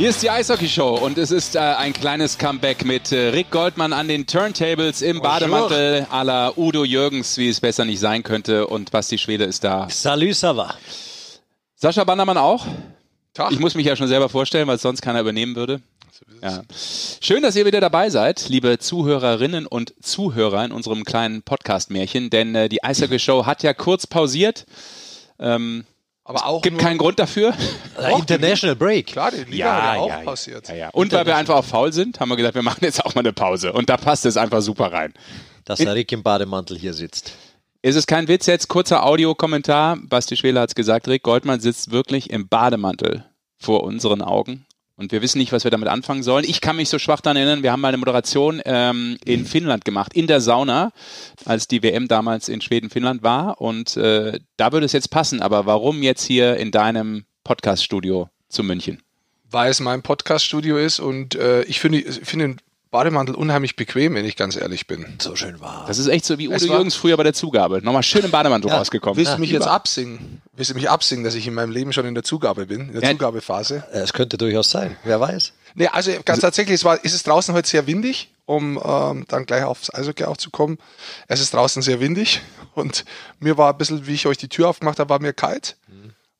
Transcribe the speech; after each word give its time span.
Hier 0.00 0.08
ist 0.08 0.22
die 0.22 0.30
Eishockey-Show 0.30 0.94
und 0.94 1.18
es 1.18 1.30
ist 1.30 1.56
äh, 1.56 1.58
ein 1.58 1.92
kleines 1.92 2.38
Comeback 2.38 2.86
mit 2.86 3.12
äh, 3.12 3.28
Rick 3.28 3.50
Goldmann 3.50 3.92
an 3.92 4.08
den 4.08 4.26
Turntables 4.26 5.02
im 5.02 5.20
Bademantel 5.20 6.06
à 6.10 6.24
la 6.24 6.54
Udo 6.56 6.86
Jürgens, 6.86 7.36
wie 7.36 7.50
es 7.50 7.60
besser 7.60 7.84
nicht 7.84 8.00
sein 8.00 8.22
könnte. 8.22 8.66
Und 8.66 8.92
Basti 8.92 9.18
Schwede 9.18 9.44
ist 9.44 9.62
da. 9.62 9.90
Salut, 9.90 10.30
ça 10.30 10.56
va. 10.56 10.74
Sascha 11.74 12.02
Bandermann 12.04 12.38
auch? 12.38 12.66
Tag. 13.34 13.52
Ich 13.52 13.58
muss 13.58 13.74
mich 13.74 13.84
ja 13.84 13.94
schon 13.94 14.08
selber 14.08 14.30
vorstellen, 14.30 14.66
weil 14.68 14.78
sonst 14.78 15.02
keiner 15.02 15.20
übernehmen 15.20 15.54
würde. 15.54 15.82
Ja. 16.42 16.62
Schön, 17.20 17.42
dass 17.42 17.54
ihr 17.54 17.66
wieder 17.66 17.82
dabei 17.82 18.08
seid, 18.08 18.48
liebe 18.48 18.78
Zuhörerinnen 18.78 19.66
und 19.66 19.92
Zuhörer 20.02 20.64
in 20.64 20.72
unserem 20.72 21.04
kleinen 21.04 21.42
Podcast-Märchen, 21.42 22.30
denn 22.30 22.54
äh, 22.54 22.70
die 22.70 22.82
Eishockey-Show 22.82 23.44
hat 23.44 23.62
ja 23.62 23.74
kurz 23.74 24.06
pausiert. 24.06 24.64
Ähm, 25.38 25.84
Aber 26.30 26.46
auch 26.46 26.62
gibt 26.62 26.76
nur- 26.76 26.82
keinen 26.82 26.98
Grund 26.98 27.18
dafür. 27.18 27.52
Äh, 28.00 28.12
International 28.18 28.76
Break. 28.76 29.08
Klar, 29.08 29.32
die 29.32 29.50
Liga 29.50 29.74
hat 29.82 29.94
ja 29.96 30.00
auch 30.00 30.24
passiert. 30.24 30.68
Ja, 30.68 30.74
ja. 30.74 30.88
Und 30.90 31.12
weil 31.12 31.26
wir 31.26 31.36
einfach 31.36 31.56
auch 31.56 31.64
faul 31.64 31.92
sind, 31.92 32.20
haben 32.20 32.28
wir 32.28 32.36
gesagt, 32.36 32.54
wir 32.54 32.62
machen 32.62 32.78
jetzt 32.82 33.04
auch 33.04 33.14
mal 33.14 33.20
eine 33.20 33.32
Pause. 33.32 33.72
Und 33.72 33.90
da 33.90 33.96
passt 33.96 34.24
es 34.26 34.36
einfach 34.36 34.62
super 34.62 34.92
rein. 34.92 35.12
Dass 35.64 35.78
der 35.80 35.94
Rick 35.94 36.12
im 36.12 36.22
Bademantel 36.22 36.78
hier 36.78 36.94
sitzt. 36.94 37.32
Ist 37.82 37.96
es 37.96 38.06
kein 38.06 38.28
Witz 38.28 38.46
jetzt? 38.46 38.68
Kurzer 38.68 39.04
Audiokommentar. 39.04 39.98
Basti 40.08 40.36
Schwele 40.36 40.60
hat 40.60 40.70
es 40.70 40.74
gesagt, 40.74 41.08
Rick 41.08 41.22
Goldmann 41.24 41.60
sitzt 41.60 41.90
wirklich 41.90 42.30
im 42.30 42.48
Bademantel 42.48 43.24
vor 43.58 43.82
unseren 43.84 44.22
Augen. 44.22 44.66
Und 45.00 45.12
wir 45.12 45.22
wissen 45.22 45.38
nicht, 45.38 45.50
was 45.50 45.64
wir 45.64 45.70
damit 45.70 45.88
anfangen 45.88 46.22
sollen. 46.22 46.44
Ich 46.46 46.60
kann 46.60 46.76
mich 46.76 46.90
so 46.90 46.98
schwach 46.98 47.22
daran 47.22 47.38
erinnern, 47.38 47.62
wir 47.62 47.72
haben 47.72 47.80
mal 47.80 47.88
eine 47.88 47.96
Moderation 47.96 48.60
ähm, 48.66 49.16
in 49.24 49.46
Finnland 49.46 49.86
gemacht, 49.86 50.12
in 50.12 50.26
der 50.26 50.42
Sauna, 50.42 50.92
als 51.46 51.66
die 51.66 51.82
WM 51.82 52.06
damals 52.06 52.50
in 52.50 52.60
Schweden-Finnland 52.60 53.22
war. 53.22 53.62
Und 53.62 53.96
äh, 53.96 54.38
da 54.58 54.72
würde 54.72 54.84
es 54.84 54.92
jetzt 54.92 55.10
passen. 55.10 55.40
Aber 55.40 55.64
warum 55.64 56.02
jetzt 56.02 56.22
hier 56.22 56.58
in 56.58 56.70
deinem 56.70 57.24
Podcast-Studio 57.44 58.28
zu 58.50 58.62
München? 58.62 59.02
Weil 59.50 59.70
es 59.70 59.80
mein 59.80 60.02
Podcast-Studio 60.02 60.76
ist 60.76 61.00
und 61.00 61.34
äh, 61.34 61.62
ich 61.62 61.80
finde 61.80 62.02
finde 62.02 62.56
Bademantel 62.90 63.36
unheimlich 63.36 63.76
bequem, 63.76 64.14
wenn 64.16 64.24
ich 64.24 64.34
ganz 64.36 64.56
ehrlich 64.56 64.86
bin. 64.88 65.06
So 65.20 65.36
schön 65.36 65.60
war. 65.60 65.84
Das 65.86 65.98
ist 65.98 66.08
echt 66.08 66.24
so 66.24 66.38
wie 66.38 66.48
Udo 66.48 66.64
Jürgens 66.64 66.96
früher 66.96 67.16
bei 67.16 67.22
der 67.22 67.32
Zugabe. 67.34 67.80
Nochmal 67.82 68.02
schön 68.02 68.24
im 68.24 68.32
Bademantel 68.32 68.68
Ja. 68.70 68.78
rausgekommen. 68.78 69.16
Willst 69.16 69.34
du 69.34 69.38
mich 69.38 69.50
jetzt 69.50 69.62
lieber. 69.62 69.72
absingen? 69.72 70.42
Willst 70.54 70.72
du 70.72 70.74
mich 70.74 70.90
absingen, 70.90 71.24
dass 71.24 71.36
ich 71.36 71.46
in 71.46 71.54
meinem 71.54 71.70
Leben 71.70 71.92
schon 71.92 72.04
in 72.04 72.14
der 72.14 72.24
Zugabe 72.24 72.66
bin, 72.66 72.88
in 72.88 72.92
der 72.94 73.02
Ja. 73.02 73.10
Zugabephase? 73.12 73.84
Es 73.92 74.12
könnte 74.12 74.38
durchaus 74.38 74.70
sein. 74.70 74.96
Wer 75.04 75.20
weiß. 75.20 75.52
Nee, 75.76 75.86
also 75.86 76.10
ganz 76.24 76.40
tatsächlich, 76.40 76.74
es 76.74 76.84
war, 76.84 77.04
ist 77.04 77.14
es 77.14 77.22
draußen 77.22 77.54
heute 77.54 77.68
sehr 77.68 77.86
windig, 77.86 78.32
um 78.44 78.80
ähm, 78.84 79.24
dann 79.28 79.46
gleich 79.46 79.62
aufs 79.62 79.94
Eishockey 79.94 80.24
auch 80.24 80.36
zu 80.36 80.50
kommen. 80.50 80.78
Es 81.28 81.40
ist 81.40 81.54
draußen 81.54 81.82
sehr 81.82 82.00
windig 82.00 82.40
und 82.74 83.04
mir 83.38 83.56
war 83.56 83.70
ein 83.72 83.78
bisschen, 83.78 84.06
wie 84.08 84.14
ich 84.14 84.26
euch 84.26 84.36
die 84.38 84.48
Tür 84.48 84.68
aufgemacht 84.68 84.98
habe, 84.98 85.10
war 85.10 85.20
mir 85.20 85.32
kalt. 85.32 85.76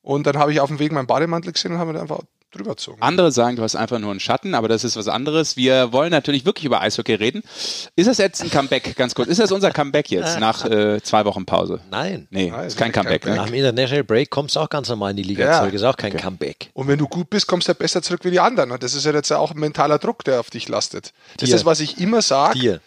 Und 0.03 0.27
dann 0.27 0.39
habe 0.39 0.51
ich 0.53 0.61
auf 0.61 0.69
dem 0.69 0.79
Weg 0.81 0.91
meinen 0.93 1.07
Bademantel 1.07 1.53
gesehen 1.53 1.73
und 1.73 1.79
habe 1.79 1.93
mir 1.93 1.99
dann 1.99 2.03
einfach 2.11 2.23
drüber 2.51 2.71
gezogen. 2.71 3.01
Andere 3.01 3.33
sagen, 3.33 3.57
du 3.57 3.63
hast 3.63 3.77
einfach 3.77 3.99
nur 3.99 4.11
einen 4.11 4.21
Schatten, 4.21 4.55
aber 4.55 4.69
das 4.69 4.85
ist 4.85 4.97
was 4.97 5.09
anderes. 5.09 5.57
Wir 5.57 5.93
wollen 5.93 6.11
natürlich 6.11 6.45
wirklich 6.45 6.65
über 6.65 6.81
Eishockey 6.81 7.15
reden. 7.15 7.43
Ist 7.97 8.09
das 8.09 8.19
jetzt 8.19 8.43
ein 8.43 8.51
Comeback, 8.51 8.97
ganz 8.97 9.15
kurz? 9.15 9.29
Ist 9.29 9.41
das 9.41 9.53
unser 9.53 9.71
Comeback 9.71 10.11
jetzt 10.11 10.39
nach 10.41 10.65
äh, 10.65 11.01
zwei 11.03 11.25
Wochen 11.25 11.47
Pause? 11.47 11.81
Nein. 11.91 12.27
Nee, 12.31 12.51
Nein, 12.51 12.61
ist 12.67 12.73
ist 12.75 12.79
kein 12.79 12.93
Comeback. 12.93 13.23
Comeback. 13.23 13.37
Nach 13.39 13.45
Ne? 13.47 13.51
dem 13.53 13.59
International 13.65 14.05
Break 14.05 14.31
kommst 14.31 14.57
du 14.57 14.61
auch 14.61 14.69
ganz 14.69 14.89
normal 14.89 15.11
in 15.13 15.17
die 15.19 15.23
Liga 15.23 15.45
Ja. 15.47 15.59
zurück. 15.61 15.75
Ist 15.75 15.83
auch 15.85 15.97
kein 15.97 16.17
Comeback. 16.17 16.71
Und 16.75 16.89
wenn 16.89 16.99
du 16.99 17.07
gut 17.09 17.31
bist, 17.31 17.47
kommst 17.47 17.69
du 17.69 17.73
ja 17.73 17.77
besser 17.79 18.03
zurück 18.03 18.21
wie 18.25 18.31
die 18.31 18.41
anderen. 18.41 18.71
Und 18.71 18.83
das 18.83 18.95
ist 18.95 19.05
ja 19.07 19.13
jetzt 19.13 19.31
auch 19.33 19.53
ein 19.53 19.59
mentaler 19.61 19.99
Druck, 19.99 20.25
der 20.25 20.41
auf 20.41 20.51
dich 20.51 20.69
lastet. 20.69 21.13
Das 21.37 21.39
Dir. 21.39 21.45
ist 21.47 21.53
das, 21.53 21.65
was 21.65 21.81
ich 21.81 22.01
immer 22.01 22.23
sage. 22.23 22.81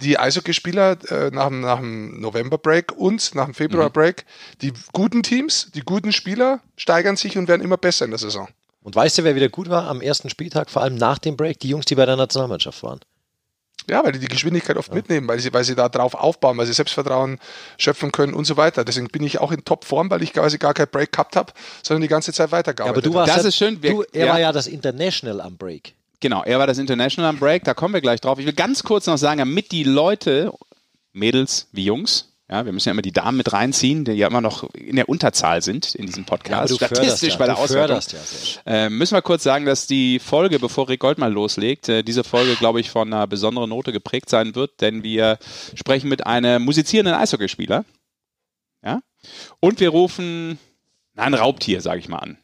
Die 0.00 0.16
Eishockeyspieler 0.16 0.96
äh, 1.10 1.30
nach, 1.32 1.48
dem- 1.48 1.60
nach 1.60 1.78
dem 1.80 2.20
November-Break 2.20 2.92
und 2.96 3.34
nach 3.34 3.46
dem 3.46 3.50
Mhm. 3.50 3.54
Februar-Break, 3.54 4.24
die 4.62 4.72
guten 4.92 5.24
Teams, 5.24 5.70
die 5.74 5.80
guten 5.80 6.12
Spieler 6.12 6.60
steigern 6.76 7.16
sich 7.16 7.36
und 7.36 7.48
werden 7.48 7.62
immer 7.62 7.76
besser 7.76 8.04
in 8.04 8.12
der 8.12 8.18
Saison. 8.18 8.46
Und 8.88 8.96
weißt 8.96 9.18
du, 9.18 9.24
wer 9.24 9.34
wieder 9.36 9.50
gut 9.50 9.68
war 9.68 9.86
am 9.86 10.00
ersten 10.00 10.30
Spieltag, 10.30 10.70
vor 10.70 10.80
allem 10.80 10.94
nach 10.94 11.18
dem 11.18 11.36
Break? 11.36 11.60
Die 11.60 11.68
Jungs, 11.68 11.84
die 11.84 11.94
bei 11.94 12.06
der 12.06 12.16
Nationalmannschaft 12.16 12.82
waren. 12.82 13.00
Ja, 13.86 14.02
weil 14.02 14.12
die 14.12 14.18
die 14.18 14.28
Geschwindigkeit 14.28 14.78
oft 14.78 14.94
mitnehmen, 14.94 15.28
weil 15.28 15.38
sie, 15.40 15.52
weil 15.52 15.62
sie 15.62 15.74
da 15.74 15.90
drauf 15.90 16.14
aufbauen, 16.14 16.56
weil 16.56 16.64
sie 16.64 16.72
Selbstvertrauen 16.72 17.38
schöpfen 17.76 18.12
können 18.12 18.32
und 18.32 18.46
so 18.46 18.56
weiter. 18.56 18.86
Deswegen 18.86 19.08
bin 19.08 19.22
ich 19.24 19.40
auch 19.40 19.52
in 19.52 19.62
Topform, 19.62 20.08
weil 20.08 20.22
ich 20.22 20.32
quasi 20.32 20.56
gar 20.56 20.72
keinen 20.72 20.88
Break 20.88 21.12
gehabt 21.12 21.36
habe, 21.36 21.52
sondern 21.82 22.00
die 22.00 22.08
ganze 22.08 22.32
Zeit 22.32 22.48
Ja, 22.48 22.52
weitergearbeitet 22.52 23.04
aber 23.04 23.12
du 23.12 23.18
habe. 23.18 23.28
warst 23.28 23.36
Das 23.36 23.44
ja, 23.44 23.48
ist 23.50 23.56
schön. 23.56 23.82
Wir- 23.82 23.90
Du, 23.90 24.04
er 24.10 24.24
ja. 24.26 24.32
war 24.32 24.40
ja 24.40 24.52
das 24.52 24.68
International 24.68 25.42
am 25.42 25.58
Break. 25.58 25.92
Genau, 26.20 26.42
er 26.44 26.58
war 26.58 26.66
das 26.66 26.78
International 26.78 27.28
am 27.28 27.38
Break, 27.38 27.64
da 27.64 27.74
kommen 27.74 27.92
wir 27.92 28.00
gleich 28.00 28.22
drauf. 28.22 28.38
Ich 28.38 28.46
will 28.46 28.54
ganz 28.54 28.82
kurz 28.84 29.04
noch 29.06 29.18
sagen, 29.18 29.36
damit 29.40 29.70
die 29.70 29.84
Leute, 29.84 30.50
Mädels 31.12 31.68
wie 31.72 31.84
Jungs, 31.84 32.27
ja, 32.50 32.64
wir 32.64 32.72
müssen 32.72 32.88
ja 32.88 32.92
immer 32.92 33.02
die 33.02 33.12
Damen 33.12 33.36
mit 33.36 33.52
reinziehen, 33.52 34.06
die 34.06 34.12
ja 34.12 34.26
immer 34.26 34.40
noch 34.40 34.72
in 34.72 34.96
der 34.96 35.10
Unterzahl 35.10 35.60
sind 35.60 35.94
in 35.94 36.06
diesem 36.06 36.24
Podcast. 36.24 36.74
Statistisch 36.74 37.36
bei 37.36 37.44
der 37.44 37.56
du 37.56 37.60
Auswertung. 37.60 38.00
ja. 38.64 38.86
Äh, 38.86 38.90
müssen 38.90 39.14
wir 39.14 39.20
kurz 39.20 39.42
sagen, 39.42 39.66
dass 39.66 39.86
die 39.86 40.18
Folge, 40.18 40.58
bevor 40.58 40.88
Rick 40.88 41.00
Goldmann 41.00 41.32
loslegt, 41.32 41.90
äh, 41.90 42.02
diese 42.02 42.24
Folge, 42.24 42.54
glaube 42.56 42.80
ich, 42.80 42.90
von 42.90 43.12
einer 43.12 43.26
besonderen 43.26 43.68
Note 43.68 43.92
geprägt 43.92 44.30
sein 44.30 44.54
wird, 44.54 44.80
denn 44.80 45.02
wir 45.02 45.38
sprechen 45.74 46.08
mit 46.08 46.26
einem 46.26 46.62
musizierenden 46.64 47.14
Eishockeyspieler. 47.14 47.84
Ja? 48.82 49.02
Und 49.60 49.80
wir 49.80 49.90
rufen 49.90 50.58
na, 51.14 51.24
ein 51.24 51.34
Raubtier, 51.34 51.82
sage 51.82 51.98
ich 51.98 52.08
mal, 52.08 52.18
an. 52.18 52.38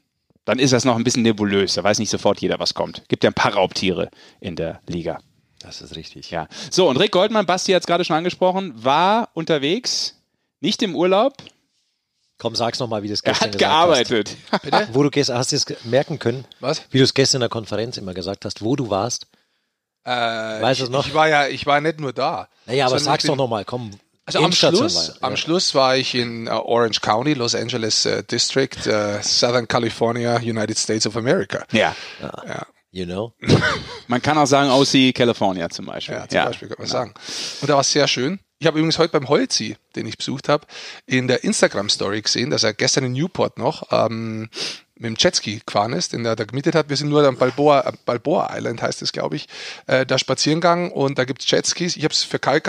Dann 0.45 0.59
ist 0.59 0.75
das 0.75 0.85
noch 0.85 0.97
ein 0.97 1.05
bisschen 1.05 1.23
nebulös, 1.23 1.75
da 1.75 1.83
weiß 1.83 1.99
nicht 1.99 2.11
sofort 2.11 2.43
jeder, 2.43 2.59
was 2.59 2.75
kommt. 2.75 3.09
Gibt 3.09 3.25
ja 3.25 3.31
ein 3.31 3.35
paar 3.35 3.55
Raubtiere 3.55 4.11
in 4.41 4.57
der 4.57 4.83
Liga. 4.87 5.21
Das 5.65 5.81
ist 5.81 5.97
richtig. 5.97 6.31
Ja. 6.31 6.47
So, 6.71 6.89
und 6.89 6.97
Rick 6.99 7.13
Goldmann, 7.13 7.47
Basti 7.47 7.73
hat 7.73 7.83
es 7.83 7.87
gerade 7.87 8.05
schon 8.05 8.17
angesprochen, 8.17 8.73
war 8.85 9.31
unterwegs, 9.35 10.15
nicht 10.61 10.83
im 10.83 10.95
Urlaub, 10.95 11.35
Komm, 12.37 12.57
sag's 12.57 12.81
nochmal, 12.81 13.03
wie 13.05 13.07
du 13.07 13.15
es 13.15 13.21
er 13.21 13.31
gestern 13.33 13.45
hat 13.47 13.53
gesagt 13.59 13.71
gearbeitet. 13.73 14.37
hast. 14.73 14.93
Wo 14.95 15.05
du 15.05 15.11
gestern, 15.11 15.39
hast 15.39 15.53
du 15.53 15.57
es 15.57 15.65
merken 15.85 16.19
können, 16.19 16.45
Was? 16.59 16.83
wie 16.91 16.99
du 16.99 17.05
es 17.05 17.15
gestern 17.15 17.37
in 17.39 17.41
der 17.43 17.49
Konferenz 17.49 17.97
immer 17.97 18.13
gesagt 18.13 18.45
hast, 18.45 18.61
wo 18.61 18.75
du 18.75 18.91
warst? 18.91 19.27
Äh, 20.05 20.11
Weißt 20.11 20.81
du 20.81 20.87
noch? 20.91 21.07
Ich 21.07 21.15
war 21.15 21.29
ja, 21.29 21.47
ich 21.47 21.65
war 21.65 21.81
nicht 21.81 22.01
nur 22.01 22.13
da. 22.13 22.49
Naja, 22.67 22.87
aber 22.87 22.99
sag's 22.99 23.25
doch 23.25 23.37
nochmal, 23.37 23.65
komm. 23.65 23.93
Also 24.27 24.41
am 24.41 24.53
Schluss, 24.53 25.11
war- 25.11 25.17
am 25.29 25.33
ja. 25.33 25.37
Schluss 25.37 25.75
war 25.75 25.97
ich 25.97 26.15
in 26.17 26.47
äh, 26.49 26.51
Orange 26.51 27.01
County, 27.01 27.35
Los 27.35 27.55
Angeles 27.55 28.05
äh, 28.05 28.25
District, 28.25 28.85
äh, 28.87 29.23
Southern 29.23 29.69
California, 29.69 30.37
United 30.37 30.77
States 30.77 31.07
of 31.07 31.17
America. 31.17 31.65
Ja. 31.73 31.95
Ja, 32.21 32.67
You 32.95 33.07
know? 33.07 33.35
Man 34.07 34.23
kann 34.23 34.39
auch 34.39 34.47
sagen 34.47 34.71
OC 34.71 35.13
California 35.13 35.69
zum 35.69 35.87
Beispiel. 35.87 36.15
ja 36.15 36.29
zum 36.29 36.45
Beispiel 36.45 36.69
kann 36.69 36.77
man 36.79 36.87
sagen. 36.87 37.15
Und 37.61 37.69
da 37.69 37.75
war 37.75 37.81
es 37.81 37.91
sehr 37.91 38.07
schön. 38.07 38.39
Ich 38.61 38.69
habe 38.69 38.79
übrigens 38.79 38.99
heute 38.99 39.11
beim 39.11 39.29
Holzi, 39.29 39.77
den 39.97 40.07
ich 40.07 40.17
besucht 40.17 40.49
habe, 40.49 40.65
in 41.05 41.27
der 41.27 41.43
Instagram-Story 41.43 42.23
gesehen, 42.23 42.51
dass 42.51 42.63
er 42.63 42.73
gestern 42.73 43.05
in 43.05 43.13
Newport 43.13 43.59
noch 43.59 43.89
ähm, 43.91 44.49
mit 44.95 45.07
dem 45.07 45.17
Jetski 45.19 45.61
gefahren 45.67 45.93
ist, 45.93 46.13
den 46.13 46.25
er 46.25 46.37
da 46.37 46.45
gemietet 46.45 46.77
hat. 46.77 46.89
Wir 46.89 46.97
sind 46.97 47.09
nur 47.09 47.27
am 47.27 47.37
Balboa, 47.37 47.93
Balboa 48.07 48.57
Island, 48.57 48.81
heißt 48.81 49.03
es, 49.03 49.11
glaube 49.11 49.35
ich, 49.35 49.49
äh, 49.89 50.07
da 50.07 50.17
spazieren 50.17 50.61
gegangen 50.61 50.93
und 50.93 51.19
da 51.19 51.25
gibt's 51.25 51.51
Jetskis. 51.51 51.97
Ich 51.97 52.05
habe 52.05 52.15
es 52.15 52.23
für 52.23 52.39
kalt, 52.39 52.63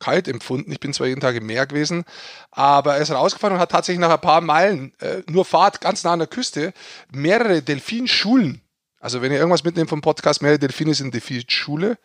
kalt 0.00 0.26
empfunden. 0.26 0.72
Ich 0.72 0.80
bin 0.80 0.92
zwar 0.92 1.06
jeden 1.06 1.20
Tag 1.20 1.36
im 1.36 1.46
Meer 1.46 1.66
gewesen, 1.66 2.04
aber 2.50 2.96
er 2.96 3.02
ist 3.02 3.12
rausgefahren 3.12 3.54
und 3.54 3.60
hat 3.60 3.70
tatsächlich 3.70 4.00
nach 4.00 4.10
ein 4.10 4.20
paar 4.20 4.40
Meilen, 4.40 4.92
äh, 4.98 5.22
nur 5.30 5.44
Fahrt 5.44 5.80
ganz 5.80 6.02
nah 6.02 6.14
an 6.14 6.18
der 6.18 6.28
Küste, 6.28 6.72
mehrere 7.12 7.62
Delfinschulen 7.62 8.62
also 9.00 9.20
wenn 9.22 9.32
ihr 9.32 9.38
irgendwas 9.38 9.64
mitnehmt 9.64 9.88
vom 9.90 10.00
Podcast, 10.00 10.42
mehrere 10.42 10.58
Delfine 10.58 10.94
sind 10.94 11.12
Delfinschule, 11.12 11.98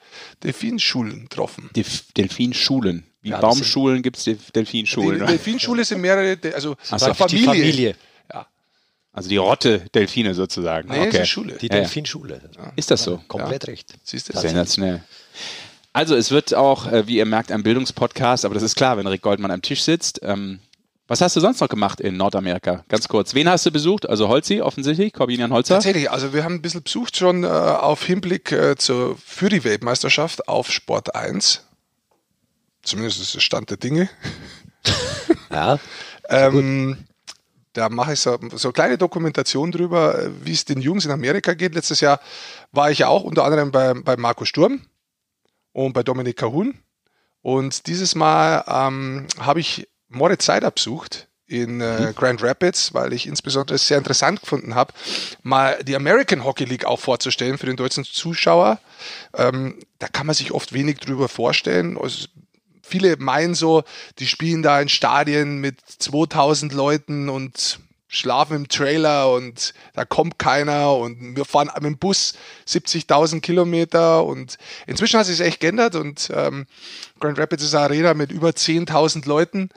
Delfinschulen 0.43 1.23
getroffen. 1.23 1.69
Delf 1.75 2.05
Delfinschulen. 2.17 3.03
Wie 3.21 3.29
Ja, 3.29 3.39
Baumschulen 3.39 4.01
gibt 4.03 4.17
es 4.17 4.23
Die 4.23 4.37
Delfinschulen. 4.53 5.25
Delfinschule 5.25 5.83
sind 5.83 6.01
mehrere, 6.01 6.37
De- 6.37 6.53
also 6.53 6.75
so, 6.81 6.95
eine 7.05 7.15
Familie. 7.15 7.39
Die 7.39 7.45
Familie. 7.45 7.95
Ja. 8.31 8.47
Also 9.11 9.29
die 9.29 9.37
Rotte 9.37 9.79
Delfine 9.93 10.33
sozusagen. 10.33 10.89
Nee, 10.89 11.07
okay. 11.07 11.21
ist 11.23 11.29
Schule. 11.29 11.57
Die 11.59 11.67
Ja, 11.67 11.75
ja. 11.75 11.79
Delfinschule. 11.81 12.41
Ist 12.75 12.91
das 12.91 13.03
so? 13.03 13.21
Komplett 13.27 13.67
recht. 13.67 13.93
Siehst 14.03 14.29
du? 14.33 14.37
Sensationell. 14.39 15.03
Also 15.93 16.15
es 16.15 16.29
wird 16.31 16.53
auch, 16.53 16.91
äh, 16.91 17.07
wie 17.07 17.17
ihr 17.17 17.25
merkt, 17.25 17.51
ein 17.51 17.63
Bildungspodcast, 17.63 18.43
aber 18.45 18.53
das 18.53 18.63
ist 18.63 18.75
klar, 18.75 18.97
wenn 18.97 19.07
Rick 19.07 19.21
Goldmann 19.21 19.51
am 19.51 19.61
Tisch 19.61 19.81
sitzt. 19.81 20.19
Ähm, 20.23 20.59
was 21.07 21.21
hast 21.21 21.35
du 21.35 21.39
sonst 21.39 21.61
noch 21.61 21.69
gemacht 21.69 22.01
in 22.01 22.17
Nordamerika? 22.17 22.83
Ganz 22.87 23.07
kurz. 23.07 23.35
Wen 23.35 23.47
hast 23.47 23.65
du 23.65 23.71
besucht? 23.71 24.09
Also 24.09 24.27
Holzi 24.27 24.61
offensichtlich, 24.61 25.13
Corbinian 25.13 25.53
Holzer. 25.53 25.75
Tatsächlich, 25.75 26.09
also 26.09 26.33
wir 26.33 26.43
haben 26.43 26.55
ein 26.55 26.61
bisschen 26.61 26.81
besucht 26.81 27.17
schon 27.17 27.43
äh, 27.43 27.47
auf 27.47 28.03
Hinblick 28.03 28.51
äh, 28.51 28.75
zur, 28.75 29.15
für 29.23 29.49
die 29.49 29.63
Weltmeisterschaft 29.63 30.47
auf 30.47 30.71
Sport 30.71 31.13
1. 31.15 31.63
Zumindest 32.81 33.21
ist 33.21 33.35
der 33.35 33.39
Stand 33.39 33.69
der 33.69 33.77
Dinge. 33.77 34.09
Ja. 35.51 35.79
Ähm, 36.27 36.97
da 37.71 37.87
mache 37.87 38.13
ich 38.13 38.19
so, 38.19 38.37
so 38.53 38.67
eine 38.67 38.73
kleine 38.73 38.97
Dokumentation 38.97 39.71
drüber, 39.71 40.19
äh, 40.19 40.29
wie 40.43 40.51
es 40.51 40.65
den 40.65 40.81
Jungs 40.81 41.05
in 41.05 41.11
Amerika 41.11 41.53
geht. 41.53 41.75
Letztes 41.75 42.01
Jahr 42.01 42.19
war 42.71 42.91
ich 42.91 42.99
ja 42.99 43.07
auch 43.07 43.23
unter 43.23 43.45
anderem 43.45 43.71
bei, 43.71 43.93
bei 43.93 44.17
Marco 44.17 44.43
Sturm 44.43 44.81
und 45.71 45.93
bei 45.93 46.03
Dominik 46.03 46.37
Cahun. 46.37 46.77
Und 47.41 47.87
dieses 47.87 48.15
Mal 48.15 48.65
ähm, 48.67 49.27
habe 49.39 49.59
ich 49.59 49.87
Moritz 50.15 50.45
Seider 50.45 50.71
besucht 50.71 51.27
in 51.47 51.79
äh, 51.79 52.13
Grand 52.15 52.41
Rapids, 52.41 52.93
weil 52.93 53.13
ich 53.13 53.27
insbesondere 53.27 53.75
es 53.75 53.87
sehr 53.87 53.99
interessant 53.99 54.41
gefunden 54.41 54.73
habe, 54.73 54.93
mal 55.43 55.83
die 55.83 55.95
American 55.95 56.43
Hockey 56.43 56.65
League 56.65 56.85
auch 56.85 56.99
vorzustellen 56.99 57.57
für 57.57 57.67
den 57.67 57.75
deutschen 57.75 58.03
Zuschauer. 58.03 58.79
Ähm, 59.35 59.79
da 59.99 60.07
kann 60.07 60.25
man 60.25 60.35
sich 60.35 60.51
oft 60.51 60.73
wenig 60.73 60.97
drüber 60.97 61.29
vorstellen. 61.29 61.97
Also, 61.97 62.27
viele 62.81 63.17
meinen 63.17 63.53
so, 63.53 63.83
die 64.17 64.27
spielen 64.27 64.63
da 64.63 64.81
in 64.81 64.89
Stadien 64.89 65.59
mit 65.59 65.79
2000 65.81 66.73
Leuten 66.73 67.29
und 67.29 67.79
schlafen 68.15 68.55
im 68.55 68.67
Trailer 68.67 69.31
und 69.31 69.73
da 69.93 70.05
kommt 70.05 70.39
keiner 70.39 70.93
und 70.93 71.35
wir 71.35 71.45
fahren 71.45 71.69
mit 71.75 71.83
dem 71.83 71.97
Bus 71.97 72.33
70.000 72.67 73.41
Kilometer 73.41 74.23
und 74.23 74.57
inzwischen 74.87 75.19
hat 75.19 75.25
sich 75.25 75.41
echt 75.41 75.59
geändert 75.59 75.95
und 75.95 76.31
ähm, 76.33 76.65
Grand 77.19 77.39
Rapids 77.39 77.63
ist 77.63 77.73
eine 77.73 77.85
Arena 77.85 78.13
mit 78.13 78.31
über 78.31 78.49
10.000 78.49 79.27
Leuten, 79.27 79.69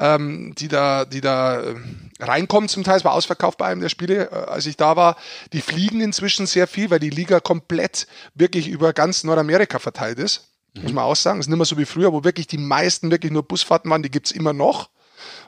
ähm, 0.00 0.54
die 0.56 0.68
da, 0.68 1.04
die 1.04 1.20
da 1.20 1.60
äh, 1.60 1.74
reinkommen 2.20 2.68
zum 2.68 2.84
Teil. 2.84 2.96
Es 2.96 3.04
war 3.04 3.12
ausverkauft 3.12 3.58
bei 3.58 3.66
einem 3.66 3.80
der 3.80 3.88
Spiele, 3.88 4.30
äh, 4.30 4.34
als 4.34 4.66
ich 4.66 4.76
da 4.76 4.96
war. 4.96 5.16
Die 5.52 5.60
fliegen 5.60 6.00
inzwischen 6.00 6.46
sehr 6.46 6.66
viel, 6.66 6.90
weil 6.90 6.98
die 6.98 7.10
Liga 7.10 7.40
komplett 7.40 8.06
wirklich 8.34 8.68
über 8.68 8.92
ganz 8.92 9.24
Nordamerika 9.24 9.78
verteilt 9.78 10.18
ist. 10.18 10.48
Muss 10.74 10.92
man 10.92 11.04
auch 11.04 11.16
sagen. 11.16 11.38
Es 11.38 11.46
ist 11.46 11.50
nicht 11.50 11.56
mehr 11.56 11.66
so 11.66 11.78
wie 11.78 11.86
früher, 11.86 12.12
wo 12.12 12.24
wirklich 12.24 12.46
die 12.46 12.58
meisten 12.58 13.10
wirklich 13.10 13.32
nur 13.32 13.42
Busfahrten 13.42 13.90
waren, 13.90 14.02
die 14.02 14.10
gibt's 14.10 14.30
immer 14.30 14.52
noch. 14.52 14.90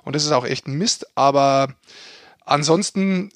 Und 0.04 0.16
das 0.16 0.24
ist 0.24 0.32
auch 0.32 0.46
echt 0.46 0.66
ein 0.66 0.78
Mist. 0.78 1.06
Aber 1.16 1.68
ansonsten, 2.48 3.30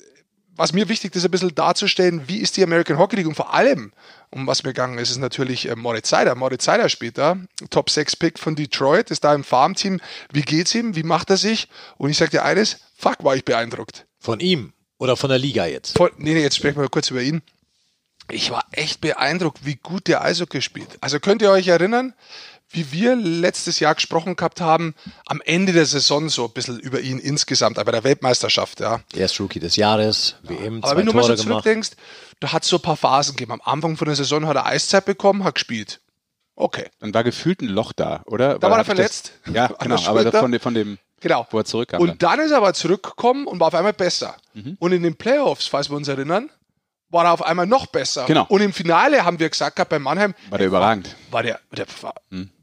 was 0.57 0.73
mir 0.73 0.89
wichtig 0.89 1.15
ist, 1.15 1.25
ein 1.25 1.31
bisschen 1.31 1.55
darzustellen, 1.55 2.23
wie 2.27 2.39
ist 2.39 2.57
die 2.57 2.63
American 2.63 2.99
Hockey 2.99 3.17
League 3.17 3.27
und 3.27 3.35
vor 3.35 3.55
allem, 3.55 3.93
um 4.31 4.47
was 4.47 4.63
mir 4.65 4.71
gegangen 4.71 4.99
ist, 4.99 5.11
ist 5.11 5.19
natürlich 5.19 5.69
äh, 5.69 5.77
Moritz 5.77 6.09
Seider. 6.09 6.35
Moritz 6.35 6.65
Seider 6.65 6.89
spielt 6.89 7.19
da, 7.19 7.37
Top 7.71 7.91
6 7.91 8.17
Pick 8.17 8.39
von 8.39 8.55
Detroit, 8.55 9.11
ist 9.11 9.25
da 9.25 9.35
im 9.35 9.45
Farmteam. 9.45 10.01
Wie 10.33 10.43
geht's 10.43 10.75
ihm? 10.75 10.97
Wie 10.97 11.03
macht 11.03 11.31
er 11.31 11.37
sich? 11.37 11.69
Und 11.99 12.11
ich 12.11 12.17
sag 12.17 12.31
dir 12.31 12.45
eines, 12.45 12.81
fuck, 12.97 13.25
war 13.25 13.37
ich 13.37 13.45
beeindruckt. 13.45 14.07
Von 14.19 14.41
ihm 14.41 14.73
oder 14.99 15.17
von 15.17 15.31
der 15.31 15.39
Liga 15.39 15.67
jetzt? 15.67 15.97
Von, 15.97 16.11
nee, 16.17 16.35
nee, 16.35 16.43
jetzt 16.43 16.57
sprechen 16.57 16.81
wir 16.81 16.89
kurz 16.89 17.11
über 17.11 17.23
ihn. 17.23 17.43
Ich 18.31 18.51
war 18.51 18.65
echt 18.71 19.01
beeindruckt, 19.01 19.67
wie 19.67 19.75
gut 19.75 20.07
der 20.07 20.23
Eishockey 20.23 20.63
spielt. 20.63 21.03
Also 21.03 21.19
könnt 21.19 21.43
ihr 21.43 21.51
euch 21.51 21.69
erinnern, 21.69 22.15
wie 22.73 22.91
wir 22.93 23.17
letztes 23.17 23.81
Jahr 23.81 23.95
gesprochen 23.95 24.37
gehabt 24.37 24.61
haben, 24.61 24.95
am 25.27 25.41
Ende 25.45 25.73
der 25.73 25.87
Saison 25.87 26.29
so 26.29 26.47
ein 26.47 26.53
bisschen 26.53 26.79
über 26.81 27.01
ihn 27.01 27.19
insgesamt, 27.19 27.79
aber 27.79 27.93
der 27.93 28.05
Weltmeisterschaft, 28.05 28.81
ja. 28.81 29.01
Er 29.15 29.25
ist 29.27 29.39
Rookie 29.41 29.61
des 29.61 29.77
Jahres, 29.77 30.37
WM, 30.43 30.79
Aber 30.79 30.89
zwei 30.93 30.97
wenn 30.99 31.07
du 31.07 31.13
mal 31.13 31.23
so 31.25 31.35
zurückdenkst, 31.35 31.91
da 32.41 32.53
hat 32.53 32.63
es 32.65 32.69
so 32.69 32.77
ein 32.77 32.83
paar 32.83 32.97
Phasen 32.97 33.37
gegeben. 33.37 33.53
Am 33.53 33.61
Anfang 33.65 33.97
von 33.97 34.07
der 34.07 34.17
Saison 34.17 34.47
hat 34.47 34.57
er 34.57 34.67
Eiszeit 34.67 35.05
bekommen, 35.05 35.45
hat 35.45 35.55
gespielt. 35.55 36.01
Okay. 36.55 36.89
Dann 37.01 37.15
war 37.15 37.25
gefühlt 37.25 37.63
ein 37.63 37.69
Loch 37.69 37.93
da, 37.93 38.23
oder? 38.27 38.59
Da 38.59 38.71
war 38.71 38.79
er 38.79 38.85
verletzt. 38.85 39.33
Das, 39.47 39.55
ja, 39.55 39.67
genau. 39.81 39.95
Aber 40.07 40.21
Schulter. 40.23 40.41
von, 40.41 40.53
dem- 40.53 40.61
von 40.61 40.75
dem, 40.75 40.99
Genau. 41.21 41.47
wo 41.51 41.59
er 41.59 41.65
zurückkam. 41.65 42.01
Und 42.01 42.23
dann 42.23 42.41
ist 42.41 42.51
er 42.51 42.57
aber 42.57 42.75
zurückgekommen 42.75 43.47
und 43.47 43.61
war 43.61 43.69
auf 43.69 43.75
einmal 43.75 43.93
besser. 43.93 44.37
Mhm. 44.55 44.77
Und 44.81 44.91
in 44.93 45.03
den 45.05 45.15
Playoffs, 45.15 45.67
falls 45.69 45.89
wir 45.89 45.97
uns 45.97 46.09
erinnern, 46.09 46.51
war 47.13 47.25
er 47.27 47.33
auf 47.33 47.43
einmal 47.43 47.67
noch 47.67 47.87
besser. 47.87 48.25
Genau. 48.27 48.47
Und 48.49 48.61
im 48.63 48.73
Finale 48.73 49.25
haben 49.25 49.39
wir 49.39 49.49
gesagt 49.51 49.77
gehabt, 49.77 49.91
bei 49.91 49.99
Mannheim 49.99 50.35
war 50.51 50.59
der 50.59 50.67
überragend. 50.67 51.15
war 51.31 51.43
der, 51.43 51.61
der 51.71 51.87
war 52.01 52.15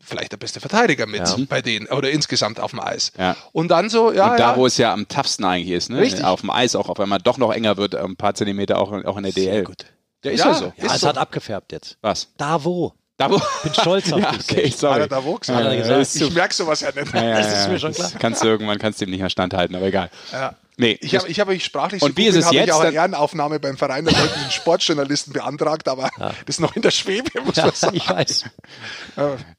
vielleicht 0.02 0.32
der 0.32 0.38
beste 0.38 0.60
Verteidiger 0.60 1.06
mit 1.06 1.20
Ja. 1.22 1.36
bei 1.48 1.62
denen 1.62 1.88
oder 1.88 2.10
insgesamt 2.10 2.60
auf 2.60 2.72
dem 2.72 2.80
Eis. 2.82 3.12
Ja. 3.18 3.36
Und 3.52 3.70
dann 3.70 3.90
so, 3.90 4.12
ja, 4.12 4.32
und 4.32 4.40
da, 4.40 4.52
ja, 4.52 4.58
wo 4.58 4.66
es 4.66 4.78
ja 4.78 4.92
am 4.92 5.08
toughsten 5.08 5.46
eigentlich 5.46 5.70
ist, 5.70 5.90
ne? 5.90 6.00
Richtig. 6.00 6.26
auf 6.26 6.42
dem 6.42 6.50
Eis 6.50 6.76
auch 6.76 6.90
auf 6.90 7.00
einmal 7.00 7.20
doch 7.20 7.38
noch 7.38 7.54
enger 7.54 7.78
wird, 7.78 7.96
ein 7.96 8.16
paar 8.16 8.34
Zentimeter 8.34 8.80
auch, 8.80 8.92
auch 8.92 9.18
in 9.18 9.24
der 9.24 9.32
DL. 9.34 9.64
gut. 9.64 9.86
Der 10.24 10.34
ist 10.34 10.40
Ja. 10.42 10.48
ja 10.48 10.54
so. 10.56 10.74
Ja, 10.78 10.86
Ist 10.88 10.96
es 10.96 11.02
so. 11.02 11.08
hat 11.08 11.18
abgefärbt 11.18 11.72
jetzt. 11.72 11.98
Was? 12.02 12.28
Da 12.38 12.64
wo? 12.64 12.94
Da 13.18 13.30
wo? 13.30 13.40
Bin 13.64 13.74
stolz 13.74 14.12
auf 14.14 14.20
ja, 14.20 14.32
dich. 14.32 14.50
okay, 14.50 14.70
hat 14.72 14.78
sorry. 14.78 15.00
er 15.02 15.08
da 15.08 15.24
wo 15.24 15.36
gesagt? 15.36 15.60
Hat 15.60 15.66
er 15.66 15.74
Ja, 15.74 15.98
gesagt. 15.98 16.16
Ich 16.16 16.34
merke 16.34 16.54
sowas 16.56 16.80
ja 16.82 16.90
nicht. 16.94 17.14
Ja, 17.14 17.24
ja, 17.24 17.38
Das 17.38 17.62
ist 17.62 17.68
mir 17.70 17.80
schon 17.80 17.92
das 17.94 17.98
klar. 18.10 18.12
Kannst 18.20 18.44
du 18.44 18.48
irgendwann 18.48 18.80
kannst 18.80 19.00
du 19.00 19.06
dem 19.06 19.12
nicht 19.12 19.20
mehr 19.22 19.30
standhalten, 19.30 19.76
aber 19.76 19.86
egal. 19.86 20.10
Ja. 20.32 20.56
Nee, 20.82 20.98
Ich 21.02 21.14
habe 21.16 21.28
ich 21.28 21.40
hab 21.42 21.50
euch 21.50 21.66
sprachlich 21.66 22.02
Und 22.02 22.16
wie 22.18 22.24
gut 22.26 22.30
ist 22.32 22.38
es 22.38 22.46
habe 22.46 22.56
jetzt? 22.56 22.68
Ich 22.68 22.72
auch 22.74 22.80
eine 22.80 22.94
Ehrenaufnahme 22.96 23.60
beim 23.60 23.78
Verein 23.78 24.06
der 24.06 24.14
deutschen 24.14 24.50
Sportjournalisten 24.50 25.34
beantragt, 25.34 25.88
aber 25.90 26.10
das 26.18 26.56
ist 26.56 26.60
noch 26.62 26.74
in 26.76 26.82
der 26.82 26.92
Schwebe, 26.92 27.30
muss 27.44 27.58
Ja, 27.58 27.66
man 27.66 27.76
sagen. 27.76 27.98
ich 27.98 28.10
weiß. 28.10 28.46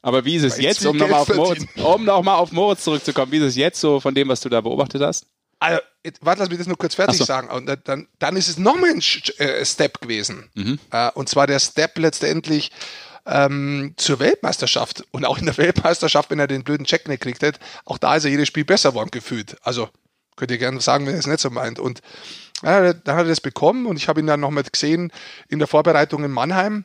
aber 0.03 0.25
wie 0.25 0.37
ist 0.37 0.45
es 0.45 0.59
jetzt, 0.59 0.85
um 0.87 0.97
nochmal 0.97 1.21
auf, 1.21 1.29
Moritz, 1.35 1.65
um 1.77 2.05
noch 2.05 2.23
mal 2.23 2.37
auf 2.37 2.53
Moritz 2.53 2.85
zurückzukommen, 2.85 3.31
wie 3.33 3.37
ist 3.39 3.45
es 3.45 3.57
jetzt 3.57 3.81
so 3.81 4.01
von 4.01 4.15
dem, 4.15 4.29
was 4.29 4.41
du 4.41 4.49
da 4.49 4.61
beobachtet 4.61 5.03
hast? 5.03 5.27
Also, 5.59 5.79
warte, 6.23 6.41
lass 6.41 6.49
mich 6.49 6.57
das 6.59 6.67
nur 6.67 6.79
kurz 6.79 6.95
fertig 6.95 7.19
so. 7.19 7.25
sagen. 7.27 7.51
Und 7.51 7.67
dann- 7.87 8.07
dann, 8.19 8.37
ist 8.37 8.49
es 8.49 8.57
nochmal 8.57 8.91
ein 8.93 9.03
äh, 9.37 9.63
Step 9.67 10.01
gewesen. 10.01 10.49
Mhm. 10.55 10.79
Äh, 10.91 11.11
und 11.13 11.29
zwar 11.29 11.47
der 11.47 11.61
Step 11.61 11.99
letztendlich 11.99 12.71
ähm, 13.27 13.93
zur 13.99 14.21
Weltmeisterschaft. 14.21 15.05
Und 15.11 15.27
auch 15.27 15.37
in 15.37 15.45
der 15.45 15.59
Weltmeisterschaft, 15.59 16.31
wenn 16.31 16.39
er 16.39 16.47
den 16.47 16.65
blöden 16.65 16.87
Check 16.87 17.07
nicht 17.09 17.21
kriegt, 17.21 17.43
hat, 17.43 17.61
auch 17.85 17.99
da 17.99 18.17
ist 18.17 18.25
er 18.25 18.31
jedes 18.31 18.49
Spiel 18.49 18.65
besser 18.65 18.91
geworden 18.93 19.11
gefühlt. 19.11 19.59
Also 19.63 19.91
könnt 20.41 20.51
ihr 20.51 20.59
gerne 20.59 20.81
sagen, 20.81 21.07
wenn 21.07 21.15
ihr 21.15 21.21
es 21.21 21.27
nicht 21.29 21.39
so 21.41 21.51
meint. 21.51 21.79
Und 21.79 22.01
dann 22.63 22.89
hat 22.89 23.07
er 23.07 23.25
das 23.25 23.41
bekommen 23.41 23.87
und 23.87 23.97
ich 23.97 24.09
habe 24.09 24.21
ihn 24.21 24.27
dann 24.27 24.41
noch 24.41 24.51
mal 24.51 24.65
gesehen 24.65 25.13
in 25.49 25.61
der 25.61 25.69
Vorbereitung 25.69 26.25
in 26.25 26.33
Mannheim. 26.33 26.85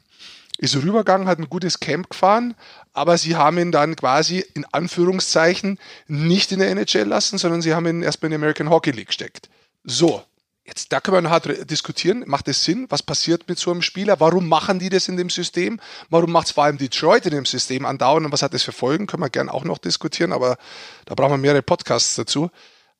Ist 0.57 0.75
rübergegangen, 0.75 1.27
hat 1.27 1.37
ein 1.39 1.49
gutes 1.49 1.81
Camp 1.81 2.09
gefahren, 2.09 2.55
aber 2.93 3.17
sie 3.17 3.35
haben 3.35 3.57
ihn 3.57 3.73
dann 3.73 3.97
quasi 3.97 4.39
in 4.53 4.63
Anführungszeichen 4.71 5.79
nicht 6.07 6.53
in 6.53 6.59
der 6.59 6.69
NHL 6.69 7.03
lassen, 7.07 7.37
sondern 7.37 7.61
sie 7.61 7.73
haben 7.73 7.85
ihn 7.87 8.01
erstmal 8.03 8.27
in 8.27 8.31
die 8.31 8.35
American 8.35 8.69
Hockey 8.69 8.91
League 8.91 9.07
gesteckt. 9.07 9.49
So, 9.83 10.23
jetzt 10.63 10.93
da 10.93 11.01
können 11.01 11.23
wir 11.25 11.29
hart 11.29 11.47
re- 11.47 11.65
diskutieren. 11.65 12.23
Macht 12.25 12.47
es 12.47 12.63
Sinn? 12.63 12.85
Was 12.87 13.03
passiert 13.03 13.49
mit 13.49 13.59
so 13.59 13.69
einem 13.69 13.81
Spieler? 13.81 14.21
Warum 14.21 14.47
machen 14.47 14.79
die 14.79 14.87
das 14.87 15.09
in 15.09 15.17
dem 15.17 15.29
System? 15.29 15.77
Warum 16.09 16.31
macht 16.31 16.47
es 16.47 16.53
vor 16.53 16.63
allem 16.63 16.77
Detroit 16.77 17.25
in 17.25 17.31
dem 17.31 17.45
System 17.45 17.85
andauernd 17.85 18.25
und 18.25 18.31
was 18.31 18.41
hat 18.41 18.53
das 18.53 18.63
für 18.63 18.71
Folgen? 18.71 19.07
Können 19.07 19.23
wir 19.23 19.29
gerne 19.29 19.53
auch 19.53 19.65
noch 19.65 19.77
diskutieren, 19.77 20.31
aber 20.31 20.57
da 21.03 21.15
brauchen 21.15 21.31
wir 21.33 21.37
mehrere 21.37 21.63
Podcasts 21.63 22.15
dazu. 22.15 22.49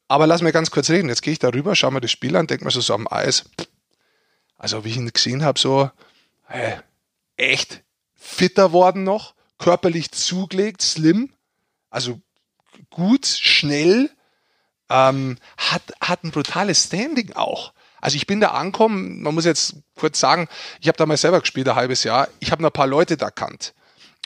Aber 0.08 0.28
lass 0.28 0.42
mir 0.42 0.52
ganz 0.52 0.72
kurz 0.72 0.90
reden. 0.90 1.10
Jetzt 1.10 1.22
gehe 1.22 1.34
ich 1.34 1.40
darüber, 1.40 1.76
schaue 1.76 1.92
mir 1.92 2.02
das 2.02 2.12
Spiel 2.12 2.36
an, 2.36 2.48
denke 2.48 2.66
mir 2.66 2.72
so, 2.72 2.82
so 2.82 2.94
am 2.94 3.08
Eis. 3.10 3.46
Also 4.58 4.86
wie 4.86 4.90
ich 4.90 4.98
ihn 4.98 5.12
gesehen 5.12 5.44
habe, 5.44 5.60
so 5.60 5.90
äh, 6.50 6.78
echt 7.38 7.84
fitter 8.14 8.72
worden 8.72 9.04
noch, 9.04 9.36
körperlich 9.58 10.12
zugelegt, 10.12 10.82
slim, 10.82 11.34
also 11.90 12.20
gut, 12.90 13.26
schnell, 13.26 14.10
ähm, 14.90 15.38
hat, 15.58 15.82
hat 16.00 16.24
ein 16.24 16.32
brutales 16.32 16.86
Standing 16.86 17.34
auch. 17.34 17.74
Also 18.02 18.18
ich 18.18 18.28
bin 18.28 18.40
da 18.40 18.50
angekommen, 18.50 19.22
man 19.24 19.34
muss 19.34 19.46
jetzt 19.46 19.78
kurz 19.96 20.20
sagen, 20.20 20.48
ich 20.80 20.88
habe 20.88 20.98
da 20.98 21.06
mal 21.06 21.18
selber 21.18 21.40
gespielt, 21.40 21.68
ein 21.68 21.76
halbes 21.76 22.04
Jahr, 22.04 22.28
ich 22.40 22.52
habe 22.52 22.62
noch 22.62 22.70
ein 22.70 22.74
paar 22.74 22.88
Leute 22.88 23.18
da 23.18 23.32
kannt. 23.32 23.74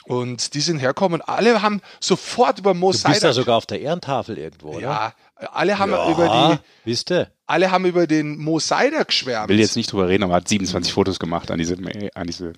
Und 0.04 0.54
die 0.54 0.60
sind 0.60 0.78
hergekommen 0.78 1.20
und 1.20 1.28
alle 1.28 1.62
haben 1.62 1.80
sofort 2.00 2.58
über 2.58 2.74
Mo 2.74 2.92
Du 2.92 3.02
bist 3.02 3.22
ja 3.22 3.32
sogar 3.32 3.56
auf 3.56 3.66
der 3.66 3.80
Ehrentafel 3.80 4.38
irgendwo, 4.38 4.72
oder? 4.72 4.80
ja, 4.80 5.14
alle 5.52 5.78
haben 5.78 5.92
über 5.92 6.58
die, 6.84 6.88
Wisst 6.90 7.10
ihr? 7.10 7.30
alle 7.46 7.70
haben 7.70 7.84
über 7.84 8.06
den 8.06 8.38
Mo 8.38 8.58
Seider 8.58 9.04
geschwärmt. 9.04 9.48
Will 9.48 9.58
jetzt 9.58 9.76
nicht 9.76 9.92
drüber 9.92 10.08
reden, 10.08 10.24
aber 10.24 10.34
hat 10.34 10.48
27 10.48 10.92
Fotos 10.92 11.18
gemacht 11.18 11.50
an 11.50 11.58
diese, 11.58 11.76
an 12.14 12.26
diese 12.26 12.52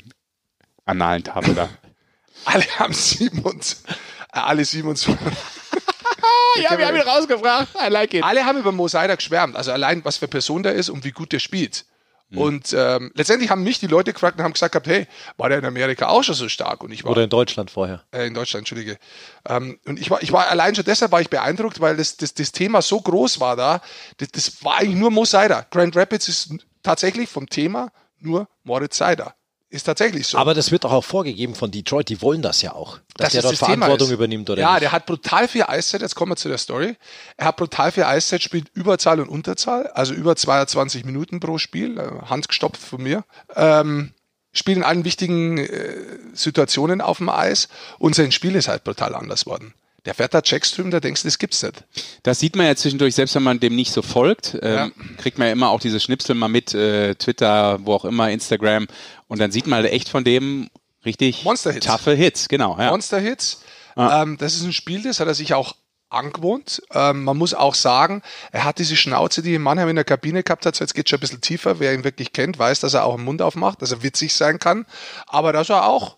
analen 0.84 1.24
Tafel 1.24 1.54
da. 1.54 1.68
Alle 2.44 2.64
haben 2.78 2.92
27, 2.92 3.78
äh, 3.86 3.92
alle 4.32 4.64
27. 4.64 5.14
ja, 6.62 6.76
wir 6.76 6.86
haben 6.88 6.96
ihn 6.96 7.02
rausgefragt. 7.02 7.68
I 7.76 7.88
like 7.88 8.14
it. 8.14 8.24
alle 8.24 8.44
haben 8.44 8.58
über 8.58 8.72
Mo 8.72 8.88
Seider 8.88 9.14
geschwärmt. 9.16 9.54
Also 9.54 9.70
allein, 9.70 10.04
was 10.04 10.16
für 10.16 10.26
Person 10.26 10.64
der 10.64 10.72
ist 10.72 10.88
und 10.90 11.04
wie 11.04 11.12
gut 11.12 11.30
der 11.32 11.38
spielt. 11.38 11.84
Mhm. 12.32 12.38
Und 12.38 12.72
ähm, 12.76 13.12
letztendlich 13.14 13.50
haben 13.50 13.62
mich 13.62 13.78
die 13.78 13.86
Leute 13.86 14.12
gefragt 14.12 14.38
und 14.38 14.44
haben 14.44 14.54
gesagt, 14.54 14.72
gehabt, 14.72 14.86
hey, 14.86 15.06
war 15.36 15.48
der 15.50 15.58
in 15.58 15.64
Amerika 15.64 16.08
auch 16.08 16.22
schon 16.24 16.34
so 16.34 16.48
stark? 16.48 16.82
Und 16.82 16.90
ich 16.90 17.04
war 17.04 17.12
Oder 17.12 17.24
in 17.24 17.30
Deutschland 17.30 17.70
vorher. 17.70 18.02
äh, 18.10 18.26
in 18.26 18.34
Deutschland, 18.34 18.62
entschuldige. 18.62 18.98
Ähm, 19.46 19.78
und 19.86 20.00
ich 20.00 20.10
war, 20.10 20.22
ich 20.22 20.32
war 20.32 20.48
allein 20.48 20.74
schon 20.74 20.84
deshalb 20.84 21.12
war 21.12 21.20
ich 21.20 21.28
beeindruckt, 21.30 21.80
weil 21.80 21.96
das, 21.96 22.16
das, 22.16 22.34
das 22.34 22.52
Thema 22.52 22.80
so 22.82 23.00
groß 23.00 23.38
war 23.38 23.54
da. 23.56 23.80
Das, 24.16 24.28
das 24.32 24.64
war 24.64 24.78
eigentlich 24.78 24.96
nur 24.98 25.10
Mo 25.10 25.24
Seider. 25.24 25.66
Grand 25.70 25.94
Rapids 25.94 26.28
ist 26.28 26.54
tatsächlich 26.82 27.28
vom 27.28 27.48
Thema 27.48 27.90
nur 28.18 28.48
Moritz 28.64 28.96
Seider. 28.96 29.34
Ist 29.72 29.84
tatsächlich 29.84 30.26
so. 30.26 30.36
Aber 30.36 30.52
das 30.52 30.70
wird 30.70 30.84
doch 30.84 30.92
auch 30.92 31.02
vorgegeben 31.04 31.54
von 31.54 31.70
Detroit, 31.70 32.10
die 32.10 32.20
wollen 32.20 32.42
das 32.42 32.60
ja 32.60 32.74
auch. 32.74 32.98
Dass 33.16 33.32
der 33.32 33.38
ist 33.38 33.44
dort 33.44 33.52
das 33.54 33.60
Thema 33.60 33.68
Verantwortung 33.86 34.08
ist. 34.08 34.12
übernimmt 34.12 34.50
oder 34.50 34.60
Ja, 34.60 34.72
nicht. 34.72 34.82
der 34.82 34.92
hat 34.92 35.06
brutal 35.06 35.48
viel 35.48 35.62
Eiszeit. 35.62 36.02
Jetzt 36.02 36.14
kommen 36.14 36.30
wir 36.32 36.36
zu 36.36 36.48
der 36.48 36.58
Story. 36.58 36.94
Er 37.38 37.46
hat 37.46 37.56
brutal 37.56 37.90
viel 37.90 38.02
Eiszeit, 38.04 38.42
spielt 38.42 38.68
Überzahl 38.74 39.18
und 39.18 39.28
Unterzahl, 39.30 39.86
also 39.94 40.12
über 40.12 40.36
22 40.36 41.06
Minuten 41.06 41.40
pro 41.40 41.56
Spiel, 41.56 41.98
äh, 41.98 42.26
handgestopft 42.26 42.82
von 42.82 43.02
mir. 43.02 43.24
Ähm, 43.56 44.12
spielt 44.52 44.76
in 44.76 44.84
allen 44.84 45.06
wichtigen 45.06 45.56
äh, 45.56 45.94
Situationen 46.34 47.00
auf 47.00 47.16
dem 47.16 47.30
Eis 47.30 47.68
und 47.98 48.14
sein 48.14 48.30
Spiel 48.30 48.54
ist 48.56 48.68
halt 48.68 48.84
brutal 48.84 49.14
anders 49.14 49.46
worden. 49.46 49.72
Der 50.04 50.14
fährt 50.14 50.34
da 50.34 50.42
Checkström, 50.42 50.90
da 50.90 50.98
denkst 50.98 51.22
du, 51.22 51.28
das 51.28 51.38
gibt's 51.38 51.62
nicht. 51.62 51.84
Das 52.24 52.40
sieht 52.40 52.56
man 52.56 52.66
ja 52.66 52.74
zwischendurch, 52.74 53.14
selbst 53.14 53.34
wenn 53.36 53.44
man 53.44 53.60
dem 53.60 53.76
nicht 53.76 53.92
so 53.92 54.02
folgt, 54.02 54.58
ähm, 54.60 54.74
Ja. 54.74 54.90
kriegt 55.18 55.38
man 55.38 55.46
ja 55.46 55.52
immer 55.52 55.68
auch 55.70 55.78
diese 55.80 56.00
Schnipsel 56.00 56.34
mal 56.34 56.48
mit, 56.48 56.74
äh, 56.74 57.14
Twitter, 57.14 57.78
wo 57.84 57.94
auch 57.94 58.04
immer, 58.04 58.30
Instagram. 58.30 58.88
Und 59.28 59.38
dann 59.40 59.52
sieht 59.52 59.66
man 59.68 59.82
halt 59.82 59.92
echt 59.92 60.08
von 60.08 60.24
dem 60.24 60.70
richtig 61.04 61.44
Monster-Hits. 61.44 61.86
taffe 61.86 62.12
Hits, 62.14 62.48
genau. 62.48 62.76
Ja. 62.78 62.90
Monster 62.90 63.20
Hits. 63.20 63.62
Ähm, 63.96 64.38
das 64.38 64.54
ist 64.54 64.62
ein 64.64 64.72
Spiel, 64.72 65.02
das 65.02 65.20
hat 65.20 65.28
er 65.28 65.34
sich 65.34 65.54
auch 65.54 65.74
angewohnt. 66.08 66.82
Ähm, 66.92 67.24
man 67.24 67.36
muss 67.38 67.54
auch 67.54 67.74
sagen, 67.74 68.22
er 68.50 68.64
hat 68.64 68.78
diese 68.78 68.96
Schnauze, 68.96 69.40
die 69.42 69.58
Mannheim 69.58 69.88
in 69.88 69.96
der 69.96 70.04
Kabine 70.04 70.42
gehabt 70.42 70.66
hat, 70.66 70.76
so 70.76 70.84
jetzt 70.84 70.94
geht 70.94 71.08
schon 71.08 71.18
ein 71.18 71.20
bisschen 71.20 71.40
tiefer. 71.40 71.78
Wer 71.80 71.94
ihn 71.94 72.04
wirklich 72.04 72.32
kennt, 72.32 72.58
weiß, 72.58 72.80
dass 72.80 72.94
er 72.94 73.04
auch 73.04 73.16
den 73.16 73.24
Mund 73.24 73.40
aufmacht, 73.40 73.80
dass 73.82 73.92
er 73.92 74.02
witzig 74.02 74.34
sein 74.34 74.58
kann. 74.58 74.84
Aber 75.26 75.52
dass 75.52 75.70
er 75.70 75.86
auch, 75.86 76.16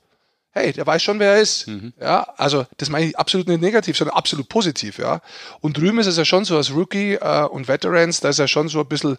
hey, 0.54 0.73
der 0.73 0.87
weiß 0.87 1.02
schon, 1.02 1.18
wer 1.18 1.34
er 1.34 1.40
ist. 1.40 1.66
Ja, 2.00 2.23
also 2.37 2.64
das 2.78 2.88
meine 2.88 3.06
ich 3.06 3.18
absolut 3.18 3.49
nicht 3.49 3.61
negativ, 3.61 3.99
sondern 3.99 4.16
absolut 4.16 4.49
positiv, 4.49 4.99
ja. 4.99 5.20
Und 5.61 5.76
drüben 5.76 5.99
ist 5.99 6.06
es 6.06 6.16
ja 6.16 6.25
schon 6.25 6.44
so 6.44 6.56
als 6.56 6.73
Rookie 6.73 7.14
äh, 7.14 7.44
und 7.44 7.68
Veterans, 7.68 8.20
da 8.20 8.28
ist 8.28 8.38
er 8.38 8.49
schon 8.49 8.68
so 8.68 8.80
ein 8.80 8.87
bisschen, 8.87 9.18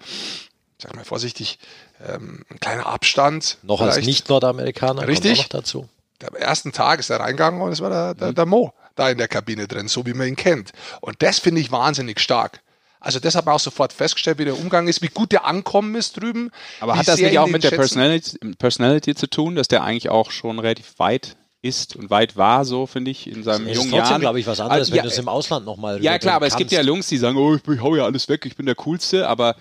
sag 0.82 0.96
mal 0.96 1.04
vorsichtig, 1.04 1.60
ähm, 2.08 2.46
ein 2.50 2.60
kleiner 2.60 2.86
Abstand. 2.88 3.58
noch 3.64 3.82
als 3.82 3.96
vielleicht. 3.96 4.08
Nicht-Nordamerikaner 4.08 5.08
Richtig. 5.08 5.38
noch 5.38 5.48
dazu. 5.50 5.90
am 6.26 6.36
ersten 6.36 6.72
Tag 6.72 7.00
ist 7.00 7.10
er 7.10 7.20
reingegangen 7.20 7.62
und 7.62 7.72
es 7.72 7.82
war 7.82 7.90
der, 7.90 8.14
der, 8.14 8.34
der 8.34 8.46
Mo 8.46 8.74
da 8.96 9.10
in 9.10 9.18
der 9.18 9.28
Kabine 9.28 9.68
drin, 9.68 9.90
so 9.90 10.06
wie 10.06 10.14
man 10.14 10.28
ihn 10.28 10.38
kennt. 10.38 10.72
Und 11.02 11.22
das 11.22 11.40
finde 11.40 11.60
ich 11.60 11.70
wahnsinnig 11.72 12.22
stark. 12.22 12.62
Also 13.06 13.20
das 13.20 13.36
hat 13.36 13.46
man 13.46 13.56
auch 13.56 13.60
sofort 13.60 13.94
festgestellt, 13.94 14.40
wie 14.40 14.46
der 14.46 14.58
Umgang 14.60 14.88
ist, 14.88 15.02
wie 15.02 15.08
gut 15.10 15.32
der 15.32 15.46
Ankommen 15.46 15.96
ist 15.96 16.20
drüben. 16.20 16.52
Aber 16.80 16.98
hat 16.98 17.08
das 17.08 17.20
nicht 17.20 17.38
auch 17.40 17.48
mit 17.48 17.64
der 17.64 17.70
Personality, 17.72 18.38
Personality 18.58 19.16
zu 19.16 19.28
tun, 19.30 19.56
dass 19.56 19.68
der 19.68 19.84
eigentlich 19.84 20.10
auch 20.10 20.32
schon 20.32 20.60
relativ 20.60 20.98
weit 20.98 21.38
ist 21.62 21.96
und 21.96 22.10
weit 22.10 22.36
war, 22.36 22.66
so 22.66 22.86
finde 22.86 23.12
ich, 23.12 23.28
in 23.28 23.44
seinem 23.44 23.68
Es 23.68 23.76
jungen 23.78 23.88
ist 23.88 23.92
trotzdem, 23.92 23.98
Jahren. 24.12 24.22
glaube 24.22 24.40
ich, 24.40 24.48
was 24.48 24.60
anderes, 24.60 24.80
Also, 24.80 24.92
wenn 24.92 24.98
ja, 24.98 25.04
du 25.04 25.10
es 25.10 25.18
im 25.18 25.28
Ausland 25.28 25.66
nochmal 25.66 26.04
Ja, 26.04 26.20
klar, 26.20 26.36
aber 26.36 26.48
es 26.48 26.56
gibt 26.58 26.72
ja 26.72 26.82
Jungs, 26.82 27.08
die 27.08 27.18
sagen, 27.18 27.38
oh, 27.38 27.56
ich, 27.56 27.62
ich 27.68 27.82
hau 27.82 27.96
ja 27.96 28.06
alles 28.06 28.28
weg, 28.30 28.46
ich 28.46 28.56
bin 28.56 28.66
der 28.66 28.76
Coolste, 28.76 29.28
aber 29.28 29.56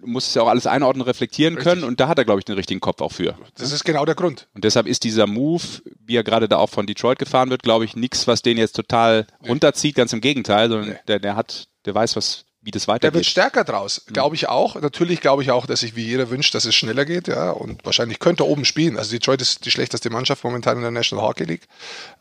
du 0.00 0.06
musst 0.06 0.28
es 0.28 0.34
ja 0.34 0.42
auch 0.42 0.48
alles 0.48 0.66
einordnen, 0.66 1.02
reflektieren 1.04 1.56
können 1.56 1.84
und 1.84 1.98
da 2.00 2.08
hat 2.08 2.18
er, 2.18 2.24
glaube 2.24 2.40
ich, 2.40 2.44
den 2.44 2.54
richtigen 2.56 2.80
Kopf 2.80 3.00
auch 3.00 3.12
für. 3.12 3.36
Das 3.56 3.72
ist 3.72 3.84
genau 3.84 4.04
der 4.04 4.14
Grund. 4.16 4.48
Und 4.54 4.64
deshalb 4.64 4.86
ist 4.86 5.04
dieser 5.04 5.26
Move, 5.28 5.62
wie 6.04 6.16
er 6.16 6.24
gerade 6.24 6.48
da 6.48 6.58
auch 6.58 6.70
von 6.70 6.86
Detroit 6.86 7.18
gefahren 7.20 7.50
wird, 7.50 7.62
glaube 7.62 7.84
ich, 7.84 7.94
nichts, 7.96 8.26
was 8.26 8.42
den 8.42 8.58
jetzt 8.58 8.74
total 8.76 9.26
runterzieht, 9.48 9.94
ganz 9.96 10.12
im 10.12 10.20
Gegenteil, 10.20 10.68
sondern 10.68 10.90
Nee. 10.90 10.96
der, 11.08 11.18
der 11.20 11.36
hat, 11.36 11.68
der 11.86 11.94
weiß, 11.94 12.14
was, 12.16 12.44
wie 12.62 12.70
das 12.70 12.86
Der 12.86 12.94
wird 12.94 13.04
weitergeht. 13.04 13.26
stärker 13.26 13.64
draus, 13.64 14.02
Mhm. 14.08 14.12
glaube 14.12 14.36
ich 14.36 14.48
auch. 14.48 14.80
Natürlich 14.80 15.20
glaube 15.20 15.42
ich 15.42 15.50
auch, 15.50 15.66
dass 15.66 15.80
sich 15.80 15.96
wie 15.96 16.04
jeder 16.06 16.30
wünscht, 16.30 16.54
dass 16.54 16.64
es 16.64 16.74
schneller 16.74 17.04
geht, 17.04 17.28
ja. 17.28 17.50
Und 17.50 17.84
wahrscheinlich 17.84 18.18
könnte 18.20 18.44
er 18.44 18.48
oben 18.48 18.64
spielen. 18.64 18.96
Also 18.96 19.10
Detroit 19.12 19.42
ist 19.42 19.64
die 19.64 19.70
schlechteste 19.70 20.10
Mannschaft 20.10 20.44
momentan 20.44 20.76
in 20.76 20.82
der 20.82 20.90
National 20.92 21.24
Hockey 21.26 21.44
League. 21.44 21.66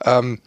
Ähm, 0.03 0.41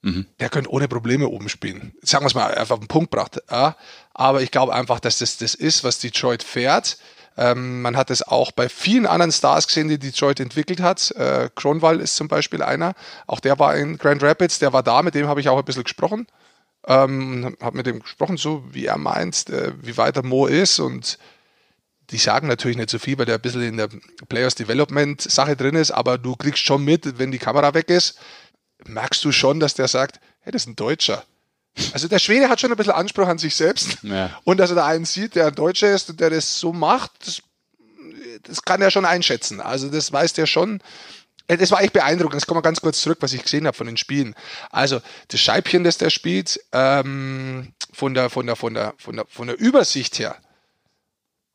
Mhm. 0.00 0.26
Der 0.38 0.48
könnte 0.48 0.70
ohne 0.70 0.86
Probleme 0.86 1.26
oben 1.28 1.48
spielen. 1.48 1.92
Sagen 2.02 2.22
wir 2.22 2.28
es 2.28 2.34
mal 2.36 2.54
einfach 2.54 2.74
auf 2.74 2.78
den 2.78 2.86
Punkt 2.86 3.10
gebracht. 3.10 3.42
Ja. 3.50 3.76
Aber 4.14 4.42
ich 4.42 4.52
glaube 4.52 4.72
einfach, 4.72 5.00
dass 5.00 5.18
das 5.18 5.38
das 5.38 5.56
ist, 5.56 5.82
was 5.82 5.98
Detroit 5.98 6.44
fährt. 6.44 6.98
Ähm, 7.36 7.82
man 7.82 7.96
hat 7.96 8.08
es 8.10 8.22
auch 8.22 8.52
bei 8.52 8.68
vielen 8.68 9.06
anderen 9.06 9.32
Stars 9.32 9.66
gesehen, 9.66 9.88
die 9.88 9.98
Detroit 9.98 10.38
entwickelt 10.38 10.80
hat. 10.80 11.10
Äh, 11.12 11.50
Kronwall 11.54 12.00
ist 12.00 12.14
zum 12.14 12.28
Beispiel 12.28 12.62
einer. 12.62 12.94
Auch 13.26 13.40
der 13.40 13.58
war 13.58 13.74
in 13.76 13.98
Grand 13.98 14.22
Rapids, 14.22 14.60
der 14.60 14.72
war 14.72 14.84
da, 14.84 15.02
mit 15.02 15.16
dem 15.16 15.26
habe 15.26 15.40
ich 15.40 15.48
auch 15.48 15.58
ein 15.58 15.64
bisschen 15.64 15.82
gesprochen. 15.84 16.28
Ähm, 16.90 17.54
habe 17.60 17.76
mit 17.76 17.86
dem 17.86 18.00
gesprochen, 18.00 18.38
so 18.38 18.64
wie 18.72 18.86
er 18.86 18.96
meint, 18.96 19.50
äh, 19.50 19.72
wie 19.82 19.98
weit 19.98 20.16
der 20.16 20.24
Mo 20.24 20.46
ist 20.46 20.78
und 20.78 21.18
die 22.10 22.16
sagen 22.16 22.48
natürlich 22.48 22.78
nicht 22.78 22.88
so 22.88 22.98
viel, 22.98 23.18
weil 23.18 23.26
der 23.26 23.34
ein 23.34 23.42
bisschen 23.42 23.62
in 23.62 23.76
der 23.76 23.90
Players 24.28 24.54
Development 24.54 25.20
Sache 25.20 25.54
drin 25.54 25.74
ist, 25.74 25.90
aber 25.90 26.16
du 26.16 26.34
kriegst 26.34 26.64
schon 26.64 26.82
mit, 26.82 27.18
wenn 27.18 27.30
die 27.30 27.38
Kamera 27.38 27.74
weg 27.74 27.90
ist, 27.90 28.18
merkst 28.86 29.22
du 29.24 29.32
schon, 29.32 29.60
dass 29.60 29.74
der 29.74 29.88
sagt, 29.88 30.18
hey, 30.40 30.52
das 30.52 30.62
ist 30.62 30.68
ein 30.68 30.76
Deutscher. 30.76 31.24
Also 31.92 32.08
der 32.08 32.18
Schwede 32.18 32.48
hat 32.48 32.60
schon 32.60 32.70
ein 32.72 32.76
bisschen 32.76 32.92
Anspruch 32.94 33.28
an 33.28 33.38
sich 33.38 33.54
selbst. 33.54 33.98
Ja. 34.02 34.30
Und 34.44 34.58
dass 34.58 34.70
er 34.70 34.76
da 34.76 34.86
einen 34.86 35.04
sieht, 35.04 35.34
der 35.34 35.48
ein 35.48 35.54
Deutscher 35.54 35.92
ist 35.92 36.10
und 36.10 36.20
der 36.20 36.30
das 36.30 36.58
so 36.58 36.72
macht, 36.72 37.12
das, 37.24 37.42
das 38.44 38.62
kann 38.62 38.82
er 38.82 38.90
schon 38.90 39.04
einschätzen. 39.04 39.60
Also 39.60 39.88
das 39.88 40.12
weiß 40.12 40.32
der 40.32 40.46
schon. 40.46 40.80
Äh, 41.48 41.56
Das 41.56 41.70
war 41.70 41.82
echt 41.82 41.92
beeindruckend. 41.92 42.34
Jetzt 42.40 42.46
kommen 42.46 42.58
wir 42.58 42.62
ganz 42.62 42.80
kurz 42.80 43.00
zurück, 43.00 43.18
was 43.20 43.32
ich 43.32 43.42
gesehen 43.42 43.66
habe 43.66 43.76
von 43.76 43.86
den 43.86 43.96
Spielen. 43.96 44.34
Also 44.70 45.00
das 45.28 45.40
Scheibchen, 45.40 45.82
das 45.82 45.98
der 45.98 46.10
spielt, 46.10 46.60
ähm, 46.72 47.72
von, 47.92 48.14
der, 48.14 48.30
von, 48.30 48.46
der, 48.46 48.54
von, 48.56 48.74
der, 48.74 48.94
von, 48.98 49.16
der, 49.16 49.26
von 49.28 49.48
der 49.48 49.58
Übersicht 49.58 50.18
her, 50.18 50.36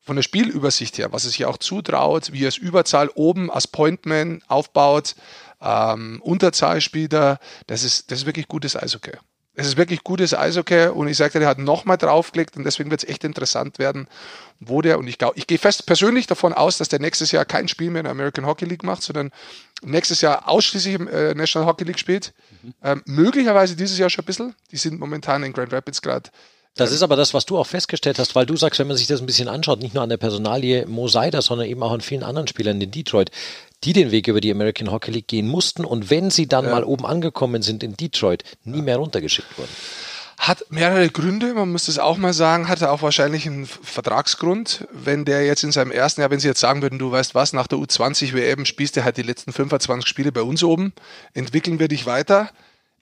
von 0.02 0.16
der 0.16 0.22
Spielübersicht 0.22 0.98
her, 0.98 1.12
was 1.12 1.24
es 1.24 1.32
sich 1.32 1.46
auch 1.46 1.56
zutraut, 1.56 2.32
wie 2.32 2.44
er 2.44 2.48
es 2.48 2.58
Überzahl 2.58 3.08
oben 3.14 3.50
als 3.50 3.66
Pointman 3.66 4.42
aufbaut, 4.48 5.14
ähm, 5.62 6.20
Unterzahlspieler, 6.22 7.38
das 7.66 7.84
ist, 7.84 8.10
das 8.10 8.20
ist 8.20 8.26
wirklich 8.26 8.48
gutes 8.48 8.76
Eishockey. 8.76 9.16
Es 9.56 9.66
ist 9.66 9.76
wirklich 9.76 10.02
gutes 10.02 10.34
Eishockey 10.34 10.88
und 10.88 11.06
ich 11.06 11.16
sagte, 11.16 11.38
der 11.38 11.48
hat 11.48 11.58
nochmal 11.58 11.96
draufgelegt 11.96 12.56
und 12.56 12.64
deswegen 12.64 12.90
wird 12.90 13.04
es 13.04 13.08
echt 13.08 13.22
interessant 13.22 13.78
werden, 13.78 14.08
wo 14.58 14.82
der, 14.82 14.98
und 14.98 15.06
ich 15.06 15.18
glaube, 15.18 15.38
ich 15.38 15.46
gehe 15.46 15.58
fest 15.58 15.86
persönlich 15.86 16.26
davon 16.26 16.52
aus, 16.52 16.78
dass 16.78 16.88
der 16.88 16.98
nächstes 16.98 17.30
Jahr 17.30 17.44
kein 17.44 17.68
Spiel 17.68 17.90
mehr 17.90 18.00
in 18.00 18.04
der 18.04 18.12
American 18.12 18.46
Hockey 18.46 18.64
League 18.64 18.82
macht, 18.82 19.02
sondern 19.02 19.30
nächstes 19.82 20.20
Jahr 20.20 20.48
ausschließlich 20.48 20.94
im 20.94 21.08
äh, 21.08 21.34
National 21.34 21.68
Hockey 21.68 21.84
League 21.84 21.98
spielt. 21.98 22.32
Ähm, 22.82 23.02
möglicherweise 23.06 23.76
dieses 23.76 23.98
Jahr 23.98 24.10
schon 24.10 24.24
ein 24.24 24.26
bisschen. 24.26 24.54
Die 24.72 24.76
sind 24.76 24.98
momentan 24.98 25.42
in 25.44 25.52
Grand 25.52 25.72
Rapids 25.72 26.02
gerade 26.02 26.30
Das 26.74 26.90
ist 26.90 27.02
aber 27.02 27.14
das, 27.14 27.34
was 27.34 27.46
du 27.46 27.56
auch 27.56 27.66
festgestellt 27.66 28.18
hast, 28.18 28.34
weil 28.34 28.46
du 28.46 28.56
sagst, 28.56 28.80
wenn 28.80 28.88
man 28.88 28.96
sich 28.96 29.06
das 29.06 29.20
ein 29.20 29.26
bisschen 29.26 29.48
anschaut, 29.48 29.80
nicht 29.80 29.94
nur 29.94 30.02
an 30.02 30.08
der 30.08 30.16
Personalie 30.16 30.86
Mo 30.86 31.06
Seider, 31.06 31.42
sondern 31.42 31.68
eben 31.68 31.82
auch 31.82 31.92
an 31.92 32.00
vielen 32.00 32.24
anderen 32.24 32.48
Spielern 32.48 32.80
in 32.80 32.90
Detroit, 32.90 33.30
die 33.84 33.92
den 33.92 34.10
Weg 34.10 34.28
über 34.28 34.40
die 34.40 34.50
American 34.50 34.90
Hockey 34.90 35.10
League 35.10 35.28
gehen 35.28 35.46
mussten. 35.46 35.84
Und 35.84 36.10
wenn 36.10 36.30
sie 36.30 36.46
dann 36.46 36.66
mal 36.70 36.84
oben 36.84 37.06
angekommen 37.06 37.62
sind 37.62 37.82
in 37.82 37.96
Detroit, 37.96 38.44
nie 38.64 38.82
mehr 38.82 38.96
runtergeschickt 38.96 39.58
wurden. 39.58 39.70
Hat 40.38 40.64
mehrere 40.68 41.08
Gründe, 41.10 41.54
man 41.54 41.70
muss 41.70 41.86
das 41.86 41.98
auch 41.98 42.16
mal 42.16 42.32
sagen, 42.32 42.68
hatte 42.68 42.90
auch 42.90 43.02
wahrscheinlich 43.02 43.46
einen 43.46 43.66
Vertragsgrund. 43.66 44.86
Wenn 44.90 45.24
der 45.24 45.46
jetzt 45.46 45.62
in 45.62 45.70
seinem 45.70 45.92
ersten 45.92 46.22
Jahr, 46.22 46.30
wenn 46.30 46.40
sie 46.40 46.48
jetzt 46.48 46.60
sagen 46.60 46.82
würden, 46.82 46.98
du 46.98 47.10
weißt 47.10 47.34
was, 47.34 47.52
nach 47.52 47.66
der 47.66 47.78
U20 47.78 48.34
WM 48.34 48.64
spielst 48.64 48.96
du 48.96 49.04
halt 49.04 49.16
die 49.16 49.22
letzten 49.22 49.52
25 49.52 50.08
Spiele 50.08 50.32
bei 50.32 50.42
uns 50.42 50.64
oben, 50.64 50.92
entwickeln 51.34 51.78
wir 51.78 51.88
dich 51.88 52.06
weiter, 52.06 52.50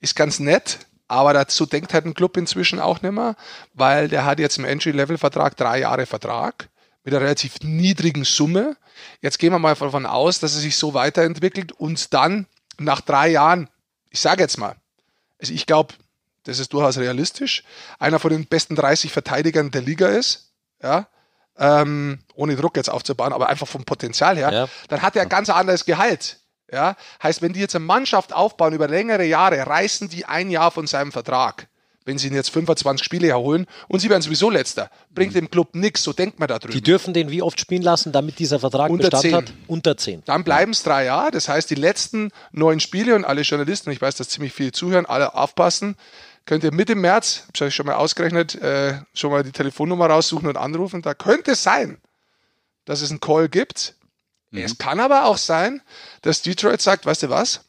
ist 0.01 0.15
ganz 0.15 0.41
nett, 0.41 0.81
aber 1.09 1.33
dazu 1.33 1.65
denkt 1.65 1.95
halt 1.95 2.05
ein 2.05 2.15
Club 2.15 2.37
inzwischen 2.37 2.81
auch 2.81 3.01
nicht 3.03 3.13
mehr, 3.13 3.35
weil 3.73 4.09
der 4.09 4.25
hat 4.25 4.39
jetzt 4.39 4.59
im 4.59 4.65
Entry-Level-Vertrag 4.65 5.57
drei 5.57 5.81
Jahre 5.81 6.07
Vertrag 6.07 6.69
mit 7.05 7.15
einer 7.15 7.23
relativ 7.25 7.57
niedrigen 7.63 8.25
Summe. 8.25 8.77
Jetzt 9.21 9.39
gehen 9.39 9.53
wir 9.53 9.59
mal 9.59 9.75
davon 9.75 10.07
aus, 10.07 10.39
dass 10.41 10.55
er 10.55 10.61
sich 10.61 10.77
so 10.77 10.95
weiterentwickelt 10.95 11.73
und 11.73 12.13
dann 12.15 12.47
nach 12.79 13.01
drei 13.01 13.29
Jahren, 13.29 13.69
ich 14.11 14.21
sage 14.21 14.43
jetzt 14.43 14.59
mal, 14.59 14.77
also 15.41 15.53
ich 15.53 15.67
glaube, 15.67 15.95
das 16.45 16.59
ist 16.59 16.73
durchaus 16.73 16.99
realistisch, 16.99 17.63
einer 17.99 18.19
von 18.19 18.31
den 18.31 18.47
besten 18.47 18.77
30 18.77 19.13
Verteidigern 19.13 19.71
der 19.71 19.83
Liga 19.83 20.09
ist, 20.09 20.53
ja, 20.83 21.09
ähm, 21.57 22.21
ohne 22.35 22.57
Druck 22.57 22.77
jetzt 22.77 22.89
aufzubauen, 22.91 23.33
aber 23.33 23.49
einfach 23.49 23.69
vom 23.69 23.85
Potenzial 23.85 24.37
her, 24.37 24.53
Ja. 24.53 24.69
dann 24.89 25.03
hat 25.03 25.17
er 25.17 25.23
ein 25.23 25.29
ganz 25.29 25.51
anderes 25.51 25.85
Gehalt. 25.85 26.39
Ja, 26.73 26.97
heißt, 27.23 27.43
wenn 27.43 27.53
die 27.53 27.61
jetzt 27.61 27.77
eine 27.77 27.85
Mannschaft 27.85 28.33
aufbauen 28.33 28.73
über 28.73 28.89
längere 28.89 29.25
Jahre, 29.25 29.67
reißen 29.67 30.09
die 30.09 30.25
ein 30.25 30.51
Jahr 30.51 30.71
von 30.71 30.87
seinem 30.87 31.13
Vertrag. 31.13 31.69
Wenn 32.05 32.19
sie 32.19 32.29
ihn 32.29 32.35
jetzt 32.35 32.51
25 32.51 33.05
Spiele 33.05 33.29
erholen 33.29 33.67
und 33.89 34.01
sie 34.01 34.11
werden 34.11 34.23
sowieso 34.23 34.51
letzter, 34.51 34.91
bringt 35.11 35.35
dem 35.35 35.51
Club 35.51 35.75
nichts, 35.75 36.03
so 36.03 36.13
denkt 36.13 36.39
man 36.39 36.49
da 36.49 36.59
drüben. 36.59 36.73
Die 36.73 36.81
dürfen 36.83 37.15
den 37.15 37.31
wie 37.31 37.43
oft 37.43 37.61
spielen 37.61 37.83
lassen, 37.83 38.13
damit 38.13 38.39
dieser 38.39 38.59
Vertrag 38.59 38.91
Unter 38.91 39.11
Bestand 39.11 39.23
zehn. 39.23 39.35
hat? 39.35 39.53
Unter 39.69 39.97
10. 39.97 40.23
Dann 40.25 40.45
bleiben 40.45 40.73
es 40.73 40.83
drei 40.83 41.05
Jahre. 41.05 41.31
Das 41.31 41.49
heißt, 41.49 41.71
die 41.71 41.77
letzten 41.77 42.31
neun 42.51 42.81
Spiele 42.81 43.15
und 43.15 43.25
alle 43.25 43.43
Journalisten, 43.43 43.91
ich 43.91 44.01
weiß, 44.01 44.17
dass 44.17 44.29
ziemlich 44.29 44.53
viele 44.53 44.73
zuhören, 44.73 45.07
alle 45.07 45.35
aufpassen, 45.35 45.97
könnt 46.45 46.65
ihr 46.65 46.73
Mitte 46.73 46.95
März, 46.97 47.45
habe 47.57 47.69
ich 47.69 47.75
schon 47.75 47.87
mal 47.87 47.95
ausgerechnet, 47.95 48.57
äh, 48.57 49.01
schon 49.15 49.31
mal 49.31 49.45
die 49.45 49.53
Telefonnummer 49.53 50.07
raussuchen 50.07 50.49
und 50.49 50.57
anrufen. 50.57 51.03
Da 51.03 51.15
könnte 51.15 51.53
es 51.53 51.63
sein, 51.63 51.99
dass 52.85 53.01
es 53.01 53.11
einen 53.11 53.21
Call 53.21 53.49
gibt. 53.49 53.95
Es 54.55 54.77
kann 54.77 55.01
aber 55.01 55.25
auch 55.25 55.39
sein, 55.39 55.81
dass 56.21 56.43
Detroit 56.43 56.83
sagt, 56.83 57.07
weißt 57.07 57.23
du 57.23 57.31
was, 57.31 57.65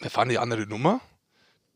wir 0.00 0.10
fahren 0.10 0.28
die 0.28 0.38
andere 0.38 0.62
Nummer. 0.62 1.00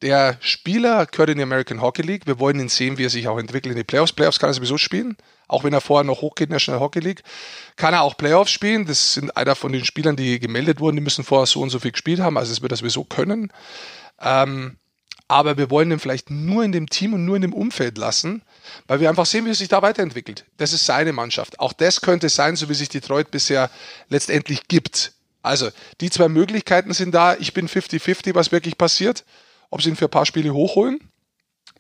Der 0.05 0.37
Spieler 0.41 1.07
gehört 1.07 1.31
in 1.31 1.39
die 1.39 1.45
American 1.45 1.81
Hockey 1.81 2.03
League. 2.03 2.27
Wir 2.27 2.39
wollen 2.39 2.61
ihn 2.61 2.69
sehen, 2.69 2.99
wie 2.99 3.07
er 3.07 3.11
sich 3.11 3.27
auch 3.27 3.39
entwickelt 3.39 3.73
in 3.73 3.79
die 3.79 3.85
Playoffs. 3.85 4.13
Playoffs 4.13 4.39
kann 4.39 4.51
er 4.51 4.53
sowieso 4.53 4.77
spielen. 4.77 5.17
Auch 5.49 5.65
wenn 5.65 5.73
er 5.73 5.81
vorher 5.81 6.05
noch 6.05 6.21
hochgeht 6.21 6.49
in 6.49 6.51
der 6.51 6.57
National 6.57 6.83
Hockey 6.83 7.01
League, 7.01 7.23
kann 7.77 7.95
er 7.95 8.03
auch 8.03 8.19
Playoffs 8.19 8.51
spielen. 8.51 8.85
Das 8.85 9.15
sind 9.15 9.35
einer 9.35 9.55
von 9.55 9.73
den 9.73 9.87
Spielern, 9.87 10.15
die 10.15 10.39
gemeldet 10.39 10.79
wurden. 10.79 10.97
Die 10.97 11.03
müssen 11.03 11.25
vorher 11.25 11.47
so 11.47 11.63
und 11.63 11.71
so 11.71 11.79
viel 11.79 11.93
gespielt 11.93 12.21
haben. 12.21 12.37
Also 12.37 12.53
das 12.53 12.61
wird 12.61 12.71
er 12.73 12.77
sowieso 12.77 13.05
können. 13.05 13.51
Ähm, 14.21 14.77
aber 15.27 15.57
wir 15.57 15.71
wollen 15.71 15.91
ihn 15.91 15.99
vielleicht 15.99 16.29
nur 16.29 16.65
in 16.65 16.73
dem 16.73 16.91
Team 16.91 17.15
und 17.15 17.25
nur 17.25 17.37
in 17.37 17.43
dem 17.43 17.55
Umfeld 17.55 17.97
lassen, 17.97 18.43
weil 18.87 19.01
wir 19.01 19.09
einfach 19.09 19.25
sehen, 19.25 19.47
wie 19.47 19.53
er 19.53 19.55
sich 19.55 19.69
da 19.69 19.81
weiterentwickelt. 19.81 20.45
Das 20.59 20.75
ist 20.75 20.85
seine 20.85 21.15
Mannschaft. 21.15 21.61
Auch 21.61 21.73
das 21.73 22.03
könnte 22.03 22.29
sein, 22.29 22.57
so 22.57 22.69
wie 22.69 22.75
sich 22.75 22.91
Detroit 22.91 23.31
bisher 23.31 23.71
letztendlich 24.11 24.69
gibt. 24.69 25.13
Also, 25.41 25.71
die 26.03 26.11
zwei 26.11 26.29
Möglichkeiten 26.29 26.93
sind 26.93 27.15
da. 27.15 27.37
Ich 27.37 27.55
bin 27.55 27.69
50-50, 27.69 28.35
was 28.35 28.53
wirklich 28.53 28.77
passiert. 28.77 29.25
Ob 29.75 29.83
sie 29.83 29.89
ihn 29.89 29.97
für 29.97 30.05
ein 30.05 30.11
paar 30.11 30.25
Spiele 30.25 30.55
hochholen, 30.55 31.01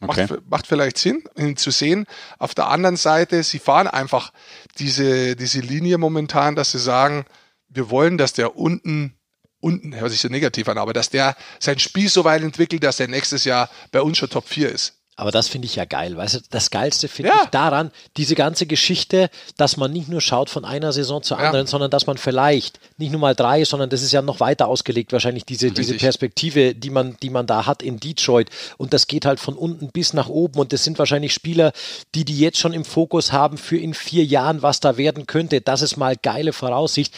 Okay. 0.01 0.27
macht, 0.29 0.51
macht 0.51 0.67
vielleicht 0.67 0.99
Sinn, 0.99 1.23
ihn 1.37 1.57
zu 1.57 1.71
sehen. 1.71 2.07
Auf 2.41 2.53
der 2.55 2.67
anderen 2.69 2.97
Seite, 2.97 3.45
sie 3.45 3.61
fahren 3.61 3.87
einfach 3.87 4.33
diese, 4.79 5.37
diese 5.37 5.61
Linie 5.61 5.97
momentan, 5.99 6.57
dass 6.57 6.73
sie 6.73 6.81
sagen, 6.81 7.25
wir 7.69 7.91
wollen, 7.91 8.19
dass 8.19 8.33
der 8.33 8.57
unten, 8.57 9.15
unten, 9.61 9.95
hört 9.95 10.11
sich 10.11 10.21
so 10.21 10.29
negativ 10.29 10.69
an, 10.69 10.79
aber 10.79 10.93
dass 10.93 11.11
der 11.11 11.37
sein 11.61 11.79
Spiel 11.79 12.09
so 12.09 12.25
weit 12.25 12.43
entwickelt, 12.43 12.83
dass 12.83 12.99
er 12.99 13.07
nächstes 13.07 13.45
Jahr 13.45 13.71
bei 13.93 14.01
uns 14.03 14.19
schon 14.19 14.29
Top 14.29 14.49
4 14.49 14.71
ist. 14.71 14.99
Aber 15.17 15.31
das 15.31 15.47
finde 15.49 15.67
ich 15.67 15.77
ja 15.77 15.85
geil. 15.85 16.17
Weißt 16.17 16.35
du, 16.35 16.39
das 16.51 16.71
Geilste 16.71 17.07
finde 17.09 17.31
Ja. 17.31 17.43
ich 17.45 17.51
daran, 17.51 17.93
diese 18.17 18.35
ganze 18.35 18.67
Geschichte, 18.67 19.31
dass 19.57 19.77
man 19.77 19.93
nicht 19.93 20.09
nur 20.09 20.21
schaut 20.21 20.51
von 20.51 20.65
einer 20.65 20.93
Saison 20.93 21.23
zur 21.23 21.39
Ja. 21.39 21.47
anderen, 21.47 21.67
sondern 21.69 21.91
dass 21.91 22.07
man 22.09 22.19
vielleicht 22.19 22.81
nicht 22.97 23.13
nur 23.13 23.21
mal 23.21 23.35
drei, 23.35 23.65
sondern 23.65 23.91
das 23.91 24.03
ist 24.03 24.13
ja 24.13 24.23
noch 24.23 24.41
weiter 24.41 24.67
ausgelegt, 24.67 25.13
wahrscheinlich 25.13 25.45
diese, 25.45 25.71
diese. 25.71 25.95
Perspektive, 25.95 26.75
die 26.75 26.91
man, 26.91 27.17
die 27.23 27.31
man 27.31 27.47
da 27.47 27.67
hat 27.67 27.83
in 27.83 28.01
Detroit. 28.01 28.51
Und 28.77 28.93
das 28.93 29.07
geht 29.07 29.25
halt 29.25 29.39
von 29.39 29.55
unten 29.55 29.89
bis 29.89 30.15
nach 30.15 30.29
oben. 30.29 30.59
Und 30.59 30.73
das 30.73 30.83
sind 30.83 30.99
wahrscheinlich 30.99 31.33
Spieler, 31.33 31.73
die 32.15 32.25
die 32.25 32.39
jetzt 32.39 32.59
schon 32.59 32.73
im 32.73 32.85
Fokus 32.85 33.31
haben 33.33 33.57
für 33.57 33.77
in 33.79 33.95
vier 33.95 34.25
Jahren, 34.25 34.63
was 34.63 34.81
da 34.81 34.97
werden 34.97 35.27
könnte. 35.27 35.61
Das 35.61 35.81
ist 35.83 35.97
mal 35.97 36.17
geile 36.21 36.53
Voraussicht. 36.53 37.15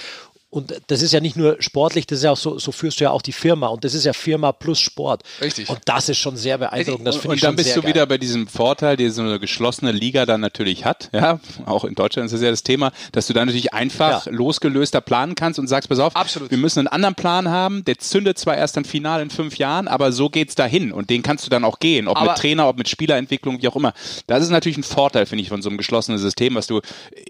Und 0.49 0.73
das 0.87 1.03
ist 1.03 1.13
ja 1.13 1.21
nicht 1.21 1.37
nur 1.37 1.57
sportlich, 1.61 2.07
das 2.07 2.19
ist 2.19 2.25
ja 2.25 2.31
auch 2.31 2.37
so, 2.37 2.59
so 2.59 2.73
führst 2.73 3.01
du 3.01 3.05
ja 3.05 3.11
auch 3.11 3.21
die 3.21 3.33
Firma 3.33 3.67
und 3.67 3.85
das 3.85 3.95
ist 3.95 4.05
ja 4.05 4.13
Firma 4.13 4.53
plus 4.53 4.79
Sport. 4.81 5.23
Richtig. 5.41 5.69
Und 5.69 5.81
das 5.85 6.09
ist 6.09 6.19
schon 6.19 6.37
sehr 6.37 6.57
beeindruckend. 6.59 7.07
Das 7.07 7.17
und, 7.17 7.27
und 7.31 7.43
dann 7.43 7.57
bist 7.57 7.77
du 7.77 7.83
geil. 7.83 7.91
wieder 7.91 8.07
bei 8.07 8.17
diesem 8.17 8.47
Vorteil, 8.47 8.97
den 8.97 9.11
so 9.11 9.23
eine 9.23 9.39
geschlossene 9.41 9.93
Liga 9.93 10.25
dann 10.25 10.41
natürlich 10.41 10.85
hat. 10.85 11.11
Ja, 11.13 11.41
auch 11.67 11.85
in 11.85 11.95
Deutschland 11.95 12.27
ist 12.27 12.33
das 12.33 12.41
ja 12.43 12.51
das 12.51 12.63
Thema, 12.63 12.93
dass 13.13 13.27
du 13.27 13.33
dann 13.33 13.47
natürlich 13.49 13.75
einfach 13.75 14.27
Ja. 14.27 14.33
losgelöster 14.33 15.01
planen 15.01 15.35
kannst 15.35 15.59
und 15.59 15.67
sagst, 15.67 15.89
pass 15.89 15.99
auf, 15.99 16.15
Absolut. 16.17 16.51
wir 16.51 16.59
müssen 16.59 16.79
einen 16.81 16.89
anderen 16.89 17.15
Plan 17.17 17.49
haben, 17.49 17.85
der 17.85 17.99
zündet 17.99 18.39
zwar 18.39 18.57
erst 18.57 18.77
dann 18.77 18.85
final 18.85 19.21
in 19.21 19.31
fünf 19.31 19.59
Jahren, 19.59 19.89
aber 19.89 20.13
so 20.13 20.31
geht's 20.31 20.55
dahin 20.55 20.93
und 20.93 21.11
den 21.11 21.23
kannst 21.23 21.45
du 21.45 21.51
dann 21.51 21.65
auch 21.65 21.81
gehen, 21.81 22.09
ob 22.09 22.17
Aber- 22.17 22.31
mit 22.33 22.39
Trainer, 22.39 22.69
ob 22.69 22.79
mit 22.79 22.89
Spielerentwicklung, 22.89 23.61
wie 23.61 23.69
auch 23.69 23.77
immer. 23.77 23.93
Das 24.27 24.43
ist 24.43 24.51
natürlich 24.51 24.79
ein 24.79 24.85
Vorteil, 24.85 25.27
finde 25.27 25.43
ich, 25.43 25.49
von 25.49 25.61
so 25.61 25.69
einem 25.69 25.77
geschlossenen 25.79 26.19
System, 26.19 26.55
was 26.55 26.67
du 26.67 26.81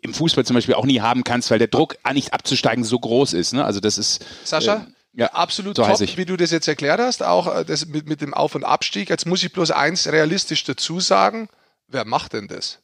im 0.02 0.14
Fußball 0.14 0.44
zum 0.44 0.54
Beispiel 0.54 0.74
auch 0.74 0.84
nie 0.84 1.00
haben 1.00 1.24
kannst, 1.24 1.50
weil 1.50 1.58
der 1.58 1.68
Druck, 1.68 1.96
ah, 2.02 2.12
nicht 2.12 2.32
abzusteigen, 2.34 2.84
so 2.84 2.98
groß 3.06 3.32
ist. 3.34 3.52
Ne? 3.52 3.64
Also 3.64 3.80
das 3.80 3.98
ist 3.98 4.24
Sascha? 4.44 4.86
äh, 4.88 5.20
ja, 5.20 5.26
Absolut 5.28 5.76
so 5.76 5.82
top, 5.84 6.00
wie 6.16 6.24
du 6.26 6.36
das 6.36 6.50
jetzt 6.50 6.68
erklärt 6.68 7.00
hast, 7.00 7.22
auch 7.22 7.46
äh, 7.54 7.64
das 7.64 7.86
mit, 7.86 8.06
mit 8.08 8.20
dem 8.20 8.34
Auf- 8.34 8.54
und 8.54 8.64
Abstieg. 8.64 9.08
Jetzt 9.08 9.26
muss 9.26 9.42
ich 9.42 9.52
bloß 9.52 9.70
eins 9.70 10.06
realistisch 10.06 10.64
dazu 10.64 11.00
sagen. 11.00 11.48
Wer 11.88 12.04
macht 12.04 12.32
denn 12.34 12.48
das? 12.48 12.78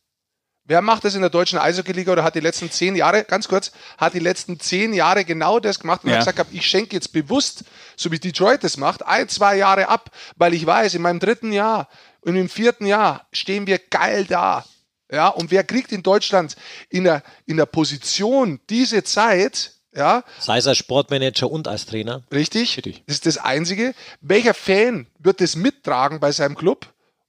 Wer 0.65 0.81
macht 0.81 1.05
das 1.05 1.17
in 1.17 1.21
der 1.23 1.29
deutschen 1.31 1.59
Eishockey-Liga 1.59 2.13
oder 2.13 2.23
hat 2.23 2.37
die 2.37 2.41
letzten 2.41 2.71
zehn 2.71 2.95
Jahre, 2.95 3.25
ganz 3.25 3.49
kurz, 3.49 3.73
hat 3.99 4.15
die 4.15 4.21
letzten 4.21 4.61
zehn 4.61 4.95
Jahre 4.95 5.25
genau 5.25 5.59
das 5.59 5.81
gemacht 5.81 6.05
und 6.05 6.11
Ja. 6.11 6.19
hat 6.25 6.25
gesagt, 6.37 6.53
ich 6.53 6.65
schenke 6.67 6.95
jetzt 6.95 7.13
bewusst, 7.13 7.65
so 7.97 8.13
wie 8.13 8.21
Detroit 8.21 8.63
das 8.63 8.77
macht, 8.77 9.05
ein, 9.05 9.29
zwei 9.29 9.57
Jahre 9.57 9.89
ab, 9.89 10.11
weil 10.37 10.55
ich 10.55 10.65
weiß, 10.65 10.95
in 10.95 11.03
meinem 11.03 11.19
dritten 11.19 11.53
Jahr 11.53 11.89
und 12.21 12.37
im 12.37 12.49
vierten 12.49 12.87
Jahr 12.87 13.27
stehen 13.33 13.67
wir 13.67 13.79
geil 13.81 14.25
da. 14.25 14.65
Ja, 15.11 15.29
und 15.29 15.51
wer 15.51 15.65
kriegt 15.65 15.91
in 15.91 16.05
Deutschland 16.05 16.55
in 16.89 17.05
der, 17.05 17.25
in 17.45 17.57
der 17.57 17.67
Position 17.67 18.61
diese 18.71 19.03
Zeit, 19.03 19.73
ja, 19.95 20.25
Sei 20.39 20.59
es 20.59 20.67
als 20.67 20.79
Sportmanager 20.79 21.51
und 21.51 21.69
als 21.69 21.87
Trainer. 21.87 22.23
Richtig? 22.33 22.77
Richtig. 22.77 23.03
Das 23.07 23.17
ist 23.17 23.27
das 23.27 23.39
Einzige. 23.39 23.95
Welcher 24.21 24.55
Fan 24.55 25.07
wird 25.19 25.41
das 25.41 25.57
mittragen 25.57 26.21
bei 26.21 26.33
seinem 26.33 26.55
Club? 26.55 26.87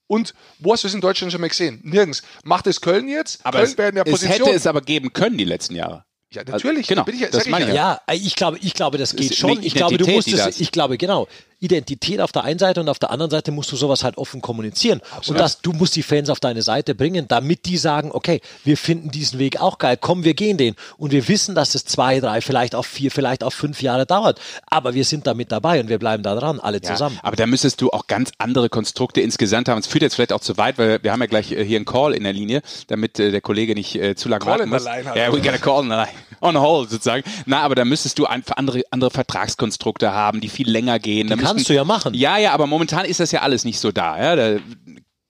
Und 0.08 0.34
wo 0.60 0.74
hast 0.74 0.84
du 0.84 0.88
es 0.88 0.93
in 0.93 1.01
Deutschland 1.01 1.32
schon 1.32 1.41
mal 1.41 1.48
gesehen? 1.48 1.79
Nirgends. 1.84 2.24
Macht 2.43 2.67
es 2.67 2.82
Köln 2.82 3.08
jetzt? 3.08 3.46
Aber 3.46 3.60
Köln 3.60 3.72
es, 3.72 3.77
wäre 3.77 3.89
in 3.89 3.96
der 3.96 4.05
es 4.05 4.12
Position. 4.12 4.48
hätte 4.48 4.55
es 4.55 4.67
aber 4.67 4.82
geben 4.82 5.12
können 5.12 5.38
die 5.38 5.46
letzten 5.46 5.75
Jahre. 5.75 6.05
ja, 6.32 6.43
natürlich. 6.46 6.88
genau, 6.88 7.01
Da 7.01 7.05
bin 7.12 7.15
ich, 7.22 7.29
das 7.29 7.46
ich 7.46 7.51
meine 7.51 7.67
ich 7.70 7.74
Ja, 7.74 8.01
ich 8.12 8.36
glaube, 8.36 8.58
ich 8.62 8.74
glaube, 8.74 8.98
das 8.98 9.15
geht 9.15 9.36
schon. 9.36 9.63
Ich 9.63 9.74
glaube, 9.74 9.98
du 9.98 10.08
musst 10.08 10.27
es, 10.27 10.60
ich 10.60 10.72
glaube, 10.72 10.98
genau. 10.98 11.27
Identität 11.63 12.20
auf 12.22 12.32
der 12.32 12.43
einen 12.43 12.60
Seite 12.60 12.82
und 12.82 12.89
auf 12.89 13.00
der 13.00 13.10
anderen 13.10 13.32
Seite 13.32 13.51
musst 13.51 13.72
du 13.72 13.75
sowas 13.75 14.03
halt 14.03 14.17
offen 14.17 14.41
kommunizieren. 14.41 15.01
Und 15.27 15.39
das, 15.39 15.62
du 15.62 15.72
musst 15.72 15.96
die 15.96 16.03
Fans 16.03 16.29
auf 16.29 16.39
deine 16.39 16.62
Seite 16.62 16.93
bringen, 16.93 17.27
damit 17.27 17.65
die 17.65 17.77
sagen, 17.77 18.12
okay, 18.12 18.41
wir 18.63 18.77
finden 18.77 19.10
diesen 19.12 19.39
Weg 19.39 19.62
auch 19.62 19.77
geil, 19.77 19.98
komm, 20.00 20.24
wir 20.24 20.34
gehen 20.34 20.58
den. 20.58 20.75
Und 20.98 21.12
wir 21.12 21.27
wissen, 21.27 21.55
dass 21.55 21.74
es 21.75 21.86
zwei, 21.86 22.20
drei, 22.20 22.41
vielleicht 22.41 22.75
auch 22.75 22.86
vier, 22.86 23.12
vielleicht 23.12 23.43
auch 23.43 23.53
fünf 23.53 23.82
Jahre 23.82 24.05
dauert. 24.05 24.39
Aber 24.67 24.93
wir 24.93 25.05
sind 25.05 25.25
da 25.25 25.34
mit 25.34 25.51
dabei 25.51 25.79
und 25.79 25.88
wir 25.89 26.00
bleiben 26.00 26.22
da 26.24 26.36
dran, 26.36 26.60
alle 26.60 26.82
Ja, 26.84 26.91
zusammen. 26.91 27.17
aber 27.24 27.36
da 27.38 27.46
müsstest 27.48 27.79
du 27.82 27.89
auch 27.91 28.08
ganz 28.08 28.32
andere 28.38 28.67
Konstrukte 28.70 29.22
insgesamt 29.22 29.70
haben. 29.70 29.79
Es 29.79 29.88
führt 29.88 30.01
jetzt 30.01 30.15
vielleicht 30.15 30.34
auch 30.34 30.41
zu 30.41 30.58
weit, 30.58 30.77
weil 30.77 31.01
wir 31.01 31.12
haben 31.13 31.22
ja 31.22 31.27
gleich 31.27 31.51
äh, 31.51 31.63
hier 31.63 31.77
einen 31.77 31.86
Call 31.86 32.13
in 32.13 32.24
der 32.24 32.34
Linie, 32.34 32.62
damit 32.88 33.20
äh, 33.20 33.32
der 33.32 33.41
Kollege 33.41 33.74
nicht 33.74 33.96
äh, 33.96 34.15
zu 34.15 34.27
lange 34.27 34.46
warten 34.46 34.70
muss. 34.70 34.84
line 34.84 35.05
halt. 35.05 35.15
Ja, 35.15 35.32
we 35.32 35.39
got 35.41 35.53
a 35.53 35.58
call 35.58 35.82
in 35.84 35.89
the 35.89 35.96
line. 35.96 36.10
On 36.41 36.60
hold 36.60 36.89
sozusagen. 36.89 37.24
Na, 37.46 37.62
aber 37.62 37.74
da 37.75 37.86
müsstest 37.86 38.20
du 38.20 38.25
einfach 38.25 38.58
andere, 38.58 38.82
andere 38.91 39.12
Vertragskonstrukte 39.12 40.12
haben, 40.12 40.41
die 40.41 40.50
viel 40.50 40.70
länger 40.70 41.00
gehen. 41.00 41.29
Da 41.29 41.38
kannst 41.55 41.69
du 41.69 41.74
ja 41.74 41.83
machen. 41.83 42.13
Ja, 42.13 42.38
ja, 42.38 42.51
aber 42.53 42.67
momentan 42.67 43.05
ist 43.05 43.19
das 43.19 43.31
ja 43.31 43.41
alles 43.41 43.65
nicht 43.65 43.79
so 43.79 43.91
da. 43.91 44.22
Ja? 44.22 44.36
Da 44.36 44.60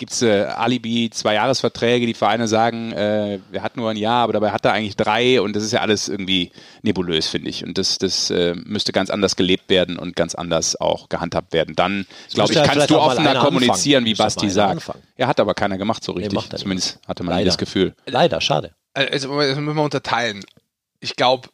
gibt's 0.03 0.22
äh, 0.22 0.44
Alibi, 0.44 1.10
zwei 1.12 1.36
Jahresverträge, 1.36 2.06
die 2.06 2.13
Vereine 2.13 2.48
sagen, 2.48 2.92
äh, 2.92 3.39
er 3.51 3.62
hat 3.62 3.77
nur 3.77 3.89
ein 3.89 3.96
Jahr, 3.96 4.24
aber 4.24 4.34
dabei 4.34 4.51
hat 4.51 4.65
er 4.65 4.74
eigentlich 4.74 4.98
drei 4.98 5.39
und 5.39 5.56
das 5.56 5.63
ist 5.63 5.72
ja 5.72 5.80
alles 5.82 6.10
irgendwie 6.10 6.51
nebulös, 6.82 7.27
finde 7.27 7.50
ich. 7.50 7.63
Und 7.63 7.77
das, 7.77 8.00
das 8.00 8.30
äh, 8.30 8.53
müsste 8.65 8.92
ganz 8.92 9.10
anders 9.10 9.36
gelebt 9.36 9.70
werden 9.70 9.98
und 9.98 10.15
ganz 10.15 10.36
anders 10.36 10.75
auch 10.75 11.10
gehandhabt 11.10 11.53
werden. 11.53 11.75
Dann, 11.75 12.06
glaube 12.34 12.51
ich, 12.51 12.58
ja 12.58 12.65
kannst 12.65 12.89
du 12.89 13.00
offener 13.00 13.36
kommunizieren, 13.36 14.03
anfangen. 14.03 14.06
wie 14.06 14.15
Basti 14.15 14.50
sagt. 14.50 14.72
anfangen. 14.72 15.03
Er 15.15 15.27
hat 15.27 15.39
aber 15.39 15.53
keiner 15.53 15.77
gemacht 15.77 16.03
so 16.03 16.12
richtig. 16.12 16.34
macht 16.34 16.51
nicht. 16.51 16.62
Zumindest 16.62 17.00
hatte 17.08 17.24
man 17.24 17.36
Leider. 17.36 17.46
das 17.46 17.58
Gefühl. 17.58 17.96
Leider, 18.06 18.42
schade. 18.42 18.74
Also, 18.94 19.39
das 19.39 19.58
müssen 19.58 19.75
wir 19.75 19.84
unterteilen. 19.84 20.44
Ich 21.00 21.15
glaube, 21.15 21.50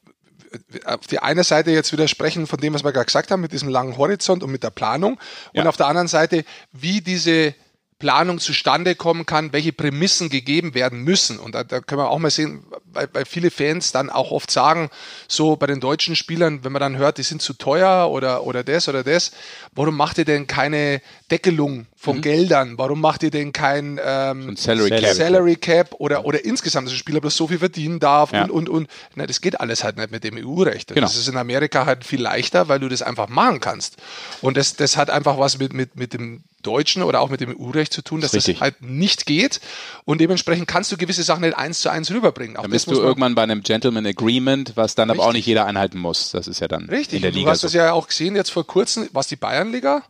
auf 0.86 1.08
die 1.08 1.20
eine 1.20 1.44
Seite 1.44 1.72
jetzt 1.72 1.91
widersprechen 1.91 2.48
von 2.48 2.60
dem, 2.60 2.74
was 2.74 2.84
wir 2.84 2.91
gerade 2.91 3.06
gesagt 3.06 3.32
haben, 3.32 3.41
mit 3.41 3.51
diesem 3.51 3.70
langen 3.70 3.98
Horizont 3.98 4.44
und 4.44 4.51
mit 4.51 4.63
der 4.63 4.70
Planung. 4.72 5.13
Und 5.53 5.63
Ja. 5.63 5.65
auf 5.65 5.77
der 5.77 5.88
anderen 5.88 6.08
Seite, 6.08 6.44
wie 6.72 7.01
diese 7.01 7.53
Planung 8.00 8.39
zustande 8.39 8.96
kommen 8.96 9.25
kann, 9.25 9.51
welche 9.51 9.74
Prämissen 9.74 10.29
gegeben 10.29 10.74
werden 10.74 11.03
müssen. 11.03 11.38
Und 11.38 11.54
da, 11.54 11.65
da 11.65 11.82
können 11.82 12.00
wir 12.02 12.10
auch 12.10 12.17
mal 12.17 12.32
sehen, 12.32 12.63
weil, 12.93 13.10
weil 13.12 13.26
viele 13.26 13.52
Fans 13.52 13.91
dann 13.91 14.10
auch 14.10 14.32
oft 14.32 14.50
sagen, 14.50 14.89
so 15.28 15.58
bei 15.58 15.67
den 15.67 15.82
deutschen 15.82 16.15
Spielern, 16.15 16.63
wenn 16.63 16.71
man 16.71 16.80
dann 16.80 16.97
hört, 16.97 17.17
die 17.17 17.24
sind 17.24 17.41
zu 17.41 17.54
teuer 17.54 18.10
oder, 18.10 18.45
oder 18.45 18.63
das 18.63 18.88
oder 18.88 19.04
das, 19.04 19.32
warum 19.74 19.97
macht 19.97 20.17
ihr 20.17 20.26
denn 20.26 20.47
keine 20.47 21.02
Deckelung 21.30 21.88
von 21.97 22.21
Geldern? 22.21 22.78
Warum 22.78 23.02
macht 23.02 23.21
ihr 23.24 23.32
denn 23.32 23.52
kein 23.52 24.00
ähm, 24.02 24.56
Salary 24.56 24.89
Cap. 24.89 25.13
Salary 25.13 25.56
Cap 25.58 25.95
oder, 26.00 26.24
oder 26.24 26.45
insgesamt, 26.45 26.88
dass 26.88 26.93
ein 26.93 26.97
Spieler 26.97 27.19
bloß 27.19 27.36
so 27.36 27.47
viel 27.50 27.60
verdienen 27.60 28.00
darf 28.00 28.32
Ja. 28.32 28.43
und, 28.43 28.52
und, 28.52 28.69
und. 28.69 28.89
Na, 29.15 29.28
das 29.28 29.41
geht 29.41 29.60
alles 29.60 29.84
halt 29.84 29.97
nicht 29.97 30.10
mit 30.10 30.24
dem 30.24 30.38
EU-Recht. 30.38 30.88
Genau. 30.88 31.02
Das 31.02 31.17
ist 31.17 31.28
in 31.28 31.36
Amerika 31.36 31.86
halt 31.86 32.06
viel 32.06 32.21
leichter, 32.21 32.69
weil 32.69 32.80
du 32.80 32.88
das 32.88 33.02
einfach 33.02 33.28
machen 33.28 33.60
kannst. 33.60 33.97
Und 34.41 34.56
das, 34.56 34.78
das 34.78 34.95
hat 34.95 35.10
einfach 35.10 35.38
was 35.38 35.60
mit, 35.60 35.74
mit, 35.74 35.97
mit 35.97 36.13
dem 36.13 36.43
Deutschen 36.62 37.04
oder 37.04 37.22
auch 37.22 37.30
mit 37.30 37.41
dem 37.41 37.50
EU-Recht 37.60 37.93
zu 37.93 38.02
tun, 38.02 38.22
dass 38.22 38.34
Richtig. 38.34 38.56
das 38.56 38.62
halt 38.62 38.82
nicht 38.82 39.26
geht. 39.26 39.60
Und 40.06 40.22
dementsprechend 40.22 40.67
kannst 40.67 40.91
du 40.91 40.98
gewisse 40.98 41.24
Sachen 41.24 41.41
nicht 41.41 41.56
eins 41.58 41.82
zu 41.82 41.89
eins 41.89 42.12
rüberbringen. 42.12 42.58
Auch 42.58 42.63
Dann 42.63 42.72
das 42.72 42.86
bist 42.86 42.98
du 42.98 43.02
irgendwann 43.02 43.36
bei 43.36 43.43
einem 43.43 43.62
Gentleman 43.63 44.06
Agreement, 44.06 44.74
was 44.76 44.95
dann 44.95 45.10
aber 45.10 45.22
auch 45.24 45.28
Richtig. 45.28 45.39
nicht 45.39 45.45
jeder 45.48 45.65
einhalten 45.65 46.00
muss. 46.00 46.32
Das 46.32 46.48
ist 46.48 46.60
ja 46.60 46.67
dann 46.67 46.89
Richtig. 46.89 47.15
in 47.17 47.22
der 47.22 47.30
Und 47.30 47.36
du 47.36 47.39
Liga 47.39 47.52
hast 47.52 47.62
so. 47.62 47.67
das 47.67 47.74
ja 47.74 47.93
auch 47.93 48.08
gesehen 48.08 48.36
jetzt 48.36 48.52
vor 48.52 48.65
kurzem, 48.65 49.10
was 49.13 49.28
die 49.28 49.36
Bayernliga, 49.36 50.04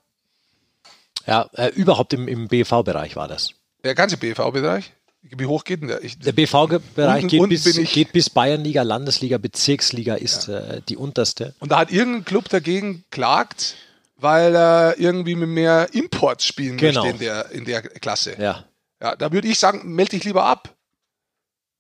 Ja, 1.28 1.50
äh, 1.54 1.70
überhaupt 1.70 2.14
im, 2.14 2.28
im 2.28 2.48
BV-Bereich 2.48 3.16
war 3.16 3.28
das. 3.28 3.52
der 3.84 3.96
ganze 3.96 4.18
BV-Bereich. 4.18 4.94
Wie 5.22 5.46
hoch 5.46 5.66
geht 5.66 5.82
denn 5.82 5.90
der? 5.90 6.02
Ich, 6.04 6.18
Der 6.18 6.32
BV-Bereich 6.32 7.28
geht, 7.28 7.50
bis, 7.50 7.66
geht 7.92 8.14
bis 8.14 8.30
Bayernliga, 8.30 8.84
Landesliga, 8.84 9.38
Bezirksliga 9.38 10.16
ist 10.16 10.48
äh, 10.48 10.82
die 10.88 10.96
unterste. 10.96 11.54
Und 11.60 11.74
da 11.74 11.80
hat 11.80 11.92
irgendein 11.92 12.24
Club 12.24 12.48
dagegen 12.48 13.04
klagt, 13.12 13.76
weil 14.20 14.56
er 14.56 14.96
irgendwie 14.98 15.36
mit 15.36 15.50
mehr 15.50 15.88
Imports 15.94 16.46
spielen 16.46 16.78
Genau. 16.78 17.04
möchte 17.04 17.16
in 17.16 17.20
der, 17.20 17.52
in 17.52 17.66
der 17.66 17.82
Klasse. 17.82 18.36
Ja. 18.40 18.66
Ja, 19.02 19.16
da 19.16 19.32
würde 19.32 19.48
ich 19.48 19.58
sagen, 19.60 19.94
melde 19.96 20.12
dich 20.12 20.24
lieber 20.26 20.44
ab. 20.44 20.76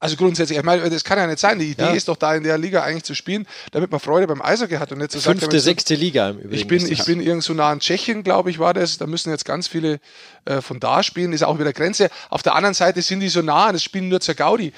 Also 0.01 0.15
grundsätzlich, 0.15 0.57
ich 0.57 0.63
meine, 0.63 0.89
das 0.89 1.03
kann 1.03 1.17
ja 1.17 1.27
nicht 1.27 1.39
sein. 1.39 1.59
Die 1.59 1.71
Idee 1.71 1.81
Ja. 1.83 1.89
ist 1.91 2.07
doch 2.07 2.15
da 2.15 2.33
in 2.33 2.43
der 2.43 2.57
Liga 2.57 2.83
eigentlich 2.83 3.03
zu 3.03 3.13
spielen, 3.15 3.45
damit 3.71 3.91
man 3.91 3.99
Freude 3.99 4.27
beim 4.27 4.41
Eishockey 4.41 4.75
hat 4.75 4.93
und 4.93 4.99
nicht 4.99 5.11
zu 5.11 5.19
sagen, 5.19 5.37
Fünfte, 5.39 5.59
sechste 5.59 5.93
Liga 5.95 6.29
im 6.29 6.37
Übrigen. 6.37 6.53
ich 6.53 6.67
bin, 6.67 6.89
ich 6.89 6.99
das. 6.99 7.05
bin 7.07 7.19
irgend 7.19 7.43
so 7.43 7.53
nah 7.53 7.69
an 7.69 7.81
Tschechien, 7.81 8.23
glaube 8.23 8.49
ich, 8.49 8.59
war 8.59 8.73
das. 8.73 8.97
Da 8.97 9.07
müssen 9.07 9.29
jetzt 9.29 9.43
ganz 9.43 9.67
viele 9.67 9.99
äh, 10.45 10.61
von 10.61 10.79
da 10.79 11.03
spielen. 11.03 11.33
Ist 11.33 11.43
auch 11.43 11.59
wieder 11.59 11.73
Grenze. 11.73 12.09
Auf 12.29 12.41
der 12.43 12.55
anderen 12.55 12.75
Seite 12.75 13.01
sind 13.01 13.19
die 13.19 13.27
so 13.27 13.41
nah 13.41 13.67
und 13.67 13.75
es 13.75 13.83
spielen 13.83 14.07
nur 14.07 14.21
zur 14.21 14.35
Gaudi. 14.35 14.71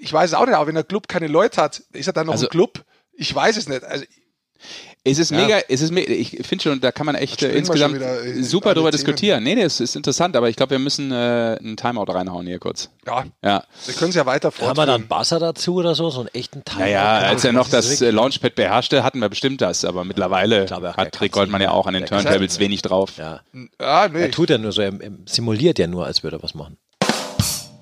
Ich 0.00 0.10
weiß 0.10 0.30
es 0.30 0.34
auch 0.34 0.46
nicht, 0.46 0.54
aber 0.54 0.66
wenn 0.66 0.74
der 0.74 0.84
Club 0.84 1.06
keine 1.06 1.26
Leute 1.26 1.60
hat, 1.60 1.82
ist 1.92 2.06
er 2.06 2.14
dann 2.14 2.24
noch 2.28 2.32
Also- 2.32 2.46
ein 2.46 2.50
Club? 2.50 2.82
Ich 3.12 3.34
weiß 3.34 3.58
es 3.58 3.68
nicht. 3.68 3.84
Also, 3.84 4.06
Es 5.04 5.18
ist 5.18 5.32
Ja. 5.32 5.36
mega, 5.38 5.58
es 5.68 5.80
ist 5.80 5.90
me 5.90 6.02
ich 6.02 6.38
finde 6.46 6.62
schon, 6.62 6.80
da 6.80 6.92
kann 6.92 7.06
man 7.06 7.16
echt 7.16 7.42
insgesamt 7.42 7.96
in 8.24 8.44
super 8.44 8.72
drüber 8.72 8.90
Themen. 8.90 8.92
diskutieren. 8.92 9.42
Nee, 9.42 9.56
nee, 9.56 9.62
es 9.62 9.80
ist 9.80 9.96
interessant, 9.96 10.36
aber 10.36 10.48
ich 10.48 10.54
glaube, 10.54 10.70
wir 10.70 10.78
müssen 10.78 11.10
äh, 11.10 11.58
einen 11.60 11.76
Timeout 11.76 12.04
reinhauen 12.12 12.46
hier 12.46 12.60
kurz. 12.60 12.88
ja, 13.04 13.24
Ja. 13.42 13.64
wir 13.86 13.94
können 13.94 14.10
es 14.10 14.14
ja 14.14 14.26
weiter 14.26 14.48
Haben 14.50 14.58
wir 14.60 14.64
fortführen. 14.66 14.86
da 14.86 14.94
einen 14.94 15.08
Basser 15.08 15.40
dazu 15.40 15.74
oder 15.74 15.96
so? 15.96 16.08
So 16.10 16.20
einen 16.20 16.28
echten 16.34 16.64
Teil? 16.64 16.82
Naja, 16.84 17.18
als 17.18 17.44
er 17.44 17.52
noch 17.52 17.68
das 17.68 17.90
ist 17.90 18.00
äh, 18.00 18.10
Launchpad 18.12 18.54
beherrschte, 18.54 19.02
hatten 19.02 19.18
wir 19.18 19.28
bestimmt 19.28 19.60
das, 19.60 19.84
aber 19.84 20.04
mittlerweile 20.04 20.66
glaube, 20.66 20.94
hat 20.94 21.20
Rick 21.20 21.32
Goldmann 21.32 21.62
ja 21.62 21.72
auch 21.72 21.88
an 21.88 21.94
den 21.94 22.06
Turntables 22.06 22.60
wenig 22.60 22.82
drauf. 22.82 23.14
Ja. 23.18 23.40
ja, 23.80 24.08
nee, 24.08 24.20
Er 24.22 24.30
tut 24.30 24.50
ja 24.50 24.58
nur 24.58 24.70
so, 24.70 24.82
er, 24.82 24.92
er 25.00 25.10
simuliert 25.26 25.80
ja 25.80 25.88
nur, 25.88 26.06
als 26.06 26.22
würde 26.22 26.36
er 26.36 26.42
was 26.44 26.54
machen. 26.54 26.76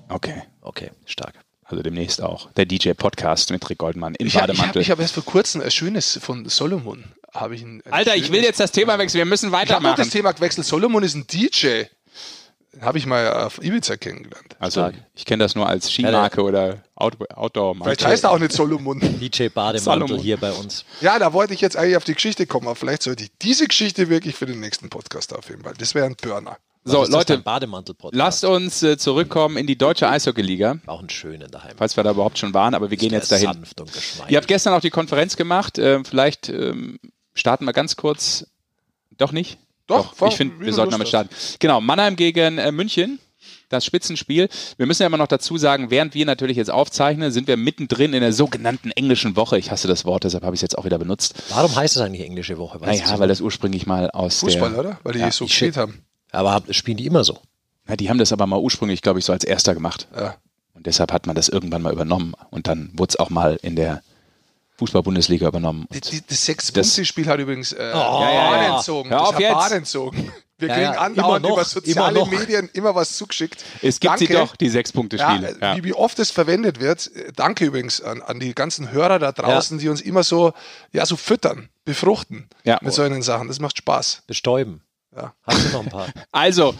Okay, 0.09 0.41
Okay, 0.61 0.91
stark. 1.05 1.35
Also 1.71 1.81
demnächst 1.83 2.21
auch. 2.21 2.51
Der 2.53 2.65
DJ-Podcast 2.65 3.51
mit 3.51 3.67
Rick 3.69 3.79
Goldmann 3.79 4.15
im 4.15 4.27
Ich, 4.27 4.35
hab- 4.35 4.43
ich 4.43 4.49
habe 4.49 4.53
Bademantel. 4.57 4.81
ich 4.81 4.91
hab 4.91 4.99
erst 4.99 5.13
vor 5.13 5.25
kurzem 5.25 5.61
ein 5.61 5.71
schönes 5.71 6.19
von 6.21 6.47
Solomon. 6.47 7.03
Habe 7.33 7.55
ich 7.55 7.61
ein, 7.63 7.81
ein 7.85 7.93
Alter, 7.93 8.15
ich 8.15 8.31
will 8.31 8.43
jetzt 8.43 8.59
das 8.59 8.71
Thema 8.71 8.97
wechseln, 8.99 9.19
wir 9.19 9.25
müssen 9.25 9.47
Ich 9.47 9.51
weitermachen. 9.53 9.95
das 9.97 10.09
Thema 10.09 10.31
gewechselt. 10.33 10.67
Solomon 10.67 11.01
ist 11.03 11.15
ein 11.15 11.25
DJ. 11.27 11.83
Habe 12.79 12.97
ich 12.97 13.05
mal 13.05 13.33
auf 13.33 13.61
Ibiza 13.61 13.97
kennengelernt. 13.97 14.55
Also, 14.59 14.79
Stark. 14.79 14.95
ich 15.13 15.25
kenne 15.25 15.43
das 15.43 15.55
nur 15.55 15.67
als 15.67 15.89
Skimarke 15.91 16.41
oder 16.41 16.83
Out 16.95 17.17
Outdoor-Marke. 17.35 17.83
Vielleicht 17.97 18.05
heißt 18.05 18.23
er 18.23 18.31
auch 18.31 18.39
nicht 18.39 18.53
Solomon. 18.53 18.99
DJ 19.19 19.49
Bademantel 19.49 20.19
hier 20.19 20.37
bei 20.37 20.51
uns. 20.53 20.85
Ja, 21.01 21.19
da 21.19 21.33
wollte 21.33 21.53
ich 21.53 21.59
jetzt 21.59 21.75
eigentlich 21.75 21.97
auf 21.97 22.05
die 22.05 22.13
Geschichte 22.13 22.47
kommen, 22.47 22.67
aber 22.67 22.77
vielleicht 22.77 23.03
sollte 23.03 23.25
ich 23.25 23.31
diese 23.41 23.67
Geschichte 23.67 24.07
wirklich 24.09 24.35
für 24.35 24.45
den 24.45 24.61
nächsten 24.61 24.89
Podcast 24.89 25.33
aufheben, 25.35 25.65
weil 25.65 25.73
das 25.73 25.95
wäre 25.95 26.05
ein 26.05 26.15
Burner. 26.15 26.57
So, 26.83 27.05
Leute, 27.05 27.43
lasst 28.11 28.43
uns 28.43 28.81
äh, 28.81 28.97
zurückkommen 28.97 29.57
in 29.57 29.67
die 29.67 29.77
deutsche 29.77 30.09
Eishockey-Liga, 30.09 30.79
Auch 30.87 30.99
einen 30.99 31.09
schönen 31.11 31.51
daheim. 31.51 31.73
falls 31.77 31.95
wir 31.95 32.03
da 32.03 32.11
überhaupt 32.11 32.39
schon 32.39 32.53
waren, 32.55 32.73
aber 32.73 32.89
wir 32.89 32.97
gehen 32.97 33.11
jetzt 33.13 33.31
dahin. 33.31 33.45
Sanft 33.53 33.81
und 33.81 33.93
geschmeidig. 33.93 34.31
Ihr 34.31 34.37
habt 34.37 34.47
gestern 34.47 34.73
auch 34.73 34.81
die 34.81 34.89
Konferenz 34.89 35.35
gemacht. 35.35 35.77
Äh, 35.77 36.03
vielleicht 36.03 36.49
ähm, 36.49 36.99
starten 37.35 37.65
wir 37.65 37.73
ganz 37.73 37.95
kurz. 37.97 38.47
Doch 39.17 39.31
nicht? 39.31 39.59
Doch, 39.85 40.15
fang- 40.15 40.29
ich 40.29 40.35
finde, 40.35 40.59
wir 40.65 40.73
sollten 40.73 40.91
damit 40.91 41.07
starten. 41.07 41.29
Genau, 41.59 41.81
Mannheim 41.81 42.15
gegen 42.15 42.57
äh, 42.57 42.71
München. 42.71 43.19
das 43.69 43.85
Spitzenspiel. 43.85 44.49
Wir 44.77 44.85
müssen 44.87 45.03
ja 45.03 45.07
immer 45.07 45.17
noch 45.17 45.27
dazu 45.27 45.57
sagen, 45.57 45.91
während 45.91 46.15
wir 46.15 46.25
natürlich 46.25 46.57
jetzt 46.57 46.71
aufzeichnen, 46.71 47.31
sind 47.31 47.47
wir 47.47 47.57
mittendrin 47.57 48.13
in 48.13 48.21
der 48.21 48.33
sogenannten 48.33 48.89
englischen 48.91 49.35
Woche. 49.35 49.57
Ich 49.59 49.69
hasse 49.69 49.87
das 49.87 50.03
Wort, 50.05 50.23
deshalb 50.23 50.43
habe 50.43 50.55
ich 50.55 50.57
es 50.59 50.61
jetzt 50.63 50.77
auch 50.79 50.85
wieder 50.85 50.97
benutzt. 50.97 51.35
Warum 51.49 51.75
heißt 51.75 51.95
es 51.95 52.01
eigentlich 52.01 52.25
englische 52.25 52.57
Woche? 52.57 52.81
Weißt 52.81 53.01
Naja, 53.03 53.13
du 53.15 53.19
weil 53.19 53.27
das 53.27 53.39
ursprünglich 53.39 53.85
mal 53.85 54.09
aus 54.09 54.39
Fußball, 54.39 54.71
der... 54.71 54.79
oder? 54.79 54.99
Weil 55.03 55.13
die 55.13 55.19
Ja, 55.19 55.31
so 55.31 55.45
gespielt 55.45 55.77
haben. 55.77 56.03
Aber 56.31 56.63
spielen 56.71 56.97
die 56.97 57.05
immer 57.05 57.23
so? 57.23 57.39
Ja, 57.87 57.95
die 57.95 58.09
haben 58.09 58.17
das 58.17 58.31
aber 58.31 58.47
mal 58.47 58.59
ursprünglich, 58.59 59.01
glaube 59.01 59.19
ich, 59.19 59.25
so 59.25 59.33
als 59.33 59.43
erster 59.43 59.73
gemacht. 59.73 60.07
Ja. 60.15 60.35
Und 60.73 60.85
deshalb 60.87 61.11
hat 61.11 61.27
man 61.27 61.35
das 61.35 61.49
irgendwann 61.49 61.81
mal 61.81 61.91
übernommen. 61.91 62.33
Und 62.49 62.67
dann 62.67 62.91
wurde 62.93 63.09
es 63.11 63.15
auch 63.17 63.29
mal 63.29 63.59
in 63.61 63.75
der 63.75 64.01
Fußball-Bundesliga 64.77 65.47
übernommen. 65.47 65.85
Die, 65.93 65.99
die, 66.01 66.17
das 66.21 66.27
Das- 66.27 66.45
Sechs-Punkte-Spiel 66.45 67.27
hat 67.27 67.39
übrigens 67.39 67.71
äh, 67.73 67.83
ja, 67.89 68.31
ja. 68.31 68.49
Bahn 68.51 68.75
entzogen. 68.77 69.09
Hör 69.09 69.19
das 69.19 69.27
auf 69.27 69.33
hat 69.35 69.41
jetzt. 69.41 69.53
Bahn 69.53 69.71
entzogen. 69.73 70.31
Wir 70.57 70.67
Ja, 70.69 70.73
kriegen 70.75 70.93
ja, 70.93 71.01
andauernd 71.01 71.43
noch, 71.43 71.53
über 71.53 71.65
soziale 71.65 72.19
immer. 72.21 72.29
Medien 72.39 72.69
immer 72.73 72.93
was 72.95 73.17
zugeschickt. 73.17 73.63
es 73.81 73.99
gibt 73.99 74.19
sie 74.19 74.27
Danke. 74.27 74.41
doch, 74.43 74.55
die 74.55 74.69
Sechs-Punkte-Spiele. 74.69 75.57
Ja, 75.59 75.75
Wie, 75.75 75.83
wie 75.83 75.93
oft 75.93 76.17
es 76.19 76.31
verwendet 76.31 76.79
wird. 76.79 77.13
äh, 77.15 77.31
Danke 77.35 77.65
übrigens 77.65 77.99
an, 78.01 78.21
an 78.21 78.39
die 78.39 78.53
ganzen 78.55 78.91
Hörer 78.91 79.19
da 79.19 79.31
draußen, 79.31 79.79
die 79.79 79.89
uns 79.89 80.01
immer 80.01 80.23
so, 80.23 80.53
ja, 80.93 81.05
so 81.05 81.15
füttern, 81.15 81.69
befruchten 81.83 82.47
Ja. 82.63 82.79
mit 82.81 82.93
solchen 82.93 83.21
Sachen. 83.23 83.47
Das 83.49 83.59
macht 83.59 83.77
Spaß. 83.77 84.23
Bestäuben. 84.27 84.81
Ja. 85.15 85.33
Hast 85.43 85.65
du 85.67 85.69
noch 85.73 85.83
ein 85.83 85.89
paar? 85.89 86.07
Also, 86.31 86.73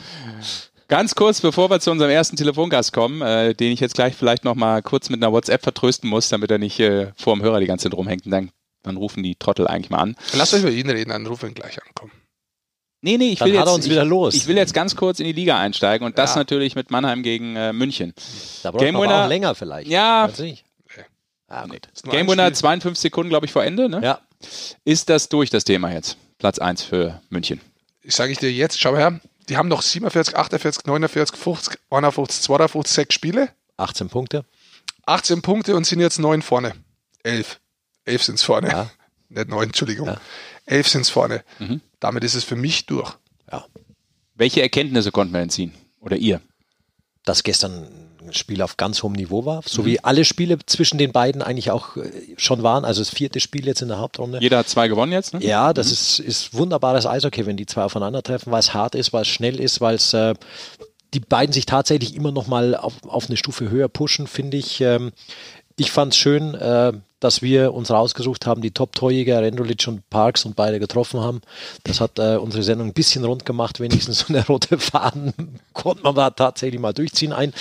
ganz 0.87 1.15
kurz, 1.15 1.41
bevor 1.41 1.69
wir 1.69 1.79
zu 1.79 1.91
unserem 1.91 2.11
ersten 2.11 2.35
Telefongast 2.37 2.93
kommen, 2.93 3.21
äh, 3.21 3.53
den 3.53 3.71
ich 3.71 3.79
jetzt 3.79 3.95
gleich 3.95 4.15
vielleicht 4.15 4.43
noch 4.45 4.55
mal 4.55 4.81
kurz 4.81 5.09
mit 5.09 5.21
einer 5.21 5.31
WhatsApp 5.33 5.63
vertrösten 5.63 6.09
muss, 6.09 6.29
damit 6.29 6.51
er 6.51 6.57
nicht 6.57 6.79
äh, 6.79 7.11
vor 7.17 7.35
dem 7.35 7.41
Hörer 7.43 7.59
die 7.59 7.65
ganze 7.65 7.83
Zeit 7.89 7.97
rumhängt. 7.97 8.25
Und 8.25 8.31
dann, 8.31 8.51
dann 8.83 8.97
rufen 8.97 9.23
die 9.23 9.35
Trottel 9.35 9.67
eigentlich 9.67 9.89
mal 9.89 9.99
an. 9.99 10.15
Lasst 10.33 10.53
euch 10.53 10.61
über 10.61 10.71
ihn 10.71 10.89
reden, 10.89 11.09
dann 11.09 11.25
rufen 11.25 11.43
wir 11.43 11.49
ihn 11.49 11.55
gleich 11.55 11.77
ankommen. 11.85 12.11
Nee, 13.03 13.17
nee, 13.17 13.29
ich 13.31 13.39
Dann 13.39 13.47
will 13.47 13.55
jetzt, 13.55 13.67
uns 13.69 13.85
ich, 13.85 13.91
wieder 13.91 14.05
los. 14.05 14.35
Ich 14.35 14.45
will 14.47 14.55
jetzt 14.57 14.75
ganz 14.75 14.95
kurz 14.95 15.19
in 15.19 15.25
die 15.25 15.33
Liga 15.33 15.57
einsteigen 15.59 16.05
und 16.05 16.19
das 16.19 16.31
Ja. 16.31 16.37
natürlich 16.37 16.75
mit 16.75 16.91
Mannheim 16.91 17.23
gegen 17.23 17.55
äh, 17.55 17.73
München. 17.73 18.13
Da 18.61 18.69
braucht 18.69 18.81
Game 18.83 18.93
man 18.93 19.05
aber 19.05 19.13
Winner- 19.13 19.23
auch 19.25 19.27
länger 19.29 19.55
vielleicht. 19.55 19.89
Ja. 19.89 20.29
Nee. 20.37 20.59
Ah, 21.47 21.65
Game 22.11 22.27
Winner 22.29 22.45
Spiel. 22.45 22.55
52 22.55 23.01
Sekunden, 23.01 23.29
glaube 23.29 23.45
ich, 23.47 23.51
vor 23.51 23.63
Ende. 23.63 23.89
Ne? 23.89 24.01
Ja. 24.03 24.19
Ist 24.85 25.09
das 25.09 25.27
durch, 25.29 25.49
das 25.49 25.63
Thema 25.63 25.91
jetzt? 25.91 26.15
Platz 26.37 26.59
1 26.59 26.83
für 26.83 27.19
München. 27.29 27.59
Ich 28.03 28.15
sage 28.15 28.31
ich 28.31 28.39
dir 28.39 28.51
jetzt, 28.51 28.79
schau 28.79 28.95
her, 28.95 29.19
die 29.49 29.57
haben 29.57 29.67
noch 29.67 29.81
47, 29.81 30.35
48, 30.35 30.85
49, 30.85 31.37
50, 31.37 31.79
51, 31.89 32.41
52, 32.41 32.93
sechs 32.93 33.13
Spiele, 33.13 33.49
18 33.77 34.09
Punkte. 34.09 34.45
18 35.05 35.41
Punkte 35.41 35.75
und 35.75 35.85
sind 35.85 35.99
jetzt 35.99 36.19
neun 36.19 36.41
vorne. 36.41 36.73
Elf. 37.23 37.59
Elf 38.05 38.23
sind 38.23 38.35
es 38.35 38.43
vorne. 38.43 38.69
Ja. 38.69 38.91
Nicht 39.29 39.49
neun, 39.49 39.65
Entschuldigung. 39.65 40.07
Ja. 40.07 40.21
Elf 40.65 40.87
sind 40.87 41.01
es 41.01 41.09
vorne. 41.09 41.43
Mhm. 41.59 41.81
Damit 41.99 42.23
ist 42.23 42.35
es 42.35 42.43
für 42.43 42.55
mich 42.55 42.85
durch. 42.85 43.13
Ja. 43.51 43.65
Welche 44.35 44.61
Erkenntnisse 44.61 45.11
konnten 45.11 45.33
wir 45.33 45.41
entziehen? 45.41 45.73
Oder 45.99 46.17
ihr? 46.17 46.41
Dass 47.23 47.43
gestern 47.43 48.10
ein 48.31 48.37
Spiel 48.37 48.61
auf 48.61 48.77
ganz 48.77 49.03
hohem 49.03 49.13
Niveau 49.13 49.45
war, 49.45 49.57
Mhm. 49.57 49.61
so 49.67 49.85
wie 49.85 50.03
alle 50.03 50.25
Spiele 50.25 50.57
zwischen 50.65 50.97
den 50.97 51.11
beiden 51.11 51.41
eigentlich 51.41 51.71
auch 51.71 51.95
äh, 51.97 52.09
schon 52.37 52.63
waren. 52.63 52.85
Also 52.85 53.01
das 53.01 53.09
vierte 53.09 53.39
Spiel 53.39 53.65
jetzt 53.65 53.81
in 53.81 53.87
der 53.89 53.99
Hauptrunde. 53.99 54.39
Jeder 54.41 54.57
hat 54.59 54.69
zwei 54.69 54.87
gewonnen 54.87 55.11
jetzt, 55.11 55.33
ne? 55.33 55.43
Ja, 55.43 55.73
das 55.73 55.91
ist, 55.91 56.19
ist 56.19 56.53
wunderbares 56.53 57.05
Eishockey, 57.05 57.45
wenn 57.45 57.57
die 57.57 57.65
zwei 57.65 57.83
aufeinandertreffen, 57.83 58.51
weil 58.51 58.59
es 58.59 58.73
hart 58.73 58.95
ist, 58.95 59.13
weil 59.13 59.21
es 59.23 59.27
schnell 59.27 59.59
ist, 59.59 59.81
weil 59.81 59.95
es 59.95 60.13
äh, 60.13 60.33
die 61.13 61.19
beiden 61.19 61.51
sich 61.53 61.65
tatsächlich 61.65 62.15
immer 62.15 62.31
noch 62.31 62.47
mal 62.47 62.75
auf, 62.75 62.93
auf 63.05 63.27
eine 63.27 63.35
Stufe 63.37 63.69
höher 63.69 63.89
pushen, 63.89 64.27
finde 64.27 64.57
ich. 64.57 64.79
Ähm, 64.81 65.11
ich 65.77 65.91
fand 65.91 66.13
es 66.13 66.17
schön, 66.19 66.53
äh, 66.55 66.93
dass 67.21 67.41
wir 67.41 67.73
uns 67.73 67.89
rausgesucht 67.89 68.45
haben, 68.45 68.61
die 68.61 68.71
Top-Torjäger 68.71 69.41
Rendulic 69.41 69.87
und 69.87 70.09
Parks 70.09 70.43
und 70.45 70.55
beide 70.55 70.79
getroffen 70.79 71.21
haben. 71.21 71.41
Das 71.85 72.01
hat 72.01 72.19
äh, 72.19 72.35
unsere 72.35 72.63
Sendung 72.63 72.87
ein 72.89 72.93
bisschen 72.93 73.23
rund 73.23 73.45
gemacht, 73.45 73.79
wenigstens 73.79 74.19
so 74.19 74.25
eine 74.33 74.45
rote 74.45 74.77
Faden 74.77 75.59
konnte 75.73 76.03
man 76.03 76.15
da 76.15 76.29
tatsächlich 76.31 76.81
mal 76.81 76.93
durchziehen 76.93 77.31
ein. 77.33 77.53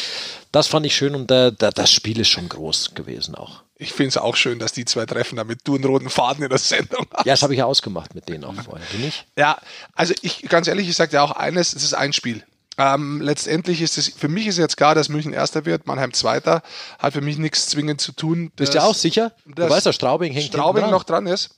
Das 0.51 0.66
fand 0.66 0.85
ich 0.87 0.96
schön 0.96 1.14
und 1.14 1.31
äh, 1.31 1.53
da- 1.57 1.70
das 1.70 1.92
Spiel 1.92 2.18
ist 2.18 2.29
schon 2.29 2.49
groß 2.49 2.94
gewesen 2.94 3.35
auch. 3.37 3.62
Ich 3.77 3.92
finde 3.92 4.09
es 4.09 4.16
auch 4.18 4.37
schön, 4.37 4.59
dass 4.59 4.73
die 4.73 4.85
zwei 4.85 5.07
treffen, 5.07 5.37
damit 5.37 5.61
du 5.64 5.75
einen 5.77 5.85
roten 5.85 6.11
Faden 6.11 6.42
in 6.42 6.51
der 6.51 6.59
Sendung 6.59 7.07
hast. 7.14 7.25
Ja, 7.25 7.33
das 7.33 7.42
habe 7.42 7.55
ich 7.55 7.59
ja 7.61 7.64
ausgemacht 7.64 8.14
mit 8.14 8.29
denen 8.29 8.44
auch 8.44 8.53
vorher. 8.55 8.85
Nicht? 8.99 9.25
Ja, 9.38 9.59
also 9.94 10.12
ich, 10.20 10.42
ganz 10.51 10.66
ehrlich, 10.68 10.87
ich 10.88 10.96
sage 10.96 11.12
dir 11.12 11.23
auch 11.23 11.31
eines, 11.31 11.73
es 11.73 11.83
ist 11.83 11.94
ein 11.94 12.12
Spiel. 12.12 12.44
Ähm, 12.82 13.20
letztendlich 13.20 13.82
ist 13.82 13.98
es, 13.98 14.08
für 14.08 14.28
mich 14.28 14.46
ist 14.46 14.56
jetzt 14.56 14.78
klar, 14.78 14.94
dass 14.94 15.10
München 15.10 15.34
Erster 15.34 15.66
wird, 15.66 15.86
Mannheim 15.86 16.14
Zweiter, 16.14 16.62
hat 16.98 17.12
für 17.12 17.20
mich 17.20 17.36
nichts 17.36 17.66
zwingend 17.66 18.00
zu 18.00 18.12
tun. 18.12 18.52
Bist 18.56 18.74
du 18.74 18.82
auch 18.82 18.94
sicher? 18.94 19.32
Du 19.44 19.52
dass 19.52 19.70
weißt 19.70 19.84
ja, 19.84 19.92
Straubing 19.92 20.32
hängt 20.32 20.46
Straubing 20.46 20.84
hinten 20.84 20.96
noch 20.96 21.04
dran 21.04 21.26
ist. 21.26 21.50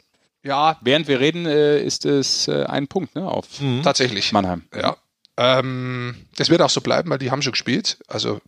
Ja, 0.42 0.78
Während 0.80 1.06
wir 1.06 1.20
reden, 1.20 1.46
äh, 1.46 1.80
ist 1.80 2.04
es 2.04 2.48
äh, 2.48 2.64
ein 2.64 2.88
Punkt 2.88 3.14
ne, 3.14 3.28
auf 3.28 3.46
tatsächlich. 3.84 4.32
Mannheim. 4.32 4.64
Ja. 4.74 4.96
Ähm, 5.36 6.16
das 6.34 6.50
wird 6.50 6.60
auch 6.60 6.70
so 6.70 6.80
bleiben, 6.80 7.08
weil 7.08 7.18
die 7.18 7.30
haben 7.30 7.40
schon 7.40 7.52
gespielt. 7.52 7.98
Also 8.08 8.40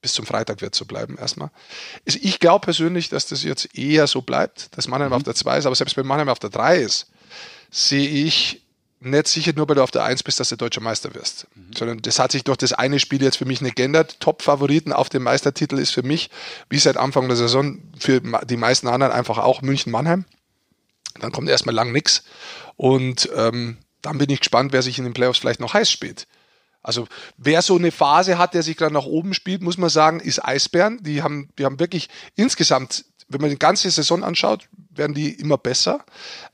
bis 0.00 0.12
zum 0.12 0.26
Freitag 0.26 0.60
wird 0.60 0.74
es 0.74 0.78
so 0.78 0.86
bleiben 0.86 1.18
erstmal. 1.18 1.52
Also 2.04 2.18
Ich 2.20 2.40
glaube 2.40 2.64
persönlich, 2.64 3.10
dass 3.10 3.26
das 3.26 3.44
jetzt 3.44 3.78
eher 3.78 4.08
so 4.08 4.22
bleibt, 4.22 4.76
dass 4.76 4.88
Mannheim 4.88 5.12
auf 5.12 5.22
der 5.22 5.36
2 5.36 5.58
ist, 5.58 5.66
aber 5.66 5.76
selbst 5.76 5.96
wenn 5.96 6.06
Mannheim 6.06 6.30
auf 6.30 6.40
der 6.40 6.50
3 6.50 6.78
ist, 6.78 7.06
sehe 7.70 8.08
ich 8.08 8.62
nicht 9.00 9.28
sicher 9.28 9.52
nur, 9.54 9.68
weil 9.68 9.76
du 9.76 9.82
auf 9.82 9.90
der 9.90 10.04
1 10.04 10.22
bist, 10.22 10.40
dass 10.40 10.48
du 10.48 10.56
deutscher 10.56 10.80
Meister 10.80 11.14
wirst. 11.14 11.46
Sondern 11.76 12.02
das 12.02 12.18
hat 12.18 12.32
sich 12.32 12.44
durch 12.44 12.58
das 12.58 12.72
eine 12.72 12.98
Spiel 12.98 13.22
jetzt 13.22 13.36
für 13.36 13.44
mich 13.44 13.60
nicht 13.60 13.76
geändert. 13.76 14.18
Top-Favoriten 14.20 14.92
auf 14.92 15.08
dem 15.08 15.22
Meistertitel 15.22 15.78
ist 15.78 15.92
für 15.92 16.02
mich, 16.02 16.30
wie 16.68 16.78
seit 16.78 16.96
Anfang 16.96 17.28
der 17.28 17.36
Saison, 17.36 17.78
für 17.98 18.20
die 18.20 18.56
meisten 18.56 18.88
anderen 18.88 19.12
einfach 19.12 19.38
auch 19.38 19.62
München-Mannheim. 19.62 20.24
Dann 21.20 21.32
kommt 21.32 21.48
erstmal 21.48 21.74
lang 21.74 21.92
nichts. 21.92 22.24
Und 22.76 23.28
ähm, 23.34 23.78
dann 24.02 24.18
bin 24.18 24.30
ich 24.30 24.40
gespannt, 24.40 24.72
wer 24.72 24.82
sich 24.82 24.98
in 24.98 25.04
den 25.04 25.14
Playoffs 25.14 25.38
vielleicht 25.38 25.60
noch 25.60 25.74
heiß 25.74 25.90
spielt. 25.90 26.26
Also 26.82 27.06
wer 27.36 27.62
so 27.62 27.76
eine 27.76 27.90
Phase 27.90 28.38
hat, 28.38 28.54
der 28.54 28.62
sich 28.62 28.76
gerade 28.76 28.94
nach 28.94 29.04
oben 29.04 29.34
spielt, 29.34 29.62
muss 29.62 29.78
man 29.78 29.90
sagen, 29.90 30.20
ist 30.20 30.44
Eisbären. 30.44 31.02
Die 31.02 31.22
haben, 31.22 31.50
die 31.58 31.64
haben 31.64 31.80
wirklich 31.80 32.08
insgesamt, 32.34 33.04
wenn 33.28 33.40
man 33.40 33.50
die 33.50 33.58
ganze 33.58 33.90
Saison 33.90 34.24
anschaut, 34.24 34.68
werden 34.90 35.14
die 35.14 35.32
immer 35.32 35.58
besser. 35.58 36.04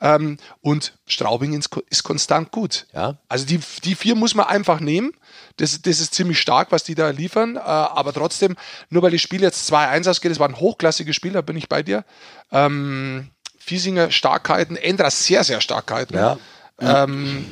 Ähm, 0.00 0.38
und 0.60 0.94
Straubing 1.06 1.52
ist, 1.54 2.02
konstant 2.02 2.50
gut. 2.50 2.86
Ja. 2.92 3.18
Also 3.28 3.46
die, 3.46 3.60
die 3.84 3.94
vier 3.94 4.14
muss 4.14 4.34
man 4.34 4.46
einfach 4.46 4.80
nehmen. 4.80 5.12
Das, 5.56 5.80
das 5.80 6.00
ist 6.00 6.14
ziemlich 6.14 6.40
stark, 6.40 6.72
was 6.72 6.82
die 6.82 6.94
da 6.94 7.10
liefern. 7.10 7.56
Äh, 7.56 7.60
aber 7.60 8.12
trotzdem, 8.12 8.56
nur 8.90 9.02
weil 9.02 9.12
das 9.12 9.20
Spiel 9.20 9.42
jetzt 9.42 9.70
2-1 9.72 10.10
ausgeht, 10.10 10.32
das 10.32 10.40
war 10.40 10.48
ein 10.48 10.58
hochklassiges 10.58 11.14
Spiel, 11.14 11.32
da 11.32 11.42
bin 11.42 11.56
ich 11.56 11.68
bei 11.68 11.82
dir. 11.82 12.04
Ähm, 12.50 13.30
Fiesinger 13.58 14.10
Starkheiten, 14.10 14.76
Endras 14.76 15.24
sehr, 15.24 15.44
sehr 15.44 15.60
Starkheiten. 15.60 16.16
Ja. 16.16 16.38
Ähm, 16.80 17.46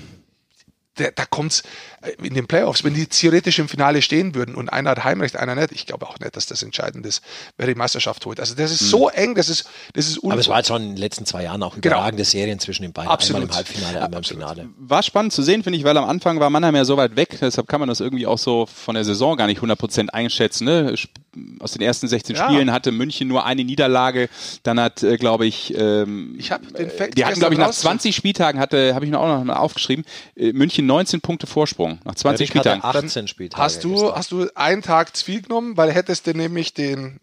der, 0.99 1.13
da 1.13 1.25
kommt's 1.25 1.61
äh, 1.61 1.65
in 2.23 2.35
den 2.35 2.47
Playoffs, 2.47 2.85
wenn 2.85 2.95
die 2.95 3.07
theoretisch 3.07 3.59
im 3.59 3.69
Finale 3.69 4.03
stehen 4.03 4.35
würden 4.35 4.55
und 4.55 4.69
einer 4.69 4.91
hat 4.91 5.05
Heimrecht, 5.05 5.37
einer 5.37 5.55
nicht, 5.55 5.73
ich 5.73 5.87
glaube 5.87 6.07
auch 6.07 6.19
nicht, 6.19 6.37
dass 6.37 6.47
das 6.47 6.63
entscheidend 6.63 7.07
ist, 7.07 7.23
wer 7.57 7.67
die 7.67 7.75
Meisterschaft 7.75 8.25
holt. 8.27 8.41
Also 8.41 8.55
das 8.55 8.73
ist 8.73 8.81
so 8.91 9.09
eng, 9.09 9.35
das 9.35 9.49
ist, 9.49 9.69
das 9.95 10.09
ist 10.09 10.23
Aber 10.25 10.37
es 10.37 10.49
war 10.49 10.59
jetzt 10.59 10.69
schon 10.69 10.83
in 10.83 10.89
den 10.91 10.97
letzten 10.97 11.27
zwei 11.27 11.45
Jahren 11.45 11.63
auch 11.63 11.77
überragende 11.77 12.25
Serien 12.25 12.59
zwischen 12.59 12.83
den 12.83 12.93
beiden. 12.93 13.11
Absolut. 13.11 13.43
Einmal 13.43 13.51
im 13.51 13.57
Halbfinale, 13.57 14.03
einmal 14.03 14.19
im 14.19 14.25
Finale. 14.25 14.69
War 14.79 15.03
spannend 15.03 15.33
zu 15.33 15.43
sehen, 15.43 15.63
finde 15.63 15.79
ich, 15.79 15.85
weil 15.85 15.97
am 15.97 16.09
Anfang 16.09 16.41
war 16.41 16.51
Mannheim 16.51 16.75
ja 16.75 16.85
so 16.85 16.97
weit 16.97 17.17
weg, 17.17 17.39
deshalb 17.41 17.69
kann 17.69 17.81
man 17.81 17.89
das 17.89 18.01
irgendwie 18.01 18.27
auch 18.27 18.39
so 18.39 18.67
von 18.67 18.95
der 18.95 19.05
Saison 19.05 19.37
gar 19.37 19.47
nicht 19.47 19.61
100% 19.61 20.09
einschätzen. 20.09 20.65
Ne? 20.65 20.95
Aus 21.61 21.73
den 21.73 21.83
ersten 21.83 22.09
16 22.09 22.37
Ja. 22.37 22.45
Spielen 22.45 22.73
hatte 22.73 22.93
München 22.93 23.29
nur 23.29 23.47
eine 23.47 23.65
Niederlage, 23.65 24.29
dann 24.65 24.79
hat, 24.81 25.03
äh, 25.03 25.17
glaube 25.17 25.47
ich, 25.47 25.73
ähm, 25.77 26.35
Ich 26.39 26.51
habe 26.53 26.67
den 26.73 26.91
Fact 26.91 27.17
die 27.17 27.25
hatten, 27.25 27.39
glaube 27.39 27.55
ich, 27.55 27.61
nach 27.61 27.69
raus- 27.69 27.81
20 27.81 28.15
Spieltagen, 28.15 28.61
hatte, 28.61 28.95
habe 28.95 29.05
ich 29.05 29.11
mir 29.11 29.19
auch 29.19 29.29
noch 29.29 29.45
mal 29.45 29.57
aufgeschrieben, 29.57 30.05
äh, 30.37 30.53
München 30.53 30.85
19 30.87 31.21
Punkte 31.21 31.47
Vorsprung 31.47 31.92
nach 32.05 32.15
20 32.15 32.49
Rick 32.49 32.59
hatte 32.59 32.71
Spieltagen. 32.71 33.05
18 33.05 33.29
Spieltage. 33.29 33.63
Hast 33.63 33.85
du, 33.85 33.91
gestern. 33.93 34.15
hast 34.15 34.33
du 34.33 34.49
einen 34.55 34.83
Tag 34.83 35.17
zu 35.17 35.25
viel 35.25 35.43
genommen, 35.43 35.77
weil 35.77 35.91
hättest 35.93 36.27
du 36.27 36.35
nämlich 36.35 36.75
den 36.75 37.21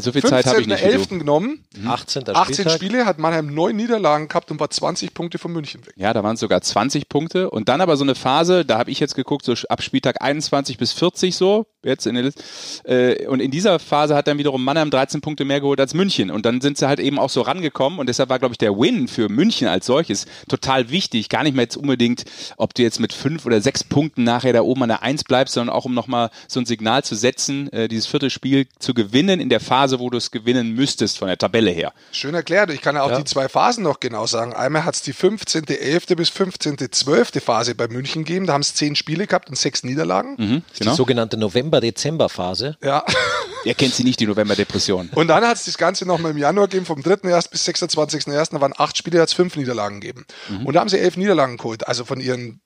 So 0.00 0.12
viel 0.12 0.22
Zeit 0.22 0.46
habe 0.46 0.60
ich 0.60 0.66
nicht. 0.66 0.84
wie 0.84 0.92
du. 0.92 0.98
15.11. 0.98 1.18
genommen. 1.18 1.64
18. 1.86 2.28
18 2.28 2.54
Spieltag. 2.54 2.72
Spiele, 2.74 3.06
hat 3.06 3.18
Mannheim 3.18 3.52
neun 3.54 3.76
Niederlagen 3.76 4.28
gehabt 4.28 4.50
und 4.50 4.60
war 4.60 4.70
20 4.70 5.14
Punkte 5.14 5.38
von 5.38 5.52
München 5.52 5.86
weg. 5.86 5.94
Ja, 5.96 6.12
da 6.12 6.22
waren 6.22 6.34
es 6.34 6.40
sogar 6.40 6.60
20 6.60 7.08
Punkte. 7.08 7.50
Und 7.50 7.68
dann 7.68 7.80
aber 7.80 7.96
so 7.96 8.04
eine 8.04 8.14
Phase, 8.14 8.64
da 8.64 8.78
habe 8.78 8.90
ich 8.90 9.00
jetzt 9.00 9.14
geguckt, 9.14 9.44
so 9.44 9.54
ab 9.68 9.82
Spieltag 9.82 10.22
21 10.22 10.78
bis 10.78 10.92
40 10.92 11.36
so, 11.36 11.66
jetzt 11.82 12.06
in 12.06 12.14
der 12.14 12.24
Liste. 12.24 12.42
Äh, 12.84 13.26
und 13.26 13.40
in 13.40 13.50
dieser 13.50 13.78
Phase 13.78 14.14
hat 14.14 14.26
dann 14.26 14.38
wiederum 14.38 14.64
Mannheim 14.64 14.90
13 14.90 15.20
Punkte 15.20 15.44
mehr 15.44 15.60
geholt 15.60 15.80
als 15.80 15.94
München. 15.94 16.30
Und 16.30 16.46
dann 16.46 16.60
sind 16.60 16.78
sie 16.78 16.86
halt 16.88 17.00
eben 17.00 17.18
auch 17.18 17.30
so 17.30 17.42
rangekommen. 17.42 17.98
Und 17.98 18.08
deshalb 18.08 18.28
war, 18.28 18.38
glaube 18.38 18.54
ich, 18.54 18.58
der 18.58 18.76
Win 18.76 19.08
für 19.08 19.28
München 19.28 19.68
als 19.68 19.86
solches 19.86 20.26
total 20.48 20.90
wichtig. 20.90 21.28
Gar 21.28 21.44
nicht 21.44 21.54
mehr 21.54 21.64
jetzt 21.64 21.76
unbedingt, 21.76 22.24
ob 22.56 22.74
du 22.74 22.82
jetzt 22.82 23.00
mit 23.00 23.12
fünf 23.12 23.46
oder 23.46 23.60
sechs 23.60 23.84
Punkten 23.84 24.24
nachher 24.24 24.52
da 24.52 24.62
oben 24.62 24.82
an 24.82 24.88
der 24.88 25.02
Eins 25.02 25.24
bleibst, 25.24 25.54
sondern 25.54 25.74
auch 25.74 25.84
um 25.84 25.94
nochmal 25.94 26.30
so 26.46 26.60
ein 26.60 26.66
Signal 26.66 27.04
zu 27.04 27.14
setzen, 27.14 27.72
äh, 27.72 27.88
dieses 27.88 28.06
vierte 28.06 28.30
Spiel 28.30 28.66
zu 28.78 28.94
gewinnen 28.94 29.40
in 29.40 29.48
der 29.48 29.60
Phase, 29.60 29.87
wo 29.98 30.10
du 30.10 30.18
es 30.18 30.30
gewinnen 30.30 30.72
müsstest 30.74 31.18
von 31.18 31.28
der 31.28 31.38
Tabelle 31.38 31.70
her. 31.70 31.92
Schön 32.12 32.34
erklärt. 32.34 32.70
Ich 32.70 32.80
kann 32.82 32.96
ja 32.96 33.02
auch 33.02 33.10
Ja. 33.10 33.18
die 33.18 33.24
zwei 33.24 33.48
Phasen 33.48 33.84
noch 33.84 34.00
genau 34.00 34.26
sagen. 34.26 34.52
Einmal 34.52 34.84
hat 34.84 34.94
es 34.96 35.02
die 35.02 35.14
15.11. 35.14 36.14
bis 36.16 36.30
15.12. 36.30 37.40
Phase 37.40 37.74
bei 37.74 37.88
München 37.88 38.24
gegeben. 38.24 38.46
Da 38.46 38.52
haben 38.54 38.60
es 38.62 38.74
zehn 38.74 38.96
Spiele 38.96 39.26
gehabt 39.26 39.48
und 39.48 39.56
sechs 39.56 39.82
Niederlagen. 39.84 40.34
Mhm, 40.38 40.62
Die 40.76 40.80
genau. 40.80 40.94
sogenannte 40.94 41.36
November-Dezember-Phase. 41.38 42.76
Ja. 42.82 43.04
Ihr 43.64 43.74
kennt 43.74 43.94
sie 43.94 44.04
nicht, 44.04 44.20
die 44.20 44.26
November-Depression. 44.26 45.10
Und 45.14 45.28
dann 45.28 45.44
hat 45.44 45.56
es 45.56 45.64
das 45.64 45.78
Ganze 45.78 46.06
nochmal 46.06 46.30
im 46.32 46.38
Januar 46.38 46.68
gegeben, 46.68 46.86
vom 46.86 47.00
3.1. 47.00 47.50
bis 47.50 47.66
26.1. 47.66 48.50
Da 48.52 48.60
waren 48.60 48.72
acht 48.76 48.96
Spiele, 48.96 49.16
da 49.16 49.22
hat 49.22 49.28
es 49.28 49.34
fünf 49.34 49.56
Niederlagen 49.56 50.00
gegeben. 50.00 50.26
Und 50.64 50.74
da 50.74 50.80
haben 50.80 50.88
sie 50.88 50.98
elf 50.98 51.16
Niederlagen 51.16 51.56
geholt. 51.56 51.86
Also 51.88 52.04
von 52.04 52.20
ihren 52.20 52.60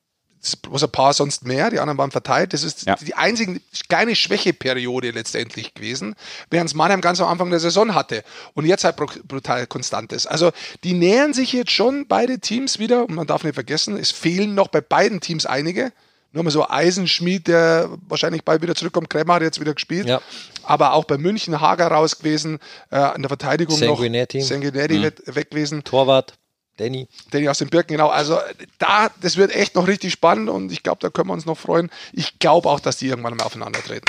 was 0.70 0.82
ein 0.82 0.90
paar 0.90 1.12
sonst 1.12 1.44
mehr, 1.46 1.70
die 1.70 1.78
anderen 1.78 1.98
waren 1.98 2.10
verteilt. 2.10 2.52
Das 2.52 2.62
ist 2.64 2.86
Ja. 2.86 2.96
die 2.96 3.14
einzige 3.14 3.60
kleine 3.88 4.16
Schwächeperiode 4.16 5.10
letztendlich 5.12 5.74
gewesen, 5.74 6.14
während 6.50 6.68
es 6.70 6.74
Mannheim 6.74 7.00
ganz 7.00 7.20
am 7.20 7.28
Anfang 7.28 7.50
der 7.50 7.60
Saison 7.60 7.94
hatte 7.94 8.24
und 8.54 8.66
jetzt 8.66 8.84
halt 8.84 8.98
bru- 8.98 9.22
brutal 9.26 9.66
konstant 9.66 10.12
ist. 10.12 10.26
Also 10.26 10.50
die 10.84 10.94
nähern 10.94 11.32
sich 11.32 11.52
jetzt 11.52 11.70
schon 11.70 12.06
beide 12.08 12.40
Teams 12.40 12.78
wieder 12.78 13.02
und 13.08 13.14
man 13.14 13.26
darf 13.26 13.44
nicht 13.44 13.54
vergessen, 13.54 13.96
es 13.96 14.10
fehlen 14.10 14.54
noch 14.54 14.68
bei 14.68 14.80
beiden 14.80 15.20
Teams 15.20 15.46
einige. 15.46 15.92
Nur 16.34 16.44
mal 16.44 16.50
so 16.50 16.66
Eisenschmied, 16.66 17.46
der 17.46 17.90
wahrscheinlich 18.08 18.42
bald 18.42 18.62
wieder 18.62 18.74
zurückkommt. 18.74 19.10
Krämer 19.10 19.34
hat 19.34 19.42
jetzt 19.42 19.60
wieder 19.60 19.74
gespielt. 19.74 20.06
Ja. 20.08 20.22
Aber 20.62 20.94
auch 20.94 21.04
bei 21.04 21.18
München 21.18 21.60
Hager 21.60 21.88
raus 21.88 22.16
gewesen. 22.18 22.58
Äh, 22.90 23.14
in 23.16 23.20
der 23.20 23.28
Verteidigung 23.28 23.76
Sanguinetti. 23.76 24.38
noch 24.38 24.46
Sanguinetti 24.46 24.96
Mhm. 24.98 25.02
wird 25.02 25.34
weg 25.34 25.50
gewesen. 25.50 25.84
Torwart, 25.84 26.32
Danny. 26.78 27.08
Danny 27.30 27.48
aus 27.48 27.58
den 27.58 27.68
Birken, 27.68 27.92
genau. 27.92 28.08
Also 28.08 28.38
da, 28.78 29.10
das 29.20 29.36
wird 29.36 29.54
echt 29.54 29.74
noch 29.74 29.86
richtig 29.86 30.12
spannend 30.12 30.48
und 30.48 30.72
ich 30.72 30.82
glaube, 30.82 30.98
da 31.00 31.10
können 31.10 31.28
wir 31.28 31.34
uns 31.34 31.46
noch 31.46 31.58
freuen. 31.58 31.90
Ich 32.12 32.38
glaube 32.38 32.68
auch, 32.68 32.80
dass 32.80 32.96
die 32.96 33.08
irgendwann 33.08 33.36
mal 33.36 33.44
aufeinander 33.44 33.82
treten. 33.82 34.06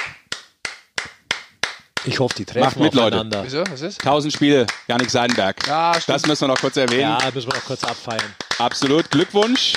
Ich 2.06 2.20
hoffe, 2.20 2.36
die 2.36 2.44
Macht 2.44 2.54
treffen 2.54 2.84
mit, 2.84 2.94
Leute. 2.94 3.16
aufeinander. 3.18 3.44
Wieso? 3.46 3.64
Was 3.70 3.82
ist? 3.82 4.00
1000 4.00 4.34
Spiele, 4.34 4.68
Janik 4.88 5.10
Seidenberg. 5.10 5.66
Ja, 5.68 5.94
stimmt. 5.94 6.16
das 6.16 6.26
müssen 6.26 6.42
wir 6.42 6.48
noch 6.50 6.60
kurz 6.60 6.76
erwähnen. 6.76 7.02
Ja, 7.02 7.20
müssen 7.34 7.50
wir 7.50 7.56
noch 7.56 7.66
kurz 7.66 7.84
abfeiern. 7.84 8.36
Absolut. 8.60 9.10
Glückwunsch, 9.10 9.74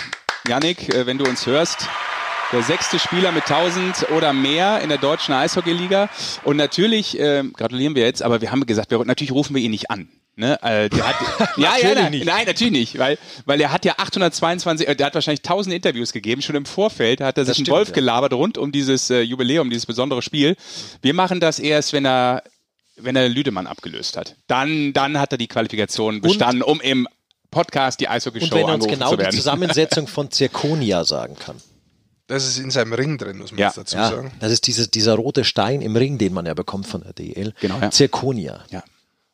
Janik, 0.49 0.93
äh, 0.93 1.07
wenn 1.07 1.19
du 1.19 1.25
uns 1.25 1.47
hörst. 1.47 1.87
Der 2.53 2.63
sechste 2.63 2.99
Spieler 2.99 3.33
mit 3.33 3.51
1000 3.51 4.11
oder 4.17 4.33
mehr 4.33 4.81
in 4.81 4.89
der 4.89 4.99
deutschen 4.99 5.35
Eishockeyliga. 5.35 6.09
Und 6.45 6.57
natürlich 6.57 7.19
äh, 7.19 7.43
gratulieren 7.53 7.95
wir 7.95 8.05
jetzt, 8.05 8.23
aber 8.23 8.41
wir 8.41 8.53
haben 8.53 8.65
gesagt, 8.67 8.91
wir, 8.91 9.05
natürlich 9.05 9.33
rufen 9.33 9.57
wir 9.57 9.63
ihn 9.63 9.73
nicht 9.73 9.91
an. 9.91 10.09
Ne? 10.37 10.63
Äh, 10.63 10.91
der 10.91 11.09
hat, 11.09 11.17
ja, 11.57 11.77
ja, 11.81 11.95
nein, 11.95 12.11
nicht. 12.11 12.27
nein, 12.27 12.45
natürlich 12.47 12.73
nicht, 12.73 12.99
weil, 12.99 13.19
weil 13.47 13.61
er 13.61 13.73
hat 13.73 13.85
ja 13.85 13.95
822, 13.97 14.87
äh, 14.87 14.95
der 14.95 15.07
hat 15.07 15.15
wahrscheinlich 15.15 15.41
1000 15.41 15.75
Interviews 15.75 16.13
gegeben. 16.13 16.43
Schon 16.43 16.55
im 16.57 16.67
Vorfeld 16.67 17.21
hat 17.21 17.39
er 17.39 17.47
sich 17.47 17.59
einen 17.59 17.69
Wolf 17.69 17.89
ja. 17.89 17.95
gelabert 17.95 18.35
rund 18.35 18.59
um 18.59 18.71
dieses 18.71 19.11
äh, 19.11 19.23
Jubiläum, 19.23 19.71
dieses 19.71 19.87
besondere 19.87 20.23
Spiel. 20.23 20.57
Wir 21.03 21.15
machen 21.15 21.41
das 21.41 21.59
erst, 21.59 21.93
wenn 21.93 22.07
er 22.07 22.43
wenn 22.99 23.17
er 23.17 23.29
Lüdemann 23.29 23.67
abgelöst 23.67 24.17
hat. 24.17 24.37
Dann, 24.47 24.93
dann 24.93 25.19
hat 25.19 25.33
er 25.33 25.39
die 25.39 25.49
Qualifikation 25.49 26.23
bestanden, 26.23 26.63
um 26.63 26.81
im 26.81 27.07
Podcast 27.51 28.01
die 28.01 28.07
Und 28.07 28.13
Eishockey-Show 28.13 28.55
wenn 28.55 28.69
er 28.69 28.75
uns 28.75 28.87
genau 28.87 29.11
zu 29.11 29.17
die 29.17 29.23
werden. 29.23 29.37
Zusammensetzung 29.37 30.07
von 30.07 30.31
Zirconia 30.31 31.05
sagen 31.05 31.37
kann. 31.37 31.57
Das 32.29 32.45
ist 32.47 32.59
in 32.59 32.71
seinem 32.71 32.93
Ring 32.93 33.19
drin, 33.19 33.39
muss 33.39 33.53
man 33.53 33.59
Ja. 33.61 33.67
jetzt 33.69 33.79
dazu 33.79 33.97
Ja, 33.97 34.09
sagen. 34.11 34.33
das 34.41 34.51
ist 34.53 34.67
dieses, 34.67 34.91
dieser 34.91 35.15
rote 35.15 35.45
Stein 35.45 35.81
im 35.81 35.95
Ring, 35.97 36.19
den 36.19 36.33
man 36.33 36.45
ja 36.47 36.55
bekommt 36.55 36.87
von 36.87 37.03
der 37.03 37.13
DL. 37.13 37.53
Genau, 37.61 37.79
ja. 37.81 37.91
Zirconia. 37.91 38.65
Ja. 38.71 38.83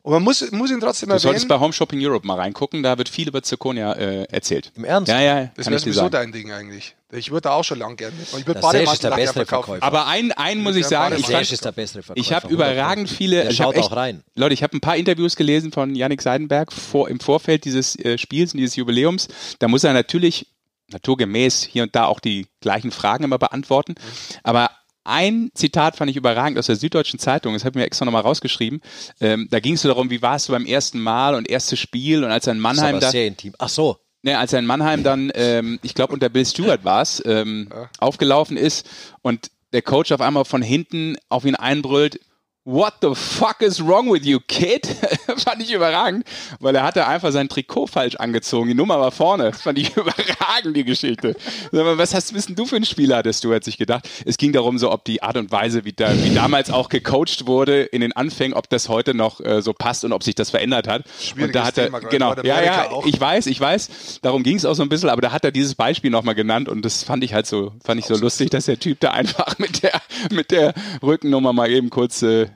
Und 0.04 0.14
man 0.14 0.22
muss, 0.24 0.50
muss 0.50 0.70
ihn 0.72 0.80
trotzdem 0.80 1.10
Du 1.10 1.18
solltest 1.18 1.44
erwähnen, 1.44 1.60
bei 1.60 1.64
Home 1.64 1.72
Shopping 1.72 2.04
Europe 2.04 2.26
mal 2.26 2.34
reingucken, 2.34 2.82
da 2.82 2.98
wird 2.98 3.08
viel 3.08 3.28
über 3.28 3.40
Zirconia 3.40 3.92
äh, 3.92 4.24
erzählt. 4.24 4.72
Im 4.74 4.84
Ernst? 4.84 5.08
Ja, 5.08 5.20
ja, 5.20 5.50
das 5.54 5.68
wäre 5.70 5.78
sowieso 5.78 6.08
dein 6.08 6.32
Ding 6.32 6.50
eigentlich. 6.50 6.96
Ich 7.12 7.30
würde 7.30 7.42
da 7.42 7.52
auch 7.52 7.62
schon 7.62 7.78
lang 7.78 7.96
gerne. 7.96 8.16
Ich 8.20 8.32
würde 8.46 8.60
Der 8.60 8.62
Sesh 8.62 8.64
ist 8.64 9.02
Bademantel 9.02 9.10
der 9.10 9.16
bessere 9.16 9.34
verkaufen. 9.46 9.64
Verkäufer. 9.78 9.86
Aber 9.86 10.06
ein, 10.08 10.32
einen 10.32 10.60
muss 10.62 10.74
ich 10.74 10.86
sagen, 10.86 11.14
ich, 11.18 11.26
fand, 11.28 11.52
ist 11.52 11.64
der 11.64 11.70
bessere 11.72 12.02
Verkäufer. 12.02 12.20
ich 12.26 12.32
habe 12.32 12.48
100%. 12.48 12.50
überragend 12.50 13.10
viele. 13.10 13.44
Der 13.44 13.52
schaut 13.52 13.76
echt, 13.76 13.84
auch 13.84 13.96
rein. 13.96 14.24
Leute, 14.34 14.54
ich 14.54 14.64
habe 14.64 14.76
ein 14.76 14.80
paar 14.80 14.96
Interviews 14.96 15.36
gelesen 15.36 15.70
von 15.70 15.94
Yannick 15.94 16.20
Seidenberg 16.20 16.72
vor, 16.72 17.08
im 17.08 17.20
Vorfeld 17.20 17.64
dieses 17.64 17.96
äh, 17.96 18.18
Spiels 18.18 18.54
und 18.54 18.58
dieses 18.58 18.74
Jubiläums. 18.74 19.28
Da 19.60 19.68
muss 19.68 19.84
er 19.84 19.92
natürlich 19.92 20.48
naturgemäß 20.92 21.62
hier 21.62 21.82
und 21.82 21.94
da 21.94 22.06
auch 22.06 22.20
die 22.20 22.46
gleichen 22.60 22.90
Fragen 22.90 23.24
immer 23.24 23.38
beantworten. 23.38 23.94
Aber 24.42 24.70
ein 25.04 25.50
Zitat 25.54 25.96
fand 25.96 26.10
ich 26.10 26.16
überragend 26.16 26.58
aus 26.58 26.66
der 26.66 26.76
Süddeutschen 26.76 27.18
Zeitung, 27.18 27.54
das 27.54 27.64
habe 27.64 27.72
ich 27.72 27.82
mir 27.82 27.86
extra 27.86 28.04
nochmal 28.04 28.22
rausgeschrieben. 28.22 28.80
Ähm, 29.20 29.48
da 29.50 29.58
ging 29.60 29.74
es 29.74 29.82
so 29.82 29.88
darum, 29.88 30.10
wie 30.10 30.22
warst 30.22 30.48
du 30.48 30.52
beim 30.52 30.64
ersten 30.64 31.00
Mal 31.00 31.34
und 31.34 31.48
erstes 31.48 31.78
Spiel 31.80 32.24
und 32.24 32.30
als 32.30 32.46
er 32.46 32.52
in 32.52 32.62
Das 32.62 32.72
ist 32.72 32.78
Mannheim 32.78 32.96
aber 32.96 33.10
sehr 33.10 33.26
intim. 33.26 33.54
Ach 33.58 33.68
so. 33.68 33.98
ne, 34.22 34.38
als 34.38 34.52
er 34.52 34.60
in 34.60 34.66
Mannheim 34.66 35.02
dann, 35.02 35.32
ähm, 35.34 35.80
ich 35.82 35.94
glaube 35.94 36.12
unter 36.12 36.28
Bill 36.28 36.46
Stewart 36.46 36.84
war 36.84 37.02
es, 37.02 37.22
ähm, 37.26 37.68
aufgelaufen 37.98 38.56
ist 38.56 38.88
und 39.22 39.50
der 39.72 39.82
Coach 39.82 40.12
auf 40.12 40.20
einmal 40.20 40.44
von 40.44 40.62
hinten 40.62 41.16
auf 41.28 41.44
ihn 41.44 41.56
einbrüllt, 41.56 42.20
What 42.64 42.98
the 43.00 43.16
fuck 43.16 43.60
is 43.60 43.84
wrong 43.84 44.08
with 44.08 44.24
you, 44.24 44.38
kid? 44.38 44.86
fand 45.36 45.60
ich 45.60 45.72
überragend, 45.72 46.24
weil 46.60 46.76
er 46.76 46.84
hatte 46.84 47.08
einfach 47.08 47.32
sein 47.32 47.48
Trikot 47.48 47.88
falsch 47.88 48.14
angezogen. 48.14 48.68
Die 48.68 48.74
Nummer 48.74 49.00
war 49.00 49.10
vorne. 49.10 49.50
Das 49.50 49.62
fand 49.62 49.78
ich 49.78 49.90
überragend, 49.96 50.76
die 50.76 50.84
Geschichte. 50.84 51.34
Was 51.72 52.14
hast 52.14 52.34
wissen 52.34 52.54
du 52.54 52.64
für 52.64 52.76
einen 52.76 52.84
Spieler, 52.84 53.16
hattest 53.16 53.42
du, 53.42 53.52
hat 53.52 53.64
sich 53.64 53.78
gedacht. 53.78 54.08
Es 54.24 54.36
ging 54.36 54.52
darum, 54.52 54.78
so 54.78 54.92
ob 54.92 55.04
die 55.04 55.24
Art 55.24 55.36
und 55.36 55.50
Weise, 55.50 55.84
wie, 55.84 55.92
da, 55.92 56.14
wie 56.22 56.32
damals 56.32 56.70
auch 56.70 56.88
gecoacht 56.88 57.48
wurde 57.48 57.82
in 57.82 58.00
den 58.00 58.12
Anfängen, 58.12 58.54
ob 58.56 58.70
das 58.70 58.88
heute 58.88 59.12
noch 59.12 59.40
äh, 59.40 59.60
so 59.60 59.72
passt 59.72 60.04
und 60.04 60.12
ob 60.12 60.22
sich 60.22 60.36
das 60.36 60.50
verändert 60.50 60.86
hat. 60.86 61.04
und 61.06 61.12
Schwieriges 61.20 61.52
da 61.54 61.64
hat 61.64 61.78
er, 61.78 61.84
Thema, 61.86 61.98
genau, 61.98 62.34
ja, 62.44 62.62
ja, 62.62 62.90
auch. 62.92 63.04
ich 63.06 63.20
weiß, 63.20 63.46
ich 63.46 63.60
weiß. 63.60 64.20
Darum 64.22 64.44
ging 64.44 64.56
es 64.56 64.64
auch 64.64 64.74
so 64.74 64.84
ein 64.84 64.88
bisschen, 64.88 65.08
aber 65.08 65.20
da 65.20 65.32
hat 65.32 65.44
er 65.44 65.50
dieses 65.50 65.74
Beispiel 65.74 66.12
nochmal 66.12 66.36
genannt 66.36 66.68
und 66.68 66.84
das 66.84 67.02
fand 67.02 67.24
ich 67.24 67.34
halt 67.34 67.48
so, 67.48 67.72
fand 67.84 67.98
ich 67.98 68.06
so 68.06 68.16
lustig, 68.16 68.50
dass 68.50 68.66
der 68.66 68.78
Typ 68.78 69.00
da 69.00 69.10
einfach 69.10 69.58
mit 69.58 69.82
der, 69.82 70.00
mit 70.30 70.52
der 70.52 70.74
Rückennummer 71.02 71.52
mal 71.52 71.68
eben 71.68 71.90
kurz 71.90 72.22
äh, 72.22 72.51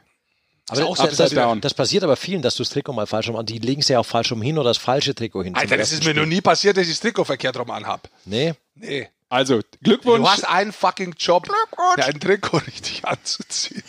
Aber 0.69 0.87
auch 0.87 0.97
das, 0.97 1.07
upside 1.07 1.23
das, 1.23 1.31
down. 1.35 1.61
das 1.61 1.75
passiert 1.75 2.03
aber 2.03 2.17
vielen, 2.17 2.43
dass 2.43 2.57
du 2.57 2.65
das 2.65 2.71
Trikot 2.71 2.93
mal 2.93 3.07
falsch 3.07 3.29
rum 3.29 3.37
an. 3.37 3.47
Die 3.47 3.59
legen 3.59 3.81
es 3.81 3.89
ja 3.89 4.01
auch 4.01 4.07
falsch 4.07 4.33
rum 4.33 4.43
hin 4.43 4.59
oder 4.59 4.71
das 4.71 4.79
falsche 4.79 5.15
Trikot 5.15 5.45
hin. 5.45 5.55
Alter, 5.55 5.77
das 5.77 5.93
ist 5.93 6.03
mir 6.03 6.11
Spiel. 6.11 6.23
noch 6.23 6.29
nie 6.29 6.41
passiert, 6.41 6.77
dass 6.77 6.85
ich 6.85 6.95
das 6.95 7.01
Trikot 7.01 7.25
verkehrt 7.25 7.57
rum 7.57 7.71
anhab. 7.71 8.09
Nee. 8.25 8.55
Nee. 8.75 9.09
Also, 9.29 9.61
Glückwunsch. 9.83 10.25
Du 10.25 10.29
hast 10.31 10.45
einen 10.45 10.73
fucking 10.73 11.15
Job, 11.19 11.49
ja, 11.97 12.05
ein 12.05 12.21
Trikot 12.21 12.59
richtig 12.67 13.05
anzuziehen. 13.05 13.83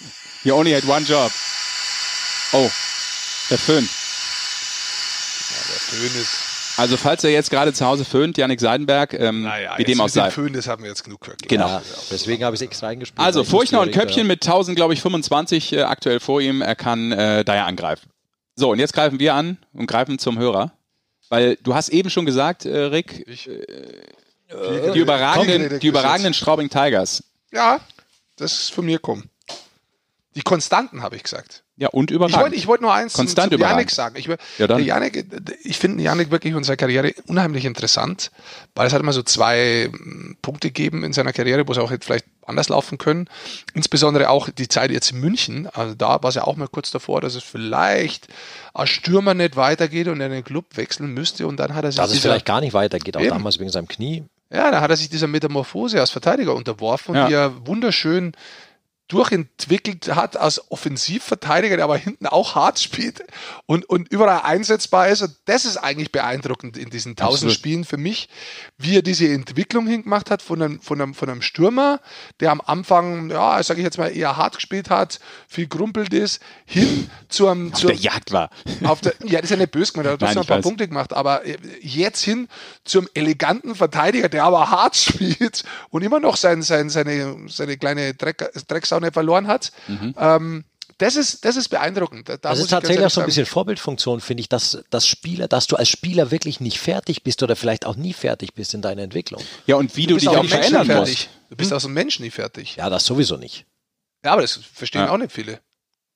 You 0.44 0.56
only 0.56 0.72
had 0.72 0.84
one 0.88 1.06
job. 1.06 1.32
Oh, 2.54 2.70
der 3.50 3.58
Föhn. 3.58 3.90
Der 5.50 5.80
Föhn 5.80 6.22
ist. 6.22 6.57
Also, 6.78 6.96
falls 6.96 7.24
er 7.24 7.32
jetzt 7.32 7.50
gerade 7.50 7.74
zu 7.74 7.86
Hause 7.86 8.06
föhnt, 8.06 8.38
Janik 8.38 8.60
Seidenberg, 8.60 9.14
ähm, 9.14 9.44
Naja, 9.44 9.74
wie 9.78 9.84
dem 9.84 10.00
auch 10.00 10.06
mit 10.06 10.16
dem 10.16 10.20
sei. 10.22 10.32
Föhn, 10.32 10.54
das 10.54 10.68
haben 10.68 10.84
wir 10.84 10.90
jetzt 10.90 11.04
genug 11.04 11.22
gehört. 11.22 11.42
Genau. 11.48 11.68
Ja, 11.68 11.82
deswegen 12.12 12.44
habe 12.44 12.56
ich 12.56 12.62
es 12.62 12.66
extra 12.68 12.88
eingespielt. 12.88 13.26
Also, 13.26 13.44
Furchtner 13.44 13.82
und 13.82 13.92
Köpfchen 13.92 14.28
mit 14.28 14.46
1000, 14.46 14.76
glaube 14.76 14.94
ich, 14.94 15.02
25 15.02 15.74
äh, 15.74 15.82
aktuell 15.82 16.20
vor 16.20 16.40
ihm. 16.40 16.62
Er 16.62 16.76
kann 16.76 17.12
äh, 17.12 17.44
daher 17.44 17.66
angreifen. 17.66 18.10
So, 18.56 18.72
und 18.72 18.80
jetzt 18.80 18.94
greifen 18.94 19.20
wir 19.20 19.34
an 19.34 19.58
und 19.74 19.88
greifen 19.88 20.20
zum 20.20 20.38
Hörer. 20.38 20.72
Weil 21.30 21.58
du 21.58 21.76
hast 21.76 21.90
eben 21.90 22.10
schon 22.10 22.26
gesagt, 22.26 22.66
äh, 22.66 22.78
Rick, 22.78 23.24
Ich, 23.28 23.50
die 24.94 25.00
überragenden, 25.00 25.70
Komm, 25.70 25.80
die 25.80 25.88
überragenden 25.88 26.34
Straubing 26.34 26.70
Tigers. 26.70 27.24
ja, 27.52 27.80
das 28.38 28.54
ist 28.54 28.72
von 28.72 28.86
mir 28.86 29.00
kommen. 29.00 29.30
Die 30.36 30.42
Konstanten, 30.44 31.02
habe 31.02 31.16
ich 31.16 31.24
gesagt. 31.24 31.64
Ja, 31.80 31.90
und 31.90 32.10
Ich 32.10 32.16
überragend. 32.16 32.42
wollte 32.42 32.56
ich 32.56 32.66
wollte 32.66 32.84
nur 32.84 32.94
eins 32.94 33.14
Konstant 33.14 33.52
zu, 33.52 33.58
zu 33.60 33.64
Janik 33.64 33.92
sagen. 33.92 34.16
Ich, 34.18 34.26
Ja, 34.58 34.78
Janik, 34.80 35.26
ich 35.64 35.78
finde 35.78 36.02
Janik 36.04 36.32
wirklich 36.32 36.54
in 36.54 36.64
seiner 36.64 36.76
Karriere 36.78 37.14
unheimlich 37.28 37.66
interessant, 37.66 38.32
weil 38.74 38.88
es 38.88 38.94
hat 38.94 39.00
immer 39.02 39.14
so 39.14 39.22
zwei 39.22 39.88
mm, 39.92 40.38
Punkte 40.42 40.70
gegeben 40.70 41.04
in 41.04 41.14
seiner 41.14 41.34
Karriere, 41.34 41.68
wo 41.68 41.72
es 41.74 41.78
auch 41.78 41.92
hätte 41.92 42.04
vielleicht 42.06 42.26
anders 42.48 42.70
laufen 42.70 42.98
können. 42.98 43.30
Insbesondere 43.76 44.30
auch 44.30 44.50
die 44.50 44.68
Zeit 44.68 44.90
jetzt 44.90 45.12
in 45.12 45.20
München. 45.20 45.68
Also 45.72 45.94
da 45.94 46.24
war 46.24 46.30
es 46.30 46.36
ja 46.36 46.46
auch 46.46 46.56
mal 46.56 46.68
kurz 46.68 46.90
davor, 46.90 47.22
dass 47.22 47.36
es 47.36 47.44
vielleicht 47.44 48.28
als 48.74 48.90
Stürmer 48.90 49.36
nicht 49.36 49.56
weitergeht 49.56 50.08
und 50.08 50.20
er 50.20 50.30
den 50.30 50.44
Club 50.44 50.66
wechseln 50.78 51.14
müsste. 51.14 51.46
Und 51.46 51.58
dann 51.58 51.76
hat 51.76 51.84
er 51.84 51.92
sich 51.92 52.00
Dass 52.02 52.12
es 52.12 52.20
vielleicht 52.20 52.46
gar 52.48 52.62
nicht 52.62 52.74
weitergeht, 52.74 53.16
auch 53.18 53.22
Eben. 53.22 53.30
damals 53.30 53.60
wegen 53.60 53.70
seinem 53.70 53.88
Knie. 53.88 54.24
ja, 54.50 54.72
da 54.72 54.82
hat 54.82 54.90
er 54.90 54.98
sich 54.98 55.10
dieser 55.10 55.28
Metamorphose 55.28 56.00
als 56.00 56.10
Verteidiger 56.10 56.56
unterworfen 56.56 57.12
und 57.12 57.18
Ja. 57.22 57.28
die 57.28 57.34
er 57.36 57.68
wunderschön 57.68 58.32
durchentwickelt 59.08 60.16
hat 60.16 60.36
als 60.36 60.70
Offensivverteidiger, 60.70 61.78
der 61.78 61.86
aber 61.86 61.98
hinten 61.98 62.28
auch 62.28 62.56
hart 62.56 62.80
spielt 62.80 63.24
und, 63.66 63.90
und 63.90 64.12
überall 64.12 64.42
einsetzbar 64.42 65.08
ist. 65.08 65.22
Und 65.22 65.36
das 65.46 65.64
ist 65.64 65.78
eigentlich 65.78 66.12
beeindruckend 66.12 66.78
in 66.78 66.90
diesen 66.90 67.16
tausend. 67.16 67.54
Spielen 67.54 67.86
für 67.86 67.98
mich, 67.98 68.28
wie 68.78 68.98
er 68.98 69.02
diese 69.02 69.28
Entwicklung 69.28 69.88
hingemacht 69.88 70.30
hat 70.30 70.42
von 70.42 70.62
einem, 70.62 70.82
von 70.82 71.02
einem, 71.02 71.14
von 71.14 71.30
einem 71.30 71.42
Stürmer, 71.42 72.02
der 72.42 72.52
am 72.52 72.62
Anfang, 72.62 73.30
ja, 73.30 73.64
sage 73.64 73.80
ich 73.80 73.86
jetzt 73.86 73.98
mal, 73.98 74.16
eher 74.16 74.36
hart 74.36 74.56
gespielt 74.56 74.90
hat, 74.90 75.20
viel 75.48 75.68
grumpelt 75.68 76.14
ist, 76.14 76.42
hin 76.66 77.10
zu 77.30 77.48
einem, 77.48 77.72
Auf 77.72 77.80
zu, 77.80 77.88
der 77.88 77.96
Jagd 77.96 78.34
war. 78.34 78.50
auf 78.84 79.00
der, 79.00 79.14
ja, 79.24 79.40
das 79.40 79.46
ist 79.46 79.52
ja 79.52 79.58
nicht 79.58 79.72
böse 79.72 79.94
gemacht, 79.94 80.08
er 80.08 80.14
hat 80.14 80.22
Nein, 80.22 80.38
ein 80.38 80.46
paar 80.46 80.58
weiß. 80.58 80.64
Punkte 80.64 80.88
gemacht, 80.88 81.14
aber 81.14 81.44
jetzt 81.82 82.24
hin 82.24 82.50
zum 82.84 83.08
eleganten 83.14 83.74
Verteidiger, 83.76 84.28
der 84.28 84.44
aber 84.44 84.70
hart 84.70 84.96
spielt 84.98 85.64
und 85.90 86.02
immer 86.04 86.20
noch 86.20 86.36
sein, 86.36 86.62
sein, 86.62 86.90
seine, 86.90 87.38
seine 87.48 87.78
kleine 87.78 88.14
Dreck, 88.14 88.50
Drecksaune 88.98 89.12
verloren 89.12 89.48
hat. 89.48 89.72
Mhm. 89.88 90.16
Ähm, 90.18 90.64
das 91.00 91.16
ist, 91.16 91.46
das 91.46 91.58
ist 91.58 91.70
beeindruckend. 91.70 92.28
Da 92.28 92.38
Das 92.38 92.60
ist 92.60 92.70
tatsächlich 92.70 93.06
auch 93.06 93.12
so 93.12 93.22
ein 93.22 93.28
bisschen 93.28 93.46
Vorbildfunktion, 93.46 94.20
finde 94.20 94.42
ich, 94.42 94.50
dass, 94.50 94.84
dass 94.90 95.08
Spieler, 95.08 95.48
dass 95.48 95.68
du 95.68 95.76
als 95.76 95.90
Spieler 95.90 96.32
wirklich 96.32 96.60
nicht 96.60 96.80
fertig 96.80 97.24
bist 97.24 97.44
oder 97.44 97.56
vielleicht 97.56 97.86
auch 97.86 97.96
nie 97.96 98.14
fertig 98.14 98.56
bist 98.56 98.74
in 98.74 98.82
deiner 98.82 99.04
Entwicklung. 99.04 99.44
Ja, 99.68 99.76
und 99.76 99.96
wie 99.96 100.08
du, 100.08 100.16
bist 100.16 100.24
dich 100.24 100.30
auch 100.30 100.38
auch 100.38 100.44
ein 100.44 100.50
Mensch 100.50 100.68
verändern 100.70 101.00
musst. 101.02 101.30
Du 101.50 101.56
bist 101.56 101.72
aus 101.72 101.84
dem 101.84 101.94
Menschen 101.94 102.24
nie 102.24 102.32
fertig. 102.32 102.78
Ja, 102.78 102.90
das 102.90 103.06
sowieso 103.06 103.38
nicht. 103.38 103.66
Ja, 104.26 104.34
aber 104.34 104.42
das 104.42 104.54
verstehen 104.56 105.02
Ja. 105.02 105.12
auch 105.12 105.18
nicht 105.18 105.32
viele. 105.32 105.60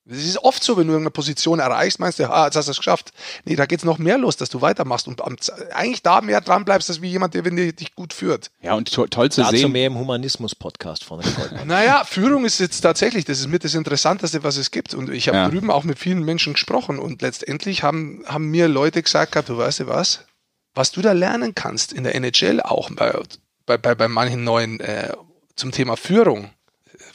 Es 0.10 0.26
ist 0.26 0.40
oft 0.40 0.64
so, 0.64 0.78
wenn 0.78 0.88
du 0.88 0.94
irgendeine 0.94 1.12
Position 1.12 1.60
erreichst, 1.60 2.00
meinst 2.00 2.18
du, 2.18 2.28
ah, 2.30 2.46
jetzt 2.46 2.56
hast 2.56 2.66
du 2.68 2.72
es 2.72 2.78
geschafft. 2.78 3.12
Nee, 3.46 3.56
da 3.56 3.68
geht's 3.68 3.84
noch 3.86 4.00
mehr 4.00 4.18
los, 4.18 4.36
dass 4.36 4.50
du 4.50 4.60
weitermachst 4.60 5.08
und 5.08 5.22
am, 5.24 5.36
eigentlich 5.74 6.02
da 6.02 6.22
mehr 6.22 6.42
dran 6.42 6.66
bleibst, 6.66 6.90
als 6.90 7.02
wie 7.04 7.10
jemand, 7.10 7.36
der 7.36 7.46
wenn 7.46 7.56
der 7.56 7.72
dich 7.72 7.94
gut 7.94 8.12
führt. 8.12 8.50
Ja, 8.62 8.74
und 8.74 8.92
to 8.92 9.06
toll 9.06 9.32
zu 9.32 9.42
Dazu 9.42 9.56
sehen. 9.56 9.72
mehr 9.72 9.86
im 9.88 9.98
Humanismus-Podcast 10.00 11.04
von 11.04 11.22
den 11.22 11.32
Leuten. 11.38 11.68
Naja, 11.68 12.04
Führung 12.04 12.46
ist 12.46 12.60
jetzt 12.60 12.82
tatsächlich, 12.82 13.26
das 13.26 13.40
ist 13.40 13.48
mit 13.48 13.64
das 13.64 13.76
Interessanteste, 13.76 14.44
was 14.44 14.58
es 14.58 14.72
gibt. 14.72 14.96
Und 14.96 15.12
ich 15.12 15.28
habe 15.28 15.38
Ja. 15.38 15.50
drüben 15.50 15.70
auch 15.70 15.84
mit 15.84 16.00
vielen 16.00 16.24
Menschen 16.24 16.54
gesprochen 16.54 16.98
und 16.98 17.22
letztendlich 17.22 17.84
haben, 17.84 18.24
haben 18.26 18.48
mir 18.50 18.68
Leute 18.68 19.04
gesagt 19.04 19.34
gehabt, 19.34 19.50
du 19.50 19.58
weißt 19.58 19.82
du 19.82 19.88
was, 19.88 20.26
was 20.74 20.92
du 20.92 21.02
da 21.04 21.12
lernen 21.12 21.54
kannst 21.54 21.94
in 21.94 22.06
der 22.06 22.16
NHL 22.16 22.60
auch, 22.62 22.90
weil 22.96 23.22
bei, 23.68 23.78
bei, 23.78 23.94
bei 23.94 24.08
manchen 24.08 24.44
neuen 24.44 24.80
äh, 24.80 25.14
zum 25.56 25.72
Thema 25.72 25.96
Führung. 25.96 26.50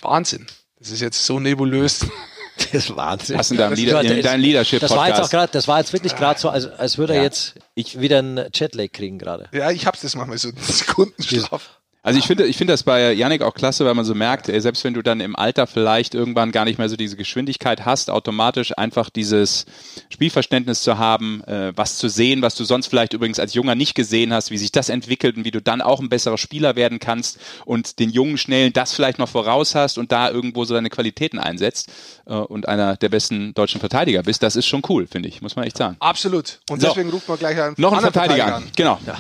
Wahnsinn. 0.03 0.46
Das 0.79 0.90
ist 0.90 1.01
jetzt 1.01 1.25
so 1.25 1.40
nebulös. 1.40 2.07
Das 2.73 2.73
ist 2.73 2.97
Wahnsinn. 2.97 3.38
Hast 3.38 3.51
du 3.51 3.55
da 3.55 3.69
im 3.69 3.75
Leader, 3.75 4.01
in 4.01 4.23
deinem 4.23 4.40
Leadership 4.40 4.81
Das 4.81 4.90
war 4.90 5.09
jetzt 5.09 5.21
auch 5.21 5.31
gerade, 5.31 5.53
das 5.53 5.69
war 5.69 5.79
jetzt 5.79 5.92
wirklich 5.92 6.16
gerade 6.16 6.40
so, 6.40 6.49
als, 6.49 6.66
als 6.66 6.97
würde 6.99 7.14
er 7.14 7.23
jetzt 7.23 7.55
ich 7.75 8.01
wieder 8.01 8.19
einen 8.19 8.49
Jetlag 8.53 8.92
kriegen 8.92 9.19
gerade. 9.19 9.49
Ja, 9.53 9.71
ich 9.71 9.87
hab's 9.87 10.01
das 10.01 10.14
manchmal 10.14 10.38
so 10.38 10.51
Sekundenstraf. 10.57 11.81
Also 12.07 12.21
ich 12.21 12.27
finde, 12.29 12.47
ich 12.47 12.57
finde 12.57 12.73
das 12.73 12.85
bei 12.85 13.12
Yannick 13.14 13.42
auch 13.42 13.53
klasse, 13.53 13.85
weil 13.85 13.95
man 13.95 14.05
so 14.05 14.14
merkt, 14.14 14.49
ey, 14.49 14.61
selbst 14.61 14.85
wenn 14.85 14.95
du 14.95 15.03
dann 15.03 15.19
im 15.19 15.35
Alter 15.35 15.66
vielleicht 15.66 16.14
irgendwann 16.14 16.53
gar 16.53 16.64
nicht 16.64 16.79
mehr 16.79 16.88
so 16.88 16.95
diese 16.95 17.16
Geschwindigkeit 17.16 17.85
hast, 17.85 18.11
automatisch 18.11 18.79
einfach 18.79 19.11
dieses 19.11 19.66
Spielverständnis 20.09 20.83
zu 20.83 20.99
haben, 20.99 21.42
äh, 21.49 21.73
was 21.75 21.99
zu 21.99 22.09
sehen, 22.09 22.42
was 22.42 22.55
du 22.55 22.62
sonst 22.62 22.87
vielleicht 22.87 23.12
übrigens 23.12 23.40
als 23.40 23.55
Junger 23.55 23.75
nicht 23.75 23.97
gesehen 23.97 24.33
hast, 24.33 24.53
wie 24.53 24.57
sich 24.57 24.71
das 24.71 24.88
entwickelt 24.88 25.37
und 25.37 25.45
wie 25.45 25.51
du 25.51 25.61
dann 25.61 25.81
auch 25.81 25.99
ein 25.99 26.09
besserer 26.09 26.38
Spieler 26.38 26.77
werden 26.77 27.01
kannst 27.01 27.40
und 27.64 27.99
den 27.99 28.11
jungen 28.11 28.38
Schnellen 28.38 28.73
das 28.73 28.92
vielleicht 28.92 29.19
noch 29.19 29.29
voraus 29.29 29.75
hast 29.75 29.99
und 29.99 30.12
da 30.12 30.31
irgendwo 30.31 30.64
so 30.64 30.75
deine 30.75 30.90
Qualitäten 30.90 31.40
einsetzt 31.40 31.90
äh, 32.27 32.35
und 32.35 32.69
einer 32.69 32.97
der 32.97 33.09
besten 33.09 33.53
deutschen 33.53 33.81
Verteidiger 33.81 34.23
bist, 34.23 34.45
das 34.45 34.55
ist 34.55 34.66
schon 34.66 34.83
cool, 34.88 35.09
finde 35.09 35.29
ich, 35.29 35.42
muss 35.42 35.57
man 35.57 35.64
echt 35.64 35.77
sagen. 35.77 35.97
Absolut. 35.99 36.61
Und 36.71 36.81
So. 36.81 36.87
deswegen 36.87 37.11
ruft 37.11 37.29
man 37.29 37.37
gleich 37.37 37.61
einen 37.61 37.75
Noch 37.79 37.90
ein 37.90 37.99
anderen 37.99 38.12
Verteidiger 38.12 38.55
an. 38.55 38.64
Genau. 38.77 39.01
Ja. 39.05 39.19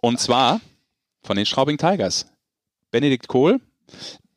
Und 0.00 0.20
zwar 0.20 0.60
von 1.28 1.36
den 1.36 1.46
Straubing 1.46 1.76
Tigers. 1.76 2.26
Benedikt 2.90 3.28
Kohl, 3.28 3.60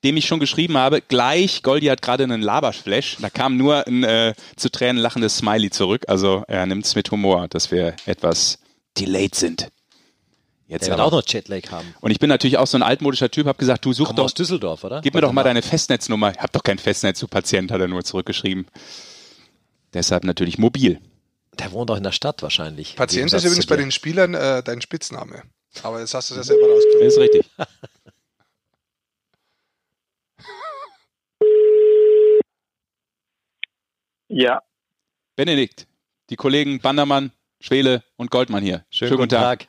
dem 0.03 0.17
ich 0.17 0.25
schon 0.25 0.41
geschrieben 0.41 0.77
habe, 0.77 1.01
gleich, 1.01 1.63
Goldi 1.63 1.85
hat 1.87 2.01
gerade 2.01 2.25
einen 2.25 2.41
Laberflash, 2.41 3.17
da 3.21 3.29
kam 3.29 3.55
nur 3.55 3.87
ein 3.87 4.03
äh, 4.03 4.33
zu 4.57 4.69
Tränen 4.69 4.97
lachendes 5.01 5.37
Smiley 5.37 5.69
zurück, 5.69 6.03
also 6.09 6.43
er 6.49 6.65
nimmt 6.65 6.85
es 6.85 6.95
mit 6.95 7.09
Humor, 7.09 7.47
dass 7.47 7.71
wir 7.71 7.95
etwas 8.05 8.59
delayed 8.97 9.35
sind. 9.35 9.69
Jetzt 10.67 10.87
Der 10.87 10.91
wird 10.91 10.99
auch 11.01 11.11
noch 11.11 11.23
Jetlag 11.25 11.71
haben. 11.71 11.93
Und 12.01 12.11
ich 12.11 12.19
bin 12.19 12.27
natürlich 12.29 12.57
auch 12.57 12.67
so 12.67 12.77
ein 12.77 12.83
altmodischer 12.83 13.31
Typ, 13.31 13.47
habe 13.47 13.57
gesagt, 13.57 13.85
du 13.85 13.93
such 13.93 14.07
Kommt 14.07 14.19
doch, 14.19 14.25
aus 14.25 14.33
Düsseldorf, 14.33 14.83
oder? 14.83 14.99
gib 15.01 15.13
mir 15.13 15.21
doch 15.21 15.31
mal 15.31 15.43
deine 15.43 15.61
Festnetznummer. 15.61 16.31
Ich 16.31 16.39
hab 16.39 16.51
doch 16.51 16.63
kein 16.63 16.77
Festnetz, 16.77 17.19
du 17.19 17.27
Patient, 17.27 17.71
hat 17.71 17.79
er 17.79 17.87
nur 17.87 18.03
zurückgeschrieben. 18.03 18.67
Deshalb 19.93 20.25
natürlich 20.25 20.57
mobil. 20.57 20.99
Der 21.57 21.71
wohnt 21.71 21.89
auch 21.91 21.97
in 21.97 22.03
der 22.03 22.11
Stadt 22.11 22.41
wahrscheinlich. 22.41 22.95
Patient 22.97 23.31
ist 23.31 23.45
übrigens 23.45 23.65
bei 23.65 23.77
den 23.77 23.91
Spielern 23.91 24.33
äh, 24.33 24.63
dein 24.63 24.81
Spitzname. 24.81 25.43
Aber 25.83 25.99
jetzt 25.99 26.13
hast 26.13 26.31
du 26.31 26.35
das 26.35 26.47
ja 26.47 26.55
selber 26.55 26.71
rausgefunden. 26.71 27.07
Das 27.07 27.13
ist 27.13 27.19
richtig. 27.19 27.49
Ja, 34.33 34.61
Benedikt, 35.35 35.87
die 36.29 36.35
Kollegen 36.37 36.79
Bandermann, 36.79 37.31
Schwele 37.59 38.03
und 38.15 38.31
Goldmann 38.31 38.63
hier. 38.63 38.85
Schönen 38.89 39.15
guten 39.17 39.29
Tag. 39.29 39.67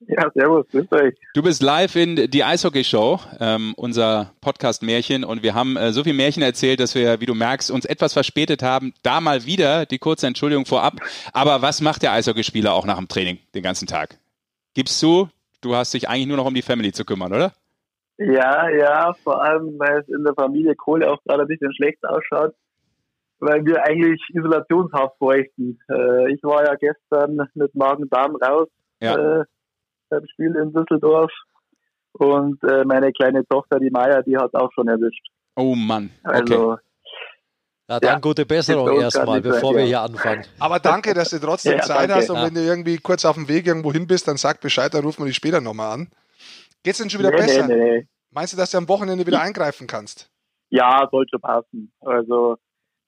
ja, 0.00 0.30
servus, 0.34 0.66
grüßt 0.70 0.92
euch. 0.92 1.14
Du 1.34 1.42
bist 1.42 1.62
live 1.62 1.94
in 1.96 2.30
die 2.30 2.42
Eishockey 2.42 2.82
Show, 2.82 3.20
ähm, 3.38 3.74
unser 3.76 4.32
Podcast 4.40 4.82
Märchen 4.82 5.22
und 5.24 5.42
wir 5.42 5.54
haben 5.54 5.76
äh, 5.76 5.92
so 5.92 6.02
viel 6.02 6.14
Märchen 6.14 6.42
erzählt, 6.42 6.80
dass 6.80 6.94
wir, 6.94 7.20
wie 7.20 7.26
du 7.26 7.34
merkst, 7.34 7.70
uns 7.70 7.84
etwas 7.84 8.12
verspätet 8.12 8.62
haben. 8.62 8.94
Da 9.02 9.20
mal 9.20 9.44
wieder 9.44 9.86
die 9.86 9.98
kurze 9.98 10.26
Entschuldigung 10.26 10.66
vorab. 10.66 11.00
Aber 11.32 11.62
was 11.62 11.80
macht 11.80 12.02
der 12.02 12.12
Eishockeyspieler 12.12 12.72
auch 12.72 12.86
nach 12.86 12.96
dem 12.96 13.08
Training 13.08 13.38
den 13.54 13.62
ganzen 13.62 13.86
Tag? 13.86 14.18
Gibst 14.74 15.02
du, 15.02 15.28
du 15.60 15.74
hast 15.74 15.94
dich 15.94 16.08
eigentlich 16.08 16.26
nur 16.26 16.36
noch 16.36 16.46
um 16.46 16.54
die 16.54 16.62
Family 16.62 16.92
zu 16.92 17.04
kümmern, 17.04 17.32
oder? 17.32 17.52
Ja, 18.18 18.68
ja, 18.68 19.12
vor 19.24 19.42
allem, 19.42 19.78
weil 19.78 20.00
es 20.00 20.08
in 20.08 20.22
der 20.24 20.34
Familie 20.34 20.74
Kohle 20.76 21.10
auch 21.10 21.22
gerade 21.24 21.42
ein 21.42 21.48
bisschen 21.48 21.74
schlecht 21.74 22.04
ausschaut, 22.04 22.54
weil 23.38 23.64
wir 23.64 23.82
eigentlich 23.84 24.20
Isolationshaft 24.34 25.18
bräuchten. 25.18 25.78
Äh, 25.90 26.32
ich 26.34 26.42
war 26.42 26.64
ja 26.64 26.74
gestern 26.74 27.48
mit 27.54 27.74
Magen-Darm 27.74 28.36
raus 28.36 28.68
Ja. 29.00 29.40
äh, 29.40 29.44
beim 30.10 30.26
Spiel 30.26 30.54
in 30.54 30.72
Düsseldorf 30.72 31.32
und 32.12 32.62
äh, 32.64 32.84
meine 32.84 33.10
kleine 33.12 33.46
Tochter, 33.46 33.80
die 33.80 33.90
Maya, 33.90 34.22
die 34.22 34.36
hat 34.36 34.54
auch 34.54 34.70
schon 34.74 34.88
erwischt. 34.88 35.26
Oh 35.56 35.74
Mann. 35.74 36.10
Okay. 36.24 36.36
Also, 36.40 36.76
Ja, 37.90 37.98
dann 37.98 38.08
Ja. 38.14 38.18
gute 38.20 38.46
Besserung 38.46 39.00
erstmal, 39.00 39.40
bevor 39.40 39.72
wir 39.74 39.80
ja. 39.80 39.86
hier 39.86 40.00
anfangen. 40.02 40.44
Aber 40.60 40.78
danke, 40.78 41.12
dass 41.12 41.30
du 41.30 41.40
trotzdem 41.40 41.72
Ja, 41.78 41.82
Zeit 41.82 42.08
danke. 42.08 42.14
hast 42.14 42.30
und 42.30 42.36
Ja. 42.36 42.46
wenn 42.46 42.54
du 42.54 42.60
irgendwie 42.62 42.98
kurz 42.98 43.24
auf 43.24 43.34
dem 43.34 43.48
Weg 43.48 43.66
irgendwo 43.66 43.92
hin 43.92 44.06
bist, 44.06 44.28
dann 44.28 44.36
sag 44.36 44.60
Bescheid, 44.60 44.94
dann 44.94 45.02
rufen 45.04 45.22
wir 45.22 45.26
dich 45.26 45.34
später 45.36 45.60
nochmal 45.60 45.92
an. 45.94 46.08
Geht's 46.84 46.98
denn 46.98 47.10
schon 47.10 47.18
wieder 47.20 47.30
nee, 47.32 47.36
besser? 47.38 47.66
nee, 47.66 47.74
nee. 47.76 48.06
Meinst 48.30 48.52
du, 48.52 48.56
dass 48.56 48.70
du 48.70 48.78
am 48.78 48.88
Wochenende 48.88 49.26
wieder 49.26 49.40
eingreifen 49.42 49.88
kannst? 49.88 50.30
Ja, 50.70 51.08
sollte 51.10 51.38
passen. 51.40 51.92
Also 52.00 52.56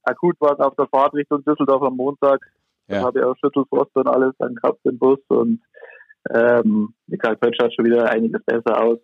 akut 0.03 0.35
war 0.40 0.55
es 0.55 0.59
auf 0.59 0.75
der 0.75 0.88
Fahrt 0.88 1.14
Richtung 1.14 1.45
Düsseldorf 1.45 1.83
am 1.85 1.97
Montag. 1.97 2.40
Da 2.88 2.97
Ja. 2.97 3.03
habe 3.05 3.21
ich 3.21 3.25
auch 3.25 3.37
Schüttelfrost 3.37 3.95
und 3.95 4.09
alles 4.09 4.35
dann 4.40 4.57
gehabt 4.57 4.81
im 4.85 4.99
Bus 4.99 5.21
und 5.29 5.61
ähm, 6.35 6.95
wie 7.07 7.16
gesagt, 7.16 7.40
heute 7.45 7.57
schaut 7.61 7.73
schon 7.75 7.85
wieder 7.85 8.09
einiges 8.11 8.42
besser 8.45 8.81
aus. 8.83 8.99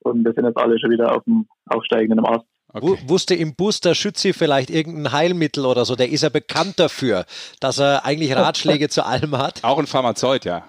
Und 0.00 0.24
wir 0.24 0.32
sind 0.32 0.44
jetzt 0.46 0.58
alle 0.58 0.78
schon 0.80 0.90
wieder 0.90 1.14
auf 1.16 1.22
dem 1.24 1.46
aufsteigenden 1.68 2.24
Ast. 2.26 2.44
Okay. 2.74 2.98
Wusste 3.06 3.34
im 3.34 3.54
Bus 3.54 3.80
der 3.80 3.94
Schützi 3.94 4.32
vielleicht 4.32 4.70
irgendein 4.70 5.12
Heilmittel 5.12 5.66
oder 5.66 5.84
so? 5.84 5.94
Der 5.94 6.08
ist 6.08 6.22
ja 6.22 6.30
bekannt 6.30 6.78
dafür, 6.78 7.26
dass 7.60 7.78
er 7.78 8.06
eigentlich 8.06 8.34
Ratschläge 8.34 8.88
zu 8.88 9.04
allem 9.04 9.36
hat. 9.36 9.62
Auch 9.62 9.78
ein 9.78 9.86
Pharmazeut, 9.86 10.46
ja. 10.46 10.64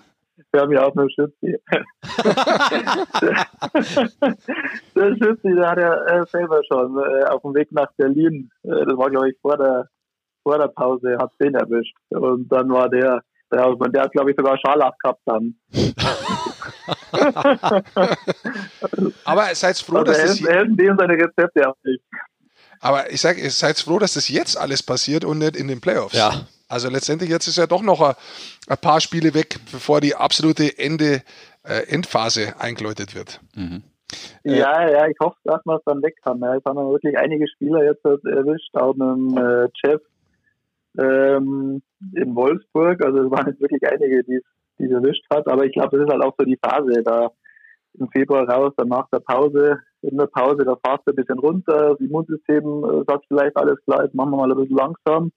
Wir 0.52 0.62
haben 0.62 0.72
ja 0.72 0.86
auch 0.86 0.94
nur 0.96 1.10
Schützi. 1.10 1.58
der 4.96 5.16
Schützi, 5.16 5.56
der 5.56 5.70
hat 5.70 5.80
ja 5.80 6.06
äh, 6.06 6.26
selber 6.28 6.62
schon 6.68 6.98
äh, 6.98 7.24
auf 7.26 7.42
dem 7.42 7.56
Weg 7.56 7.72
nach 7.72 7.92
Berlin, 7.98 8.52
äh, 8.64 8.86
das 8.86 8.98
war 8.98 9.10
glaube 9.10 9.30
ich 9.30 9.38
vor 9.42 9.58
der, 9.58 9.88
vor 10.44 10.58
der 10.58 10.68
Pause, 10.68 11.18
hat 11.20 11.32
den 11.40 11.56
erwischt. 11.56 11.96
Und 12.10 12.50
dann 12.52 12.70
war 12.70 12.90
der 12.90 13.22
und 13.50 13.96
der 13.96 14.04
hat 14.04 14.12
glaube 14.12 14.32
ich 14.32 14.38
sogar 14.38 14.58
Scharlach 14.58 14.98
gehabt 15.02 15.22
dann. 15.26 15.56
Aber 19.26 19.56
seid 19.56 19.78
froh, 19.78 19.98
Also 19.98 20.12
dass 20.12 20.40
das 20.40 20.42
hält 20.42 20.80
dem 20.80 20.98
seine 20.98 21.14
Rezepte 21.14 21.74
aber 22.84 23.10
ich 23.10 23.22
sag, 23.22 23.38
ihr 23.38 23.50
seid 23.50 23.80
froh, 23.80 23.98
dass 23.98 24.16
das 24.16 24.28
jetzt 24.28 24.58
alles 24.58 24.84
passiert 24.84 25.24
und 25.24 25.38
nicht 25.38 25.56
in 25.56 25.70
den 25.70 25.80
Playoffs. 25.80 26.18
Ja. 26.18 26.48
Also 26.68 26.90
letztendlich 26.90 27.30
jetzt 27.30 27.48
ist 27.48 27.58
ja 27.58 27.66
doch 27.66 27.82
noch 27.82 28.02
ein, 28.02 28.14
ein 28.68 28.78
paar 28.78 29.00
Spiele 29.00 29.34
weg, 29.34 29.58
bevor 29.72 30.02
die 30.02 30.16
absolute 30.16 30.78
Ende, 30.78 31.22
äh, 31.64 31.88
Endphase 31.88 32.60
eingeläutet 32.60 33.16
wird. 33.16 33.40
Mhm. 33.56 33.84
Ja, 34.44 34.90
ja, 34.90 35.08
ich 35.08 35.16
hoffe, 35.22 35.38
dass 35.46 35.66
wir 35.66 35.78
es 35.78 35.84
dann 35.86 36.04
weg 36.04 36.18
haben. 36.26 36.42
Ja, 36.42 36.56
es 36.56 36.66
haben 36.66 36.76
wir 36.76 36.92
wirklich 36.92 37.18
einige 37.18 37.48
Spieler 37.48 37.86
jetzt 37.86 38.04
erwischt, 38.04 38.76
auch 38.76 38.96
mit 38.96 39.08
dem 39.08 39.38
äh, 39.38 39.70
Jeff 39.82 40.02
ähm, 40.98 41.82
in 42.14 42.36
Wolfsburg. 42.36 43.02
Also 43.02 43.24
es 43.24 43.32
waren 43.32 43.48
jetzt 43.48 43.62
wirklich 43.62 43.90
einige, 43.90 44.26
die 44.26 44.42
die 44.80 44.86
es 44.86 44.92
erwischt 44.92 45.26
hat. 45.30 45.48
Aber 45.48 45.66
ich 45.66 45.74
glaube, 45.74 45.98
das 45.98 46.06
ist 46.06 46.12
halt 46.12 46.24
auch 46.24 46.36
so 46.38 46.46
die 46.46 46.60
Phase 46.62 47.04
da 47.04 47.32
im 48.00 48.10
Februar 48.10 48.48
raus, 48.50 48.74
dann 48.78 48.90
nach 48.90 49.08
der 49.12 49.20
Pause. 49.20 49.80
In 50.02 50.18
der 50.18 50.26
Pause, 50.26 50.66
da 50.66 50.76
fahrst 50.84 51.04
du 51.06 51.12
ein 51.12 51.16
bisschen 51.16 51.40
runter, 51.40 51.92
das 51.92 52.00
Immunsystem 52.00 52.64
äh, 52.84 53.04
sagt 53.08 53.26
vielleicht 53.28 53.56
alles 53.56 53.78
klar, 53.86 54.04
jetzt 54.04 54.16
machen 54.16 54.32
wir 54.32 54.38
mal 54.38 54.52
ein 54.52 54.58
bisschen 54.58 54.78
langsam. 54.78 55.32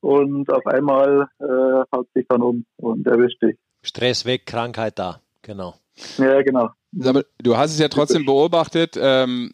Und 0.00 0.50
auf 0.50 0.66
einmal 0.66 1.28
äh, 1.38 1.84
haut 1.94 2.08
sich 2.14 2.26
dann 2.28 2.42
um 2.42 2.64
und 2.78 3.06
erwischt 3.06 3.40
dich. 3.42 3.56
Stress 3.82 4.24
weg, 4.24 4.46
Krankheit 4.46 4.98
da. 4.98 5.20
Genau. 5.42 5.74
Ja, 6.16 6.42
genau. 6.42 6.70
Aber 7.04 7.22
du 7.38 7.56
hast 7.56 7.72
es 7.72 7.78
ja 7.78 7.88
trotzdem 7.88 8.24
beobachtet, 8.24 8.98
ähm, 9.00 9.52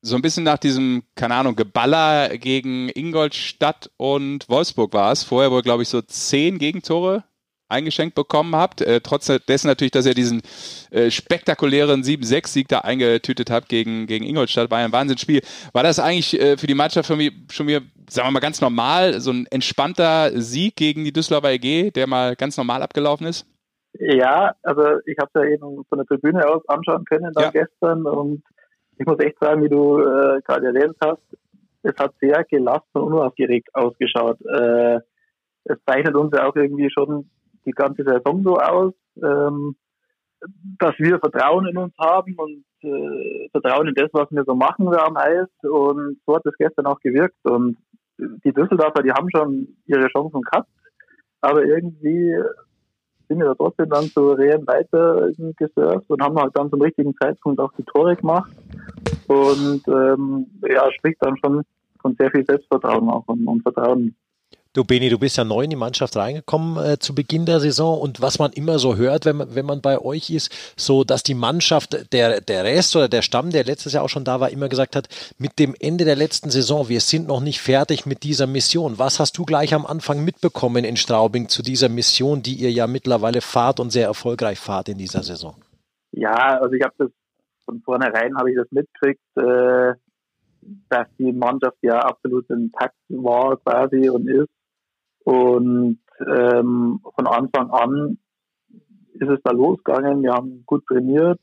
so 0.00 0.16
ein 0.16 0.22
bisschen 0.22 0.44
nach 0.44 0.58
diesem, 0.58 1.02
keine 1.14 1.34
Ahnung, 1.34 1.54
Geballer 1.54 2.36
gegen 2.38 2.88
Ingolstadt 2.88 3.90
und 3.96 4.48
Wolfsburg 4.48 4.92
war 4.94 5.12
es. 5.12 5.22
Vorher, 5.22 5.50
wo 5.50 5.56
ihr, 5.56 5.62
glaube 5.62 5.82
ich, 5.82 5.88
so 5.88 6.00
zehn 6.00 6.58
Gegentore 6.58 7.24
eingeschenkt 7.68 8.14
bekommen 8.14 8.56
habt. 8.56 8.80
Äh, 8.80 9.00
trotz 9.00 9.26
dessen 9.26 9.66
natürlich, 9.66 9.92
dass 9.92 10.06
ihr 10.06 10.14
diesen 10.14 10.42
äh, 10.90 11.10
spektakulären 11.10 12.02
7-6-Sieg 12.02 12.68
da 12.68 12.80
eingetütet 12.80 13.50
habt 13.50 13.68
gegen, 13.68 14.06
gegen 14.06 14.24
Ingolstadt, 14.24 14.70
war 14.70 14.80
ja 14.80 14.86
ein 14.86 14.92
Wahnsinnsspiel. 14.92 15.42
War 15.72 15.82
das 15.82 15.98
eigentlich 15.98 16.40
äh, 16.40 16.56
für 16.56 16.66
die 16.66 16.74
Mannschaft 16.74 17.08
schon, 17.08 17.18
wie, 17.18 17.32
schon 17.50 17.66
wieder, 17.66 17.80
sagen 18.08 18.28
wir 18.28 18.32
mal, 18.32 18.40
ganz 18.40 18.60
normal, 18.60 19.20
so 19.20 19.30
ein 19.30 19.46
entspannter 19.50 20.30
Sieg 20.40 20.76
gegen 20.76 21.04
die 21.04 21.12
Düsseldorfer 21.12 21.52
EG, 21.52 21.90
der 21.90 22.06
mal 22.06 22.36
ganz 22.36 22.56
normal 22.56 22.82
abgelaufen 22.82 23.26
ist? 23.26 23.46
Ja, 23.98 24.54
also 24.62 24.82
ich 25.06 25.16
habe 25.18 25.30
ja 25.34 25.44
eben 25.54 25.84
von 25.88 25.98
der 25.98 26.06
Tribüne 26.06 26.46
aus 26.46 26.62
anschauen 26.68 27.04
können 27.04 27.32
da 27.34 27.42
Ja. 27.44 27.50
gestern 27.50 28.06
und 28.06 28.42
ich 28.98 29.06
muss 29.06 29.18
echt 29.20 29.38
sagen, 29.40 29.62
wie 29.62 29.68
du 29.68 29.98
äh, 30.00 30.40
gerade 30.42 30.66
erwähnt 30.66 30.96
hast, 31.02 31.22
es 31.82 31.96
hat 31.98 32.12
sehr 32.20 32.44
gelassen 32.44 32.84
und 32.94 33.12
unaufgeregt 33.12 33.68
ausgeschaut. 33.74 34.38
Äh, 34.44 35.00
es 35.64 35.78
zeichnet 35.86 36.14
uns 36.14 36.32
ja 36.36 36.46
auch 36.46 36.56
irgendwie 36.56 36.90
schon 36.90 37.30
die 37.68 37.72
ganze 37.72 38.04
Saison 38.04 38.42
so 38.42 38.56
aus, 38.56 38.92
ähm, 39.22 39.76
dass 40.78 40.94
wir 40.98 41.18
Vertrauen 41.18 41.66
in 41.66 41.76
uns 41.76 41.94
haben 41.98 42.34
und 42.36 42.64
äh, 42.82 43.48
Vertrauen 43.50 43.88
in 43.88 43.94
das, 43.94 44.10
was 44.12 44.30
wir 44.30 44.44
so 44.44 44.54
machen 44.54 44.86
da 44.86 45.04
am 45.04 45.16
Eis 45.16 45.48
und 45.62 46.18
so 46.26 46.36
hat 46.36 46.46
es 46.46 46.56
gestern 46.58 46.86
auch 46.86 47.00
gewirkt 47.00 47.38
und 47.44 47.76
die 48.18 48.52
Düsseldorfer, 48.52 49.02
die 49.02 49.12
haben 49.12 49.28
schon 49.34 49.76
ihre 49.86 50.08
Chancen 50.08 50.42
gehabt, 50.42 50.68
aber 51.40 51.64
irgendwie 51.64 52.36
sind 53.28 53.38
wir 53.38 53.46
da 53.46 53.54
trotzdem 53.54 53.90
dann 53.90 54.04
souverän 54.04 54.66
weiter 54.66 55.30
gesurft 55.56 56.08
und 56.08 56.22
haben 56.22 56.38
halt 56.38 56.52
dann 56.54 56.70
zum 56.70 56.80
richtigen 56.80 57.14
Zeitpunkt 57.20 57.60
auch 57.60 57.72
die 57.74 57.84
Tore 57.84 58.16
gemacht. 58.16 58.50
Und 59.26 59.82
ähm, 59.86 60.46
ja, 60.66 60.90
spricht 60.92 61.18
dann 61.20 61.36
schon 61.36 61.62
von 62.00 62.16
sehr 62.18 62.30
viel 62.30 62.44
Selbstvertrauen 62.46 63.08
auch 63.10 63.24
und, 63.26 63.46
und 63.46 63.62
Vertrauen. 63.62 64.16
Du 64.78 64.84
Beni, 64.84 65.08
du 65.08 65.18
bist 65.18 65.36
ja 65.36 65.42
neu 65.42 65.62
in 65.62 65.70
die 65.70 65.76
Mannschaft 65.76 66.16
reingekommen 66.16 66.76
äh, 66.76 67.00
zu 67.00 67.12
Beginn 67.12 67.46
der 67.46 67.58
Saison 67.58 68.00
und 68.00 68.20
was 68.20 68.38
man 68.38 68.52
immer 68.52 68.78
so 68.78 68.94
hört, 68.94 69.24
wenn 69.24 69.38
man, 69.38 69.52
wenn 69.56 69.66
man 69.66 69.80
bei 69.80 69.98
euch 69.98 70.30
ist, 70.30 70.52
so 70.76 71.02
dass 71.02 71.24
die 71.24 71.34
Mannschaft, 71.34 72.12
der, 72.12 72.40
der 72.40 72.62
Rest 72.62 72.94
oder 72.94 73.08
der 73.08 73.22
Stamm, 73.22 73.50
der 73.50 73.64
letztes 73.64 73.94
Jahr 73.94 74.04
auch 74.04 74.08
schon 74.08 74.22
da 74.22 74.38
war, 74.38 74.50
immer 74.50 74.68
gesagt 74.68 74.94
hat, 74.94 75.08
mit 75.36 75.58
dem 75.58 75.74
Ende 75.80 76.04
der 76.04 76.14
letzten 76.14 76.50
Saison, 76.50 76.88
wir 76.88 77.00
sind 77.00 77.26
noch 77.26 77.40
nicht 77.40 77.60
fertig 77.60 78.06
mit 78.06 78.22
dieser 78.22 78.46
Mission. 78.46 79.00
Was 79.00 79.18
hast 79.18 79.36
du 79.36 79.44
gleich 79.44 79.74
am 79.74 79.84
Anfang 79.84 80.24
mitbekommen 80.24 80.84
in 80.84 80.96
Straubing 80.96 81.48
zu 81.48 81.64
dieser 81.64 81.88
Mission, 81.88 82.44
die 82.44 82.54
ihr 82.54 82.70
ja 82.70 82.86
mittlerweile 82.86 83.40
fahrt 83.40 83.80
und 83.80 83.90
sehr 83.90 84.06
erfolgreich 84.06 84.60
fahrt 84.60 84.88
in 84.88 84.98
dieser 84.98 85.24
Saison? 85.24 85.56
Ja, 86.12 86.60
also 86.60 86.72
ich 86.72 86.84
habe 86.84 86.94
das 86.98 87.10
von 87.64 87.80
vornherein 87.80 88.36
habe 88.36 88.52
ich 88.52 88.56
das 88.56 88.70
mitgekriegt, 88.70 89.20
äh, 89.38 89.94
dass 90.88 91.08
die 91.18 91.32
Mannschaft 91.32 91.78
ja 91.82 91.98
absolut 91.98 92.48
intakt 92.48 92.94
war 93.08 93.56
quasi 93.56 94.08
und 94.08 94.28
ist. 94.28 94.48
Und 95.28 95.98
ähm, 96.26 97.00
von 97.02 97.26
Anfang 97.26 97.70
an 97.70 98.16
ist 99.12 99.28
es 99.28 99.40
da 99.44 99.52
losgegangen. 99.52 100.22
Wir 100.22 100.32
haben 100.32 100.62
gut 100.64 100.86
trainiert. 100.86 101.38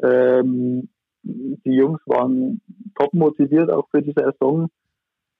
Ähm, 0.00 0.88
die 1.24 1.74
Jungs 1.74 2.00
waren 2.06 2.60
top 2.94 3.12
motiviert 3.14 3.68
auch 3.72 3.88
für 3.90 4.00
die 4.00 4.14
Saison. 4.16 4.68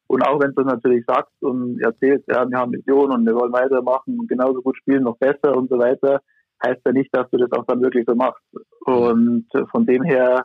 Und 0.08 0.26
auch 0.26 0.40
wenn 0.40 0.52
du 0.52 0.62
natürlich 0.62 1.04
sagst 1.06 1.40
und 1.40 1.80
erzählst, 1.80 2.24
ja, 2.26 2.48
wir 2.48 2.58
haben 2.58 2.72
Visionen 2.72 3.20
und 3.20 3.26
wir 3.26 3.36
wollen 3.36 3.52
weitermachen 3.52 4.18
und 4.18 4.28
genauso 4.28 4.62
gut 4.62 4.76
spielen, 4.78 5.04
noch 5.04 5.18
besser 5.18 5.56
und 5.56 5.70
so 5.70 5.78
weiter, 5.78 6.22
heißt 6.64 6.80
ja 6.84 6.90
nicht, 6.90 7.14
dass 7.14 7.30
du 7.30 7.38
das 7.38 7.52
auch 7.52 7.66
dann 7.66 7.82
wirklich 7.82 8.04
so 8.04 8.16
machst. 8.16 8.42
Und 8.84 9.46
von 9.70 9.86
dem 9.86 10.02
her 10.02 10.44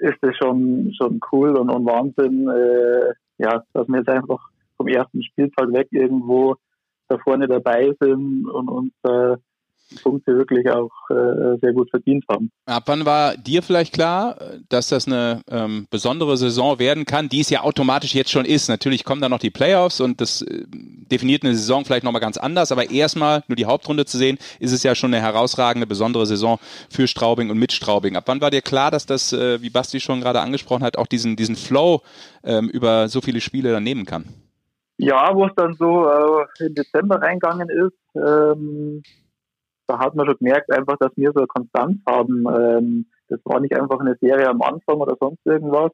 ist 0.00 0.22
es 0.22 0.34
schon, 0.38 0.94
schon 0.96 1.20
cool 1.30 1.58
und, 1.58 1.68
und 1.68 1.84
Wahnsinn, 1.84 2.48
äh, 2.48 3.12
ja, 3.36 3.62
dass 3.74 3.86
wir 3.86 3.98
jetzt 3.98 4.08
einfach 4.08 4.51
vom 4.82 4.88
ersten 4.88 5.22
Spieltag 5.22 5.72
weg 5.72 5.88
irgendwo 5.90 6.56
da 7.08 7.18
vorne 7.18 7.46
dabei 7.46 7.92
sind 8.00 8.48
und 8.48 8.68
uns 8.68 8.92
äh, 9.04 9.36
Punkte 10.02 10.36
wirklich 10.36 10.68
auch 10.70 10.90
äh, 11.10 11.58
sehr 11.60 11.72
gut 11.72 11.90
verdient 11.90 12.24
haben. 12.30 12.50
Ab 12.66 12.84
wann 12.86 13.04
war 13.04 13.36
dir 13.36 13.62
vielleicht 13.62 13.92
klar, 13.92 14.38
dass 14.68 14.88
das 14.88 15.06
eine 15.06 15.42
ähm, 15.50 15.86
besondere 15.90 16.36
Saison 16.36 16.78
werden 16.78 17.04
kann, 17.04 17.28
die 17.28 17.40
es 17.40 17.50
ja 17.50 17.62
automatisch 17.62 18.14
jetzt 18.14 18.30
schon 18.30 18.44
ist? 18.44 18.68
Natürlich 18.68 19.04
kommen 19.04 19.20
da 19.20 19.28
noch 19.28 19.38
die 19.38 19.50
Playoffs 19.50 20.00
und 20.00 20.20
das 20.20 20.42
äh, 20.42 20.64
definiert 20.70 21.44
eine 21.44 21.54
Saison 21.54 21.84
vielleicht 21.84 22.04
nochmal 22.04 22.22
ganz 22.22 22.38
anders, 22.38 22.72
aber 22.72 22.90
erstmal 22.90 23.42
nur 23.48 23.56
die 23.56 23.66
Hauptrunde 23.66 24.06
zu 24.06 24.16
sehen, 24.16 24.38
ist 24.58 24.72
es 24.72 24.82
ja 24.82 24.94
schon 24.94 25.12
eine 25.12 25.22
herausragende, 25.22 25.86
besondere 25.86 26.26
Saison 26.26 26.58
für 26.88 27.06
Straubing 27.06 27.50
und 27.50 27.58
mit 27.58 27.72
Straubing. 27.72 28.16
Ab 28.16 28.24
wann 28.26 28.40
war 28.40 28.50
dir 28.50 28.62
klar, 28.62 28.90
dass 28.90 29.04
das, 29.04 29.32
äh, 29.32 29.60
wie 29.60 29.70
Basti 29.70 30.00
schon 30.00 30.20
gerade 30.20 30.40
angesprochen 30.40 30.84
hat, 30.84 30.96
auch 30.96 31.06
diesen, 31.06 31.36
diesen 31.36 31.56
Flow 31.56 32.00
ähm, 32.44 32.70
über 32.70 33.08
so 33.08 33.20
viele 33.20 33.40
Spiele 33.40 33.72
dann 33.72 33.84
nehmen 33.84 34.06
kann? 34.06 34.24
Ja, 34.98 35.34
wo 35.34 35.46
es 35.46 35.54
dann 35.56 35.74
so 35.74 36.08
äh, 36.08 36.66
im 36.66 36.74
Dezember 36.74 37.20
reingegangen 37.20 37.68
ist, 37.68 37.98
ähm, 38.14 39.02
da 39.86 39.98
hat 39.98 40.14
man 40.14 40.26
schon 40.26 40.38
gemerkt, 40.38 40.70
einfach, 40.72 40.96
dass 40.98 41.10
wir 41.16 41.32
so 41.32 41.40
eine 41.40 41.46
Konstanz 41.46 41.98
haben. 42.06 42.44
Ähm, 42.46 43.06
das 43.28 43.40
war 43.44 43.60
nicht 43.60 43.74
einfach 43.74 44.00
eine 44.00 44.16
Serie 44.20 44.48
am 44.48 44.62
Anfang 44.62 44.98
oder 44.98 45.16
sonst 45.18 45.44
irgendwas, 45.44 45.90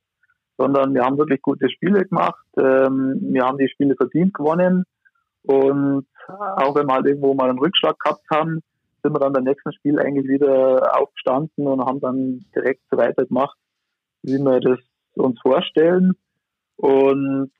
sondern 0.57 0.94
wir 0.94 1.05
haben 1.05 1.18
wirklich 1.18 1.40
gute 1.40 1.70
Spiele 1.70 2.05
gemacht. 2.05 2.44
Ähm, 2.57 3.18
wir 3.32 3.44
haben 3.44 3.59
die 3.59 3.68
Spiele 3.68 3.94
verdient 3.96 4.34
gewonnen. 4.34 4.84
Und 5.42 6.07
auch 6.28 6.74
wenn 6.74 6.86
wir 6.86 6.94
halt 6.94 7.07
irgendwo 7.07 7.34
mal 7.34 7.49
einen 7.49 7.59
Rückschlag 7.59 7.99
gehabt 7.99 8.24
haben, 8.30 8.61
sind 9.03 9.14
wir 9.14 9.20
dann 9.20 9.32
beim 9.32 9.44
nächsten 9.44 9.72
Spiel 9.72 9.99
eigentlich 9.99 10.28
wieder 10.28 10.99
aufgestanden 11.01 11.66
und 11.66 11.80
haben 11.80 12.01
dann 12.01 12.44
direkt 12.55 12.82
so 12.90 12.99
weitergemacht, 12.99 13.57
wie 14.22 14.38
wir 14.38 14.61
das 14.61 14.78
uns 15.14 15.40
vorstellen. 15.40 16.12
Und 16.76 17.51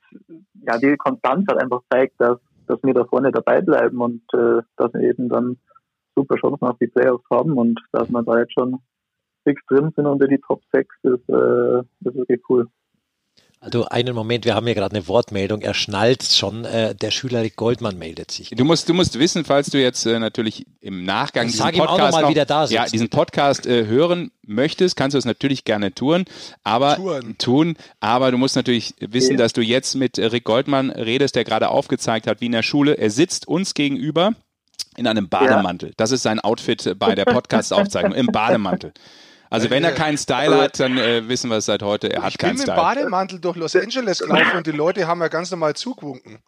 ja, 0.69 0.77
die 0.77 0.97
Konstanz 0.97 1.45
hat 1.49 1.61
einfach 1.61 1.81
gezeigt, 1.89 2.15
dass, 2.19 2.37
dass 2.67 2.79
wir 2.83 2.93
da 2.93 3.03
vorne 3.05 3.31
dabei 3.31 3.61
bleiben 3.61 3.99
und 4.01 4.21
äh, 4.33 4.61
dass 4.77 4.93
wir 4.93 5.01
eben 5.01 5.27
dann 5.27 5.57
super 6.15 6.35
Chancen 6.35 6.65
auf 6.67 6.77
die 6.77 6.87
Playoffs 6.87 7.25
haben 7.31 7.57
und 7.57 7.79
dass 7.91 8.09
wir 8.09 8.21
da 8.23 8.39
jetzt 8.39 8.53
schon 8.53 8.79
fix 9.43 9.61
drin 9.67 9.91
sind 9.95 10.05
unter 10.05 10.27
die 10.27 10.39
Top 10.39 10.61
6, 10.71 10.95
ist, 11.03 11.29
äh, 11.29 11.79
ist 11.79 12.15
wirklich 12.15 12.41
cool. 12.49 12.67
Also 13.61 13.85
einen 13.85 14.15
Moment, 14.15 14.45
wir 14.45 14.55
haben 14.55 14.65
hier 14.65 14.75
gerade 14.75 14.95
eine 14.95 15.05
Wortmeldung, 15.09 15.59
er 15.59 15.73
schnallt 15.73 16.23
schon, 16.23 16.63
äh, 16.63 16.95
der 16.95 17.11
Schüler 17.11 17.41
Rick 17.41 17.57
Goldmann 17.57 17.97
meldet 17.97 18.31
sich. 18.31 18.51
Du 18.51 18.63
musst, 18.63 18.87
du 18.87 18.93
musst 18.93 19.19
wissen, 19.19 19.43
falls 19.43 19.69
du 19.69 19.81
jetzt 19.81 20.05
äh, 20.05 20.17
natürlich 20.17 20.65
im 20.79 21.03
Nachgang 21.03 21.47
Ich 21.47 21.57
diesen 21.57 21.73
Podcast 21.73 22.21
noch 22.21 22.33
da 22.33 22.65
ja, 22.65 22.85
diesen 22.85 23.09
Podcast 23.09 23.65
äh, 23.67 23.85
hören 23.85 24.31
möchtest, 24.47 24.95
kannst 24.95 25.13
du 25.13 25.17
es 25.17 25.25
natürlich 25.25 25.65
gerne 25.65 25.93
tun, 25.93 26.23
aber 26.63 26.95
Touren. 26.95 27.37
tun, 27.37 27.77
aber 27.99 28.31
du 28.31 28.37
musst 28.37 28.55
natürlich 28.55 28.93
wissen, 29.01 29.35
dass 29.35 29.51
du 29.51 29.59
jetzt 29.59 29.95
mit 29.95 30.17
äh, 30.17 30.27
Rick 30.27 30.45
Goldmann 30.45 30.89
redest, 30.89 31.35
der 31.35 31.43
gerade 31.43 31.67
aufgezeigt 31.67 32.27
hat, 32.27 32.39
wie 32.39 32.45
in 32.45 32.53
der 32.53 32.63
Schule, 32.63 32.93
er 32.93 33.09
sitzt 33.09 33.45
uns 33.45 33.73
gegenüber 33.73 34.35
in 34.95 35.05
einem 35.05 35.27
Bademantel. 35.27 35.91
Das 35.97 36.11
ist 36.11 36.23
sein 36.23 36.39
Outfit 36.39 36.95
bei 36.97 37.13
der 37.13 37.25
Podcast-Aufzeichnung, 37.25 38.13
im 38.13 38.27
Bademantel. 38.27 38.93
Also 39.49 39.69
wenn 39.69 39.83
er 39.83 39.91
keinen 39.93 40.17
Style 40.17 40.55
hat, 40.61 40.79
dann 40.79 40.97
äh, 40.97 41.27
wissen 41.27 41.49
wir 41.49 41.57
es 41.57 41.65
seit 41.65 41.81
heute, 41.81 42.11
er 42.13 42.21
hat 42.23 42.31
Ich 42.33 42.37
bin 42.37 42.47
keinen 42.49 42.57
mit 42.57 42.67
dem 42.67 42.73
Style. 42.73 42.81
Bademantel 42.81 43.39
durch 43.39 43.55
Los 43.57 43.75
Angeles 43.75 44.19
gelaufen 44.19 44.57
und 44.57 44.67
die 44.67 44.71
Leute 44.71 45.07
haben 45.07 45.21
ja 45.21 45.27
ganz 45.27 45.49
normal 45.51 45.75
zugewunken. 45.75 46.39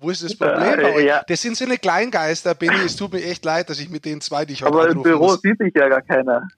Wo 0.00 0.10
ist 0.10 0.24
das 0.24 0.36
Problem 0.36 0.80
Äh, 0.80 1.06
ja. 1.06 1.22
Das 1.28 1.40
sind 1.40 1.56
so 1.56 1.64
eine 1.64 1.78
Kleingeister, 1.78 2.54
Benny. 2.56 2.80
Es 2.84 2.96
tut 2.96 3.12
mir 3.12 3.22
echt 3.22 3.44
leid, 3.44 3.70
dass 3.70 3.78
ich 3.78 3.88
mit 3.88 4.04
den 4.04 4.20
zwei 4.20 4.44
dich 4.44 4.62
heute 4.62 4.74
Aber 4.74 4.88
im 4.88 5.02
Büro 5.02 5.26
muss. 5.26 5.40
sieht 5.40 5.58
sich 5.58 5.72
ja 5.76 5.88
gar 5.88 6.02
keiner. 6.02 6.48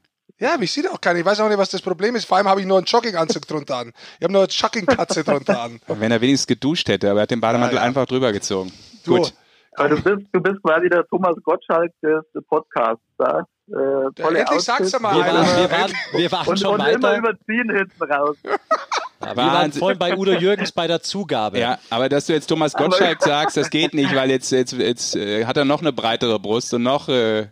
Ja, 0.41 0.57
mich 0.57 0.73
sieht 0.73 0.91
auch 0.91 1.01
keiner. 1.01 1.19
Ich 1.21 1.25
weiß 1.27 1.39
auch 1.41 1.49
nicht, 1.49 1.59
was 1.59 1.69
das 1.71 1.83
Problem 1.83 2.17
ist. 2.17 2.25
Vor 2.25 2.39
allem 2.39 2.49
habe 2.49 2.61
ich 2.61 2.67
nur 2.67 2.79
einen 2.79 2.87
Jogginganzug 2.87 3.47
drunter 3.47 3.77
an. 3.77 3.93
Ich 4.19 4.25
habe 4.25 4.33
nur 4.33 4.43
eine 4.43 4.51
Joggingkatze 4.51 5.23
drunter 5.23 5.61
an. 5.61 5.81
Wenn 5.87 6.11
er 6.11 6.21
wenigstens 6.21 6.47
geduscht 6.47 6.89
hätte, 6.89 7.11
aber 7.11 7.21
er 7.21 7.23
hat 7.25 7.31
den 7.31 7.41
Bademantel 7.41 7.77
Ja, 7.77 7.83
ja. 7.83 7.87
einfach 7.87 8.07
drüber 8.07 8.33
gezogen. 8.33 8.73
Du, 9.05 9.19
Gut. 9.19 9.35
Aber 9.77 9.89
du 9.89 10.03
bist, 10.03 10.27
du 10.33 10.41
bist 10.41 10.63
quasi 10.63 10.89
der 10.89 11.05
Thomas 11.07 11.35
Gottschalk 11.43 11.93
des 12.03 12.23
Podcasts. 12.49 13.03
Da. 13.19 13.41
Äh, 13.69 13.73
tolle 14.15 14.41
endlich 14.41 14.61
sag's 14.61 14.91
doch 14.91 15.01
mal 15.01 15.15
Wir 15.17 15.21
waren, 15.23 15.47
wir 15.57 15.71
waren, 15.71 15.93
wir 16.17 16.33
waren 16.33 16.47
Und, 16.49 16.59
schon 16.61 16.75
und 16.81 16.87
immer 16.87 17.09
weiter. 17.09 17.19
überziehen 17.19 17.71
hinten 17.75 18.03
raus. 18.13 18.37
Wir 18.45 19.37
waren 19.37 19.73
vorhin 19.73 19.99
bei 19.99 20.15
Udo 20.17 20.33
Jürgens 20.33 20.71
bei 20.73 20.87
der 20.87 21.01
Zugabe. 21.01 21.59
Ja, 21.59 21.79
aber 21.89 22.09
dass 22.11 22.27
du 22.27 22.35
jetzt 22.35 22.47
Thomas 22.47 22.75
Gottschalk 22.75 23.23
sagst, 23.23 23.57
das 23.57 23.71
geht 23.71 23.95
nicht, 23.95 24.15
weil 24.15 24.31
jetzt, 24.31 24.51
jetzt, 24.53 24.73
jetzt 24.75 25.17
äh, 25.17 25.47
hat 25.47 25.57
er 25.57 25.65
noch 25.65 25.81
eine 25.81 25.93
breitere 25.93 26.39
Brust 26.39 26.75
und 26.75 26.83
noch. 26.83 27.09
Äh, 27.09 27.47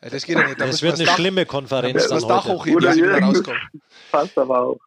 das 0.00 0.24
geht 0.24 0.38
ja 0.38 0.46
nicht. 0.46 0.58
Da 0.60 0.66
Das 0.66 0.80
wird 0.80 0.94
wir 0.94 1.00
eine 1.00 1.04
Dach- 1.08 1.16
schlimme 1.16 1.44
Konferenz 1.44 2.08
das 2.08 2.20
dann 2.20 2.28
Dach 2.28 2.44
heute. 2.46 2.54
hochheben, 2.54 2.80
dass 2.80 3.22
rauskomme. 3.22 3.58
Passt 4.10 4.38
aber 4.38 4.60
auch. 4.62 4.78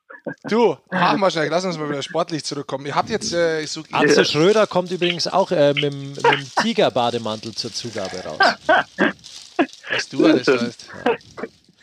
Du, 0.50 0.78
machen 0.92 1.20
wir 1.20 1.30
schnell. 1.32 1.50
Lass 1.50 1.66
uns 1.66 1.78
mal 1.78 1.90
wieder 1.90 2.02
sportlich 2.02 2.44
zurückkommen. 2.46 2.86
Ihr 2.86 2.96
habt 2.96 3.10
jetzt 3.10 3.34
äh, 3.34 3.66
so 3.66 3.84
Atze 3.92 4.24
Schröder 4.26 4.68
kommt 4.68 4.90
übrigens 4.92 5.28
auch 5.28 5.52
äh, 5.52 5.74
mit, 5.74 5.84
dem- 5.84 6.10
mit 6.14 6.24
dem 6.24 6.48
Tigerbademantel 6.62 7.54
zur 7.54 7.74
Zugabe 7.74 8.24
raus. 8.26 8.38
was 9.92 10.10
du 10.10 10.26
alles 10.26 10.48
weißt. 10.48 10.86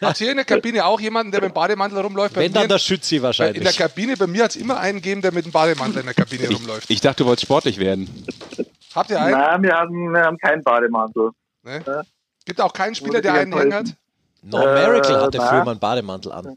Habt 0.00 0.20
ihr 0.22 0.30
in 0.30 0.36
der 0.36 0.46
Kabine 0.46 0.86
auch 0.86 0.98
jemanden, 1.00 1.30
der 1.32 1.42
mit 1.42 1.50
dem 1.50 1.54
Bademantel 1.54 1.98
rumläuft? 2.00 2.34
Bei 2.34 2.40
Wenn 2.42 2.52
dann 2.54 2.62
mir- 2.62 2.68
der 2.68 2.78
Schützi 2.78 3.16
Weil 3.16 3.16
in 3.16 3.22
der 3.22 3.26
wahrscheinlich. 3.64 3.76
Kabine, 3.76 4.16
bei 4.16 4.26
mir 4.26 4.44
hat 4.44 4.50
es 4.52 4.56
immer 4.56 4.78
einen 4.80 4.98
gegeben, 5.02 5.20
der 5.20 5.32
mit 5.32 5.44
dem 5.44 5.52
Bademantel 5.52 6.00
in 6.00 6.06
der 6.06 6.14
Kabine 6.14 6.44
ich, 6.46 6.56
rumläuft. 6.58 6.88
ich 6.90 7.00
dachte, 7.02 7.22
du 7.24 7.26
wolltest 7.28 7.44
sportlich 7.44 7.78
werden. 7.78 8.08
Habt 8.94 9.10
ihr 9.10 9.20
einen? 9.20 9.32
Nein, 9.38 9.62
wir 9.62 9.76
haben, 9.76 10.12
wir 10.14 10.22
haben 10.22 10.38
keinen 10.38 10.62
Bademantel. 10.62 11.30
Ne? 11.62 11.84
Gibt 12.46 12.60
auch 12.62 12.72
keinen 12.72 12.94
Spieler, 12.94 13.20
der 13.20 13.34
einen 13.34 13.52
hängen 13.52 13.74
hat? 13.74 13.86
Norm 14.42 14.62
Miracle 14.72 15.14
Äh, 15.16 15.20
hatte 15.20 15.36
na. 15.38 15.46
früher 15.48 15.64
mal 15.64 15.72
einen 15.72 15.80
Bademantel 15.80 16.32
an. 16.32 16.56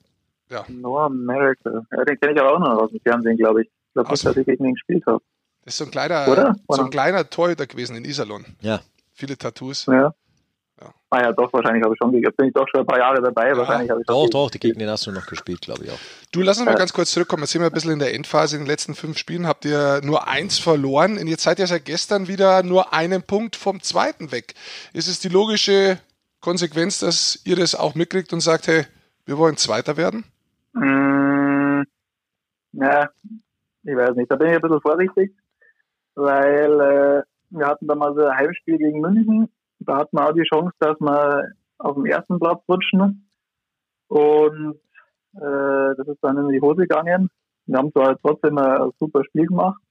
No 0.67 0.99
America. 0.99 1.85
Ja, 1.91 2.05
den 2.05 2.19
kenne 2.19 2.33
ich 2.33 2.39
aber 2.39 2.53
auch 2.53 2.59
noch 2.59 2.83
aus 2.83 2.91
dem 2.91 2.99
Fernsehen, 2.99 3.37
glaube 3.37 3.63
ich. 3.63 3.67
Ich 3.67 3.93
glaube 3.93 4.11
nicht, 4.11 4.25
dass 4.25 4.37
ich 4.37 4.45
gegen 4.45 4.65
ihn 4.65 4.73
gespielt 4.73 5.03
habe. 5.05 5.21
Das 5.65 5.73
ist 5.73 5.77
so 5.77 5.85
ein 5.85 5.91
kleiner, 5.91 6.27
Oder? 6.27 6.55
so 6.67 6.83
ein 6.83 6.89
kleiner 6.89 7.29
Torhüter 7.29 7.67
gewesen 7.67 7.95
in 7.95 8.05
Iserlohn. 8.05 8.45
Ja. 8.61 8.81
Viele 9.13 9.37
Tattoos. 9.37 9.85
Ja. 9.85 10.13
Ja. 10.81 10.93
Ah 11.11 11.21
ja, 11.21 11.31
doch, 11.31 11.53
wahrscheinlich 11.53 11.83
habe 11.83 11.93
ich 11.93 11.99
schon. 12.01 12.13
Jetzt 12.13 12.35
bin 12.35 12.47
ich 12.47 12.53
doch 12.53 12.67
schon 12.67 12.81
ein 12.81 12.85
paar 12.85 12.97
Jahre 12.97 13.21
dabei. 13.21 13.55
wahrscheinlich 13.55 13.89
habe 13.89 14.01
ich 14.01 14.07
Doch, 14.07 14.27
doch, 14.29 14.49
die 14.49 14.59
gegen 14.59 14.79
den 14.79 14.89
hast 14.89 15.05
du 15.05 15.11
noch 15.11 15.25
gespielt, 15.27 15.61
glaube 15.61 15.85
ich 15.85 15.91
auch. 15.91 15.99
Du, 16.31 16.41
lass 16.41 16.57
uns 16.57 16.65
mal 16.65 16.75
ganz 16.75 16.91
kurz 16.91 17.11
zurückkommen. 17.11 17.43
Jetzt 17.43 17.51
sind 17.51 17.61
wir 17.61 17.67
ein 17.67 17.73
bisschen 17.73 17.91
in 17.91 17.99
der 17.99 18.13
Endphase. 18.13 18.57
In 18.57 18.63
den 18.63 18.67
letzten 18.67 18.95
fünf 18.95 19.17
Spielen 19.17 19.47
habt 19.47 19.65
ihr 19.65 20.01
nur 20.03 20.27
eins 20.27 20.57
verloren. 20.59 21.17
Und 21.17 21.27
jetzt 21.27 21.43
seid 21.43 21.59
ihr 21.59 21.67
seit 21.67 21.85
gestern 21.85 22.27
wieder 22.27 22.63
nur 22.63 22.93
einen 22.93 23.21
Punkt 23.21 23.55
vom 23.55 23.81
zweiten 23.81 24.31
weg. 24.31 24.55
Ist 24.91 25.07
es 25.07 25.19
die 25.19 25.29
logische 25.29 25.99
Konsequenz, 26.41 26.99
dass 26.99 27.39
ihr 27.45 27.55
das 27.55 27.75
auch 27.75 27.95
mitkriegt 27.95 28.33
und 28.33 28.41
sagt, 28.41 28.67
hey, 28.67 28.85
wir 29.25 29.37
wollen 29.37 29.55
Zweiter 29.55 29.95
werden? 29.95 30.25
Mm, 30.74 31.84
ja, 32.74 33.09
ich 33.84 33.95
weiß 33.95 34.15
nicht. 34.15 34.32
Da 34.32 34.36
bin 34.36 34.49
ich 34.49 34.55
ein 34.55 34.61
bisschen 34.61 34.82
vorsichtig, 34.82 35.36
weil 36.15 36.82
äh, 36.82 37.24
wir 37.49 37.67
hatten 37.67 37.88
da 37.88 37.95
mal 37.95 38.13
so 38.15 38.26
ein 38.26 38.38
Heimspiel 38.38 38.78
gegen 38.78 39.01
München. 39.01 39.49
Da 39.80 39.97
hatten 39.97 40.17
wir 40.17 40.28
auch 40.28 40.34
die 40.34 40.43
Chance, 40.43 40.74
dass 40.80 40.99
wir 40.99 41.51
auf 41.78 41.95
dem 41.95 42.05
ersten 42.05 42.39
Platz 42.39 42.61
rutschen. 42.67 43.30
Und 44.07 44.80
äh, 45.36 45.95
das 45.97 46.07
ist 46.07 46.24
dann 46.24 46.38
in 46.38 46.49
die 46.49 46.61
Hose 46.61 46.82
gegangen. 46.82 47.30
Wir 47.65 47.78
haben 47.78 47.91
zwar 47.91 48.17
trotzdem 48.19 48.57
ein 48.57 48.91
super 48.99 49.24
Spiel 49.26 49.47
gemacht. 49.47 49.82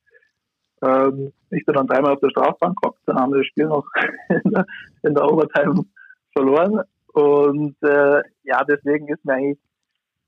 Ähm, 0.83 1.33
ich 1.51 1.64
bin 1.64 1.74
dann 1.74 1.87
dreimal 1.87 2.12
auf 2.12 2.20
der 2.20 2.30
Strafbank 2.30 2.80
gehockt, 2.80 3.01
dann 3.07 3.16
haben 3.16 3.33
wir 3.33 3.39
das 3.39 3.47
Spiel 3.47 3.66
noch 3.66 3.87
in 4.28 4.51
der, 4.51 4.66
in 5.03 5.14
der 5.14 5.24
Overtime 5.24 5.85
verloren. 6.33 6.83
Und 7.12 7.76
äh, 7.83 8.22
ja, 8.43 8.64
deswegen 8.64 9.09
ist 9.09 9.24
mir 9.24 9.35
eigentlich 9.35 9.59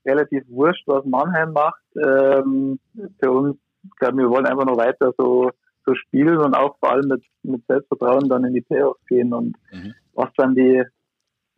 relativ 0.05 0.45
wurscht, 0.49 0.85
was 0.87 1.05
Mannheim 1.05 1.53
macht. 1.53 1.83
Ähm, 1.97 2.79
für 3.21 3.31
uns, 3.31 3.57
ich 3.83 3.97
glaube, 3.97 4.19
wir 4.19 4.31
wollen 4.31 4.47
einfach 4.47 4.65
noch 4.65 4.77
weiter 4.77 5.13
so 5.17 5.51
zu 5.85 5.95
spielen 5.95 6.39
und 6.39 6.55
auch 6.55 6.77
vor 6.79 6.93
allem 6.93 7.09
mit, 7.09 7.23
mit 7.43 7.63
Selbstvertrauen 7.67 8.29
dann 8.29 8.45
in 8.45 8.55
die 8.55 8.63
Playoffs 8.63 9.05
gehen. 9.07 9.33
Und 9.33 9.57
mhm. 9.71 9.95
was 10.15 10.31
dann 10.37 10.55
die 10.55 10.83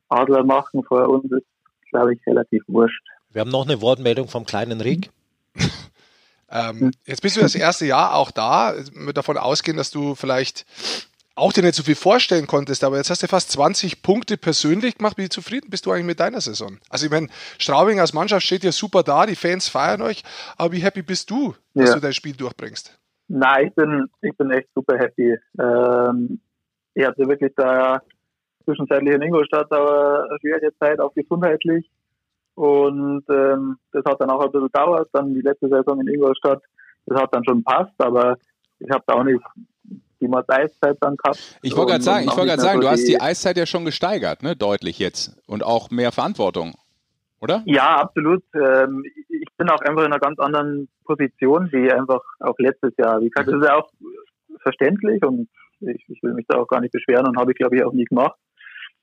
Adler 0.09 0.45
machen 0.45 0.83
vor 0.85 1.09
uns, 1.09 1.31
ist, 1.31 1.47
glaube 1.91 2.15
ich, 2.15 2.27
relativ 2.27 2.63
wurscht. 2.67 3.03
Wir 3.31 3.41
haben 3.41 3.51
noch 3.51 3.67
eine 3.67 3.81
Wortmeldung 3.81 4.29
vom 4.29 4.45
kleinen 4.45 4.81
Rick. 4.81 5.11
ähm, 6.51 6.93
jetzt 7.07 7.23
bist 7.23 7.37
du 7.37 7.41
das 7.41 7.55
erste 7.55 7.87
Jahr 7.87 8.15
auch 8.15 8.31
da, 8.31 8.75
mit 8.93 9.17
davon 9.17 9.37
ausgehen, 9.37 9.77
dass 9.77 9.91
du 9.91 10.15
vielleicht 10.15 10.67
auch 11.37 11.53
dir 11.53 11.63
nicht 11.63 11.75
so 11.75 11.83
viel 11.83 11.95
vorstellen 11.95 12.47
konntest, 12.47 12.83
aber 12.83 12.97
jetzt 12.97 13.11
hast 13.11 13.23
du 13.23 13.29
fast 13.29 13.53
20 13.53 14.03
Punkte 14.03 14.37
persönlich 14.37 14.97
gemacht. 14.97 15.19
Wie 15.19 15.29
zufrieden 15.29 15.69
bist 15.71 15.87
du 15.87 15.93
eigentlich 15.93 16.07
mit 16.07 16.21
deiner 16.21 16.41
Saison? 16.41 16.79
Also 16.89 17.07
ich 17.07 17.13
meine, 17.13 17.29
Straubing 17.59 18.01
als 18.01 18.15
Mannschaft 18.15 18.47
steht 18.47 18.65
ja 18.65 18.73
super 18.73 19.03
da, 19.03 19.27
die 19.27 19.37
Fans 19.37 19.69
feiern 19.69 20.03
euch, 20.03 20.23
aber 20.57 20.73
wie 20.73 20.81
happy 20.81 21.03
bist 21.03 21.31
du, 21.31 21.55
dass 21.75 21.91
ja. 21.91 21.95
du 21.95 22.01
dein 22.01 22.15
Spiel 22.15 22.35
durchbringst? 22.35 22.99
Nein, 23.29 23.69
ich 23.69 23.75
bin, 23.75 24.07
ich 24.23 24.37
bin 24.37 24.51
echt 24.51 24.69
super 24.75 24.99
happy. 24.99 25.37
Ähm, 25.61 26.41
ich 26.95 27.05
hatte 27.05 27.29
wirklich 27.29 27.53
da 27.55 28.01
zwischenzeitlich 28.65 29.15
in 29.15 29.23
Ingolstadt 29.23 29.71
aber 29.71 30.27
eine 30.29 30.39
schwierige 30.41 30.77
Zeit, 30.79 31.01
auch 31.01 31.13
gesundheitlich. 31.15 31.91
Und 32.55 33.25
ähm, 33.29 33.77
das 33.93 34.05
hat 34.07 34.21
dann 34.21 34.31
auch 34.31 34.41
ein 34.41 34.51
bisschen 34.51 34.69
gedauert. 34.69 35.11
Dann 35.13 35.35
die 35.35 35.43
letzte 35.43 35.69
Saison 35.69 36.01
in 36.01 36.09
Ingolstadt, 36.09 36.63
das 37.05 37.21
hat 37.21 37.35
dann 37.35 37.45
schon 37.45 37.63
passt, 37.63 37.93
aber 37.99 38.39
ich 38.79 38.91
habe 38.91 39.05
da 39.07 39.15
auch 39.15 39.25
nicht 39.25 39.41
die 40.21 40.29
mal 40.29 40.45
Eiszeit 40.49 40.97
dann 41.01 41.17
gehabt. 41.17 41.59
Ich 41.63 41.77
wollte 41.77 41.93
gerade 41.93 42.05
sagen, 42.05 42.25
ich 42.25 42.37
wollte 42.37 42.47
gerade 42.47 42.63
sagen, 42.63 42.81
du 42.81 42.89
hast 42.89 43.07
die 43.07 43.21
Eiszeit 43.21 43.57
ja 43.57 43.67
schon 43.67 43.85
gesteigert, 43.85 44.43
ne, 44.43 44.57
deutlich 44.57 44.99
jetzt 44.99 45.37
und 45.47 45.63
auch 45.63 45.91
mehr 45.91 46.13
Verantwortung, 46.13 46.75
oder? 47.41 47.63
Ja, 47.67 47.97
absolut. 48.01 48.43
Ähm, 48.55 49.05
ich 49.29 49.49
bin 49.57 49.69
auch 49.69 49.81
einfach 49.81 50.05
in 50.05 50.13
einer 50.13 50.21
ganz 50.21 50.39
anderen 50.39 50.89
Position 51.05 51.71
wie 51.73 51.91
einfach 51.91 52.23
auch 52.41 52.59
letztes 52.59 52.95
Jahr. 52.97 53.21
Wie 53.21 53.31
gesagt, 53.31 53.49
das 53.49 53.57
ist 53.57 53.65
ja 53.65 53.77
auch 53.77 53.91
verständlich 54.61 55.23
und 55.25 55.49
ich, 55.81 56.05
ich 56.09 56.23
will 56.23 56.35
mich 56.35 56.47
da 56.49 56.59
auch 56.59 56.69
gar 56.69 56.81
nicht 56.81 56.93
beschweren 56.93 57.27
und 57.27 57.37
habe 57.39 57.53
ich 57.53 57.59
glaube 57.59 57.77
ich 57.77 57.85
auch 57.85 57.93
nie 57.93 58.05
gemacht. 58.05 58.37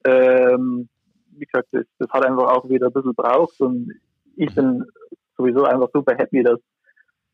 Ähm, 0.06 0.90
wie 1.32 1.46
gesagt, 1.46 1.70
das, 1.72 1.86
das 2.00 2.10
hat 2.10 2.26
einfach 2.26 2.50
auch 2.52 2.70
wieder 2.70 2.88
ein 2.88 2.94
bisschen 2.94 3.16
braucht 3.16 3.60
und 3.62 3.94
ich 4.36 4.54
bin 4.54 4.86
sowieso 5.38 5.64
einfach 5.66 5.90
super 5.94 6.16
happy, 6.16 6.44
dass 6.44 6.60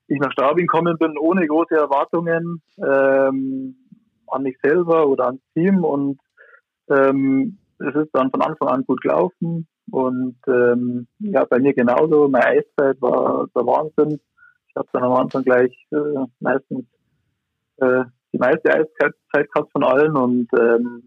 ich 0.09 0.19
nach 0.19 0.31
Straubing 0.31 0.67
gekommen 0.67 0.97
bin, 0.97 1.17
ohne 1.17 1.47
große 1.47 1.75
Erwartungen 1.75 2.61
ähm, 2.77 3.75
an 4.27 4.43
mich 4.43 4.57
selber 4.61 5.07
oder 5.07 5.27
ans 5.27 5.41
Team 5.53 5.83
und 5.83 6.19
ähm, 6.89 7.57
es 7.79 7.95
ist 7.95 8.09
dann 8.13 8.31
von 8.31 8.41
Anfang 8.41 8.67
an 8.67 8.85
gut 8.85 9.01
gelaufen 9.01 9.67
und 9.91 10.37
ähm, 10.47 11.07
ja, 11.19 11.45
bei 11.45 11.59
mir 11.59 11.73
genauso. 11.73 12.27
Meine 12.27 12.45
Eiszeit 12.45 13.01
war 13.01 13.47
der 13.55 13.65
Wahnsinn. 13.65 14.19
Ich 14.67 14.75
habe 14.75 14.87
dann 14.93 15.03
am 15.03 15.13
Anfang 15.13 15.43
gleich 15.43 15.73
äh, 15.91 16.25
meistens 16.39 16.85
äh, 17.77 18.03
die 18.33 18.37
meiste 18.37 18.71
Eiszeit 18.71 19.13
gehabt 19.31 19.71
von 19.71 19.83
allen 19.83 20.15
und 20.15 20.47
ähm, 20.59 21.03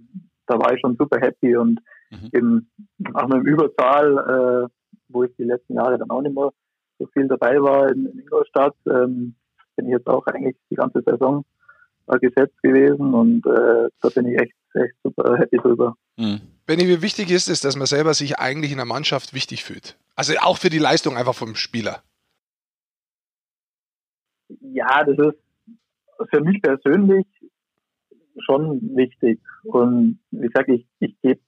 da 0.47 0.59
war 0.59 0.73
ich 0.73 0.81
schon 0.81 0.97
super 0.97 1.21
happy 1.21 1.57
und 1.57 1.81
mhm. 2.11 2.31
eben 2.33 2.71
auch 3.15 3.29
mit 3.29 3.39
dem 3.39 3.47
Überzahl, 3.47 4.19
äh, 4.19 4.69
wo 5.09 5.25
ich 5.25 5.35
die 5.37 5.45
letzten 5.45 5.75
Jahre 5.75 5.99
dann 5.99 6.11
auch 6.11 6.23
nicht 6.23 6.35
mehr 6.35 6.51
so 7.03 7.09
viel 7.13 7.29
dabei 7.29 7.61
war 7.61 7.91
in, 7.91 8.07
in 8.07 8.21
Ingolstadt, 8.21 8.75
ähm, 8.87 9.35
bin 9.77 9.87
ich 9.87 9.93
jetzt 9.93 10.07
auch 10.07 10.27
eigentlich 10.27 10.57
die 10.71 10.77
ganze 10.77 11.03
Saison 11.03 11.45
äh, 12.07 12.19
gesetzt 12.19 12.61
gewesen 12.63 13.15
und 13.15 13.47
äh, 13.47 13.89
da 14.01 14.09
bin 14.15 14.27
ich 14.29 14.41
echt, 14.41 14.55
echt 14.75 14.95
super 15.03 15.37
happy 15.37 15.57
drüber. 15.57 15.97
Mhm. 16.17 16.41
Benny, 16.67 16.87
wie 16.87 17.03
wichtig 17.03 17.31
ist 17.31 17.49
es, 17.49 17.61
dass 17.61 17.77
man 17.77 17.87
selber 17.87 18.15
sich 18.15 18.39
eigentlich 18.39 18.71
in 18.71 18.79
der 18.79 18.87
Mannschaft 18.87 19.35
wichtig 19.35 19.65
fühlt? 19.65 19.97
Also 20.15 20.35
auch 20.41 20.59
für 20.59 20.71
die 20.71 20.79
Leistung 20.79 21.17
einfach 21.17 21.35
vom 21.35 21.55
Spieler. 21.55 22.03
Ja, 24.61 25.03
das 25.05 25.19
ist 25.19 25.39
für 26.31 26.41
mich 26.41 26.63
persönlich 26.63 27.27
schon 28.47 28.97
wichtig. 28.97 29.41
Und 29.65 30.21
wie 30.31 30.47
gesagt, 30.47 30.69
ich, 30.69 30.87
ich 31.01 31.17
gebe 31.21 31.41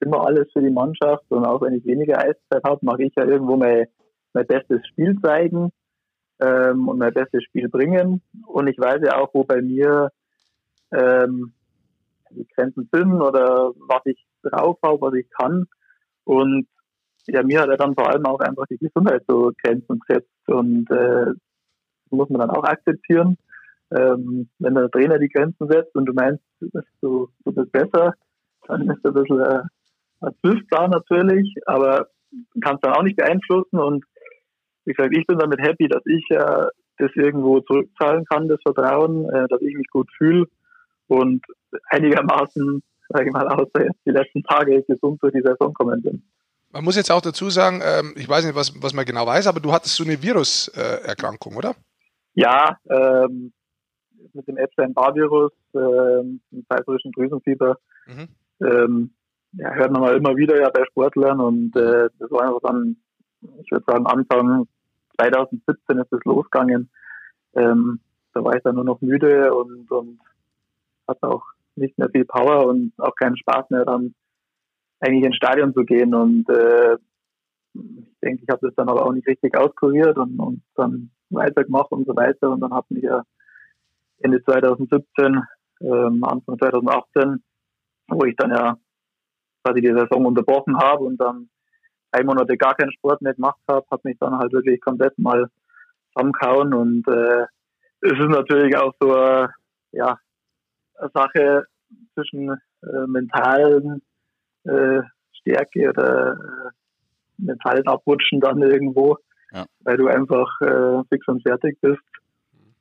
immer 0.00 0.26
alles 0.26 0.50
für 0.52 0.62
die 0.62 0.70
Mannschaft 0.70 1.24
und 1.28 1.44
auch 1.44 1.60
wenn 1.60 1.74
ich 1.74 1.84
weniger 1.84 2.18
Eiszeit 2.18 2.64
habe, 2.64 2.84
mache 2.84 3.04
ich 3.04 3.12
ja 3.16 3.24
irgendwo 3.24 3.56
mein, 3.56 3.86
mein 4.32 4.46
bestes 4.46 4.86
Spiel 4.88 5.18
zeigen 5.20 5.70
ähm, 6.40 6.88
und 6.88 6.98
mein 6.98 7.12
bestes 7.12 7.42
Spiel 7.44 7.68
bringen. 7.68 8.22
Und 8.46 8.68
ich 8.68 8.78
weiß 8.78 9.00
ja 9.04 9.18
auch, 9.18 9.30
wo 9.32 9.44
bei 9.44 9.62
mir 9.62 10.10
ähm, 10.92 11.52
die 12.30 12.46
Grenzen 12.54 12.88
sind 12.92 13.20
oder 13.20 13.72
was 13.88 14.02
ich 14.06 14.24
drauf 14.42 14.78
habe, 14.84 15.00
was 15.00 15.14
ich 15.14 15.28
kann. 15.30 15.66
Und 16.24 16.66
ja, 17.26 17.42
mir 17.42 17.60
hat 17.60 17.68
er 17.68 17.76
dann 17.76 17.94
vor 17.94 18.08
allem 18.08 18.26
auch 18.26 18.40
einfach 18.40 18.66
die 18.66 18.78
Gesundheit 18.78 19.22
so 19.28 19.52
Grenzen 19.62 20.00
gesetzt 20.00 20.30
und 20.46 20.90
äh, 20.90 21.32
muss 22.10 22.28
man 22.30 22.40
dann 22.40 22.50
auch 22.50 22.64
akzeptieren. 22.64 23.36
Ähm, 23.90 24.48
wenn 24.58 24.74
der 24.74 24.90
Trainer 24.90 25.18
die 25.18 25.28
Grenzen 25.28 25.68
setzt 25.68 25.94
und 25.94 26.06
du 26.06 26.12
meinst, 26.14 26.42
du, 27.00 27.28
du 27.44 27.52
bist 27.52 27.72
besser, 27.72 28.14
dann 28.66 28.88
ist 28.90 29.00
das 29.02 29.14
ein 29.14 29.22
bisschen 29.22 29.40
äh, 29.40 29.62
ein 30.20 30.34
Zwölfplan 30.40 30.90
natürlich, 30.90 31.54
aber 31.66 32.08
kannst 32.60 32.84
dann 32.84 32.94
auch 32.94 33.02
nicht 33.02 33.16
beeinflussen 33.16 33.78
und 33.78 34.04
wie 34.84 34.92
gesagt, 34.92 35.16
ich 35.16 35.26
bin 35.26 35.38
damit 35.38 35.60
happy, 35.60 35.88
dass 35.88 36.02
ich 36.06 36.24
äh, 36.30 36.66
das 36.98 37.10
irgendwo 37.14 37.60
zurückzahlen 37.60 38.24
kann, 38.26 38.48
das 38.48 38.60
Vertrauen, 38.62 39.28
äh, 39.30 39.48
dass 39.48 39.60
ich 39.60 39.74
mich 39.74 39.88
gut 39.88 40.08
fühle 40.16 40.46
und 41.08 41.44
einigermaßen, 41.90 42.82
sage 43.08 43.26
ich 43.26 43.32
mal, 43.32 43.48
außer 43.48 43.84
jetzt 43.84 44.00
die 44.06 44.10
letzten 44.10 44.42
Tage 44.42 44.82
gesund 44.82 45.22
durch 45.22 45.32
die 45.32 45.42
Saison 45.42 45.72
kommen 45.74 46.02
bin. 46.02 46.22
Man 46.70 46.84
muss 46.84 46.96
jetzt 46.96 47.10
auch 47.10 47.20
dazu 47.20 47.50
sagen, 47.50 47.82
ähm, 47.84 48.14
ich 48.16 48.28
weiß 48.28 48.46
nicht, 48.46 48.56
was, 48.56 48.72
was 48.82 48.94
man 48.94 49.04
genau 49.04 49.26
weiß, 49.26 49.46
aber 49.46 49.60
du 49.60 49.72
hattest 49.72 49.94
so 49.94 50.04
eine 50.04 50.22
Viruserkrankung, 50.22 51.56
oder? 51.56 51.74
Ja, 52.34 52.78
ähm, 52.88 53.52
mit 54.32 54.48
dem 54.48 54.56
Epstein-Barr-Virus, 54.56 55.52
ähm, 55.74 56.40
mit 56.50 56.66
pfeiferischen 56.66 57.12
Drüsenfieber. 57.12 57.76
Mhm. 58.06 58.28
Ähm, 58.62 59.10
ja, 59.52 59.74
hört 59.74 59.92
man 59.92 60.00
mal 60.00 60.16
immer 60.16 60.34
wieder 60.36 60.58
ja 60.58 60.70
bei 60.70 60.84
Sportlern 60.86 61.40
und 61.40 61.76
äh, 61.76 62.08
das 62.18 62.30
war 62.30 62.42
einfach 62.42 62.60
dann 62.62 62.96
ich 63.60 63.70
würde 63.70 63.84
sagen, 63.86 64.06
Anfang 64.06 64.66
2017 65.16 65.98
ist 65.98 66.12
es 66.12 66.24
losgegangen. 66.24 66.90
Ähm, 67.54 68.00
da 68.32 68.42
war 68.44 68.56
ich 68.56 68.62
dann 68.62 68.76
nur 68.76 68.84
noch 68.84 69.00
müde 69.00 69.54
und, 69.54 69.90
und 69.90 70.18
hatte 71.06 71.28
auch 71.28 71.44
nicht 71.76 71.98
mehr 71.98 72.08
viel 72.10 72.24
Power 72.24 72.66
und 72.66 72.92
auch 72.98 73.14
keinen 73.14 73.36
Spaß 73.36 73.70
mehr 73.70 73.84
dann 73.84 74.14
eigentlich 75.00 75.24
ins 75.24 75.36
Stadion 75.36 75.74
zu 75.74 75.84
gehen. 75.84 76.14
Und 76.14 76.48
äh, 76.48 76.94
ich 77.74 78.18
denke, 78.22 78.42
ich 78.42 78.48
habe 78.48 78.66
das 78.66 78.74
dann 78.76 78.88
aber 78.88 79.04
auch 79.04 79.12
nicht 79.12 79.26
richtig 79.26 79.56
auskuriert 79.56 80.16
und, 80.18 80.38
und 80.38 80.62
dann 80.74 81.10
weitergemacht 81.30 81.90
und 81.92 82.06
so 82.06 82.14
weiter. 82.14 82.50
Und 82.50 82.60
dann 82.60 82.72
hatten 82.72 82.96
wir 82.96 83.24
Ende 84.20 84.42
2017, 84.44 85.42
ähm, 85.80 86.24
Anfang 86.24 86.58
2018, 86.58 87.42
wo 88.08 88.24
ich 88.24 88.36
dann 88.36 88.50
ja 88.50 88.78
quasi 89.64 89.80
die 89.80 89.92
Saison 89.92 90.26
unterbrochen 90.26 90.76
habe 90.78 91.04
und 91.04 91.18
dann 91.18 91.48
drei 92.12 92.24
Monate 92.24 92.56
gar 92.56 92.74
keinen 92.74 92.92
Sport 92.92 93.22
mehr 93.22 93.34
gemacht 93.34 93.60
habe, 93.68 93.86
hat 93.90 94.04
mich 94.04 94.18
dann 94.18 94.38
halt 94.38 94.52
wirklich 94.52 94.80
komplett 94.80 95.18
mal 95.18 95.48
zusammengehauen 96.12 96.74
und 96.74 97.08
äh, 97.08 97.46
es 98.02 98.12
ist 98.12 98.28
natürlich 98.28 98.76
auch 98.76 98.92
so 99.00 99.16
äh, 99.16 99.48
ja, 99.92 100.18
eine 100.96 101.10
Sache 101.14 101.64
zwischen 102.14 102.50
äh, 102.50 103.06
mentalen 103.06 104.02
äh, 104.64 105.00
Stärke 105.32 105.90
oder 105.90 106.32
äh, 106.32 106.70
mentalen 107.38 107.86
Abrutschen 107.86 108.40
dann 108.40 108.60
irgendwo, 108.62 109.18
ja. 109.52 109.66
weil 109.80 109.96
du 109.96 110.08
einfach 110.08 110.60
äh, 110.60 111.02
fix 111.08 111.26
und 111.28 111.42
fertig 111.42 111.78
bist 111.80 112.02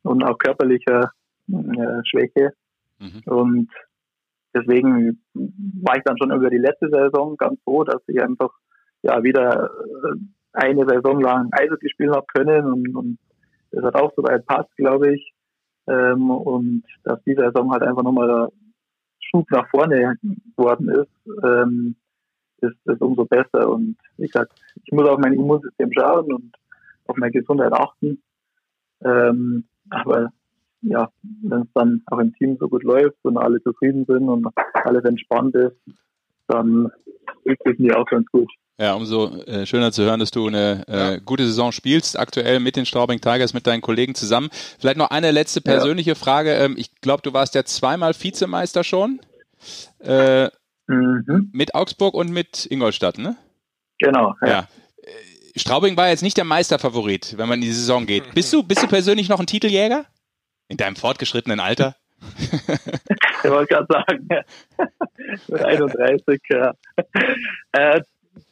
und 0.04 0.24
auch 0.24 0.38
körperlicher 0.38 1.12
äh, 1.50 2.02
Schwäche. 2.06 2.54
Mhm. 3.00 3.22
Und 3.26 3.70
deswegen 4.54 5.22
war 5.34 5.98
ich 5.98 6.04
dann 6.04 6.18
schon 6.18 6.32
über 6.32 6.50
die 6.50 6.58
letzte 6.58 6.90
Saison 6.90 7.38
ganz 7.38 7.60
froh, 7.64 7.84
dass 7.84 8.02
ich 8.08 8.22
einfach 8.22 8.52
ja 9.04 9.24
wieder 9.24 9.70
äh, 10.04 10.16
eine 10.54 10.86
Saison 10.88 11.22
lang 11.22 11.49
Eishockey 11.52 11.89
spielen 11.89 12.14
habe 12.14 12.26
können 12.34 12.66
und, 12.66 12.95
und 12.95 13.18
das 13.72 13.84
hat 13.86 13.95
auch 13.95 14.12
soweit 14.16 14.45
passt, 14.45 14.76
glaube 14.76 15.16
ich. 15.16 15.34
Ähm, 15.88 16.30
und 16.30 16.84
dass 17.04 17.24
diese 17.24 17.41
Saison 17.41 17.72
halt 17.72 17.84
einfach 17.84 18.04
nochmal 18.04 18.28
der 18.28 18.49
Schub 19.20 19.49
nach 19.52 19.70
vorne 19.70 20.16
geworden 20.56 20.89
ist, 20.89 21.43
ähm, 21.43 21.95
ist, 22.62 22.76
ist 22.86 23.02
umso 23.02 23.26
besser. 23.26 23.70
Und 23.70 23.97
wie 24.18 24.28
gesagt, 24.28 24.52
ich 24.84 24.91
muss 24.91 25.08
auf 25.08 25.20
mein 25.20 25.34
Immunsystem 25.34 25.91
schauen 25.93 26.34
und 26.34 26.56
auf 27.08 27.18
meine 27.18 27.32
Gesundheit 27.32 27.74
achten. 27.74 28.22
Ähm, 29.04 29.66
aber 29.89 30.32
ja, 30.82 31.10
wenn 31.43 31.62
es 31.62 31.74
dann 31.74 32.02
auch 32.08 32.20
im 32.20 32.34
Team 32.36 32.58
so 32.60 32.68
gut 32.68 32.84
läuft 32.84 33.18
und 33.24 33.38
alle 33.38 33.62
zufrieden 33.62 34.06
sind 34.06 34.30
und 34.30 34.47
alles 34.74 35.04
entspannt 35.06 35.56
ist, 35.56 35.78
dann 36.47 36.91
ist 37.43 37.62
es 37.66 37.80
mir 37.80 37.97
auch 37.97 38.06
ganz 38.06 38.28
gut. 38.32 38.52
Ja, 38.80 38.96
umso 38.96 39.36
äh, 39.44 39.66
schöner 39.66 39.92
zu 39.92 40.04
hören, 40.04 40.20
dass 40.20 40.32
du 40.32 40.48
eine 40.48 40.84
äh, 40.88 40.98
ja. 40.98 41.18
gute 41.18 41.46
Saison 41.46 41.72
spielst, 41.72 42.18
aktuell 42.18 42.60
mit 42.60 42.76
den 42.76 42.86
Straubing 42.88 43.22
Tigers, 43.22 43.54
mit 43.54 43.68
deinen 43.68 43.82
Kollegen 43.82 44.16
zusammen. 44.16 44.50
Vielleicht 44.80 44.98
noch 44.98 45.12
eine 45.12 45.30
letzte 45.32 45.62
persönliche 45.62 46.12
ja. 46.12 46.16
Frage. 46.16 46.54
Ähm, 46.54 46.76
ich 46.78 47.00
glaube, 47.02 47.22
du 47.22 47.32
warst 47.32 47.54
ja 47.54 47.64
zweimal 47.64 48.14
Vizemeister 48.20 48.84
schon. 48.84 49.20
Äh, 50.00 50.46
mhm. 50.88 51.52
Mit 51.54 51.76
Augsburg 51.76 52.16
und 52.16 52.32
mit 52.32 52.66
Ingolstadt, 52.66 53.20
ne? 53.20 53.36
Genau. 54.00 54.36
Ja. 54.42 54.48
ja. 54.48 54.68
Äh, 54.98 55.60
Straubing 55.60 55.96
war 55.96 56.10
jetzt 56.10 56.24
nicht 56.24 56.38
der 56.38 56.46
Meisterfavorit, 56.46 57.38
wenn 57.38 57.48
man 57.48 57.60
in 57.60 57.66
die 57.66 57.74
Saison 57.74 58.06
geht. 58.06 58.24
Bist 58.34 58.52
du, 58.52 58.64
bist 58.64 58.82
du 58.82 58.88
persönlich 58.88 59.30
noch 59.30 59.40
ein 59.40 59.48
Titeljäger? 59.48 60.06
In 60.70 60.78
deinem 60.78 60.96
fortgeschrittenen 60.96 61.60
Alter? 61.60 61.96
ich 63.44 63.50
wollte 63.50 63.74
gerade 63.74 63.88
sagen, 63.90 64.28
mit 65.48 65.64
31, 65.64 66.42
ja. 66.50 66.74
Äh, 67.74 68.02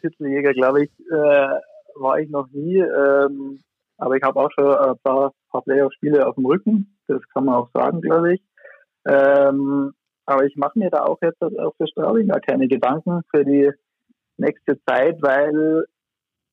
Titeljäger, 0.01 0.53
glaube 0.53 0.83
ich, 0.83 0.91
äh, 1.11 1.59
war 1.95 2.19
ich 2.19 2.29
noch 2.29 2.47
nie. 2.51 2.77
Ähm, 2.77 3.59
aber 3.97 4.15
ich 4.15 4.23
habe 4.23 4.39
auch 4.39 4.49
schon 4.51 4.65
ein 4.65 4.97
paar, 5.03 5.33
paar 5.51 5.61
Playoff-Spiele 5.63 6.25
auf 6.25 6.35
dem 6.35 6.45
Rücken. 6.45 6.97
Das 7.07 7.21
kann 7.33 7.45
man 7.45 7.55
auch 7.55 7.69
sagen, 7.73 8.01
glaube 8.01 8.35
ich. 8.35 8.41
Ähm, 9.05 9.93
aber 10.25 10.45
ich 10.45 10.55
mache 10.55 10.77
mir 10.77 10.89
da 10.89 11.03
auch 11.03 11.17
jetzt 11.21 11.41
auch 11.41 11.75
für 11.75 11.87
Straubing 11.87 12.27
gar 12.27 12.39
keine 12.39 12.67
Gedanken 12.67 13.21
für 13.31 13.43
die 13.43 13.71
nächste 14.37 14.79
Zeit, 14.85 15.21
weil 15.21 15.85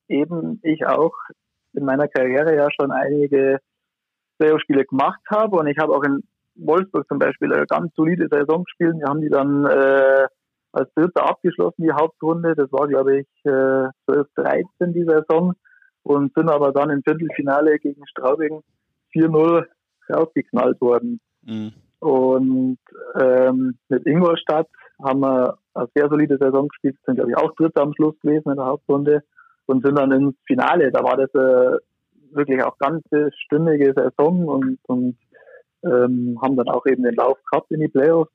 eben 0.08 0.60
ich 0.62 0.86
auch 0.86 1.14
in 1.74 1.84
meiner 1.84 2.08
Karriere 2.08 2.56
ja 2.56 2.68
schon 2.70 2.90
einige 2.90 3.58
Playoff-Spiele 4.38 4.84
gemacht 4.86 5.20
habe 5.30 5.56
und 5.56 5.66
ich 5.66 5.78
habe 5.78 5.94
auch 5.94 6.02
in 6.02 6.22
Wolfsburg 6.54 7.06
zum 7.08 7.18
Beispiel 7.18 7.52
eine 7.52 7.66
ganz 7.66 7.94
solide 7.94 8.28
Saison 8.30 8.64
gespielt. 8.64 8.96
Wir 8.98 9.08
haben 9.08 9.20
die 9.20 9.28
dann 9.28 9.66
äh, 9.66 10.26
als 10.76 10.92
Dritter 10.94 11.28
abgeschlossen, 11.28 11.82
die 11.82 11.92
Hauptrunde. 11.92 12.54
Das 12.54 12.70
war, 12.70 12.86
glaube 12.86 13.20
ich, 13.20 13.26
äh, 13.44 13.88
12, 14.04 14.28
13 14.36 14.92
die 14.92 15.04
Saison 15.04 15.54
und 16.02 16.34
sind 16.34 16.50
aber 16.50 16.72
dann 16.72 16.90
im 16.90 17.02
Viertelfinale 17.02 17.78
gegen 17.78 18.06
Straubing 18.06 18.62
4-0 19.12 19.64
rausgeknallt 20.12 20.80
worden. 20.80 21.20
Mhm. 21.42 21.72
Und 22.00 22.78
ähm, 23.18 23.78
mit 23.88 24.06
Ingolstadt 24.06 24.68
haben 25.02 25.20
wir 25.20 25.56
eine 25.74 25.88
sehr 25.94 26.08
solide 26.08 26.36
Saison 26.38 26.68
gespielt, 26.68 26.96
sind 27.04 27.16
glaube 27.16 27.30
ich 27.30 27.36
auch 27.36 27.54
Dritter 27.54 27.82
am 27.82 27.94
Schluss 27.94 28.14
gewesen 28.20 28.50
in 28.50 28.56
der 28.56 28.66
Hauptrunde 28.66 29.22
und 29.64 29.84
sind 29.84 29.98
dann 29.98 30.12
ins 30.12 30.36
Finale. 30.46 30.92
Da 30.92 31.02
war 31.02 31.16
das 31.16 31.30
äh, 31.34 31.78
wirklich 32.32 32.62
auch 32.62 32.76
ganz 32.78 33.02
stündige 33.44 33.94
Saison 33.96 34.46
und, 34.46 34.78
und 34.86 35.16
ähm, 35.84 36.38
haben 36.42 36.56
dann 36.56 36.68
auch 36.68 36.84
eben 36.86 37.02
den 37.02 37.14
Lauf 37.14 37.38
gehabt 37.50 37.70
in 37.70 37.80
die 37.80 37.88
Playoffs. 37.88 38.30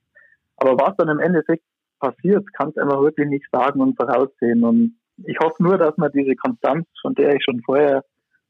Aber 0.56 0.72
was 0.72 0.96
dann 0.96 1.08
im 1.08 1.20
Endeffekt 1.20 1.64
passiert, 2.02 2.44
kannst 2.52 2.76
du 2.76 2.82
einfach 2.82 3.00
wirklich 3.00 3.28
nicht 3.28 3.46
sagen 3.52 3.80
und 3.80 3.96
voraussehen. 3.96 4.64
Und 4.64 4.96
ich 5.24 5.38
hoffe 5.42 5.62
nur, 5.62 5.78
dass 5.78 5.96
wir 5.96 6.10
diese 6.10 6.34
Konstanz, 6.36 6.86
von 7.00 7.14
der 7.14 7.36
ich 7.36 7.44
schon 7.44 7.62
vorher 7.62 8.04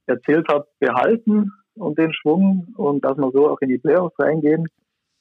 erzählt 0.06 0.48
habe, 0.48 0.66
behalten 0.80 1.52
und 1.74 1.98
den 1.98 2.12
Schwung 2.12 2.74
und 2.76 3.04
dass 3.04 3.16
wir 3.18 3.30
so 3.30 3.50
auch 3.50 3.60
in 3.60 3.68
die 3.68 3.78
Playoffs 3.78 4.18
reingehen 4.18 4.66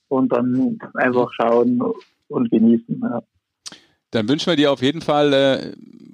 und 0.07 0.31
dann 0.31 0.79
einfach 0.95 1.29
schauen 1.33 1.81
und 2.27 2.49
genießen. 2.49 3.01
Ja. 3.01 3.21
Dann 4.11 4.27
wünschen 4.29 4.47
wir 4.47 4.55
dir 4.55 4.71
auf 4.71 4.81
jeden 4.81 5.01
Fall 5.01 5.33
äh, 5.33 5.71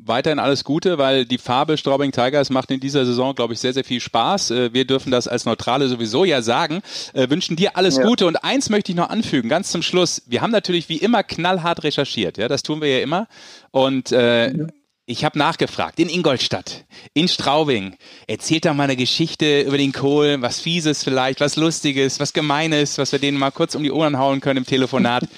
weiterhin 0.07 0.39
alles 0.39 0.63
Gute, 0.63 0.97
weil 0.97 1.25
die 1.25 1.37
Farbe 1.37 1.77
Straubing 1.77 2.11
Tigers 2.11 2.49
macht 2.49 2.71
in 2.71 2.79
dieser 2.79 3.05
Saison, 3.05 3.35
glaube 3.35 3.53
ich, 3.53 3.59
sehr, 3.59 3.73
sehr 3.73 3.83
viel 3.83 3.99
Spaß. 3.99 4.51
Äh, 4.51 4.73
wir 4.73 4.85
dürfen 4.85 5.11
das 5.11 5.27
als 5.27 5.45
Neutrale 5.45 5.87
sowieso 5.87 6.25
ja 6.25 6.41
sagen. 6.41 6.81
Äh, 7.13 7.29
wünschen 7.29 7.55
dir 7.55 7.75
alles 7.75 7.97
ja. 7.97 8.03
Gute. 8.03 8.25
Und 8.25 8.37
eins 8.37 8.69
möchte 8.69 8.91
ich 8.91 8.95
noch 8.95 9.09
anfügen, 9.09 9.49
ganz 9.49 9.71
zum 9.71 9.81
Schluss. 9.81 10.23
Wir 10.27 10.41
haben 10.41 10.51
natürlich 10.51 10.89
wie 10.89 10.97
immer 10.97 11.23
knallhart 11.23 11.83
recherchiert. 11.83 12.37
Ja, 12.37 12.47
das 12.47 12.63
tun 12.63 12.81
wir 12.81 12.89
ja 12.89 13.03
immer. 13.03 13.27
Und 13.71 14.11
äh, 14.11 14.53
mhm. 14.53 14.71
Ich 15.09 15.23
habe 15.23 15.39
nachgefragt, 15.39 16.01
in 16.01 16.09
Ingolstadt, 16.09 16.83
in 17.13 17.29
Straubing. 17.29 17.95
Erzählt 18.27 18.65
doch 18.65 18.73
mal 18.73 18.83
eine 18.83 18.97
Geschichte 18.97 19.61
über 19.61 19.77
den 19.77 19.93
Kohl, 19.93 20.41
was 20.41 20.59
Fieses 20.59 21.01
vielleicht, 21.01 21.39
was 21.39 21.55
Lustiges, 21.55 22.19
was 22.19 22.33
Gemeines, 22.33 22.97
was 22.97 23.13
wir 23.13 23.19
denen 23.19 23.37
mal 23.37 23.51
kurz 23.51 23.73
um 23.75 23.83
die 23.83 23.91
Ohren 23.91 24.17
hauen 24.17 24.41
können 24.41 24.57
im 24.57 24.65
Telefonat. 24.65 25.23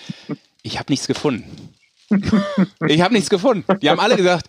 Ich 0.62 0.78
habe 0.78 0.92
nichts 0.92 1.08
gefunden. 1.08 1.69
Ich 2.88 3.02
habe 3.02 3.14
nichts 3.14 3.30
gefunden. 3.30 3.66
Die 3.82 3.90
haben 3.90 4.00
alle 4.00 4.16
gesagt, 4.16 4.48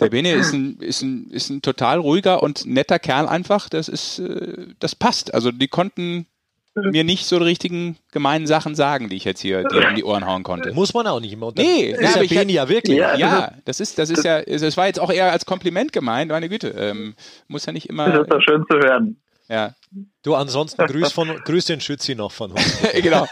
der 0.00 0.08
Bene 0.08 0.32
ist 0.32 0.52
ein, 0.52 0.78
ist, 0.80 1.02
ein, 1.02 1.30
ist 1.30 1.50
ein 1.50 1.62
total 1.62 1.98
ruhiger 1.98 2.42
und 2.42 2.66
netter 2.66 2.98
Kerl 2.98 3.28
einfach. 3.28 3.68
Das 3.68 3.88
ist, 3.88 4.18
äh, 4.18 4.68
das 4.78 4.94
passt. 4.94 5.34
Also 5.34 5.52
die 5.52 5.68
konnten 5.68 6.26
mir 6.74 7.04
nicht 7.04 7.26
so 7.26 7.38
die 7.38 7.44
richtigen 7.44 7.98
gemeinen 8.12 8.46
Sachen 8.46 8.74
sagen, 8.74 9.08
die 9.08 9.16
ich 9.16 9.24
jetzt 9.24 9.40
hier 9.40 9.64
dir 9.64 9.88
um 9.88 9.94
die 9.96 10.04
Ohren 10.04 10.24
hauen 10.26 10.42
konnte. 10.42 10.72
Muss 10.72 10.94
man 10.94 11.06
auch 11.06 11.20
nicht 11.20 11.32
immer. 11.32 11.48
Unter 11.48 11.62
nee, 11.62 11.90
ist 11.90 12.16
ja 12.16 12.22
Beni 12.22 12.52
ja 12.52 12.68
wirklich. 12.68 12.96
Ja, 12.96 13.16
ja, 13.16 13.52
das 13.64 13.80
ist, 13.80 13.98
das 13.98 14.08
ist 14.08 14.24
ja, 14.24 14.42
das 14.42 14.76
war 14.76 14.86
jetzt 14.86 15.00
auch 15.00 15.10
eher 15.10 15.32
als 15.32 15.44
Kompliment 15.44 15.92
gemeint, 15.92 16.30
meine 16.30 16.48
Güte. 16.48 16.68
Ähm, 16.68 17.14
muss 17.48 17.66
ja 17.66 17.72
nicht 17.72 17.88
immer. 17.88 18.08
Das 18.10 18.22
ist 18.22 18.32
doch 18.32 18.40
schön 18.40 18.64
zu 18.70 18.78
hören. 18.78 19.16
Ja. 19.48 19.74
Du 20.22 20.36
ansonsten 20.36 20.86
grüß, 20.86 21.12
von, 21.12 21.28
grüß 21.44 21.64
den 21.64 21.80
Schützi 21.80 22.14
noch 22.14 22.30
von 22.30 22.52
uns. 22.52 22.78
genau. 23.02 23.26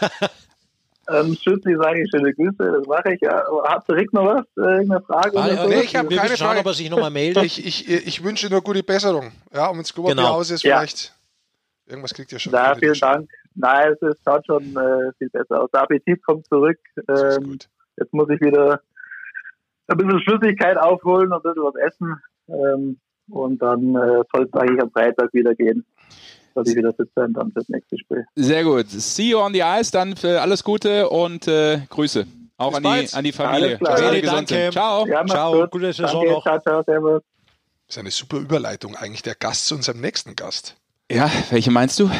Ähm, 1.11 1.35
Schützi 1.35 1.75
sage 1.75 2.03
ich 2.03 2.09
schöne 2.13 2.33
Grüße, 2.33 2.57
das 2.57 2.87
mache 2.87 3.13
ich 3.13 3.21
ja. 3.21 3.43
Hat 3.63 3.89
Rick 3.89 4.13
noch 4.13 4.25
was? 4.25 4.45
Äh, 4.57 4.77
irgendeine 4.77 5.01
Frage? 5.01 5.37
Ah, 5.37 5.67
nee, 5.67 5.81
ich 5.81 5.95
habe 5.95 6.15
keine 6.15 6.37
Frage. 6.37 6.59
ob 6.59 6.65
er 6.67 6.73
sich 6.73 6.89
nochmal 6.89 7.09
meldet. 7.09 7.43
Ich, 7.43 7.65
ich, 7.65 7.89
ich 7.89 8.23
wünsche 8.23 8.49
nur 8.49 8.61
gute 8.61 8.83
Besserung. 8.83 9.31
Ja, 9.53 9.67
und 9.69 9.79
ins 9.79 9.93
Klopapier 9.93 10.15
genau. 10.15 10.33
aus 10.33 10.51
ist 10.51 10.63
ja. 10.63 10.77
vielleicht. 10.77 11.13
Irgendwas 11.87 12.13
kriegt 12.13 12.31
ihr 12.31 12.39
schon. 12.39 12.53
Na, 12.53 12.75
vielen 12.75 12.93
Dank. 12.93 13.29
Nein, 13.55 13.93
es 13.93 14.01
ist, 14.07 14.19
schaut 14.23 14.45
schon 14.45 14.63
äh, 14.77 15.11
viel 15.17 15.29
besser 15.29 15.63
aus. 15.63 15.71
Der 15.71 15.81
Appetit 15.81 16.23
kommt 16.23 16.45
zurück. 16.47 16.77
Ähm, 17.07 17.57
jetzt 17.97 18.13
muss 18.13 18.29
ich 18.29 18.39
wieder 18.41 18.81
ein 19.87 19.97
bisschen 19.97 20.21
Flüssigkeit 20.21 20.77
aufholen 20.77 21.33
und 21.33 21.43
ein 21.45 21.53
bisschen 21.53 21.63
was 21.63 21.75
essen. 21.75 22.15
Ähm, 22.47 22.99
und 23.29 23.61
dann 23.61 23.95
äh, 23.95 24.23
soll 24.31 24.43
es 24.45 24.53
eigentlich 24.53 24.81
am 24.81 24.91
Freitag 24.91 25.33
wieder 25.33 25.55
gehen. 25.55 25.85
Soll 26.53 26.67
ich 26.67 26.75
wieder 26.75 26.93
fit 26.93 27.09
sein 27.15 27.33
dann 27.33 27.51
fürs 27.51 27.69
nächste 27.69 27.97
Spiel. 27.97 28.25
Sehr 28.35 28.63
gut. 28.63 28.89
See 28.89 29.29
you 29.29 29.39
on 29.39 29.53
the 29.53 29.61
ice. 29.61 29.91
Dann 29.91 30.15
für 30.15 30.41
alles 30.41 30.63
Gute 30.63 31.09
und 31.09 31.47
äh, 31.47 31.81
Grüße. 31.89 32.25
Auch 32.57 32.73
an 32.73 32.83
die, 32.83 33.13
an 33.13 33.23
die 33.23 33.31
Familie. 33.31 33.79
Alles 33.81 34.21
klar. 34.23 34.35
Danke. 34.35 34.69
Ciao. 34.71 35.07
Ja, 35.07 35.25
ciao. 35.25 35.61
Gut. 35.61 35.71
Gute 35.71 35.93
Saison 35.93 36.21
Danke. 36.21 36.31
noch. 36.31 36.43
Ciao, 36.43 36.59
ciao. 36.59 36.83
Servus. 36.83 37.23
Das 37.87 37.95
ist 37.95 37.99
eine 37.99 38.11
super 38.11 38.37
Überleitung 38.37 38.95
eigentlich, 38.95 39.23
der 39.23 39.35
Gast 39.35 39.65
zu 39.67 39.75
unserem 39.75 40.01
nächsten 40.01 40.35
Gast. 40.35 40.75
Ja, 41.11 41.31
welche 41.49 41.71
meinst 41.71 41.99
du? 41.99 42.11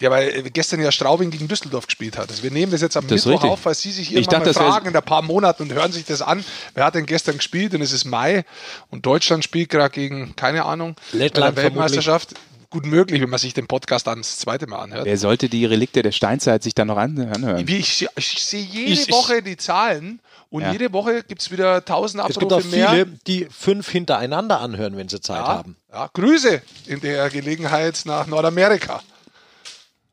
Ja, 0.00 0.10
weil 0.10 0.42
gestern 0.50 0.80
ja 0.80 0.92
Straubing 0.92 1.30
gegen 1.30 1.48
Düsseldorf 1.48 1.86
gespielt 1.86 2.18
hat. 2.18 2.28
Also 2.28 2.42
wir 2.42 2.50
nehmen 2.50 2.70
das 2.70 2.82
jetzt 2.82 2.96
am 2.96 3.06
das 3.06 3.24
Mittwoch 3.24 3.44
auf, 3.44 3.64
weil 3.64 3.74
Sie 3.74 3.90
sich 3.90 4.12
irgendwann 4.12 4.44
dachte, 4.44 4.58
mal 4.58 4.70
fragen 4.70 4.88
in 4.88 4.96
ein 4.96 5.02
paar 5.02 5.22
Monaten 5.22 5.62
und 5.62 5.72
hören 5.72 5.92
sich 5.92 6.04
das 6.04 6.20
an. 6.20 6.44
Wer 6.74 6.84
hat 6.84 6.94
denn 6.94 7.06
gestern 7.06 7.38
gespielt? 7.38 7.74
Und 7.74 7.80
es 7.80 7.92
ist 7.92 8.04
Mai 8.04 8.44
und 8.90 9.06
Deutschland 9.06 9.44
spielt 9.44 9.70
gerade 9.70 9.94
gegen, 9.94 10.36
keine 10.36 10.64
Ahnung, 10.64 10.94
Lettland 11.12 11.54
bei 11.54 11.62
der 11.62 11.70
Weltmeisterschaft. 11.70 12.30
Vermutlich. 12.30 12.53
Gut 12.74 12.86
möglich, 12.86 13.22
wenn 13.22 13.30
man 13.30 13.38
sich 13.38 13.54
den 13.54 13.68
Podcast 13.68 14.08
dann 14.08 14.18
das 14.18 14.38
zweite 14.38 14.66
Mal 14.66 14.80
anhört. 14.80 15.04
Wer 15.04 15.16
sollte 15.16 15.48
die 15.48 15.64
Relikte 15.64 16.02
der 16.02 16.10
Steinzeit 16.10 16.64
sich 16.64 16.74
dann 16.74 16.88
noch 16.88 16.96
anhören? 16.96 17.64
Ich, 17.68 18.04
ich, 18.16 18.42
sehe 18.42 18.64
jede 18.64 18.90
ich, 18.90 19.12
Woche 19.12 19.44
die 19.44 19.56
Zahlen 19.56 20.18
und 20.50 20.62
ja. 20.62 20.72
jede 20.72 20.92
Woche 20.92 21.22
gibt 21.22 21.40
es 21.40 21.52
wieder 21.52 21.76
1000 21.76 22.20
Abrufe 22.20 22.32
Es 22.32 22.40
gibt 22.40 22.52
auch 22.52 22.64
mehr. 22.64 22.90
viele, 22.90 23.06
die 23.28 23.46
fünf 23.48 23.88
hintereinander 23.88 24.60
anhören, 24.60 24.96
wenn 24.96 25.08
sie 25.08 25.20
Zeit 25.20 25.36
ja, 25.36 25.46
haben. 25.46 25.76
Ja, 25.92 26.10
Grüße 26.12 26.62
in 26.86 27.00
der 27.00 27.30
Gelegenheit 27.30 28.02
nach 28.06 28.26
Nordamerika. 28.26 29.00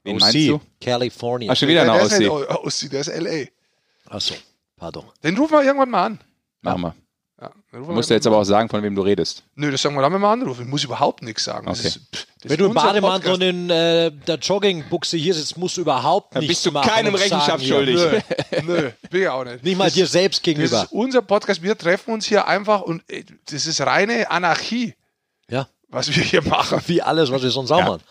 Wen 0.03 0.17
meinst 0.17 0.35
du? 0.35 0.61
California. 0.79 1.51
Ach, 1.51 1.57
schon 1.57 1.67
wieder 1.67 1.83
nach 1.83 1.99
Ossi. 1.99 2.27
Ossi, 2.27 2.89
der 2.89 3.01
ist 3.01 3.07
L.A. 3.07 3.47
Achso, 4.07 4.35
pardon. 4.77 5.05
Den 5.23 5.35
rufen 5.35 5.53
wir 5.53 5.63
irgendwann 5.63 5.89
mal 5.89 6.05
an. 6.05 6.19
Machen 6.61 6.81
wir. 6.81 6.95
Ja, 7.41 7.51
du 7.71 7.79
musst 7.79 8.11
ja 8.11 8.17
jetzt 8.17 8.27
aber 8.27 8.37
auch 8.37 8.43
sagen, 8.43 8.69
von 8.69 8.83
wem 8.83 8.93
du 8.93 9.01
redest. 9.01 9.43
Nö, 9.55 9.71
das 9.71 9.81
sagen 9.81 9.95
wir 9.95 10.01
dann, 10.03 10.13
wenn 10.13 10.21
wir 10.21 10.27
anrufen. 10.27 10.61
Ich 10.61 10.67
muss 10.67 10.83
überhaupt 10.83 11.23
nichts 11.23 11.43
sagen. 11.43 11.67
Okay. 11.67 11.87
Ist, 11.87 11.99
pff, 12.13 12.27
wenn 12.43 12.57
du 12.57 12.65
im 12.67 12.73
Bademantel 12.75 13.33
und 13.33 13.41
in 13.41 13.69
äh, 13.71 14.11
der 14.11 14.35
Joggingbuchse 14.35 15.17
hier 15.17 15.33
sitzt, 15.33 15.57
musst 15.57 15.75
du 15.77 15.81
überhaupt 15.81 16.35
nichts 16.35 16.63
bist 16.63 16.65
du 16.67 16.71
keinem 16.71 17.15
Rechenschaft 17.15 17.65
schuldig. 17.65 17.95
Nö, 17.95 18.61
nö, 18.63 18.91
bin 19.09 19.21
ich 19.23 19.27
auch 19.27 19.43
nicht. 19.43 19.63
Nicht 19.63 19.75
mal 19.75 19.85
das, 19.85 19.95
dir 19.95 20.05
selbst 20.05 20.43
gegenüber. 20.43 20.69
Das 20.69 20.83
ist 20.83 20.91
unser 20.91 21.23
Podcast. 21.23 21.63
Wir 21.63 21.75
treffen 21.75 22.13
uns 22.13 22.27
hier 22.27 22.47
einfach 22.47 22.83
und 22.83 23.01
äh, 23.09 23.23
das 23.49 23.65
ist 23.65 23.81
reine 23.81 24.29
Anarchie. 24.29 24.93
Ja. 25.49 25.67
Was 25.89 26.15
wir 26.15 26.23
hier 26.23 26.43
machen. 26.43 26.79
Wie 26.85 27.01
alles, 27.01 27.31
was 27.31 27.41
wir 27.41 27.49
sonst 27.49 27.71
auch 27.71 27.79
ja. 27.79 27.85
machen. 27.85 28.03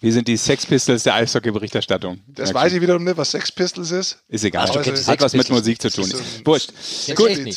Wir 0.00 0.12
sind 0.12 0.28
die 0.28 0.36
Sex 0.36 0.66
Pistols 0.66 1.02
der 1.02 1.14
Eishockey-Berichterstattung. 1.14 2.20
Das 2.26 2.52
weiß 2.52 2.72
ich 2.72 2.80
wiederum 2.80 3.04
nicht, 3.04 3.16
was 3.16 3.30
Sex 3.30 3.52
Pistols 3.52 3.90
ist. 3.90 4.18
Ist 4.28 4.44
egal. 4.44 4.68
Also, 4.68 4.80
Hat 5.06 5.20
was 5.20 5.32
mit 5.32 5.50
Musik 5.50 5.80
zu 5.80 5.90
tun. 5.90 6.04
So 6.04 6.18
Wurscht. 6.44 6.72
Gut. 7.14 7.30
Nee. 7.38 7.54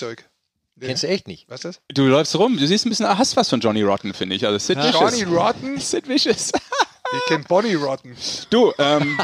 Kennst 0.88 1.04
du 1.04 1.08
echt 1.08 1.28
nicht? 1.28 1.50
Was 1.50 1.64
ist 1.64 1.78
das? 1.78 1.82
Du 1.96 2.04
läufst 2.08 2.36
rum, 2.38 2.58
du 2.58 2.68
siehst 2.68 2.86
ein 2.86 2.90
bisschen, 2.90 3.08
hast 3.08 3.38
was 3.38 3.50
von 3.50 3.60
Johnny 3.60 3.84
Rotten, 3.84 4.14
finde 4.14 4.36
ich. 4.36 4.46
Also 4.46 4.58
Sid. 4.58 4.78
Vicious. 4.78 4.94
Johnny 4.94 5.24
Rotten? 5.24 5.80
Sid 5.80 6.10
Vicious. 6.10 6.52
ich 6.52 7.26
kenne 7.28 7.44
Bonnie 7.48 7.76
Rotten. 7.76 8.16
Du, 8.50 8.74
ähm, 8.80 9.20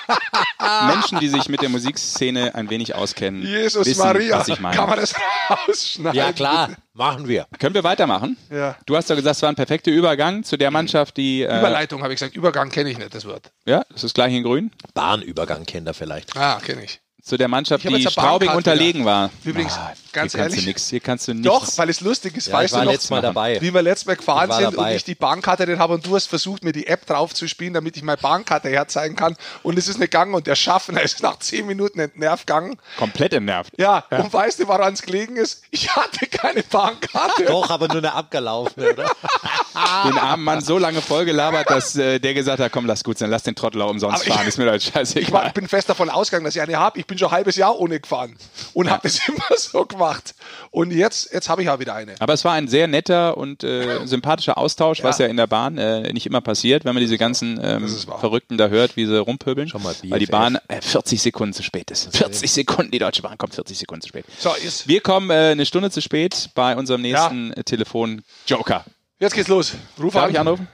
Menschen, 0.86 1.20
die 1.20 1.28
sich 1.28 1.48
mit 1.48 1.62
der 1.62 1.68
Musikszene 1.68 2.54
ein 2.54 2.70
wenig 2.70 2.94
auskennen, 2.94 3.42
Jesus 3.42 3.86
wissen, 3.86 4.00
Maria, 4.00 4.38
was 4.38 4.48
ich 4.48 4.60
meine. 4.60 4.76
kann 4.76 4.88
man 4.88 4.98
das 4.98 5.14
rausschneiden? 5.50 6.16
Ja 6.16 6.32
klar, 6.32 6.70
machen 6.92 7.28
wir. 7.28 7.46
Können 7.58 7.74
wir 7.74 7.84
weitermachen? 7.84 8.36
Ja. 8.50 8.76
Du 8.86 8.96
hast 8.96 9.10
doch 9.10 9.16
gesagt, 9.16 9.36
es 9.36 9.42
war 9.42 9.48
ein 9.48 9.56
perfekter 9.56 9.90
Übergang 9.90 10.44
zu 10.44 10.56
der 10.56 10.70
Mannschaft, 10.70 11.16
die... 11.16 11.42
Äh, 11.42 11.58
Überleitung 11.58 12.02
habe 12.02 12.12
ich 12.12 12.20
gesagt, 12.20 12.36
Übergang 12.36 12.70
kenne 12.70 12.90
ich 12.90 12.98
nicht, 12.98 13.14
das 13.14 13.24
Wort. 13.26 13.52
Ja, 13.66 13.84
das 13.90 14.04
ist 14.04 14.14
gleich 14.14 14.34
in 14.34 14.42
grün. 14.42 14.70
Bahnübergang 14.94 15.64
kennt 15.64 15.86
er 15.86 15.94
vielleicht. 15.94 16.36
Ah, 16.36 16.60
kenne 16.64 16.84
ich. 16.84 17.00
Zu 17.26 17.36
der 17.36 17.48
Mannschaft, 17.48 17.82
die 17.84 18.08
Straubing 18.08 18.50
unterlegen 18.50 19.04
war. 19.04 19.30
Übrigens, 19.44 19.72
ah, 19.76 19.92
ganz 20.12 20.30
hier 20.32 20.42
ehrlich. 20.42 20.54
Kannst 20.54 20.66
du 20.66 20.68
nix, 20.70 20.88
hier 20.90 21.00
kannst 21.00 21.26
du 21.28 21.34
nichts. 21.34 21.46
Doch, 21.48 21.78
weil 21.78 21.90
es 21.90 22.00
lustig 22.00 22.36
ist, 22.36 22.46
Ja, 22.46 22.54
weißt 22.54 22.66
ich 22.66 22.72
war 22.74 22.80
du 22.82 22.84
noch, 22.86 22.92
letztes 22.92 23.10
Mal 23.10 23.20
dabei. 23.20 23.60
wie 23.60 23.74
wir 23.74 23.82
letztes 23.82 24.06
Mal 24.06 24.14
gefahren 24.14 24.48
Ich 24.48 24.54
sind 24.56 24.66
und 24.68 24.76
dabei. 24.76 24.94
ich 24.94 25.02
die 25.02 25.16
Bahnkarte 25.16 25.66
drin 25.66 25.80
habe 25.80 25.94
und 25.94 26.06
du 26.06 26.14
hast 26.14 26.26
versucht, 26.28 26.62
mir 26.62 26.70
die 26.70 26.86
App 26.86 27.04
drauf 27.04 27.34
zu 27.34 27.48
spielen, 27.48 27.74
damit 27.74 27.96
ich 27.96 28.04
meine 28.04 28.16
Bahnkarte 28.18 28.68
herzeigen 28.68 29.16
kann. 29.16 29.34
Und 29.64 29.76
es 29.76 29.88
ist 29.88 29.98
nicht 29.98 30.12
gegangen 30.12 30.34
und 30.34 30.46
der 30.46 30.54
Schaffner 30.54 31.02
ist 31.02 31.20
nach 31.20 31.40
zehn 31.40 31.66
Minuten 31.66 31.98
entnervt 31.98 32.46
gegangen. 32.46 32.78
Komplett 32.96 33.32
entnervt. 33.32 33.72
Ja, 33.76 34.04
und 34.10 34.32
weißt 34.32 34.60
du, 34.60 34.68
woran 34.68 34.92
es 34.94 35.02
gelegen 35.02 35.34
ist? 35.36 35.62
Ich 35.72 35.94
hatte 35.96 36.26
keine 36.28 36.62
Bahnkarte. 36.62 37.44
Doch, 37.48 37.68
aber 37.70 37.88
nur 37.88 37.98
eine 37.98 38.12
abgelaufene, 38.12 38.92
oder? 38.92 39.10
Den 40.06 40.16
armen 40.16 40.44
Mann 40.44 40.60
so 40.62 40.78
lange 40.78 41.02
vollgelabert, 41.02 41.68
dass 41.68 41.96
äh, 41.96 42.18
der 42.18 42.34
gesagt 42.34 42.60
hat, 42.60 42.72
komm, 42.72 42.86
lass 42.86 43.04
gut 43.04 43.18
sein, 43.18 43.30
lass 43.30 43.42
den 43.42 43.54
Trottel 43.54 43.82
umsonst 43.82 44.20
Aber 44.22 44.26
ich- 44.28 44.32
fahren, 44.32 44.46
ist 44.46 44.56
mir 44.58 44.64
doch 44.66 44.74
Ich 44.76 44.94
war, 44.94 45.00
scheißegal. 45.04 45.50
bin 45.52 45.68
fest 45.68 45.88
davon 45.90 46.08
ausgegangen, 46.08 46.44
dass 46.44 46.54
ich 46.56 46.62
eine 46.62 46.78
habe. 46.78 46.98
Ich 46.98 47.06
bin 47.06 47.15
schon 47.18 47.28
ein 47.28 47.34
halbes 47.34 47.56
Jahr 47.56 47.78
ohne 47.78 48.00
gefahren 48.00 48.36
und 48.74 48.90
habe 48.90 49.02
das 49.04 49.20
immer 49.28 49.56
so 49.56 49.84
gemacht. 49.84 50.34
Und 50.70 50.90
jetzt, 50.90 51.32
jetzt 51.32 51.48
habe 51.48 51.62
ich 51.62 51.68
auch 51.68 51.78
wieder 51.78 51.94
eine. 51.94 52.14
Aber 52.20 52.32
es 52.32 52.44
war 52.44 52.52
ein 52.52 52.68
sehr 52.68 52.86
netter 52.86 53.36
und 53.36 53.64
äh, 53.64 54.00
sympathischer 54.06 54.58
Austausch, 54.58 55.02
was 55.02 55.18
ja 55.18 55.26
in 55.26 55.36
der 55.36 55.46
Bahn 55.46 55.78
äh, 55.78 56.12
nicht 56.12 56.26
immer 56.26 56.40
passiert, 56.40 56.84
wenn 56.84 56.94
man 56.94 57.00
diese 57.00 57.18
ganzen 57.18 57.60
ähm. 57.62 57.88
Verrückten 58.20 58.58
da 58.58 58.68
hört, 58.68 58.96
wie 58.96 59.06
sie 59.06 59.18
rumpöbeln. 59.18 59.68
Schon 59.68 59.82
mal 59.82 59.94
weil 60.08 60.18
die 60.18 60.26
BFF. 60.26 60.30
Bahn 60.30 60.58
äh, 60.68 60.80
40 60.80 61.20
Sekunden 61.22 61.52
zu 61.52 61.62
spät 61.62 61.90
ist. 61.90 62.16
40 62.16 62.50
Sekunden, 62.52 62.90
die 62.90 62.98
Deutsche 62.98 63.22
Bahn 63.22 63.38
kommt 63.38 63.54
40 63.54 63.78
Sekunden 63.78 64.02
zu 64.02 64.08
spät. 64.08 64.24
So, 64.38 64.52
ist, 64.54 64.88
Wir 64.88 65.00
kommen 65.00 65.30
äh, 65.30 65.52
eine 65.52 65.66
Stunde 65.66 65.90
zu 65.90 66.00
spät 66.00 66.50
bei 66.54 66.76
unserem 66.76 67.02
nächsten 67.02 67.52
äh, 67.52 67.64
Telefon 67.64 68.22
Joker. 68.46 68.84
jetzt 69.18 69.34
geht's 69.34 69.48
los. 69.48 69.74
Ruf 70.00 70.14
Darf 70.14 70.24
an. 70.24 70.30
ich 70.30 70.38
anrufen? 70.38 70.68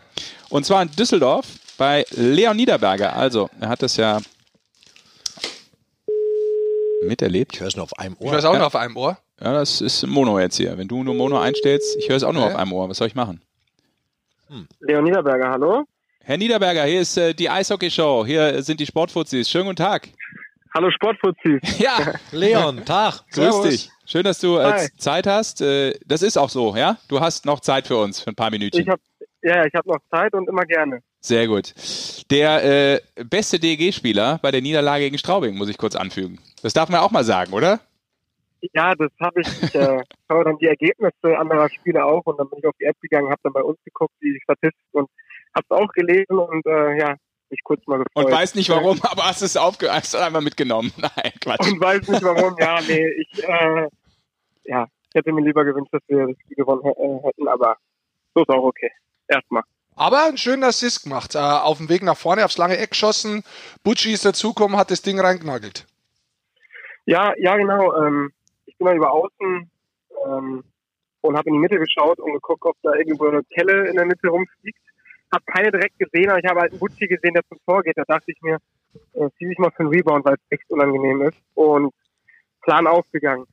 Und 0.48 0.66
zwar 0.66 0.82
in 0.82 0.90
Düsseldorf 0.90 1.46
bei 1.78 2.04
Leon 2.10 2.56
Niederberger. 2.56 3.16
Also, 3.16 3.48
er 3.60 3.68
hat 3.68 3.82
das 3.82 3.96
ja 3.96 4.20
miterlebt. 7.06 7.54
Ich 7.54 7.60
höre 7.60 7.68
es 7.68 7.76
nur 7.76 7.84
auf 7.84 7.98
einem 7.98 8.16
Ich 8.20 8.26
Ohr. 8.26 8.32
weiß 8.32 8.44
auch 8.44 8.54
noch 8.58 8.66
auf 8.66 8.76
einem 8.76 8.96
Ohr. 8.96 9.18
Ja, 9.40 9.52
das 9.52 9.80
ist 9.80 10.06
Mono 10.06 10.38
jetzt 10.38 10.56
hier. 10.56 10.76
Wenn 10.78 10.88
du 10.88 11.02
nur 11.02 11.14
Mono 11.14 11.38
einstellst, 11.40 11.96
ich 11.98 12.08
höre 12.08 12.16
es 12.16 12.24
auch 12.24 12.32
nur 12.32 12.44
Okay. 12.44 12.54
auf 12.54 12.58
einem 12.60 12.72
Ohr. 12.72 12.88
Was 12.88 12.98
soll 12.98 13.08
ich 13.08 13.14
machen? 13.14 13.40
Leon 14.80 15.04
Niederberger, 15.04 15.48
hallo? 15.50 15.84
Herr 16.20 16.36
Niederberger, 16.36 16.84
hier 16.84 17.00
ist 17.00 17.16
äh, 17.16 17.34
die 17.34 17.48
Eishockey-Show. 17.50 18.24
Hier 18.26 18.62
sind 18.62 18.78
die 18.78 18.86
Sportfuzis. 18.86 19.48
Schönen 19.50 19.64
guten 19.64 19.76
Tag. 19.76 20.08
Hallo 20.74 20.90
Sportfuzis. 20.90 21.60
Ja, 21.80 22.14
Leon, 22.30 22.84
Tag. 22.84 23.24
grüß 23.32 23.34
Servus. 23.34 23.68
dich. 23.68 23.90
Schön, 24.06 24.22
dass 24.24 24.38
du 24.38 24.58
äh. 24.58 24.88
Zeit 24.98 25.26
hast. 25.26 25.60
Äh, 25.62 25.94
das 26.06 26.22
ist 26.22 26.36
auch 26.36 26.50
so, 26.50 26.76
ja? 26.76 26.98
Du 27.08 27.20
hast 27.20 27.44
noch 27.46 27.60
Zeit 27.60 27.86
für 27.86 27.96
uns, 27.96 28.20
für 28.20 28.30
ein 28.30 28.34
paar 28.36 28.50
Minütchen. 28.50 28.82
Ich 28.82 28.88
habe 28.88 29.00
ja, 29.42 29.64
ich 29.66 29.74
habe 29.74 29.88
noch 29.88 29.98
Zeit 30.10 30.32
und 30.34 30.48
immer 30.48 30.64
gerne. 30.64 31.00
Sehr 31.24 31.46
gut. 31.46 31.72
Der 32.30 32.94
äh, 32.94 33.00
beste 33.24 33.60
DEG-Spieler 33.60 34.40
bei 34.42 34.50
der 34.50 34.60
Niederlage 34.60 35.04
gegen 35.04 35.18
Straubing, 35.18 35.56
muss 35.56 35.68
ich 35.68 35.78
kurz 35.78 35.94
anfügen. 35.94 36.40
Das 36.62 36.72
darf 36.72 36.88
man 36.88 37.00
auch 37.00 37.12
mal 37.12 37.22
sagen, 37.22 37.52
oder? 37.52 37.80
Ja, 38.74 38.94
das 38.94 39.10
habe 39.20 39.40
ich. 39.40 39.62
Ich 39.62 39.74
äh, 39.74 40.02
schaue 40.28 40.44
dann 40.44 40.58
die 40.58 40.66
Ergebnisse 40.66 41.38
anderer 41.38 41.68
Spiele 41.68 42.04
auch 42.04 42.24
und 42.24 42.38
dann 42.38 42.48
bin 42.50 42.58
ich 42.58 42.66
auf 42.66 42.74
die 42.80 42.84
App 42.84 43.00
gegangen, 43.00 43.30
habe 43.30 43.40
dann 43.44 43.52
bei 43.52 43.62
uns 43.62 43.78
geguckt, 43.84 44.14
die 44.20 44.38
Statistiken 44.42 44.98
und 44.98 45.10
habe 45.54 45.66
es 45.68 45.70
auch 45.70 45.92
gelesen 45.92 46.38
und 46.38 46.66
äh, 46.66 46.98
ja, 46.98 47.16
mich 47.50 47.60
kurz 47.62 47.86
mal 47.86 47.98
gefreut. 47.98 48.26
Und 48.26 48.32
weiß 48.32 48.54
nicht 48.56 48.70
warum, 48.70 49.00
aber 49.10 49.24
hast 49.24 49.42
es 49.42 49.56
aufge 49.56 49.92
hast 49.92 50.16
einfach 50.16 50.40
mitgenommen. 50.40 50.92
Nein, 50.96 51.32
Quatsch. 51.40 51.70
Und 51.70 51.80
weiß 51.80 52.08
nicht 52.08 52.22
warum. 52.22 52.56
Ja, 52.58 52.80
nee, 52.80 53.06
ich 53.08 53.44
äh, 53.44 53.88
ja, 54.64 54.86
ich 55.08 55.14
hätte 55.14 55.32
mir 55.32 55.44
lieber 55.44 55.64
gewünscht, 55.64 55.92
dass 55.92 56.02
wir 56.08 56.26
das 56.26 56.36
Spiel 56.40 56.56
gewonnen 56.56 56.82
äh, 56.84 57.26
hätten, 57.26 57.48
aber 57.48 57.76
so 58.34 58.42
ist 58.42 58.48
auch 58.48 58.64
okay. 58.64 58.90
Erstmal. 59.28 59.62
Aber 59.94 60.24
einen 60.24 60.38
schönen 60.38 60.64
Assist 60.64 61.04
gemacht. 61.04 61.34
Äh, 61.34 61.38
auf 61.38 61.78
dem 61.78 61.88
Weg 61.88 62.02
nach 62.02 62.16
vorne 62.16 62.44
aufs 62.44 62.58
lange 62.58 62.78
Eck 62.78 62.90
geschossen. 62.90 63.42
Butchi 63.82 64.12
ist 64.12 64.24
dazugekommen, 64.24 64.76
hat 64.76 64.90
das 64.90 65.02
Ding 65.02 65.20
reingenagelt. 65.20 65.86
Ja, 67.04 67.34
ja, 67.38 67.56
genau. 67.56 67.94
Ähm, 68.02 68.32
ich 68.66 68.76
bin 68.78 68.86
mal 68.86 68.96
über 68.96 69.12
außen 69.12 69.70
ähm, 70.26 70.64
und 71.20 71.36
habe 71.36 71.48
in 71.48 71.54
die 71.54 71.60
Mitte 71.60 71.78
geschaut 71.78 72.18
und 72.18 72.32
geguckt, 72.32 72.64
ob 72.64 72.76
da 72.82 72.94
irgendwo 72.94 73.26
eine 73.26 73.42
Kelle 73.44 73.88
in 73.88 73.96
der 73.96 74.06
Mitte 74.06 74.28
rumfliegt. 74.28 74.78
Habe 75.32 75.44
keine 75.46 75.70
direkt 75.70 75.98
gesehen, 75.98 76.30
aber 76.30 76.38
ich 76.38 76.48
habe 76.48 76.60
halt 76.60 76.72
einen 76.72 76.80
Butchi 76.80 77.06
gesehen, 77.06 77.34
der 77.34 77.46
zum 77.48 77.58
Tor 77.66 77.82
geht. 77.82 77.96
Da 77.96 78.04
dachte 78.06 78.30
ich 78.30 78.40
mir, 78.42 78.58
äh, 79.14 79.28
zieh 79.38 79.48
dich 79.48 79.58
mal 79.58 79.70
für 79.70 79.80
einen 79.80 79.88
Rebound, 79.88 80.24
weil 80.24 80.34
es 80.34 80.40
echt 80.50 80.70
unangenehm 80.70 81.22
ist. 81.22 81.38
Und 81.54 81.92
Plan 82.62 82.86
aufgegangen. 82.86 83.46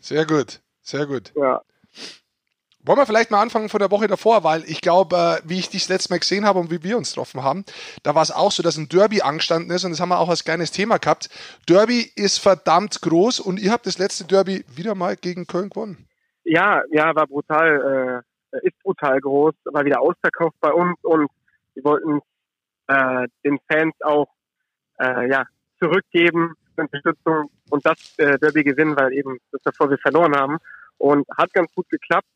Sehr 0.00 0.24
gut, 0.26 0.60
sehr 0.80 1.06
gut. 1.06 1.32
Ja. 1.34 1.60
Wollen 2.84 2.98
wir 2.98 3.06
vielleicht 3.06 3.30
mal 3.30 3.42
anfangen 3.42 3.68
von 3.68 3.80
der 3.80 3.90
Woche 3.90 4.06
davor, 4.06 4.44
weil 4.44 4.62
ich 4.64 4.80
glaube, 4.80 5.16
äh, 5.16 5.48
wie 5.48 5.58
ich 5.58 5.68
dich 5.68 5.82
das 5.82 5.88
letzte 5.88 6.12
Mal 6.12 6.20
gesehen 6.20 6.46
habe 6.46 6.58
und 6.58 6.70
wie 6.70 6.82
wir 6.82 6.96
uns 6.96 7.10
getroffen 7.10 7.42
haben, 7.42 7.64
da 8.02 8.14
war 8.14 8.22
es 8.22 8.30
auch 8.30 8.52
so, 8.52 8.62
dass 8.62 8.76
ein 8.76 8.88
Derby 8.88 9.20
angestanden 9.20 9.70
ist 9.70 9.84
und 9.84 9.90
das 9.90 10.00
haben 10.00 10.10
wir 10.10 10.18
auch 10.18 10.28
als 10.28 10.44
kleines 10.44 10.70
Thema 10.70 10.98
gehabt. 10.98 11.28
Derby 11.68 12.10
ist 12.14 12.38
verdammt 12.38 13.00
groß 13.02 13.40
und 13.40 13.58
ihr 13.58 13.72
habt 13.72 13.86
das 13.86 13.98
letzte 13.98 14.24
Derby 14.24 14.64
wieder 14.68 14.94
mal 14.94 15.16
gegen 15.16 15.46
Köln 15.46 15.70
gewonnen. 15.70 16.08
Ja, 16.44 16.82
ja, 16.90 17.14
war 17.14 17.26
brutal, 17.26 18.22
äh, 18.52 18.66
ist 18.66 18.78
brutal 18.82 19.20
groß, 19.20 19.54
war 19.64 19.84
wieder 19.84 20.00
ausverkauft 20.00 20.56
bei 20.60 20.72
uns 20.72 20.96
und 21.02 21.28
wir 21.74 21.84
wollten 21.84 22.20
äh, 22.86 23.28
den 23.44 23.58
Fans 23.70 23.94
auch 24.02 24.28
äh, 25.00 25.28
ja, 25.28 25.44
zurückgeben, 25.78 26.54
Unterstützung 26.76 27.50
und 27.70 27.84
das 27.84 28.14
äh, 28.18 28.38
Derby 28.38 28.64
gewinnen, 28.64 28.96
weil 28.96 29.12
eben 29.12 29.38
das 29.52 29.62
davor 29.62 29.90
wir 29.90 29.98
verloren 29.98 30.34
haben. 30.36 30.58
Und 30.96 31.26
hat 31.36 31.52
ganz 31.52 31.72
gut 31.74 31.88
geklappt, 31.90 32.26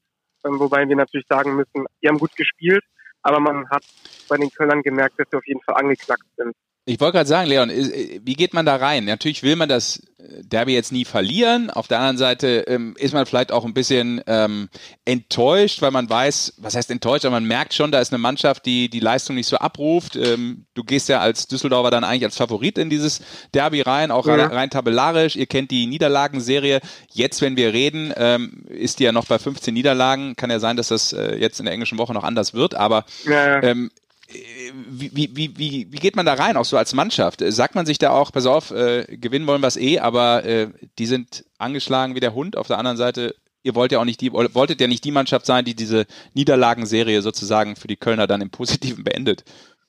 wobei 0.45 0.89
wir 0.89 0.97
natürlich 0.97 1.27
sagen 1.29 1.57
müssen, 1.57 1.87
die 2.03 2.09
haben 2.09 2.19
gut 2.19 2.35
gespielt, 2.37 2.85
aber 3.23 3.41
man 3.41 3.69
hat 3.71 3.85
bei 4.29 4.37
den 4.37 4.51
Kölnern 4.51 4.83
gemerkt, 4.83 5.19
dass 5.19 5.29
sie 5.31 5.37
auf 5.37 5.47
jeden 5.47 5.63
Fall 5.63 5.77
angeknackt 5.77 6.27
sind. 6.37 6.55
Ich 6.85 6.99
wollte 6.99 7.19
gerade 7.19 7.29
sagen, 7.29 7.49
Leon, 7.49 7.71
äh, 7.71 8.21
wie 8.25 8.35
geht 8.35 8.55
man 8.55 8.67
da 8.67 8.75
rein? 8.77 9.05
Natürlich 9.05 9.45
will 9.45 9.55
man 9.55 9.69
das 9.69 9.99
äh, 10.19 10.43
Derby 10.43 10.73
jetzt 10.75 10.91
nie 10.91 11.05
verlieren. 11.05 11.71
Auf 11.71 11.87
der 11.87 11.99
anderen 12.01 12.17
Seite 12.19 12.65
ähm, 12.67 12.97
ist 12.99 13.15
man 13.15 13.25
vielleicht 13.25 13.53
auch 13.53 13.65
ein 13.65 13.73
bisschen 13.73 14.21
ähm, 14.27 14.69
enttäuscht, 15.05 15.81
weil 15.81 15.93
man 15.93 16.11
weiß, 16.11 16.55
was 16.57 16.75
heißt 16.75 16.91
enttäuscht, 16.91 17.25
aber 17.25 17.37
man 17.37 17.45
merkt 17.45 17.75
schon, 17.75 17.93
da 17.93 18.01
ist 18.01 18.13
eine 18.13 18.19
Mannschaft, 18.19 18.67
die 18.67 18.89
die 18.89 18.99
Leistung 18.99 19.37
nicht 19.37 19.47
so 19.47 19.59
abruft. 19.59 20.17
Ähm, 20.17 20.67
du 20.75 20.83
gehst 20.83 21.09
ja 21.09 21.21
als 21.21 21.47
Düsseldorfer 21.47 21.93
dann 21.93 22.03
eigentlich 22.03 22.25
als 22.25 22.37
Favorit 22.37 22.79
in 22.79 22.91
dieses 22.91 23.21
Derby 23.55 23.83
rein, 23.83 24.11
auch 24.11 24.27
Ja. 24.27 24.35
rein, 24.35 24.51
rein 24.51 24.71
tabellarisch. 24.71 25.37
Ihr 25.37 25.47
kennt 25.47 25.71
die 25.71 25.87
Niederlagenserie. 25.87 26.81
Jetzt, 27.13 27.43
wenn 27.43 27.57
wir 27.57 27.73
reden, 27.73 28.13
ähm, 28.17 28.65
ist 28.69 28.99
die 28.99 29.05
ja 29.05 29.13
noch 29.13 29.27
bei 29.27 29.39
15 29.39 29.73
Niederlagen. 29.73 30.35
Kann 30.35 30.51
ja 30.51 30.59
sein, 30.59 30.77
dass 30.77 30.89
das 30.89 31.13
äh, 31.13 31.37
jetzt 31.37 31.61
in 31.61 31.67
der 31.67 31.75
englischen 31.75 31.99
Woche 31.99 32.13
noch 32.13 32.25
anders 32.25 32.55
wird, 32.55 32.75
aber 32.75 33.05
Ja, 33.25 33.63
ähm, 33.63 33.93
wie, 34.33 35.11
wie, 35.15 35.59
wie, 35.59 35.93
wie, 35.93 35.99
geht 35.99 36.17
man 36.17 36.27
da 36.27 36.35
rein, 36.35 36.57
auch 36.57 36.65
so 36.65 36.77
als 36.77 36.95
Mannschaft? 36.95 37.43
Äh, 37.43 37.53
Sagt 37.53 37.75
man 37.75 37.87
sich 37.87 37.99
da 37.99 38.11
auch, 38.11 38.33
pass 38.33 38.47
auf, 38.47 38.71
äh, 38.71 39.05
gewinnen 39.09 39.47
wollen 39.47 39.63
wir 39.63 39.69
es 39.69 39.77
eh, 39.77 39.99
aber 39.99 40.45
äh, 40.45 40.69
die 40.99 41.07
sind 41.07 41.45
angeschlagen 41.59 42.15
wie 42.15 42.21
der 42.21 42.35
Hund. 42.35 42.57
Auf 42.57 42.67
der 42.67 42.79
anderen 42.79 42.97
Seite, 42.97 43.35
ihr 43.63 43.75
wollt 43.75 43.93
ja 43.93 44.01
auch 44.01 44.05
nicht 44.05 44.21
die, 44.21 44.33
wolltet 44.33 44.81
ja 44.81 44.87
nicht 44.87 45.05
die 45.05 45.13
Mannschaft 45.13 45.47
sein, 45.47 45.65
die 45.65 45.75
diese 45.75 46.07
Niederlagenserie 46.35 47.23
sozusagen 47.23 47.77
für 47.77 47.89
die 47.89 47.97
Kölner 47.97 48.27
dann 48.27 48.41
im 48.41 48.51
Positiven 48.51 49.05
beendet. 49.05 49.45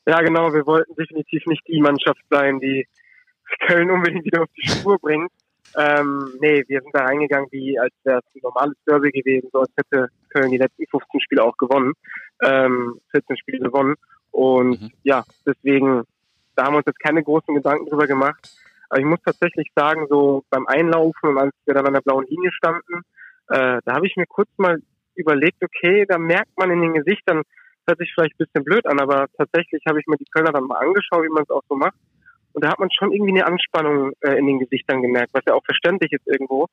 Ja, 0.06 0.22
genau. 0.22 0.54
Wir 0.54 0.66
wollten 0.66 0.96
definitiv 0.96 1.46
nicht 1.46 1.64
die 1.68 1.80
Mannschaft 1.80 2.22
sein, 2.30 2.60
die 2.60 2.88
Köln 3.68 3.90
unbedingt 3.92 4.26
wieder 4.26 4.44
auf 4.44 4.50
die 4.58 4.70
Spur 4.70 5.00
bringt. 5.00 5.32
Ähm, 5.76 6.34
nee, 6.40 6.64
wir 6.68 6.82
sind 6.82 6.94
da 6.94 7.06
reingegangen, 7.06 7.48
wie 7.52 7.80
als 7.80 7.94
wäre 8.04 8.20
es 8.20 8.36
ein 8.36 8.42
normales 8.44 8.76
Derby 8.86 9.12
gewesen, 9.12 9.50
so 9.52 9.62
als 9.62 9.72
hätte 9.76 10.10
Köln 10.30 10.52
die 10.52 10.58
letzten 10.58 10.86
15 10.88 11.22
Spiele 11.22 11.44
auch 11.44 11.58
gewonnen, 11.58 11.94
ähm, 12.44 13.00
14 13.12 13.38
Spiele 13.38 13.60
gewonnen. 13.60 13.96
Und 14.34 14.82
Mhm. 14.82 14.92
ja, 15.04 15.24
deswegen, 15.46 16.04
da 16.56 16.66
haben 16.66 16.74
wir 16.74 16.78
uns 16.78 16.88
jetzt 16.88 17.00
keine 17.00 17.24
großen 17.24 17.54
Gedanken 17.56 17.86
drüber 17.86 18.08
gemacht. 18.08 18.50
Aber 18.90 19.00
ich 19.00 19.06
muss 19.06 19.22
tatsächlich 19.24 19.72
sagen, 19.76 20.08
so 20.10 20.44
beim 20.50 20.68
Einlaufen 20.68 21.30
und 21.30 21.38
als 21.38 21.56
wir 21.66 21.74
dann 21.74 21.88
an 21.88 21.94
der 21.94 22.02
blauen 22.02 22.26
Linie 22.28 22.52
standen, 22.52 23.02
äh, 23.50 23.80
da 23.86 23.94
habe 23.94 24.08
ich 24.08 24.16
mir 24.18 24.26
kurz 24.26 24.50
mal 24.58 24.80
überlegt, 25.16 25.64
okay, 25.64 26.06
da 26.08 26.18
merkt 26.18 26.58
man 26.58 26.72
in 26.72 26.82
den 26.82 26.94
Gesichtern, 26.94 27.44
hört 27.88 28.00
sich 28.00 28.12
vielleicht 28.14 28.34
ein 28.34 28.46
bisschen 28.46 28.64
blöd 28.64 28.86
an, 28.86 29.00
aber 29.00 29.28
tatsächlich 29.38 29.84
habe 29.88 30.00
ich 30.00 30.08
mir 30.08 30.18
die 30.18 30.26
Kölner 30.26 30.52
dann 30.52 30.66
mal 30.66 30.78
angeschaut, 30.80 31.24
wie 31.24 31.34
man 31.34 31.44
es 31.44 31.50
auch 31.50 31.64
so 31.70 31.76
macht. 31.76 31.98
Und 32.54 32.64
da 32.64 32.70
hat 32.70 32.80
man 32.80 32.90
schon 32.92 33.12
irgendwie 33.12 33.32
eine 33.32 33.46
Anspannung 33.46 34.14
äh, 34.22 34.38
in 34.38 34.48
den 34.48 34.60
Gesichtern 34.60 35.02
gemerkt, 35.02 35.34
was 35.34 35.44
ja 35.46 35.54
auch 35.54 35.66
verständlich 35.66 36.12
ist 36.12 36.28
irgendwo. 36.28 36.68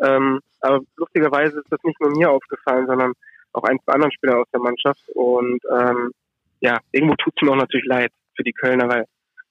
Ähm, 0.00 0.40
aber 0.60 0.80
lustigerweise 0.96 1.60
ist 1.60 1.70
das 1.72 1.82
nicht 1.84 2.00
nur 2.00 2.10
mir 2.10 2.30
aufgefallen, 2.30 2.86
sondern 2.86 3.12
auch 3.52 3.64
ein, 3.64 3.78
zwei 3.84 3.92
anderen 3.92 4.12
Spielern 4.12 4.40
aus 4.40 4.50
der 4.52 4.60
Mannschaft. 4.60 5.00
Und 5.14 5.60
ähm, 5.70 6.12
ja, 6.60 6.78
irgendwo 6.92 7.14
tut 7.16 7.34
es 7.36 7.42
mir 7.42 7.52
auch 7.52 7.56
natürlich 7.56 7.86
leid 7.86 8.12
für 8.34 8.42
die 8.42 8.52
Kölner, 8.52 8.88
weil 8.88 9.04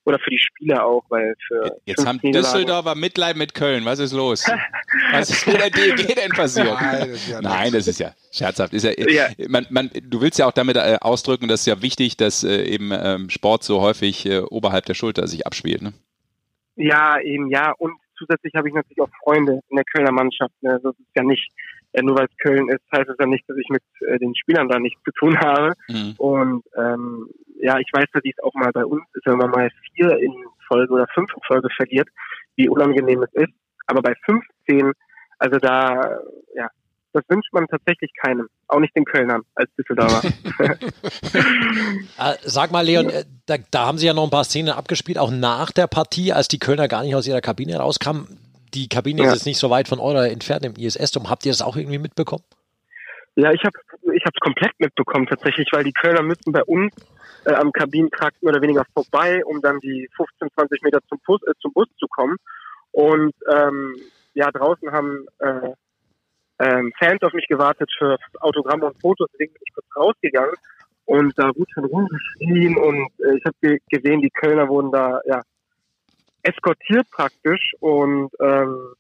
oder 0.06 0.20
für 0.20 0.30
die 0.30 0.38
Spieler 0.38 0.86
auch, 0.86 1.04
weil 1.10 1.34
für 1.48 1.78
Jetzt 1.86 2.06
haben 2.06 2.20
Düsseldorfer 2.22 2.94
Mitleid 2.96 3.36
mit 3.36 3.56
Köln. 3.56 3.86
Was 3.86 4.00
ist 4.00 4.14
los? 4.14 4.46
Was 5.12 5.32
ist 5.32 5.48
mit 5.48 5.60
der 5.60 5.72
DEG 5.72 6.16
denn 6.16 6.32
passiert? 6.32 6.68
Nein, 6.68 7.00
das 7.00 7.10
ist 7.10 7.28
ja 7.28 7.42
Nein, 7.42 7.74
das 7.74 7.88
ist 7.88 8.00
ja 8.00 8.12
scherzhaft. 8.32 8.74
Ist 8.74 8.84
ja, 8.84 8.92
Ja. 8.98 9.28
Man, 9.50 9.66
man, 9.72 9.90
du 10.04 10.22
willst 10.22 10.38
ja 10.38 10.46
auch 10.46 10.52
damit 10.52 10.78
äh, 10.78 10.98
ausdrücken, 11.02 11.48
dass 11.48 11.62
es 11.62 11.66
ja 11.66 11.82
wichtig, 11.82 12.18
dass 12.18 12.44
äh, 12.44 12.64
eben 12.64 12.92
ähm, 12.94 13.30
Sport 13.32 13.64
so 13.64 13.82
häufig 13.82 14.26
äh, 14.28 14.40
oberhalb 14.40 14.86
der 14.86 14.94
Schulter 14.94 15.28
sich 15.28 15.48
abspielt. 15.48 15.82
Ne? 15.82 15.94
Ja, 16.76 17.20
eben 17.20 17.50
ja. 17.50 17.72
Und 17.72 17.94
zusätzlich 18.18 18.54
habe 18.54 18.68
ich 18.68 18.76
natürlich 18.76 19.02
auch 19.02 19.10
Freunde 19.24 19.60
in 19.70 19.76
der 19.76 19.86
Kölner 19.86 20.12
Mannschaft. 20.12 20.54
Ne? 20.62 20.76
Es 20.76 20.84
ist 20.84 20.98
ja 21.16 21.24
nicht, 21.24 21.52
äh, 21.96 22.02
nur 22.02 22.18
weil 22.18 22.26
es 22.26 22.38
Köln 22.38 22.70
ist, 22.70 22.82
heißt 22.92 23.10
es 23.10 23.16
ja 23.20 23.26
nicht, 23.26 23.48
dass 23.48 23.58
ich 23.58 23.70
mit 23.70 23.84
äh, 24.02 24.20
den 24.20 24.36
Spielern 24.36 24.68
da 24.68 24.80
nichts 24.80 25.02
zu 25.04 25.12
tun 25.12 25.40
habe. 25.40 25.74
Mhm. 25.88 26.14
Und 26.18 26.64
ähm, 26.78 27.30
ja, 27.60 27.80
ich 27.80 27.90
weiß, 27.94 28.06
dass 28.14 28.24
dies 28.24 28.36
auch 28.44 28.54
mal 28.54 28.72
bei 28.72 28.86
uns 28.86 29.04
ist, 29.14 29.26
wenn 29.26 29.38
man 29.38 29.52
mal 29.52 29.70
vier 29.96 30.18
in 30.20 30.34
Folge 30.68 30.94
oder 30.94 31.08
fünf 31.14 31.32
in 31.34 31.42
Folge 31.48 31.70
verliert, 31.76 32.10
wie 32.56 32.70
unangenehm 32.70 33.24
es 33.24 33.34
ist. 33.34 33.54
Aber 33.88 34.02
bei 34.02 34.14
15, 34.26 34.92
also 35.40 35.58
da, 35.60 36.20
ja, 36.56 36.70
das 37.14 37.24
wünscht 37.30 37.54
man 37.54 37.66
tatsächlich 37.68 38.12
keinem, 38.22 38.48
auch 38.68 38.80
nicht 38.80 38.96
den 38.96 39.06
Kölnern 39.06 39.44
als 39.56 39.70
Düsseldorfer. 39.78 40.28
Äh, 40.60 40.76
sag 42.44 42.72
mal, 42.72 42.86
Leon, 42.86 43.10
äh, 43.10 43.24
da, 43.46 43.56
da, 43.72 43.86
haben 43.86 43.98
Sie 43.98 44.08
ja 44.08 44.14
noch 44.14 44.24
ein 44.24 44.32
paar 44.32 44.44
Szenen 44.44 44.74
abgespielt, 44.74 45.18
auch 45.18 45.32
nach 45.32 45.72
der 45.72 45.88
Partie, 45.88 46.34
als 46.34 46.48
die 46.48 46.60
Kölner 46.60 46.88
gar 46.88 47.04
nicht 47.04 47.16
aus 47.16 47.28
ihrer 47.28 47.42
Kabine 47.42 47.78
rauskamen. 47.78 48.45
Die 48.76 48.90
Kabine 48.90 49.22
ja. 49.22 49.28
ist 49.28 49.34
jetzt 49.34 49.46
nicht 49.46 49.58
so 49.58 49.70
weit 49.70 49.88
von 49.88 50.00
eurer 50.00 50.30
entfernt 50.30 50.66
im 50.66 50.76
ISS-Dom. 50.76 51.30
Habt 51.30 51.46
ihr 51.46 51.52
das 51.52 51.62
auch 51.62 51.78
irgendwie 51.78 51.98
mitbekommen? 51.98 52.44
Ja, 53.36 53.52
ich 53.52 53.64
habe 53.64 53.78
ich 54.14 54.24
es 54.24 54.40
komplett 54.40 54.74
mitbekommen 54.80 55.28
tatsächlich, 55.28 55.68
weil 55.72 55.84
die 55.84 55.94
Kölner 55.94 56.22
müssen 56.22 56.52
bei 56.52 56.64
uns 56.64 56.94
äh, 57.46 57.54
am 57.54 57.72
Kabinentrakt 57.72 58.42
mehr 58.44 58.54
oder 58.54 58.62
weniger 58.62 58.86
vorbei, 58.94 59.44
um 59.46 59.62
dann 59.62 59.80
die 59.80 60.10
15, 60.16 60.50
20 60.54 60.84
Meter 60.84 61.00
zum 61.10 61.20
Bus, 61.26 61.42
äh, 61.44 61.54
zum 61.62 61.74
Bus 61.74 61.88
zu 61.98 62.08
kommen. 62.08 62.38
Und 62.92 63.34
ähm, 63.54 63.96
ja, 64.34 64.52
draußen 64.52 64.92
haben 64.92 65.26
äh, 65.40 65.72
ähm, 66.60 66.94
Fans 66.98 67.22
auf 67.24 67.34
mich 67.34 67.48
gewartet 67.48 67.90
für 67.98 68.18
Autogramme 68.40 68.86
und 68.86 69.02
Fotos, 69.02 69.28
deswegen 69.34 69.54
bin 69.54 69.62
ich 69.66 69.74
kurz 69.74 69.88
rausgegangen 69.96 70.56
und 71.06 71.38
da 71.38 71.50
wurde 71.56 71.72
schon 71.74 71.86
rumgeschrien 71.86 72.78
und 72.78 73.10
äh, 73.20 73.38
ich 73.38 73.46
habe 73.46 73.56
ge 73.62 73.80
gesehen, 73.90 74.22
die 74.22 74.30
Kölner 74.30 74.68
wurden 74.68 74.92
da 74.92 75.20
ja 75.26 75.42
eskortiert 76.46 77.10
praktisch 77.12 77.74
und 77.80 78.32
ähm, 78.40 78.94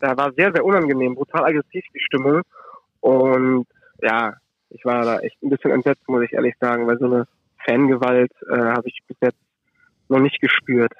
da 0.00 0.16
war 0.16 0.32
sehr, 0.32 0.52
sehr 0.52 0.64
unangenehm, 0.64 1.14
brutal 1.14 1.44
aggressiv 1.44 1.84
die 1.94 2.00
Stimmung 2.00 2.42
und 3.00 3.66
ja, 4.02 4.34
ich 4.70 4.84
war 4.84 5.04
da 5.04 5.20
echt 5.20 5.42
ein 5.42 5.50
bisschen 5.50 5.70
entsetzt, 5.70 6.08
muss 6.08 6.24
ich 6.24 6.32
ehrlich 6.32 6.54
sagen, 6.60 6.86
weil 6.86 6.98
so 6.98 7.06
eine 7.06 7.26
Fangewalt 7.64 8.32
äh, 8.50 8.56
habe 8.56 8.88
ich 8.88 9.00
bis 9.06 9.16
jetzt 9.20 9.38
noch 10.08 10.20
nicht 10.20 10.40
gespürt. 10.40 10.92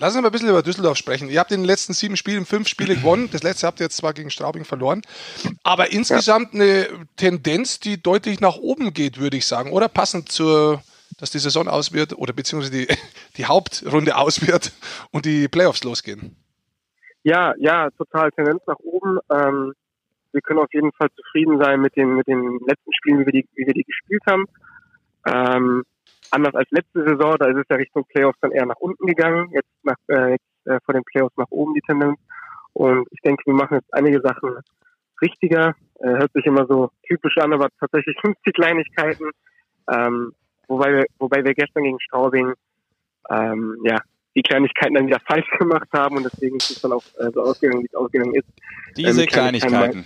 Lass 0.00 0.14
uns 0.14 0.22
mal 0.22 0.28
ein 0.28 0.32
bisschen 0.32 0.48
über 0.48 0.62
Düsseldorf 0.62 0.96
sprechen. 0.96 1.28
Ihr 1.28 1.40
habt 1.40 1.50
in 1.50 1.60
den 1.60 1.66
letzten 1.66 1.92
sieben 1.92 2.16
Spielen 2.16 2.46
fünf 2.46 2.68
Spiele 2.68 2.94
gewonnen. 2.96 3.28
Das 3.32 3.42
letzte 3.42 3.66
habt 3.66 3.80
ihr 3.80 3.84
jetzt 3.84 3.96
zwar 3.96 4.12
gegen 4.12 4.30
Straubing 4.30 4.64
verloren, 4.64 5.02
aber 5.64 5.92
insgesamt 5.92 6.54
ja. 6.54 6.60
eine 6.60 6.88
Tendenz, 7.16 7.80
die 7.80 8.00
deutlich 8.00 8.40
nach 8.40 8.56
oben 8.56 8.94
geht, 8.94 9.18
würde 9.18 9.36
ich 9.36 9.46
sagen. 9.46 9.72
Oder 9.72 9.88
passend 9.88 10.30
zur, 10.30 10.82
dass 11.18 11.30
die 11.30 11.38
Saison 11.38 11.68
aus 11.68 11.92
wird 11.92 12.16
oder 12.16 12.32
beziehungsweise 12.32 12.72
die, 12.72 12.88
die 13.36 13.46
Hauptrunde 13.46 14.16
aus 14.16 14.46
wird 14.46 14.72
und 15.10 15.24
die 15.24 15.48
Playoffs 15.48 15.84
losgehen. 15.84 16.36
Ja, 17.22 17.54
ja, 17.58 17.90
total 17.90 18.30
Tendenz 18.32 18.62
nach 18.66 18.78
oben. 18.78 19.18
Ähm, 19.30 19.74
wir 20.32 20.40
können 20.40 20.60
auf 20.60 20.72
jeden 20.72 20.92
Fall 20.92 21.08
zufrieden 21.16 21.58
sein 21.60 21.80
mit 21.80 21.96
den, 21.96 22.14
mit 22.14 22.26
den 22.26 22.58
letzten 22.66 22.92
Spielen, 22.92 23.20
wie 23.20 23.26
wir 23.26 23.32
die, 23.32 23.48
wie 23.54 23.66
wir 23.66 23.74
die 23.74 23.84
gespielt 23.84 24.22
haben. 24.26 24.44
Ähm, 25.26 25.84
anders 26.30 26.54
als 26.54 26.70
letzte 26.70 27.04
Saison, 27.04 27.36
da 27.38 27.46
ist 27.46 27.56
es 27.56 27.66
ja 27.68 27.76
Richtung 27.76 28.04
Playoffs 28.04 28.38
dann 28.40 28.52
eher 28.52 28.66
nach 28.66 28.76
unten 28.76 29.06
gegangen, 29.06 29.50
jetzt, 29.52 29.68
nach, 29.82 29.96
äh, 30.08 30.32
jetzt 30.32 30.66
äh, 30.66 30.78
vor 30.84 30.94
den 30.94 31.04
Playoffs 31.04 31.36
nach 31.36 31.50
oben 31.50 31.74
die 31.74 31.80
Tendenz. 31.80 32.18
Und 32.72 33.08
ich 33.10 33.20
denke, 33.22 33.42
wir 33.46 33.54
machen 33.54 33.74
jetzt 33.74 33.92
einige 33.92 34.20
Sachen 34.20 34.56
richtiger. 35.20 35.74
Äh, 36.00 36.08
hört 36.08 36.32
sich 36.32 36.46
immer 36.46 36.66
so 36.66 36.90
typisch 37.06 37.36
an, 37.38 37.52
aber 37.52 37.68
tatsächlich 37.80 38.16
50 38.22 38.54
Kleinigkeiten. 38.54 39.30
Ähm, 39.90 40.32
wobei 40.68 40.92
wir, 40.92 41.06
wobei 41.18 41.44
wir 41.44 41.54
gestern 41.54 41.84
gegen 41.84 42.00
Straubing 42.00 42.54
ähm, 43.30 43.78
ja 43.84 43.98
die 44.34 44.42
Kleinigkeiten 44.42 44.94
dann 44.94 45.06
wieder 45.06 45.20
falsch 45.26 45.48
gemacht 45.58 45.88
haben 45.92 46.16
und 46.16 46.24
deswegen 46.24 46.56
ist 46.56 46.70
es 46.70 46.80
dann 46.80 46.92
auch 46.92 47.04
äh, 47.18 47.30
so 47.32 47.42
ausgegangen, 47.42 47.82
wie 47.82 47.86
es 47.86 47.94
ausgegangen 47.94 48.34
ist. 48.34 48.48
Diese 48.96 49.22
ähm, 49.22 49.28
Kleinigkeiten. 49.28 50.04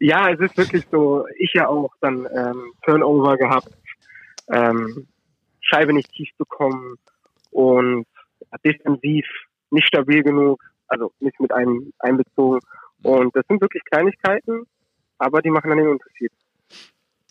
Ja, 0.00 0.30
es 0.30 0.40
ist 0.40 0.56
wirklich 0.56 0.84
so, 0.90 1.26
ich 1.38 1.52
ja 1.52 1.68
auch 1.68 1.92
dann 2.00 2.26
ähm, 2.34 2.72
Turnover 2.84 3.36
gehabt, 3.36 3.68
ähm, 4.50 5.06
Scheibe 5.60 5.92
nicht 5.92 6.10
tief 6.12 6.30
bekommen 6.38 6.96
und 7.50 8.06
defensiv 8.64 9.26
nicht 9.70 9.86
stabil 9.86 10.22
genug, 10.22 10.62
also 10.88 11.12
nicht 11.20 11.38
mit 11.38 11.52
einem 11.52 11.92
einbezogen. 11.98 12.60
Und 13.02 13.36
das 13.36 13.44
sind 13.46 13.60
wirklich 13.60 13.84
Kleinigkeiten, 13.84 14.64
aber 15.18 15.42
die 15.42 15.50
machen 15.50 15.68
dann 15.68 15.78
den 15.78 15.88
Unterschied. 15.88 16.32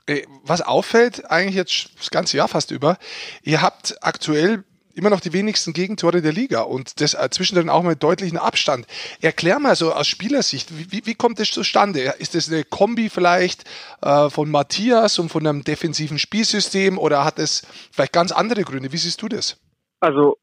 Äh, 0.09 0.23
was 0.43 0.61
auffällt, 0.61 1.29
eigentlich 1.29 1.55
jetzt 1.55 1.91
das 1.99 2.09
ganze 2.09 2.35
Jahr 2.35 2.47
fast 2.47 2.71
über, 2.71 2.97
ihr 3.43 3.61
habt 3.61 3.95
aktuell 4.01 4.63
immer 4.95 5.11
noch 5.11 5.19
die 5.19 5.33
wenigsten 5.33 5.71
Gegentore 5.71 6.21
der 6.23 6.33
Liga 6.33 6.61
und 6.61 6.99
das 6.99 7.13
äh, 7.13 7.29
zwischendrin 7.29 7.69
auch 7.69 7.83
mit 7.83 8.01
deutlichen 8.01 8.39
Abstand. 8.39 8.87
Erklär 9.21 9.59
mal 9.59 9.75
so 9.75 9.93
aus 9.93 10.07
Spielersicht, 10.07 10.91
wie, 10.91 11.05
wie 11.05 11.13
kommt 11.13 11.39
das 11.39 11.51
zustande? 11.51 12.15
Ist 12.17 12.33
das 12.33 12.51
eine 12.51 12.63
Kombi 12.63 13.09
vielleicht 13.09 13.69
äh, 14.01 14.31
von 14.31 14.49
Matthias 14.49 15.19
und 15.19 15.29
von 15.29 15.45
einem 15.45 15.63
defensiven 15.63 16.17
Spielsystem 16.17 16.97
oder 16.97 17.23
hat 17.23 17.37
es 17.37 17.61
vielleicht 17.91 18.13
ganz 18.13 18.31
andere 18.31 18.63
Gründe? 18.63 18.91
Wie 18.91 18.97
siehst 18.97 19.21
du 19.21 19.27
das? 19.27 19.61
Also, 19.99 20.37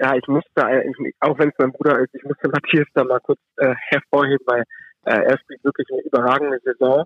ja, 0.00 0.14
ich 0.14 0.26
musste, 0.26 0.50
auch 1.20 1.38
wenn 1.38 1.50
es 1.50 1.54
mein 1.58 1.72
Bruder 1.72 1.98
ist, 2.00 2.14
ich 2.14 2.24
musste 2.24 2.48
Matthias 2.48 2.86
da 2.94 3.04
mal 3.04 3.20
kurz 3.20 3.40
äh, 3.58 3.74
hervorheben, 3.90 4.44
weil 4.46 4.64
äh, 5.04 5.20
er 5.20 5.38
spielt 5.38 5.62
wirklich 5.64 5.86
eine 5.92 6.00
überragende 6.00 6.58
Saison 6.64 7.04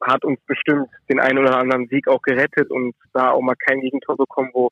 hat 0.00 0.24
uns 0.24 0.40
bestimmt 0.46 0.88
den 1.10 1.20
einen 1.20 1.38
oder 1.38 1.56
anderen 1.56 1.88
Sieg 1.88 2.08
auch 2.08 2.22
gerettet 2.22 2.70
und 2.70 2.94
da 3.12 3.30
auch 3.30 3.40
mal 3.40 3.56
kein 3.56 3.80
Gegentor 3.80 4.16
bekommen, 4.16 4.50
wo 4.52 4.70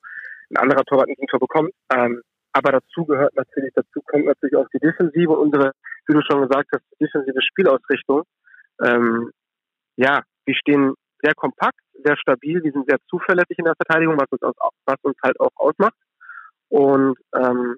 ein 0.51 0.57
anderer 0.59 0.85
Torwart 0.85 1.09
ein 1.09 1.15
Gegentor 1.15 1.41
bekommt. 1.41 1.71
Ähm, 1.93 2.23
aber 2.53 2.73
dazu 2.73 3.05
gehört 3.05 3.35
natürlich, 3.35 3.73
dazu 3.75 4.01
kommt 4.07 4.27
natürlich 4.27 4.55
auch 4.57 4.69
die 4.73 4.79
Defensive 4.79 5.33
und 5.33 5.53
unsere, 5.53 5.73
wie 6.07 6.15
du 6.15 6.21
schon 6.23 6.43
gesagt 6.43 6.69
hast, 6.73 6.85
defensive 7.01 7.43
Spielausrichtung. 7.43 8.23
Ähm, 8.83 9.31
ja, 9.97 10.23
wir 10.45 10.55
stehen 10.55 10.95
sehr 11.23 11.35
kompakt, 11.35 11.81
sehr 12.05 12.17
stabil, 12.17 12.63
wir 12.63 12.73
sind 12.73 12.87
sehr 12.89 12.99
zuverlässig 13.09 13.59
in 13.59 13.65
der 13.65 13.75
Verteidigung, 13.75 14.17
was 14.19 14.31
uns, 14.31 14.43
aus, 14.43 14.73
was 14.85 14.99
uns 15.03 15.17
halt 15.23 15.41
auch 15.41 15.51
ausmacht. 15.57 15.95
Und 16.69 17.17
ähm, 17.35 17.77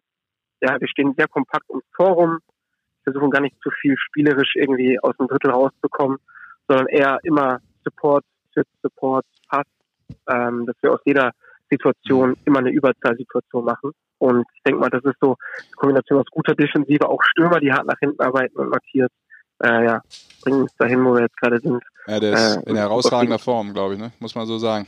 ja, 0.61 0.81
wir 0.81 0.89
stehen 0.89 1.15
sehr 1.17 1.29
kompakt 1.29 1.69
ums 1.71 1.85
Tor 1.97 2.11
rum, 2.11 2.39
versuchen 3.05 3.31
gar 3.31 3.41
nicht 3.41 3.57
zu 3.63 3.71
viel 3.81 3.97
spielerisch 3.97 4.57
irgendwie 4.57 4.99
aus 5.01 5.17
dem 5.17 5.29
Drittel 5.29 5.51
rauszukommen, 5.51 6.19
sondern 6.69 6.87
eher 6.89 7.19
immer 7.23 7.61
Support, 7.85 8.25
Sit, 8.55 8.67
Support, 8.83 9.25
Pass, 9.49 9.67
ähm, 10.29 10.67
dass 10.67 10.77
wir 10.81 10.93
aus 10.93 11.01
jeder 11.05 11.33
Situation 11.71 12.37
immer 12.45 12.61
eine 12.61 12.71
Überzahlsituation 12.71 13.65
machen. 13.65 13.93
Und 14.19 14.47
ich 14.55 14.63
denke 14.63 14.81
mal, 14.81 14.91
das 14.91 15.05
ist 15.05 15.17
so 15.21 15.37
eine 15.37 15.71
Kombination 15.77 16.21
aus 16.21 16.27
guter 16.31 16.55
Defensive, 16.55 17.09
auch 17.09 17.23
Stürmer, 17.31 17.61
die 17.61 17.73
hart 17.73 17.87
nach 17.87 17.99
hinten 18.01 18.21
arbeiten 18.21 18.57
und 18.59 18.71
Matthias, 18.71 19.11
äh, 19.63 19.85
ja, 19.85 20.03
bringen 20.43 20.63
uns 20.63 20.75
dahin, 20.77 21.05
wo 21.05 21.15
wir 21.15 21.23
jetzt 21.23 21.37
gerade 21.37 21.61
sind. 21.61 21.83
Ja, 22.07 22.21
der 22.21 22.33
ist 22.33 22.57
äh, 22.57 22.71
in 22.71 22.77
herausragender 22.77 23.39
Form, 23.39 23.75
glaube 23.75 23.95
ich, 23.95 24.01
ne? 24.01 24.13
muss 24.21 24.35
man 24.35 24.47
so 24.47 24.59
sagen. 24.59 24.87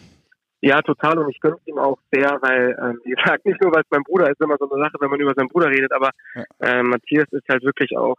Ja, 0.61 0.83
total. 0.83 1.19
Und 1.19 1.31
ich 1.31 1.41
gönne 1.41 1.57
ihm 1.67 1.79
auch 1.79 1.99
sehr, 2.11 2.37
weil, 2.41 2.77
ähm, 2.83 3.01
wie 3.05 3.13
gesagt, 3.13 3.45
nicht 3.47 3.61
nur, 3.61 3.73
weil 3.73 3.83
es 3.83 3.91
mein 3.91 4.03
Bruder 4.03 4.31
ist, 4.31 4.41
immer 4.41 4.57
so 4.59 4.71
eine 4.71 4.85
Sache, 4.85 4.97
wenn 5.01 5.11
man 5.11 5.21
über 5.21 5.35
seinen 5.35 5.49
Bruder 5.49 5.69
redet, 5.69 5.93
aber 5.93 6.11
ja. 6.35 6.45
äh, 6.61 6.83
Matthias 6.83 7.27
ist 7.31 7.49
halt 7.49 7.63
wirklich 7.63 7.97
auch, 7.97 8.17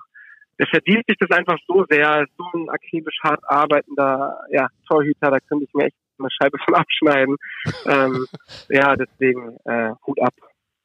der 0.59 0.67
verdient 0.67 1.05
sich 1.07 1.17
das 1.17 1.31
einfach 1.31 1.57
so 1.67 1.85
sehr, 1.89 2.25
so 2.37 2.43
ein 2.53 2.69
akribisch 2.69 3.17
hart 3.23 3.41
arbeitender 3.47 4.37
ja, 4.51 4.67
Torhüter, 4.87 5.31
da 5.31 5.39
könnte 5.39 5.65
ich 5.65 5.73
mir 5.73 5.85
echt 5.85 5.95
eine 6.19 6.29
Scheibe 6.29 6.57
von 6.63 6.75
abschneiden. 6.81 7.37
ähm, 7.85 8.27
ja, 8.67 8.95
deswegen 8.95 9.57
äh, 9.65 9.91
Hut 10.05 10.21
ab. 10.21 10.33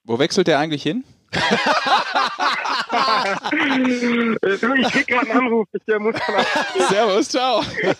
Wo 0.05 0.19
wechselt 0.19 0.47
der 0.47 0.59
eigentlich 0.59 0.83
hin? 0.83 1.05
ich 1.33 1.41
krieg 4.93 5.07
gerade 5.09 5.31
einen 5.31 5.39
Anruf, 5.39 5.67
ich 5.73 5.89
äh, 5.93 5.99
muss 5.99 6.15
von 6.21 6.35
Servus, 6.89 7.29
ciao. 7.29 7.63
ja, 7.63 7.95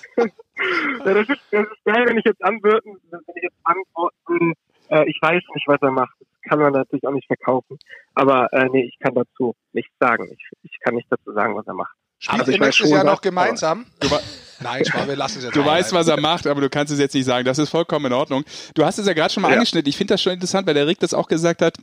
das, 1.15 1.29
ist, 1.29 1.41
das 1.51 1.67
ist 1.67 1.85
geil, 1.85 2.05
wenn 2.07 2.19
ich 2.19 2.25
jetzt 2.25 2.45
antworten, 2.45 3.01
wenn 3.11 3.21
ich 3.35 3.43
jetzt 3.43 3.59
antworten, 3.65 4.53
äh, 4.91 5.11
ich 5.11 5.19
weiß 5.21 5.43
nicht, 5.55 5.67
was 5.67 5.83
er 5.83 5.91
macht. 5.91 6.15
Das 6.21 6.29
kann 6.49 6.59
man 6.59 6.73
natürlich 6.73 7.07
auch 7.07 7.13
nicht 7.13 7.27
verkaufen. 7.27 7.79
Aber 8.15 8.53
äh, 8.53 8.69
nee, 8.71 8.85
ich 8.85 8.99
kann 8.99 9.15
dazu 9.15 9.55
nichts 9.73 9.93
sagen. 9.99 10.29
Ich, 10.33 10.51
ich 10.63 10.79
kann 10.81 10.95
nicht 10.95 11.07
dazu 11.11 11.33
sagen, 11.33 11.57
was 11.57 11.67
er 11.67 11.75
macht. 11.75 11.95
Spielt 12.19 12.41
also 12.41 12.53
ihr 12.53 12.61
nächstes 12.61 12.91
Jahr 12.91 13.05
noch 13.05 13.21
gemeinsam? 13.21 13.87
Nein, 14.61 14.85
Schwab, 14.85 15.09
wir 15.09 15.17
lassen 15.17 15.39
es 15.39 15.45
jetzt 15.45 15.57
Du 15.57 15.65
weißt, 15.65 15.93
was 15.93 16.09
er 16.09 16.19
macht, 16.21 16.47
aber 16.47 16.61
du 16.61 16.71
kannst 16.71 16.93
es 16.93 16.99
jetzt 16.99 17.15
nicht 17.15 17.25
sagen. 17.25 17.45
Das 17.45 17.59
ist 17.59 17.71
vollkommen 17.71 18.07
in 18.07 18.13
Ordnung. 18.13 18.45
Du 18.75 18.85
hast 18.85 18.99
es 18.99 19.07
ja 19.07 19.13
gerade 19.13 19.33
schon 19.33 19.43
mal 19.43 19.49
ja. 19.49 19.55
angeschnitten. 19.55 19.89
Ich 19.89 19.97
finde 19.97 20.15
das 20.15 20.23
schon 20.23 20.33
interessant, 20.33 20.67
weil 20.67 20.75
der 20.75 20.87
Rick 20.87 21.01
das 21.01 21.13
auch 21.13 21.29
gesagt 21.29 21.61
hat. 21.61 21.77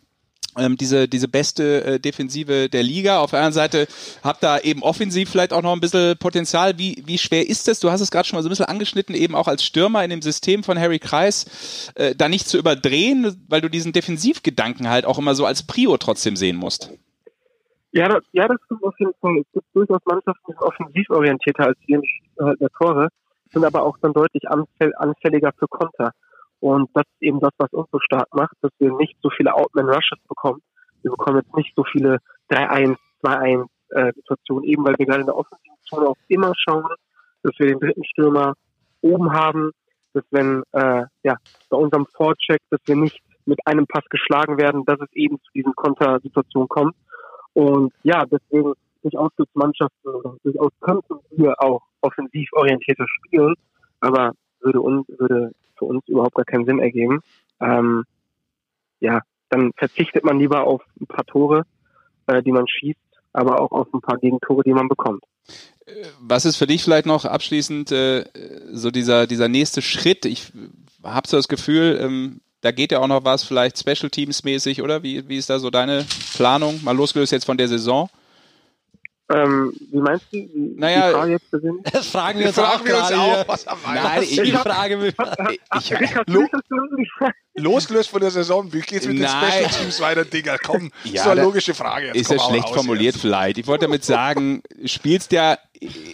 Ähm, 0.58 0.76
diese, 0.76 1.08
diese 1.08 1.30
beste 1.30 1.84
äh, 1.86 2.00
Defensive 2.00 2.68
der 2.68 2.84
Liga. 2.84 3.20
Auf 3.20 3.32
der 3.32 3.40
anderen 3.40 3.54
Seite 3.54 3.88
habt 4.22 4.44
da 4.44 4.60
eben 4.60 4.84
offensiv 4.84 5.30
vielleicht 5.30 5.54
auch 5.54 5.62
noch 5.62 5.72
ein 5.72 5.80
bisschen 5.80 6.18
Potenzial. 6.18 6.78
Wie, 6.78 7.02
wie 7.06 7.18
schwer 7.18 7.48
ist 7.48 7.70
es? 7.70 7.80
Du 7.80 7.90
hast 7.90 8.02
es 8.02 8.12
gerade 8.12 8.28
schon 8.28 8.36
mal 8.36 8.44
so 8.44 8.50
ein 8.50 8.52
bisschen 8.52 8.66
angeschnitten, 8.66 9.16
eben 9.16 9.34
auch 9.34 9.48
als 9.48 9.64
Stürmer 9.64 10.04
in 10.04 10.10
dem 10.10 10.22
System 10.22 10.64
von 10.64 10.78
Harry 10.78 11.00
Kreis, 11.00 11.94
äh, 11.96 12.16
da 12.16 12.28
nicht 12.28 12.50
zu 12.50 12.58
überdrehen, 12.58 13.46
weil 13.48 13.62
du 13.62 13.70
diesen 13.70 13.94
Defensivgedanken 13.94 14.90
halt 14.90 15.06
auch 15.06 15.18
immer 15.18 15.36
so 15.36 15.46
als 15.46 15.64
Prio 15.64 15.96
trotzdem 15.96 16.36
sehen 16.36 16.58
musst. 16.58 16.92
Ja, 17.94 18.10
das, 18.10 18.24
ja, 18.34 18.46
das 18.48 18.58
stimmt 18.66 18.84
auf 18.84 19.00
jeden 19.00 19.14
Fall. 19.22 19.38
Es 19.38 19.52
gibt 19.54 19.66
durchaus 19.74 20.02
Mannschaften, 20.06 20.44
die 20.48 20.52
sind 20.52 20.62
offensiv 20.62 21.10
orientierter 21.12 21.68
als 21.68 21.78
wir, 21.86 22.02
halt 22.40 22.60
der 22.60 22.70
Tore, 22.78 23.08
sind 23.54 23.64
aber 23.64 23.84
auch 23.84 23.98
dann 24.02 24.12
deutlich 24.12 24.44
anfälliger 24.50 25.52
für 25.58 25.68
Konter. 25.68 26.12
Und 26.62 26.90
das 26.94 27.04
ist 27.04 27.22
eben 27.22 27.40
das, 27.40 27.52
was 27.58 27.74
uns 27.74 27.90
so 27.92 28.00
stark 28.00 28.28
macht, 28.34 28.56
dass 28.62 28.72
wir 28.78 28.96
nicht 28.96 29.18
so 29.22 29.30
viele 29.36 29.54
Outman-Rushes 29.54 30.20
bekommen. 30.30 30.62
Wir 31.02 31.12
bekommen 31.12 31.40
jetzt 31.40 31.56
nicht 31.56 31.74
so 31.76 31.84
viele 31.84 32.20
3-1, 32.52 32.96
2-1 33.24 33.66
äh, 33.90 34.14
Situationen, 34.14 34.64
eben 34.66 34.86
weil 34.86 34.96
wir 34.98 35.08
gerade 35.08 35.22
in 35.22 35.26
der 35.26 35.36
offensiven 35.36 35.78
Zone 35.82 36.08
auch 36.08 36.18
immer 36.28 36.54
schauen, 36.56 36.88
dass 37.42 37.54
wir 37.58 37.68
den 37.68 37.80
dritten 37.80 38.06
Stürmer 38.06 38.54
oben 39.02 39.34
haben, 39.34 39.72
dass 40.14 40.24
wenn 40.30 40.62
äh, 40.74 41.04
ja 41.24 41.36
bei 41.70 41.78
unserem 41.78 42.06
Vorcheck, 42.16 42.62
dass 42.70 42.80
wir 42.86 42.96
nicht 42.96 43.20
mit 43.46 43.60
einem 43.66 43.88
Pass 43.88 44.06
geschlagen 44.10 44.60
werden, 44.60 44.86
dass 44.86 45.00
es 45.00 45.12
eben 45.14 45.38
zu 45.40 45.52
diesen 45.56 45.74
Kontersituationen 45.74 46.70
kommt. 46.70 46.96
Und 47.54 47.92
ja, 48.04 48.24
deswegen 48.26 48.74
durchaus 49.02 49.32
gibt 49.36 49.56
Mannschaften 49.56 50.40
durchaus 50.44 50.72
könnten 50.80 51.16
wir 51.32 51.60
auch 51.60 51.82
offensiv 52.02 52.50
orientierter 52.54 53.08
spielen, 53.08 53.56
aber 54.00 54.34
würde 54.60 54.80
uns, 54.80 55.08
würde 55.08 55.52
für 55.82 55.86
uns 55.86 56.08
überhaupt 56.08 56.36
gar 56.36 56.46
keinen 56.46 56.66
Sinn 56.66 56.80
ergeben. 56.80 57.22
Ähm, 57.60 58.04
ja, 59.00 59.22
dann 59.50 59.72
verzichtet 59.76 60.24
man 60.24 60.38
lieber 60.38 60.64
auf 60.64 60.84
ein 61.00 61.08
paar 61.08 61.26
Tore, 61.26 61.66
äh, 62.28 62.44
die 62.44 62.52
man 62.52 62.68
schießt, 62.68 63.00
aber 63.34 63.60
auch 63.60 63.72
auf 63.72 63.88
ein 63.94 64.02
paar 64.02 64.18
Gegentore, 64.18 64.64
die 64.64 64.74
man 64.74 64.88
bekommt. 64.88 65.24
Was 66.20 66.46
ist 66.46 66.58
für 66.58 66.68
dich 66.68 66.84
vielleicht 66.84 67.08
noch 67.08 67.26
abschließend 67.26 67.92
äh, 67.92 68.26
so 68.72 68.92
dieser, 68.92 69.26
dieser 69.26 69.48
nächste 69.48 69.82
Schritt? 69.82 70.26
Ich 70.26 70.54
habe 71.04 71.28
so 71.28 71.36
das 71.38 71.48
Gefühl, 71.48 72.00
ähm, 72.00 72.42
da 72.62 72.72
geht 72.72 72.92
ja 72.92 73.00
auch 73.00 73.08
noch 73.08 73.26
was, 73.26 73.44
vielleicht 73.44 73.80
Special 73.80 74.12
Teams 74.12 74.44
mäßig, 74.44 74.84
oder? 74.84 75.02
Wie, 75.02 75.28
wie 75.28 75.38
ist 75.38 75.50
da 75.50 75.58
so 75.58 75.72
deine 75.72 76.06
Planung? 76.36 76.80
Mal 76.84 76.96
losgelöst 76.96 77.32
jetzt 77.32 77.46
von 77.46 77.58
der 77.58 77.68
Saison. 77.68 78.10
Ähm, 79.34 79.74
wie 79.92 79.98
meinst 79.98 80.26
du? 80.32 80.38
Wie, 80.38 80.76
naja, 80.78 81.08
die 81.08 81.14
Frage 81.14 81.32
jetzt 81.34 81.50
persönlich? 81.50 81.84
Das 81.92 82.08
fragen 82.08 82.40
wir 82.40 82.48
uns 82.48 82.56
Fragen 82.56 82.82
auch 82.82 82.86
wir 82.86 82.98
uns 82.98 83.08
gerade 83.10 83.22
auch, 83.22 83.48
was 83.48 83.66
Nein, 83.66 83.76
Nein, 84.04 84.24
ich, 84.24 84.40
ich, 84.40 84.54
Frage 84.54 85.00
will 85.02 85.14
ich, 85.80 85.90
du 86.28 86.34
Lo-? 86.34 86.48
Losgelöst 87.56 88.10
von 88.10 88.22
der 88.22 88.32
Saison, 88.32 88.72
wie 88.72 88.82
geht's 88.82 89.08
mit 89.08 89.20
Nein. 89.20 89.42
den 89.42 89.52
Special 89.52 89.82
Teams 89.82 90.02
weiter, 90.02 90.26
Digga? 90.26 90.58
Komm, 90.58 90.92
Ja, 91.04 91.12
das 91.12 91.22
ist 91.22 91.28
eine 91.28 91.42
logische 91.42 91.74
Frage. 91.74 92.08
Jetzt 92.08 92.18
ist 92.18 92.32
ja 92.32 92.40
schlecht 92.40 92.70
formuliert 92.70 93.16
jetzt. 93.16 93.22
vielleicht. 93.22 93.58
Ich 93.58 93.68
wollte 93.68 93.86
damit 93.86 94.06
sagen, 94.06 94.64
spielst 94.86 95.32
ja, 95.32 95.58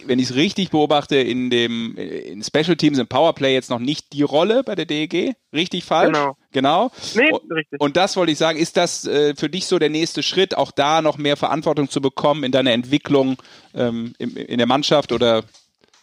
wenn 0.06 0.18
ich 0.18 0.30
es 0.30 0.34
richtig 0.34 0.70
beobachte, 0.70 1.16
in 1.16 1.50
dem 1.50 1.94
in 1.96 2.42
Special 2.42 2.76
Teams 2.76 2.98
im 2.98 3.06
Powerplay 3.06 3.52
jetzt 3.52 3.68
noch 3.68 3.78
nicht 3.78 4.12
die 4.14 4.22
Rolle 4.22 4.62
bei 4.64 4.74
der 4.74 4.86
DEG. 4.86 5.34
Richtig 5.52 5.84
falsch? 5.84 6.12
Genau. 6.12 6.36
Genau. 6.52 6.90
Nee, 7.14 7.30
Und- 7.30 7.52
richtig. 7.52 7.80
Und 7.80 7.96
das 7.96 8.16
wollte 8.16 8.32
ich 8.32 8.38
sagen, 8.38 8.58
ist 8.58 8.76
das 8.78 9.06
äh, 9.06 9.34
für 9.36 9.50
dich 9.50 9.66
so 9.66 9.78
der 9.78 9.90
nächste 9.90 10.22
Schritt, 10.22 10.56
auch 10.56 10.70
da 10.70 11.02
noch 11.02 11.18
mehr 11.18 11.36
Verantwortung 11.36 11.90
zu 11.90 12.00
bekommen 12.00 12.44
in 12.44 12.52
deiner 12.52 12.72
Entwicklung 12.72 13.36
ähm, 13.74 14.14
in, 14.18 14.34
in 14.36 14.56
der 14.58 14.66
Mannschaft 14.66 15.12
oder 15.12 15.42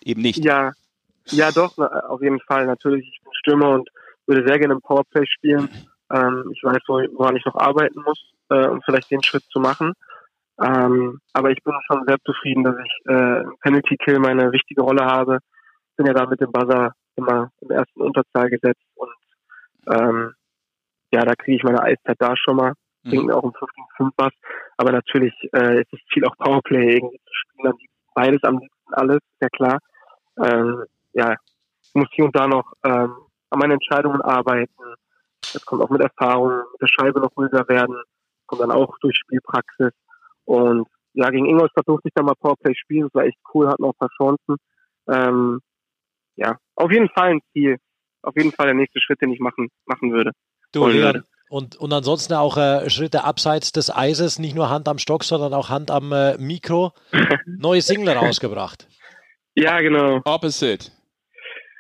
eben 0.04 0.22
nicht? 0.22 0.46
Ja, 0.46 0.72
ja 1.32 1.52
doch, 1.52 1.78
auf 1.78 2.22
jeden 2.22 2.40
Fall. 2.42 2.68
Natürlich, 2.68 3.08
ich 3.12 3.24
bin 3.24 3.34
Stürmer 3.34 3.72
und 3.72 3.90
würde 4.28 4.46
sehr 4.48 4.60
gerne 4.60 4.76
im 4.76 4.82
Powerplay 4.82 5.26
spielen. 5.26 5.70
Ähm, 6.14 6.52
ich 6.54 6.64
weiß, 6.64 6.78
wo, 6.88 7.02
woran 7.18 7.36
ich 7.36 7.46
noch 7.46 7.56
arbeiten 7.56 8.00
muss, 8.06 8.20
äh, 8.50 8.68
um 8.68 8.82
vielleicht 8.84 9.10
den 9.10 9.24
Schritt 9.24 9.44
zu 9.52 9.60
machen. 9.60 9.94
Ähm, 10.62 11.20
aber 11.34 11.52
ich 11.52 11.62
bin 11.64 11.74
schon 11.88 12.04
sehr 12.08 12.18
zufrieden, 12.26 12.64
dass 12.64 12.76
ich 12.84 12.94
äh, 13.10 13.42
im 13.42 13.56
Penalty 13.62 13.98
Kill 13.98 14.20
meine 14.20 14.52
wichtige 14.52 14.82
Rolle 14.82 15.06
habe. 15.06 15.40
Bin 15.98 16.06
ja 16.06 16.14
da 16.14 16.26
mit 16.26 16.40
dem 16.42 16.52
Buzzer 16.52 16.94
immer 17.16 17.52
im 17.62 17.72
ersten 17.72 18.02
Unterzahl 18.02 18.50
gesetzt 18.50 18.84
und 18.96 19.10
ähm, 19.88 20.34
ja, 21.12 21.24
da 21.24 21.34
kriege 21.36 21.58
ich 21.58 21.64
meine 21.64 21.82
Eiszeit 21.82 22.18
da 22.20 22.36
schon 22.36 22.58
mal. 22.58 22.74
Bringt 23.04 23.24
Mhm. 23.24 23.28
mir 23.28 23.36
auch 23.38 23.44
um 23.44 23.54
5 23.54 23.72
gegen 23.74 23.88
5 23.98 24.14
was. 24.18 24.34
Aber 24.78 24.92
natürlich 24.92 25.34
äh, 25.54 25.82
ist 25.82 25.92
das 25.94 26.00
Ziel 26.12 26.26
auch 26.26 26.36
Powerplay 26.38 26.96
irgendwie 26.96 27.20
zu 27.20 27.34
spielen. 27.34 27.68
Am 27.68 27.78
liebsten 27.78 28.12
beides, 28.14 28.44
am 28.44 28.58
liebsten 28.60 28.94
alles, 28.94 29.18
ist 29.18 29.42
ja 29.42 29.50
klar. 29.50 29.80
Ähm, 30.44 30.84
ja, 31.14 31.36
ich 31.84 31.94
muss 31.94 32.08
hier 32.12 32.26
und 32.26 32.36
da 32.36 32.48
noch 32.48 32.74
ähm, 32.84 33.16
an 33.52 33.60
meinen 33.60 33.72
Entscheidungen 33.74 34.22
arbeiten. 34.22 34.74
Das 35.54 35.66
kommt 35.66 35.82
auch 35.84 35.90
mit 35.90 36.02
Erfahrung, 36.02 36.64
mit 36.72 36.82
der 36.82 36.88
Scheibe 36.88 37.20
noch 37.22 37.36
ruhiger 37.38 37.68
werden. 37.70 37.96
Kommt 38.48 38.62
dann 38.62 38.72
auch 38.72 38.98
durch 39.00 39.16
Spielpraxis. 39.18 39.94
Und 40.46 40.88
ja, 41.14 41.30
gegen 41.30 41.46
Ingolstadt 41.46 41.88
durfte 41.88 42.10
ich 42.10 42.14
dann 42.14 42.26
mal 42.26 42.36
Powerplay 42.36 42.74
spielen. 42.76 43.04
Das 43.04 43.14
war 43.14 43.26
echt 43.26 43.38
cool, 43.54 43.68
hatten 43.68 43.84
auch 43.84 43.94
ein 43.94 43.98
paar 43.98 44.10
Chancen. 44.18 44.58
Ähm, 45.08 45.60
ja, 46.36 46.58
auf 46.76 46.92
jeden 46.92 47.10
Fall 47.10 47.32
ein 47.32 47.42
Ziel. 47.54 47.78
Auf 48.22 48.36
jeden 48.36 48.52
Fall 48.52 48.68
der 48.68 48.76
nächste 48.76 49.00
Schritt, 49.00 49.22
den 49.22 49.32
ich 49.32 49.40
machen, 49.40 49.70
machen 49.86 50.12
würde. 50.12 50.32
Du, 50.72 50.88
Leon. 50.88 51.04
würde. 51.04 51.24
Und, 51.50 51.76
und 51.78 51.94
ansonsten 51.94 52.34
auch 52.34 52.58
äh, 52.58 52.90
Schritte 52.90 53.24
abseits 53.24 53.72
des 53.72 53.96
Eises, 53.96 54.40
nicht 54.40 54.56
nur 54.56 54.70
Hand 54.70 54.88
am 54.88 54.98
Stock, 54.98 55.24
sondern 55.24 55.54
auch 55.54 55.70
Hand 55.70 55.92
am 55.92 56.12
äh, 56.12 56.38
Mikro. 56.38 56.92
Neue 57.46 57.82
Single 57.82 58.10
rausgebracht. 58.10 58.88
Ja, 59.54 59.80
genau. 59.80 60.22
Opposite. 60.26 60.92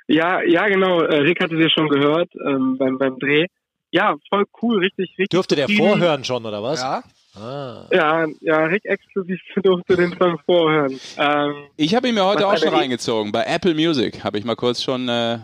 Ja, 0.08 0.42
ja, 0.44 0.68
genau. 0.68 1.02
Äh, 1.02 1.22
Rick 1.22 1.42
hatte 1.42 1.58
sie 1.58 1.70
schon 1.70 1.90
gehört 1.90 2.30
ähm, 2.48 2.78
beim, 2.78 2.98
beim 3.00 3.18
Dreh. 3.18 3.48
Ja, 3.90 4.16
voll 4.30 4.46
cool, 4.62 4.80
richtig, 4.80 5.10
richtig. 5.18 5.30
Dürfte 5.30 5.56
der 5.56 5.68
vorhören 5.68 6.24
schon, 6.24 6.46
oder 6.46 6.62
was? 6.62 6.82
Ja, 6.82 7.04
Ah. 7.38 7.86
Ja, 7.92 8.26
ja, 8.42 8.58
Rick 8.66 8.86
exklusiv 8.86 9.40
durfte 9.62 9.96
den 9.98 10.16
Song 10.18 10.40
vorhören. 10.46 11.00
Ähm, 11.18 11.54
Ich 11.76 11.94
habe 11.96 12.08
ihn 12.08 12.16
mir 12.16 12.26
heute 12.26 12.48
auch 12.48 12.58
schon 12.58 12.70
reingezogen. 12.74 13.32
Bei 13.32 13.44
Apple 13.46 13.74
Music 13.76 14.24
habe 14.24 14.38
ich 14.38 14.46
mal 14.46 14.56
kurz 14.56 14.82
schon 14.82 15.10
äh, 15.10 15.40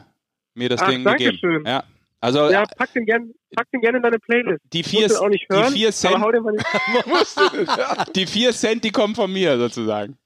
mir 0.53 0.69
das 0.69 0.81
Ach, 0.81 0.89
Ding 0.89 1.03
danke 1.03 1.23
gegeben. 1.25 1.37
schön. 1.39 1.65
Ja. 1.65 1.83
Also 2.23 2.51
ja, 2.51 2.63
pack 2.77 2.93
den 2.93 3.05
gerne 3.05 3.25
pack 3.55 3.67
den 3.71 3.81
gern 3.81 3.95
in 3.95 4.03
deine 4.03 4.19
Playlist. 4.19 4.61
die 4.71 4.81
Ich 4.81 4.87
vier, 4.87 5.07
auch 5.19 5.27
nicht 5.27 5.47
die 5.49 5.55
hören, 5.55 5.73
vier 5.73 5.87
aber 5.87 5.93
Cent, 5.95 6.19
hau 6.21 6.31
den 6.31 6.43
mal 6.43 6.51
nicht. 6.51 6.65
die 8.15 8.27
vier 8.27 8.51
Cent, 8.53 8.83
die 8.83 8.91
kommen 8.91 9.15
von 9.15 9.31
mir 9.33 9.57
sozusagen. 9.57 10.17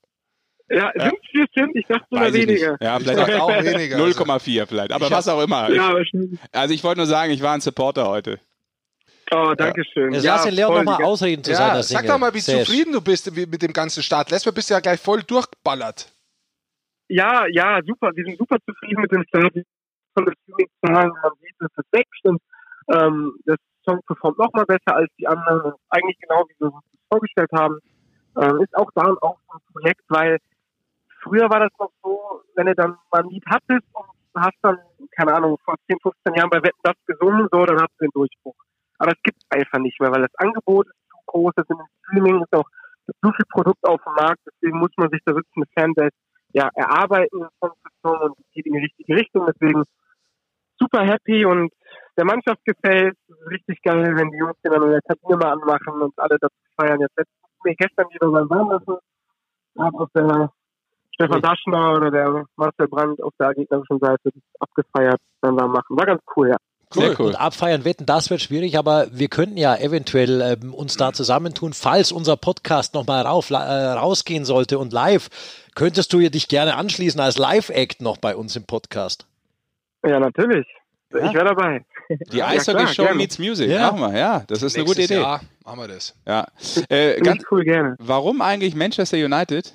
Ja, 0.70 0.91
sind 0.95 1.13
vier 1.32 1.45
Cent? 1.53 1.72
Ich 1.76 1.86
dachte 1.86 2.05
sogar 2.09 2.28
ich 2.28 2.34
nicht. 2.34 2.47
weniger. 2.49 2.78
Ja, 2.82 2.97
ich 2.97 3.03
vielleicht 3.03 3.39
auch 3.39 3.49
weniger. 3.49 3.95
also. 3.97 4.24
0,4 4.24 4.66
vielleicht, 4.66 4.91
aber 4.91 5.05
Ich 5.05 5.11
was 5.11 5.28
auch 5.28 5.41
immer. 5.41 5.72
Ja, 5.72 5.93
wahrscheinlich. 5.93 6.39
Also 6.51 6.74
ich 6.74 6.84
wollte 6.84 6.97
nur 6.99 7.07
sagen, 7.07 7.32
ich 7.32 7.41
war 7.41 7.53
ein 7.53 7.61
Supporter 7.61 8.07
heute. 8.09 8.39
Oh, 9.32 9.53
danke 9.57 9.84
schön. 9.86 10.13
Jetzt 10.13 10.23
ja, 10.23 10.36
lass 10.36 10.43
den 10.43 10.53
Leon 10.53 10.73
nochmal 10.73 11.03
ausreden 11.03 11.43
zu 11.43 11.51
Ja, 11.51 11.57
seiner 11.57 11.84
sag 11.84 11.99
Single. 11.99 12.07
doch 12.13 12.19
mal, 12.19 12.34
wie 12.34 12.39
Sehr 12.39 12.63
zufrieden 12.63 12.93
du 12.93 13.01
bist 13.01 13.36
mit 13.36 13.61
dem 13.61 13.73
ganzen 13.73 14.03
Start. 14.03 14.30
Letztes 14.30 14.45
Mal 14.45 14.55
bist 14.55 14.69
du 14.69 14.76
ja 14.76 14.80
gleich 14.80 14.99
voll 14.99 15.23
durchballert. 15.23 16.11
Ja, 17.07 17.45
ja, 17.47 17.80
super. 17.86 18.11
Wir 18.15 18.23
sind 18.23 18.38
super 18.38 18.57
zufrieden 18.67 19.01
mit 19.01 19.11
dem 19.11 19.23
Start 19.23 19.53
von 20.13 20.26
den 20.26 20.34
Streaming-Zahlen. 20.43 21.11
Man 21.21 21.32
sieht, 21.41 21.55
es 21.59 21.78
ist 21.78 21.91
wächst 21.91 22.26
und 22.26 22.41
ähm, 22.93 23.34
das 23.45 23.57
Song 23.84 23.99
performt 24.05 24.38
noch 24.38 24.53
mal 24.53 24.65
besser 24.65 24.95
als 24.95 25.09
die 25.19 25.28
anderen. 25.28 25.61
Und 25.61 25.76
eigentlich 25.89 26.17
genau, 26.19 26.43
wie 26.47 26.55
wir 26.59 26.73
uns 26.73 26.86
das 26.91 27.01
vorgestellt 27.09 27.51
haben. 27.53 27.80
Ähm, 28.39 28.61
ist 28.61 28.76
auch 28.76 28.89
da 28.93 29.03
auch 29.21 29.38
so 29.47 29.53
ein 29.57 29.59
Projekt, 29.71 30.01
weil 30.09 30.38
früher 31.23 31.49
war 31.49 31.61
das 31.61 31.71
noch 31.80 31.91
so, 32.03 32.41
wenn 32.55 32.67
du 32.67 32.76
dann 32.76 32.97
mal 33.11 33.23
ein 33.23 33.30
Lied 33.30 33.43
hattest 33.47 33.86
und 33.93 34.05
hast 34.36 34.57
dann, 34.61 34.78
keine 35.15 35.34
Ahnung, 35.34 35.57
vor 35.63 35.76
10, 35.88 35.97
15 36.01 36.34
Jahren 36.36 36.49
bei 36.49 36.61
Wetten 36.61 36.80
das 36.84 36.95
gesungen, 37.05 37.47
so, 37.51 37.65
dann 37.65 37.78
hast 37.80 37.93
du 37.97 38.05
den 38.05 38.11
Durchbruch. 38.13 38.55
Aber 38.97 39.11
es 39.11 39.21
gibt 39.23 39.41
einfach 39.49 39.79
nicht 39.79 39.99
mehr, 39.99 40.11
weil 40.11 40.21
das 40.21 40.35
Angebot 40.35 40.87
ist 40.87 41.09
zu 41.09 41.17
groß, 41.25 41.53
das 41.55 41.65
ist 41.65 41.71
im 41.71 41.85
Streaming 42.03 42.41
ist 42.41 42.53
auch 42.53 42.69
so 43.21 43.31
viel 43.31 43.45
Produkt 43.49 43.83
auf 43.87 44.01
dem 44.03 44.13
Markt, 44.13 44.41
deswegen 44.47 44.79
muss 44.79 44.91
man 44.97 45.09
sich 45.09 45.21
da 45.25 45.35
wirklich 45.35 45.55
eine 45.55 45.65
Fanbase 45.75 46.15
ja, 46.55 46.69
erarbeiten 46.73 47.47
von 47.59 47.71
zu 47.71 47.89
Song 48.01 48.17
und 48.21 48.39
es 48.39 48.45
geht 48.53 48.65
in 48.65 48.73
die 48.73 48.79
richtige 48.79 49.15
Richtung. 49.15 49.45
Deswegen 49.45 49.83
super 50.79 51.03
happy 51.03 51.45
und 51.45 51.71
der 52.17 52.25
Mannschaft 52.25 52.63
gefällt. 52.63 53.17
Es 53.27 53.35
ist 53.35 53.51
richtig 53.51 53.81
geil, 53.83 54.15
wenn 54.15 54.31
die 54.31 54.37
Jungs 54.37 54.55
den 54.63 54.71
dann 54.71 54.83
in 54.83 54.91
der 54.91 55.01
Kabine 55.01 55.37
mal 55.37 55.51
anmachen 55.51 56.01
und 56.01 56.13
alle 56.17 56.37
dazu 56.39 56.55
feiern. 56.79 57.01
Jetzt 57.01 57.17
letztens, 57.17 57.51
nee, 57.65 57.75
gestern 57.77 58.07
wieder 58.09 58.31
beim 58.31 58.49
Warmlassen. 58.49 58.97
Hab 59.77 59.93
auf 59.95 60.09
der 60.15 60.49
Stefan 61.13 61.41
Daschner 61.41 61.93
oder 61.97 62.11
der 62.11 62.45
Marcel 62.55 62.87
Brandt 62.87 63.21
auf 63.21 63.33
der 63.37 63.53
gegnerischen 63.53 63.99
Seite 63.99 64.31
das 64.31 64.43
abgefeiert 64.59 65.19
beim 65.41 65.57
Warmmachen. 65.57 65.97
War 65.97 66.05
ganz 66.05 66.21
cool, 66.37 66.49
ja. 66.49 66.57
Sehr 66.93 67.19
cool. 67.19 67.27
Und 67.27 67.36
abfeiern, 67.36 67.83
wetten, 67.83 68.05
das 68.05 68.29
wird 68.29 68.41
schwierig, 68.41 68.77
aber 68.77 69.07
wir 69.11 69.27
könnten 69.27 69.57
ja 69.57 69.75
eventuell 69.75 70.41
ähm, 70.61 70.73
uns 70.73 70.95
da 70.97 71.11
zusammentun, 71.13 71.73
falls 71.73 72.11
unser 72.11 72.38
Podcast 72.38 72.93
nochmal 72.93 73.23
rauf, 73.23 73.49
äh, 73.49 73.55
rausgehen 73.55 74.45
sollte 74.45 74.79
und 74.79 74.93
live. 74.93 75.29
Könntest 75.75 76.13
du 76.13 76.19
dich 76.19 76.47
gerne 76.47 76.75
anschließen 76.75 77.19
als 77.19 77.38
Live-Act 77.38 78.01
noch 78.01 78.17
bei 78.17 78.36
uns 78.36 78.55
im 78.55 78.63
Podcast? 78.65 79.25
Ja, 80.05 80.19
natürlich. 80.19 80.65
Ja? 81.11 81.25
Ich 81.27 81.33
wäre 81.33 81.45
dabei. 81.45 81.83
Die 82.31 82.38
Ja, 82.38 82.47
Eishockey 82.47 82.77
klar, 82.83 82.93
Show 82.93 83.03
gerne. 83.03 83.17
meets 83.17 83.39
Music. 83.39 83.69
Ja. 83.69 83.91
Machen 83.91 84.13
wir, 84.13 84.17
ja. 84.19 84.43
Das 84.47 84.61
ist 84.61 84.75
eine 84.75 84.86
gute 84.86 84.99
Nächstes 84.99 85.17
Idee. 85.17 85.23
Jahr 85.25 85.41
machen 85.65 85.79
wir 85.79 85.88
das. 85.88 86.15
Ja. 86.27 86.45
Äh, 86.89 87.19
ganz, 87.21 87.43
cool, 87.51 87.63
gerne. 87.63 87.95
warum 87.99 88.41
eigentlich 88.41 88.75
Manchester 88.75 89.17
United? 89.17 89.73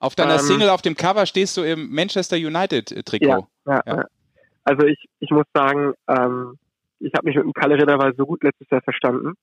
Auf 0.00 0.14
deiner 0.16 0.34
Ähm, 0.34 0.40
Single 0.40 0.68
auf 0.68 0.82
dem 0.82 0.96
Cover 0.96 1.24
stehst 1.24 1.56
du 1.56 1.62
im 1.62 1.90
Manchester 1.94 2.36
United 2.36 3.06
Trikot. 3.06 3.26
Ja, 3.26 3.46
Ja. 3.66 3.82
ja. 3.86 4.04
Also 4.64 4.86
ich, 4.86 4.98
ich 5.20 5.30
muss 5.30 5.44
sagen, 5.54 5.94
ähm, 6.08 6.58
ich 7.00 7.12
habe 7.14 7.26
mich 7.26 7.36
mit 7.36 7.44
dem 7.44 7.52
Kalle 7.52 7.76
Ritterweil 7.76 8.14
so 8.16 8.26
gut 8.26 8.42
letztes 8.42 8.68
Jahr 8.70 8.82
verstanden. 8.82 9.34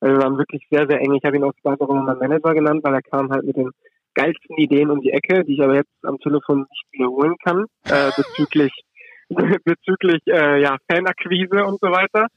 Also 0.00 0.14
wir 0.14 0.22
waren 0.22 0.38
wirklich 0.38 0.62
sehr, 0.70 0.86
sehr 0.88 1.00
eng. 1.00 1.14
Ich 1.14 1.24
habe 1.24 1.36
ihn 1.36 1.44
auch 1.44 1.52
Spaß 1.58 1.80
auch 1.80 1.88
immer 1.88 2.02
mein 2.02 2.18
Manager 2.18 2.54
genannt, 2.54 2.84
weil 2.84 2.94
er 2.94 3.02
kam 3.02 3.30
halt 3.30 3.44
mit 3.44 3.56
den 3.56 3.70
geilsten 4.14 4.56
Ideen 4.56 4.90
um 4.90 5.00
die 5.00 5.12
Ecke, 5.12 5.44
die 5.44 5.54
ich 5.54 5.62
aber 5.62 5.74
jetzt 5.74 5.92
am 6.02 6.18
Telefon 6.18 6.66
nicht 6.70 6.84
wiederholen 6.92 7.36
kann, 7.44 7.66
äh, 7.84 8.10
bezüglich 8.16 8.72
bezüglich 9.64 10.22
äh, 10.26 10.62
ja, 10.62 10.76
Fanakquise 10.90 11.64
und 11.64 11.80
so 11.80 11.88
weiter. 11.88 12.28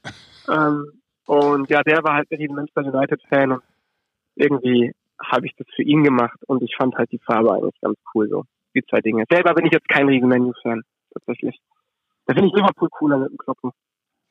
Ähm, 0.48 1.00
und 1.26 1.70
ja, 1.70 1.82
der 1.82 2.02
war 2.04 2.14
halt 2.14 2.30
ein 2.30 2.54
Manchester 2.54 2.92
United-Fan 2.94 3.52
und 3.52 3.62
irgendwie 4.36 4.92
habe 5.22 5.46
ich 5.46 5.54
das 5.56 5.66
für 5.74 5.82
ihn 5.82 6.02
gemacht 6.02 6.38
und 6.46 6.62
ich 6.62 6.74
fand 6.76 6.96
halt 6.96 7.10
die 7.12 7.20
Farbe 7.24 7.52
eigentlich 7.52 7.80
ganz 7.80 7.96
cool 8.14 8.28
so. 8.28 8.44
Die 8.74 8.84
zwei 8.84 9.00
Dinge. 9.00 9.24
Selber 9.30 9.54
bin 9.54 9.66
ich 9.66 9.72
jetzt 9.72 9.88
kein 9.88 10.08
riesen 10.08 10.28
Menu-Fan, 10.28 10.82
tatsächlich. 11.12 11.60
Da 12.26 12.34
finde 12.34 12.48
ich 12.48 12.54
Liverpool 12.54 12.88
cooler 12.90 13.18
mit 13.18 13.30
dem 13.30 13.38
Kloppen. 13.38 13.70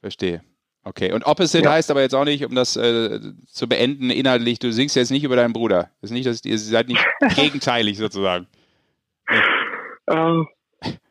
Verstehe. 0.02 0.42
Okay. 0.84 1.12
Und 1.12 1.26
Opposite 1.26 1.66
Ja. 1.66 1.72
heißt 1.74 1.92
aber 1.92 2.02
jetzt 2.02 2.16
auch 2.16 2.26
nicht, 2.26 2.44
um 2.46 2.56
das 2.56 2.76
äh, 2.76 3.20
zu 3.48 3.68
beenden, 3.70 4.10
inhaltlich, 4.10 4.58
du 4.60 4.72
singst 4.74 4.96
jetzt 4.96 5.12
nicht 5.12 5.24
über 5.24 5.36
deinen 5.36 5.54
Bruder. 5.54 5.92
Das 6.02 6.10
ist 6.10 6.14
nicht, 6.14 6.26
dass 6.26 6.44
ihr 6.44 6.58
seid 6.58 6.88
nicht 6.88 7.06
gegenteilig 7.36 7.98
sozusagen. 7.98 8.48
Ähm, 10.10 10.48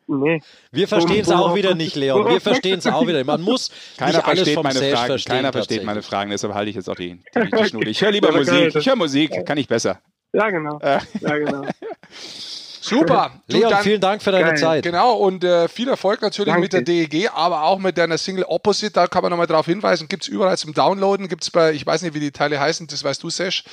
Nee. 0.07 0.41
Wir 0.73 0.89
verstehen 0.89 1.21
es 1.21 1.29
auch 1.29 1.55
wieder 1.55 1.73
nicht, 1.73 1.95
Leon. 1.95 2.27
Wir 2.27 2.41
verstehen 2.41 2.79
es 2.79 2.87
auch 2.87 3.03
wieder. 3.07 3.19
nicht. 3.19 3.27
Man 3.27 3.41
muss 3.41 3.71
Keiner 3.97 4.17
nicht 4.17 4.25
alles 4.25 4.39
versteht 4.39 4.55
vom 4.55 4.63
meine 4.63 4.79
Fragen. 4.79 5.05
verstehen. 5.07 5.35
Keiner 5.35 5.51
versteht 5.53 5.83
meine 5.85 6.01
Fragen, 6.01 6.31
deshalb 6.31 6.53
halte 6.53 6.69
ich 6.69 6.75
jetzt 6.75 6.89
auch 6.89 6.95
die, 6.95 7.21
die, 7.33 7.49
die 7.49 7.65
Schnute. 7.65 7.89
Ich 7.89 8.01
höre 8.01 8.11
lieber 8.11 8.29
Musik. 8.33 8.75
Ich 8.75 8.85
höre 8.87 8.97
Musik, 8.97 9.45
kann 9.45 9.57
ich 9.57 9.69
besser. 9.69 10.01
Ja, 10.33 10.49
genau. 10.49 10.79
Ja, 10.83 10.99
genau. 11.37 11.61
Super. 12.83 13.31
Leon, 13.47 13.69
dann- 13.69 13.83
vielen 13.83 14.01
Dank 14.01 14.21
für 14.23 14.31
deine 14.31 14.45
Geil. 14.49 14.57
Zeit. 14.57 14.83
Genau, 14.83 15.13
und 15.13 15.43
äh, 15.43 15.67
viel 15.67 15.87
Erfolg 15.87 16.21
natürlich 16.21 16.47
Danke. 16.51 16.61
mit 16.63 16.73
der 16.73 16.81
DEG, 16.81 17.29
aber 17.33 17.63
auch 17.63 17.77
mit 17.77 17.97
deiner 17.97 18.17
Single 18.17 18.43
Opposite, 18.45 18.91
da 18.93 19.05
kann 19.07 19.21
man 19.21 19.29
nochmal 19.29 19.45
drauf 19.47 19.67
hinweisen, 19.67 20.07
gibt 20.07 20.23
es 20.23 20.29
überall 20.29 20.57
zum 20.57 20.73
Downloaden, 20.73 21.27
gibt 21.27 21.43
es 21.43 21.51
bei, 21.51 21.73
ich 21.73 21.85
weiß 21.85 22.01
nicht, 22.01 22.15
wie 22.15 22.19
die 22.19 22.31
Teile 22.31 22.59
heißen, 22.59 22.87
das 22.87 23.03
weißt 23.03 23.21
du, 23.21 23.29
Sesh, 23.29 23.63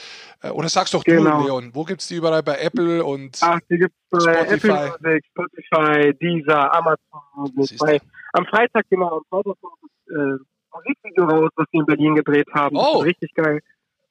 äh, 0.43 0.51
oder 0.51 0.69
sagst 0.69 0.93
doch 0.93 1.03
Genau. 1.05 1.41
du, 1.41 1.47
Leon, 1.47 1.71
wo 1.75 1.85
gibt 1.85 2.03
es 2.03 2.09
die 2.09 2.17
überall 2.17 2.43
bei 2.43 2.59
Apple 2.59 3.03
und 3.03 3.39
Ach, 3.41 3.59
die 3.71 3.79
gibt's 3.79 3.97
bei 4.11 4.19
Spotify. 4.21 4.55
Apple 4.69 4.99
Music, 5.01 5.25
Spotify, 5.31 6.15
Deezer, 6.21 6.75
Amazon. 6.75 7.77
Bei, 7.79 8.01
am 8.35 8.45
Freitag, 8.47 8.85
genau, 8.91 9.17
am 9.17 9.23
Freitag 9.31 9.55
das 9.63 10.15
äh, 10.17 10.39
Musikvideo 10.75 11.25
raus, 11.25 11.51
was 11.57 11.67
wir 11.71 11.81
in 11.81 11.87
Berlin 11.87 12.15
gedreht 12.15 12.47
haben. 12.55 12.77
Das 12.77 12.85
Oh. 12.87 12.99
richtig 12.99 13.33
geil. 13.35 13.61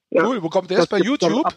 Ja. 0.09 0.25
cool, 0.25 0.41
wo 0.41 0.49
kommt 0.49 0.69
der 0.71 0.79
jetzt 0.79 0.89
bei 0.89 0.99
YouTube? 0.99 1.45
Ab, 1.45 1.53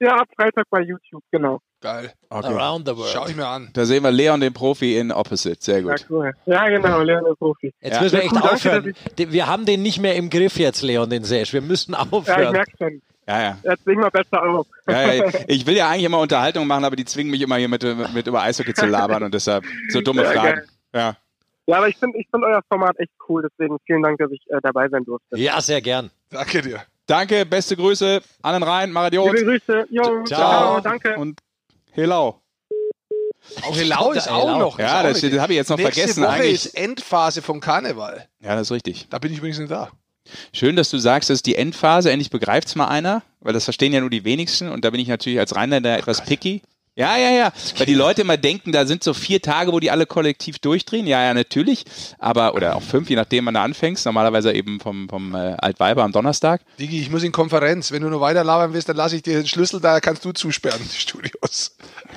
ja, 0.00 0.16
ab 0.16 0.28
Freitag 0.36 0.66
bei 0.70 0.80
YouTube, 0.80 1.22
genau. 1.30 1.60
Geil, 1.80 2.12
Around 2.30 2.88
the 2.88 2.96
world. 2.96 3.10
schau 3.12 3.26
ich 3.28 3.36
mir 3.36 3.46
an. 3.46 3.70
Da 3.72 3.84
sehen 3.84 4.02
wir 4.02 4.10
Leon, 4.10 4.40
den 4.40 4.52
Profi, 4.52 4.96
in 4.98 5.12
Opposite. 5.12 5.58
Sehr 5.60 5.78
Ja, 5.80 5.92
gut. 5.92 6.06
cool. 6.10 6.32
Ja, 6.46 6.68
genau, 6.68 7.02
Leon 7.02 7.24
ist 7.26 7.38
Profi. 7.38 7.72
Jetzt 7.80 7.94
Ja. 7.94 8.02
müssen 8.02 8.12
wir 8.14 8.18
Ja, 8.18 8.24
echt 8.24 8.32
cool, 8.34 8.40
danke, 8.40 8.54
aufhören. 8.54 8.94
Den- 9.18 9.32
Wir 9.32 9.46
haben 9.46 9.64
den 9.64 9.82
nicht 9.82 10.00
mehr 10.00 10.16
im 10.16 10.28
Griff 10.28 10.58
jetzt, 10.58 10.82
Leon, 10.82 11.08
den 11.08 11.22
Sash. 11.24 11.52
Wir 11.52 11.60
müssen 11.62 11.92
Ja, 11.92 12.02
ich 12.04 12.12
aufhören. 12.12 12.52
merke 12.52 12.72
schon. 12.78 13.02
Ja, 13.28 13.42
ja. 13.42 13.58
Jetzt 13.62 13.86
legen 13.86 14.00
wir 14.00 14.10
besser 14.10 14.42
auf. 14.42 14.66
Ja, 14.88 15.12
ja, 15.12 15.24
ich 15.46 15.66
will 15.66 15.76
ja 15.76 15.88
eigentlich 15.90 16.04
immer 16.04 16.18
Unterhaltung 16.18 16.66
machen, 16.66 16.84
aber 16.84 16.96
die 16.96 17.04
zwingen 17.04 17.30
mich 17.30 17.42
immer 17.42 17.56
hier 17.56 17.68
mit, 17.68 17.84
mit 18.14 18.26
über 18.26 18.40
Eishockey 18.42 18.72
zu 18.74 18.86
labern 18.86 19.22
und 19.22 19.34
deshalb 19.34 19.64
so 19.90 20.00
dumme 20.00 20.24
Ja, 20.24 20.30
Fragen. 20.32 20.62
Ja. 20.94 21.16
Ja, 21.66 21.76
aber 21.76 21.88
ich 21.88 21.96
finde 21.98 22.18
ich 22.18 22.26
find 22.30 22.42
euer 22.42 22.62
Format 22.68 22.98
echt 22.98 23.12
cool, 23.28 23.42
deswegen 23.46 23.76
vielen 23.84 24.02
Dank, 24.02 24.18
dass 24.18 24.30
ich 24.30 24.40
äh, 24.48 24.58
dabei 24.62 24.88
sein 24.88 25.04
durfte. 25.04 25.38
Ja, 25.38 25.60
sehr 25.60 25.82
gern. 25.82 26.10
Danke 26.30 26.62
dir. 26.62 26.80
Danke, 27.08 27.46
beste 27.46 27.74
Grüße, 27.74 28.20
allen 28.42 28.62
rein, 28.62 28.92
Maradiot 28.92 29.32
Liebe 29.34 29.58
Grüße. 29.58 29.86
Jo, 29.90 30.02
Ciao. 30.02 30.24
ciao. 30.26 30.80
danke. 30.80 31.16
und 31.16 31.40
Helau. 31.92 32.40
Auch 33.62 33.74
Helau 33.74 34.12
ist 34.12 34.28
auch 34.28 34.42
Helau. 34.46 34.58
noch. 34.58 34.78
Ja, 34.78 34.86
ist 34.86 34.92
auch 34.92 35.02
das, 35.14 35.22
nicht- 35.22 35.34
das 35.34 35.40
habe 35.40 35.52
ich 35.54 35.56
jetzt 35.56 35.70
noch 35.70 35.78
Nächste 35.78 35.94
vergessen. 35.94 36.22
Woche 36.22 36.30
Eigentlich. 36.32 36.52
ist 36.66 36.74
Endphase 36.76 37.40
vom 37.40 37.60
Karneval. 37.60 38.28
Ja, 38.40 38.54
das 38.54 38.68
ist 38.68 38.72
richtig. 38.72 39.06
Da 39.08 39.18
bin 39.18 39.32
ich 39.32 39.38
übrigens 39.38 39.58
nicht 39.58 39.70
da. 39.70 39.90
Schön, 40.52 40.76
dass 40.76 40.90
du 40.90 40.98
sagst, 40.98 41.30
das 41.30 41.36
ist 41.36 41.46
die 41.46 41.54
Endphase. 41.54 42.10
Endlich 42.12 42.28
begreift 42.28 42.68
es 42.68 42.74
mal 42.76 42.88
einer, 42.88 43.22
weil 43.40 43.54
das 43.54 43.64
verstehen 43.64 43.94
ja 43.94 44.00
nur 44.00 44.10
die 44.10 44.24
wenigsten. 44.26 44.68
Und 44.68 44.84
da 44.84 44.90
bin 44.90 45.00
ich 45.00 45.08
natürlich 45.08 45.38
als 45.38 45.56
Rheinländer 45.56 45.96
etwas 45.96 46.22
picky. 46.22 46.60
Ja, 46.98 47.16
ja, 47.16 47.30
ja. 47.30 47.52
Weil 47.76 47.86
die 47.86 47.94
Leute 47.94 48.22
immer 48.22 48.36
denken, 48.36 48.72
da 48.72 48.84
sind 48.84 49.04
so 49.04 49.14
vier 49.14 49.40
Tage, 49.40 49.72
wo 49.72 49.78
die 49.78 49.92
alle 49.92 50.04
kollektiv 50.04 50.58
durchdrehen. 50.58 51.06
Ja, 51.06 51.22
ja, 51.22 51.32
natürlich. 51.32 51.84
Aber, 52.18 52.54
oder 52.54 52.74
auch 52.74 52.82
fünf, 52.82 53.08
je 53.08 53.14
nachdem, 53.14 53.46
wann 53.46 53.54
du 53.54 53.60
anfängst. 53.60 54.04
Normalerweise 54.04 54.52
eben 54.52 54.80
vom, 54.80 55.08
vom 55.08 55.32
äh, 55.32 55.54
Altweiber 55.58 56.02
am 56.02 56.10
Donnerstag. 56.10 56.60
Digi, 56.80 57.00
ich 57.00 57.08
muss 57.08 57.22
in 57.22 57.30
Konferenz. 57.30 57.92
Wenn 57.92 58.02
du 58.02 58.08
noch 58.08 58.20
weiter 58.20 58.42
labern 58.42 58.72
willst, 58.72 58.88
dann 58.88 58.96
lasse 58.96 59.14
ich 59.14 59.22
dir 59.22 59.34
den 59.34 59.46
Schlüssel 59.46 59.80
da, 59.80 60.00
kannst 60.00 60.24
du 60.24 60.32
zusperren, 60.32 60.80
die 60.92 60.98
Studios. 60.98 61.76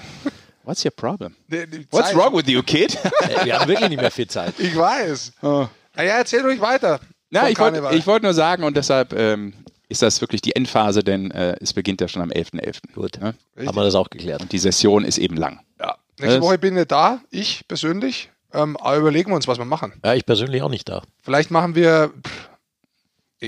What's 0.63 0.83
your 0.83 0.91
problem? 0.91 1.35
Die- 1.47 1.67
die 1.67 1.87
What's 1.91 2.15
wrong 2.15 2.35
with 2.35 2.47
you, 2.47 2.63
kid? 2.63 2.97
Äh, 3.21 3.45
Wir 3.45 3.59
haben 3.59 3.67
wirklich 3.67 3.89
nicht 3.89 4.01
mehr 4.01 4.09
viel 4.09 4.27
Zeit. 4.27 4.55
Ich 4.57 4.75
weiß. 4.75 5.33
oh. 5.43 5.67
Na 5.95 6.03
ja, 6.03 6.13
erzähl 6.17 6.41
ruhig 6.41 6.59
weiter. 6.59 6.99
Vom 7.33 7.47
ich 7.47 7.59
wollte 7.59 8.05
wollte 8.07 8.25
nur 8.25 8.33
sagen 8.33 8.63
und 8.63 8.75
deshalb 8.75 9.13
ähm, 9.13 9.53
ist 9.91 10.01
das 10.01 10.21
wirklich 10.21 10.41
die 10.41 10.55
Endphase, 10.55 11.03
denn 11.03 11.29
äh, 11.31 11.55
es 11.61 11.73
beginnt 11.73 12.01
ja 12.01 12.07
schon 12.07 12.21
am 12.21 12.29
11.11. 12.31 12.93
Gut. 12.95 13.19
Ne? 13.21 13.35
Haben 13.65 13.75
wir 13.75 13.83
das 13.83 13.95
auch 13.95 14.09
geklärt. 14.09 14.41
Und 14.41 14.51
die 14.51 14.57
Session 14.57 15.03
ist 15.05 15.17
eben 15.19 15.35
lang. 15.37 15.59
ja. 15.79 15.95
Nächste 16.19 16.39
Das- 16.39 16.45
Woche 16.45 16.57
bin 16.57 16.77
ich 16.77 16.85
da, 16.87 17.21
ich 17.31 17.67
persönlich. 17.67 18.29
Ähm, 18.53 18.75
aber 18.77 18.97
überlegen 18.97 19.31
wir 19.31 19.35
uns, 19.35 19.47
was 19.47 19.57
wir 19.57 19.65
machen. 19.65 19.93
Ja, 20.03 20.13
ich 20.13 20.25
persönlich 20.25 20.61
auch 20.61 20.69
nicht 20.69 20.87
da. 20.89 21.01
Vielleicht 21.21 21.51
machen 21.51 21.73
wir. 21.75 22.11
Pff, 22.25 22.49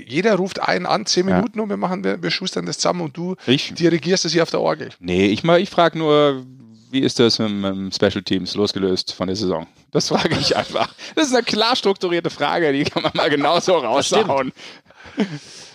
jeder 0.07 0.35
ruft 0.35 0.59
einen 0.61 0.85
an, 0.87 1.05
zehn 1.05 1.27
Ja. 1.27 1.35
Minuten 1.35 1.59
und 1.59 1.69
wir 1.69 1.77
machen, 1.77 2.03
wir, 2.03 2.23
wir 2.23 2.31
schustern 2.31 2.65
das 2.65 2.77
zusammen 2.79 3.01
und 3.01 3.15
du 3.17 3.35
Ich? 3.45 3.73
dirigierst 3.75 4.25
es 4.25 4.31
hier 4.31 4.41
auf 4.43 4.49
der 4.49 4.61
Orgel. 4.61 4.89
Nee, 4.99 5.27
ich, 5.27 5.43
mal- 5.43 5.59
ich 5.59 5.69
frage 5.69 5.99
nur, 5.99 6.43
wie 6.89 7.01
ist 7.01 7.19
das 7.19 7.37
mit, 7.37 7.51
mit 7.51 7.75
dem 7.75 7.91
Special 7.91 8.23
Teams 8.23 8.55
losgelöst 8.55 9.13
von 9.13 9.27
der 9.27 9.35
Saison? 9.35 9.67
Das 9.91 10.07
frage 10.07 10.35
ich 10.39 10.55
einfach. 10.57 10.91
Das 11.15 11.27
ist 11.27 11.33
eine 11.35 11.43
klar 11.43 11.75
strukturierte 11.75 12.29
Frage, 12.31 12.71
die 12.73 12.85
kann 12.85 13.03
man 13.03 13.11
mal 13.13 13.29
genauso 13.29 13.73
raushauen. 13.75 14.51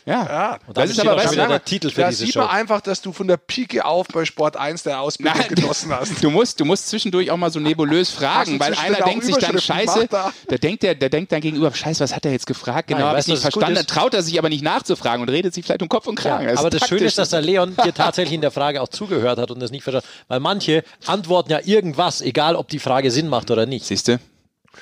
Ja, 0.09 0.25
Ja. 0.27 0.59
Und 0.67 0.77
damit 0.77 0.91
ist 0.91 1.01
aber, 1.01 1.17
weißt 1.17 1.33
du, 1.33 1.37
der 1.37 1.65
Titel 1.65 1.91
für 1.91 2.01
Da 2.01 2.09
diese 2.09 2.25
sieht 2.25 2.35
Show. 2.35 2.41
man 2.41 2.49
einfach, 2.51 2.81
dass 2.81 3.03
du 3.03 3.13
von 3.13 3.29
der 3.29 3.37
Pike 3.37 3.85
auf 3.85 4.09
bei 4.09 4.25
Sport 4.25 4.57
1 4.57 4.83
der 4.83 5.01
Ausbildung 5.01 5.39
Nein, 5.39 5.55
genossen 5.55 5.93
hast. 5.93 6.23
Du 6.25 6.31
musst, 6.31 6.59
du 6.61 6.65
musst 6.65 6.89
zwischendurch 6.89 7.31
auch 7.31 7.37
mal 7.37 7.51
so 7.51 7.61
nebulös 7.61 8.11
fragen, 8.11 8.59
weil 8.59 8.75
einer 8.75 8.99
denkt 9.05 9.25
sich 9.25 9.37
dann, 9.37 9.59
scheiße, 9.59 10.07
da? 10.09 10.33
der 10.49 10.59
denkt, 10.59 10.83
der, 10.83 10.95
der 10.95 11.11
denkt 11.11 11.31
dann 11.33 11.41
gegenüber, 11.41 11.73
scheiße, 11.73 12.03
was 12.03 12.15
hat 12.15 12.25
er 12.25 12.33
jetzt 12.33 12.47
gefragt? 12.47 12.89
Genau, 12.89 13.01
habe 13.01 13.21
ich 13.21 13.27
nicht 13.27 13.41
verstanden. 13.43 13.75
Dann 13.75 13.83
ist? 13.85 13.91
traut 13.91 14.15
er 14.15 14.23
sich 14.23 14.39
aber 14.39 14.49
nicht 14.49 14.63
nachzufragen 14.63 15.23
und 15.23 15.29
redet 15.29 15.53
sich 15.53 15.65
vielleicht 15.65 15.83
um 15.83 15.89
Kopf 15.89 16.07
und 16.07 16.23
Ja, 16.25 16.39
Kragen. 16.39 16.57
aber 16.57 16.71
das 16.71 16.89
Schöne 16.89 17.05
ist, 17.05 17.19
dass 17.19 17.31
der 17.31 17.43
Leon 17.43 17.77
dir 17.85 17.93
tatsächlich 17.95 18.35
in 18.35 18.41
der 18.41 18.51
Frage 18.51 18.81
auch 18.81 18.89
zugehört 18.89 19.39
hat 19.39 19.51
und 19.51 19.61
das 19.61 19.71
nicht 19.71 19.83
verstanden 19.83 20.09
Weil 20.29 20.41
manche 20.41 20.85
antworten 21.07 21.51
ja 21.53 21.61
irgendwas, 21.63 22.21
egal 22.23 22.57
ob 22.57 22.69
die 22.69 22.79
Frage 22.79 23.11
Sinn 23.11 23.29
macht 23.29 23.51
oder 23.51 23.67
nicht. 23.67 23.85
Siehst 23.85 24.09
du? 24.09 24.19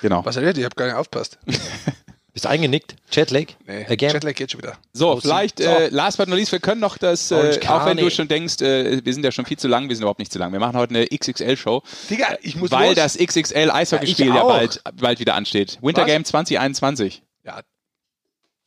Genau. 0.03 0.25
Was 0.25 0.37
redet 0.37 0.57
ihr? 0.57 0.61
Ich 0.63 0.67
hab 0.67 0.77
gar 0.77 0.87
nicht 0.87 0.95
aufgepasst. 0.95 1.39
Bist 2.37 2.47
eingenickt? 2.47 2.97
Jetlag? 3.11 3.47
Nee, 3.67 3.87
Again? 3.89 4.13
Jetlag 4.13 4.35
geht 4.35 4.51
schon 4.53 4.61
wieder. 4.61 4.77
So, 4.93 5.19
vielleicht, 5.19 5.59
So. 5.59 5.65
äh, 5.65 5.89
last 5.89 6.19
but 6.19 6.29
not 6.29 6.37
least, 6.37 6.53
wir 6.53 6.61
können 6.61 6.83
noch 6.83 6.99
das, 6.99 7.31
äh, 7.31 7.35
Orange 7.35 7.71
auch 7.71 7.87
wenn 7.87 7.97
du 7.97 8.11
schon 8.11 8.29
denkst, 8.29 8.61
äh, 8.61 9.03
wir 9.03 9.15
sind 9.15 9.25
ja 9.25 9.33
schon 9.33 9.47
viel 9.47 9.57
zu 9.57 9.69
lang, 9.69 9.89
wir 9.89 9.97
sind 9.97 10.03
überhaupt 10.03 10.19
nicht 10.19 10.31
zu 10.31 10.39
lang. 10.39 10.53
Wir 10.53 10.61
machen 10.61 10.77
heute 10.77 10.95
eine 10.95 11.07
XXL-Show, 11.07 11.83
Digga, 12.11 12.37
ich 12.43 12.57
muss 12.57 12.71
weil 12.71 12.89
los. 12.89 12.97
das 12.97 13.17
XXL-Eishockeyspiel 13.17 14.27
Ja, 14.27 14.35
ja, 14.35 14.43
bald, 14.45 14.83
bald 15.01 15.19
wieder 15.19 15.35
ansteht. 15.35 15.79
Winter 15.81 16.03
Was? 16.03 16.09
Game 16.09 16.27
2021. 16.27 17.23
Ja, 17.43 17.63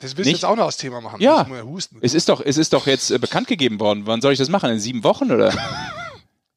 das 0.00 0.16
willst 0.16 0.28
du 0.28 0.32
jetzt 0.34 0.44
auch 0.44 0.56
noch 0.56 0.64
als 0.66 0.76
Thema 0.76 1.00
machen. 1.00 1.20
Ja. 1.20 1.46
Husten. 1.62 1.98
Es 2.00 2.12
ist 2.14 2.28
doch, 2.28 2.40
es 2.44 2.58
ist 2.58 2.72
doch 2.72 2.88
jetzt 2.88 3.12
äh, 3.12 3.18
bekannt 3.20 3.46
gegeben 3.46 3.78
worden. 3.78 4.02
Wann 4.06 4.20
soll 4.20 4.32
ich 4.32 4.38
das 4.40 4.48
machen? 4.48 4.68
In 4.70 4.80
sieben 4.80 5.04
Wochen 5.04 5.30
oder? 5.30 5.54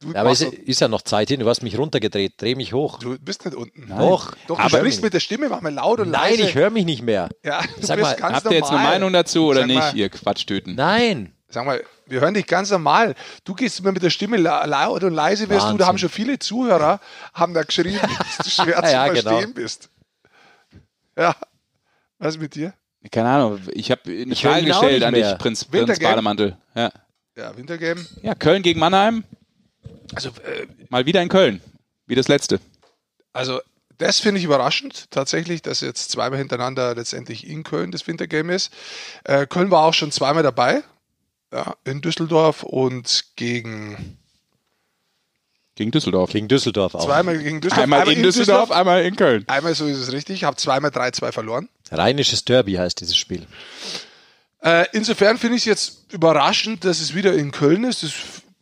Du, 0.03 0.11
Ja, 0.11 0.19
aber 0.21 0.29
machst 0.29 0.41
ist, 0.43 0.81
ja 0.81 0.87
noch 0.87 1.01
Zeit 1.01 1.29
hin. 1.29 1.39
Du 1.39 1.47
hast 1.49 1.63
mich 1.63 1.77
runtergedreht. 1.77 2.33
Dreh 2.41 2.55
mich 2.55 2.73
hoch. 2.73 2.99
du 2.99 3.17
bist 3.19 3.45
nicht 3.45 3.55
unten. 3.55 3.87
Doch. 3.89 4.35
Doch, 4.47 4.57
du 4.57 4.63
Aber- 4.63 4.77
sprichst 4.77 5.01
mit 5.01 5.13
der 5.13 5.19
Stimme, 5.21 5.49
mach 5.49 5.61
mal 5.61 5.73
laut 5.73 5.99
und 5.99 6.11
Nein, 6.11 6.31
leise. 6.37 6.43
ich 6.49 6.55
höre 6.55 6.69
mich 6.69 6.85
nicht 6.85 7.01
mehr. 7.01 7.29
ja, 7.43 7.61
du 7.61 7.85
Sag 7.85 7.95
bist 7.97 8.09
mal, 8.09 8.15
ganz 8.15 8.35
Habt 8.37 8.45
ihr 8.47 8.57
jetzt 8.57 8.69
eine. 8.71 8.83
Meinung 8.83 9.13
dazu 9.13 9.45
oder 9.47 9.61
Sag 9.61 9.67
nicht, 9.67 9.77
mal, 9.79 9.95
ihr 9.95 10.09
Quatschtüten? 10.09 10.75
Nein. 10.75 11.33
Sag 11.49 11.65
mal, 11.65 11.83
wir 12.07 12.19
hören 12.21 12.33
dich 12.33 12.47
ganz 12.47 12.71
normal. 12.71 13.13
Du 13.43 13.53
gehst 13.53 13.79
immer 13.79 13.91
mit 13.91 14.01
der 14.03 14.09
Stimme 14.09 14.37
la- 14.37 14.65
laut 14.65 15.03
und 15.03 15.13
leise 15.13 15.47
wirst 15.49 15.69
du. 15.69 15.77
Da 15.77 15.85
haben 15.87 15.97
schon 15.99 16.09
viele 16.09 16.39
Zuhörer, 16.39 16.99
haben 17.33 17.53
da 17.53 17.63
geschrieben, 17.63 17.99
dass 18.37 18.37
du 18.43 18.49
schwer 18.49 18.83
zu 18.83 18.91
Ja, 18.91 19.07
genau. 19.07 19.21
verstehen 19.31 19.53
bist. 19.53 19.89
Ja, 21.17 21.35
was 22.17 22.35
ist 22.35 22.41
mit 22.41 22.55
dir? 22.55 22.73
Keine 23.11 23.29
Ahnung. 23.29 23.59
Ich 23.73 23.91
habe 23.91 24.01
eine 24.05 24.33
Ich 24.33 24.41
Frage 24.41 24.65
gestellt 24.65 25.03
an 25.03 25.13
dich. 25.13 25.23
Prinz, 25.37 25.63
Prinz 25.65 25.71
Wintergame? 25.73 26.09
Bademantel. 26.15 26.57
Ja. 26.73 26.91
Ja, 27.37 27.55
Wintergame. 27.57 28.05
ja, 28.21 28.33
Köln 28.35 28.63
gegen 28.63 28.79
Mannheim. 28.79 29.23
Also, 30.15 30.29
äh, 30.29 30.67
Mal 30.89 31.05
wieder 31.05 31.21
in 31.21 31.29
Köln. 31.29 31.61
Wie 32.05 32.15
das 32.15 32.27
letzte. 32.27 32.59
Also, 33.31 33.61
das 33.97 34.19
finde 34.19 34.39
ich 34.39 34.45
überraschend, 34.45 35.09
tatsächlich, 35.11 35.61
dass 35.61 35.81
jetzt 35.81 36.11
zweimal 36.11 36.39
hintereinander 36.39 36.95
letztendlich 36.95 37.47
in 37.47 37.63
Köln 37.63 37.91
das 37.91 38.07
Wintergame 38.07 38.53
ist. 38.53 38.71
Äh, 39.23 39.47
Köln 39.47 39.71
war 39.71 39.83
auch 39.85 39.93
schon 39.93 40.11
zweimal 40.11 40.43
dabei, 40.43 40.83
ja, 41.51 41.75
in 41.85 42.01
Düsseldorf 42.01 42.63
und 42.63 43.25
gegen 43.35 44.17
Gegen 45.75 45.89
Düsseldorf. 45.91 46.31
Gegen 46.31 46.47
Düsseldorf 46.47 46.93
auch. 46.93 47.05
zweimal 47.05 47.37
gegen 47.39 47.59
Düsseldorf. 47.59 47.83
Einmal 47.83 48.11
in 48.11 48.21
Düsseldorf, 48.21 48.71
einmal 48.71 49.03
in 49.03 49.15
Köln. 49.15 49.43
Einmal 49.47 49.73
so 49.73 49.87
ist 49.87 49.97
es 49.97 50.11
richtig. 50.11 50.43
Habe 50.43 50.55
zweimal 50.57 50.91
3-2 50.91 51.31
verloren. 51.31 51.67
Rheinisches 51.89 52.45
Derby 52.45 52.73
heißt 52.73 52.99
dieses 52.99 53.17
Spiel. 53.17 53.47
Äh, 54.61 54.85
insofern 54.93 55.37
finde 55.37 55.57
ich 55.57 55.63
es 55.63 55.65
jetzt 55.65 56.13
überraschend, 56.13 56.85
dass 56.85 56.99
es 56.99 57.15
wieder 57.15 57.33
in 57.33 57.51
Köln 57.51 57.83
ist. 57.85 58.03
Das 58.03 58.11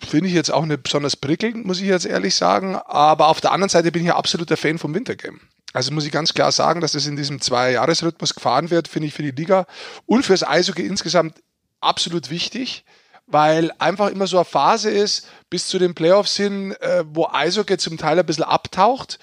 finde 0.05 0.27
ich 0.29 0.35
jetzt 0.35 0.51
auch 0.51 0.65
nicht 0.65 0.83
besonders 0.83 1.15
prickelnd, 1.15 1.65
muss 1.65 1.79
ich 1.79 1.87
jetzt 1.87 2.05
ehrlich 2.05 2.35
sagen. 2.35 2.75
Aber 2.75 3.27
auf 3.27 3.41
der 3.41 3.51
anderen 3.51 3.69
Seite 3.69 3.91
bin 3.91 4.01
ich 4.01 4.07
ja 4.09 4.15
absoluter 4.15 4.57
Fan 4.57 4.77
vom 4.77 4.93
Wintergame. 4.93 5.39
Also 5.73 5.91
muss 5.93 6.05
ich 6.05 6.11
ganz 6.11 6.33
klar 6.33 6.51
sagen, 6.51 6.81
dass 6.81 6.91
das 6.93 7.07
in 7.07 7.15
diesem 7.15 7.39
Zwei-Jahres-Rhythmus 7.39 8.33
gefahren 8.35 8.69
wird, 8.71 8.87
finde 8.87 9.07
ich 9.07 9.13
für 9.13 9.23
die 9.23 9.31
Liga 9.31 9.65
und 10.05 10.25
fürs 10.25 10.43
Eishockey 10.45 10.85
insgesamt 10.85 11.35
absolut 11.79 12.29
wichtig, 12.29 12.83
weil 13.27 13.71
einfach 13.79 14.09
immer 14.09 14.27
so 14.27 14.37
eine 14.37 14.45
Phase 14.45 14.89
ist, 14.89 15.27
bis 15.49 15.67
zu 15.67 15.79
den 15.79 15.95
Playoffs 15.95 16.35
hin, 16.35 16.73
äh, 16.81 17.05
wo 17.07 17.27
Eishockey 17.31 17.77
zum 17.77 17.97
Teil 17.97 18.19
ein 18.19 18.25
bisschen 18.25 18.43
abtaucht. 18.43 19.17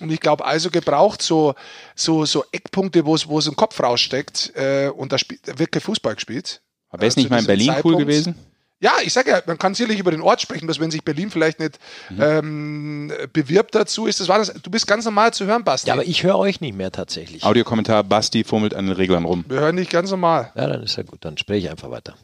Und 0.00 0.10
ich 0.10 0.18
glaube, 0.18 0.44
Eishockey 0.44 0.80
braucht 0.80 1.22
so, 1.22 1.54
so, 1.94 2.24
so 2.24 2.44
Eckpunkte, 2.50 3.04
wo 3.06 3.14
es, 3.14 3.28
wo 3.28 3.38
es 3.38 3.46
im 3.46 3.54
Kopf 3.54 3.78
raussteckt. 3.80 4.52
Äh, 4.56 4.88
und 4.88 5.12
da, 5.12 5.18
spielt, 5.18 5.58
wird 5.58 5.70
kein 5.70 5.82
Fußball 5.82 6.16
gespielt. 6.16 6.62
Aber 6.90 7.06
ist 7.06 7.16
Äh, 7.16 7.20
nicht 7.20 7.30
mal 7.30 7.38
in 7.38 7.46
Berlin 7.46 7.68
cool 7.68 7.74
Zeitpunkt. 7.74 7.98
gewesen? 8.00 8.34
Ja, 8.82 8.94
ich 9.04 9.12
sage 9.12 9.30
ja, 9.30 9.40
man 9.46 9.58
kann 9.58 9.74
sicherlich 9.74 10.00
über 10.00 10.10
den 10.10 10.20
Ort 10.22 10.40
sprechen, 10.40 10.66
dass 10.66 10.80
wenn 10.80 10.90
sich 10.90 11.04
Berlin 11.04 11.30
vielleicht 11.30 11.60
nicht 11.60 11.78
ähm, 12.18 13.12
bewirbt 13.32 13.76
dazu, 13.76 14.06
ist 14.06 14.18
das 14.18 14.26
war 14.26 14.38
das. 14.38 14.52
Du 14.54 14.72
bist 14.72 14.88
ganz 14.88 15.04
normal 15.04 15.32
zu 15.32 15.46
hören, 15.46 15.62
Basti. 15.62 15.86
Ja, 15.86 15.94
aber 15.94 16.04
ich 16.04 16.24
höre 16.24 16.36
euch 16.36 16.60
nicht 16.60 16.76
mehr 16.76 16.90
tatsächlich. 16.90 17.44
Audiokommentar, 17.44 18.02
Basti 18.02 18.42
fummelt 18.42 18.74
an 18.74 18.86
den 18.86 18.96
Reglern 18.96 19.24
rum. 19.24 19.44
Wir 19.48 19.60
hören 19.60 19.76
dich 19.76 19.88
ganz 19.88 20.10
normal. 20.10 20.50
Ja, 20.56 20.66
dann 20.66 20.82
ist 20.82 20.96
ja 20.96 21.04
gut. 21.04 21.24
Dann 21.24 21.38
spreche 21.38 21.66
ich 21.66 21.70
einfach 21.70 21.92
weiter. 21.92 22.16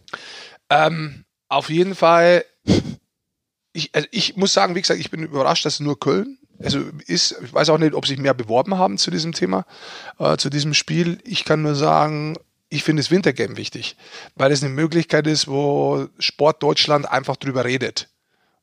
Ähm, 0.69 1.25
auf 1.49 1.71
jeden 1.71 1.95
Fall, 1.95 2.45
ich, 3.73 3.95
also 3.95 4.09
ich 4.11 4.37
muss 4.37 4.53
sagen, 4.53 4.75
wie 4.75 4.81
gesagt, 4.81 4.99
ich 4.99 5.13
bin 5.13 5.23
überrascht, 5.23 5.65
dass 5.65 5.79
nur 5.79 6.01
Köln 6.01 6.39
Also 6.61 6.81
ist, 7.07 7.37
ich 7.41 7.55
weiß 7.55 7.69
auch 7.71 7.79
nicht, 7.79 7.95
ob 7.95 8.05
sich 8.05 8.19
mehr 8.19 8.35
beworben 8.35 8.77
haben 8.79 8.99
zu 8.99 9.13
diesem 9.13 9.33
Thema, 9.33 9.65
äh, 10.19 10.37
zu 10.37 10.51
diesem 10.51 10.75
Spiel. 10.75 11.21
Ich 11.25 11.45
kann 11.45 11.63
nur 11.63 11.77
sagen, 11.77 12.35
ich 12.71 12.85
finde 12.85 13.03
das 13.03 13.11
Wintergame 13.11 13.57
wichtig, 13.57 13.97
weil 14.35 14.53
es 14.53 14.63
eine 14.63 14.73
Möglichkeit 14.73 15.27
ist, 15.27 15.49
wo 15.49 16.09
Sport 16.19 16.63
Deutschland 16.63 17.11
einfach 17.11 17.37
drüber 17.37 17.65
redet. 17.65 18.09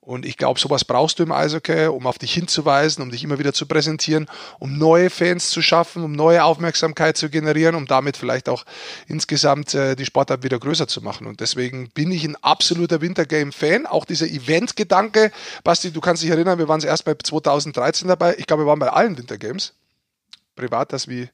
Und 0.05 0.23
ich 0.23 0.37
glaube, 0.37 0.59
sowas 0.59 0.85
brauchst 0.85 1.17
du 1.17 1.23
im 1.23 1.31
Eishockey, 1.31 1.87
um 1.87 2.05
auf 2.05 2.19
dich 2.19 2.31
hinzuweisen, 2.31 3.01
um 3.01 3.09
dich 3.09 3.23
immer 3.23 3.39
wieder 3.39 3.53
zu 3.53 3.65
präsentieren, 3.65 4.27
um 4.59 4.77
neue 4.77 5.09
Fans 5.09 5.49
zu 5.49 5.63
schaffen, 5.63 6.03
um 6.03 6.11
neue 6.11 6.43
Aufmerksamkeit 6.43 7.17
zu 7.17 7.31
generieren, 7.31 7.73
um 7.73 7.87
damit 7.87 8.15
vielleicht 8.15 8.47
auch 8.47 8.65
insgesamt 9.07 9.73
äh, 9.73 9.95
die 9.95 10.05
Sportart 10.05 10.43
wieder 10.43 10.59
größer 10.59 10.87
zu 10.87 11.01
machen. 11.01 11.25
Und 11.25 11.39
deswegen 11.39 11.89
bin 11.89 12.11
ich 12.11 12.23
ein 12.23 12.35
absoluter 12.43 13.01
Wintergame-Fan. 13.01 13.87
Auch 13.87 14.05
dieser 14.05 14.27
Event-Gedanke, 14.27 15.31
Basti, 15.63 15.91
du 15.91 16.01
kannst 16.01 16.21
dich 16.21 16.29
erinnern, 16.29 16.59
wir 16.59 16.67
waren 16.67 16.81
erst 16.81 17.05
bei 17.05 17.15
2013 17.15 18.07
dabei. 18.07 18.35
Ich 18.37 18.45
glaube, 18.45 18.61
wir 18.63 18.67
waren 18.67 18.77
bei 18.79 18.89
allen 18.89 19.17
Wintergames. 19.17 19.73
Privat, 20.55 20.93
das 20.93 21.07
wie 21.07 21.29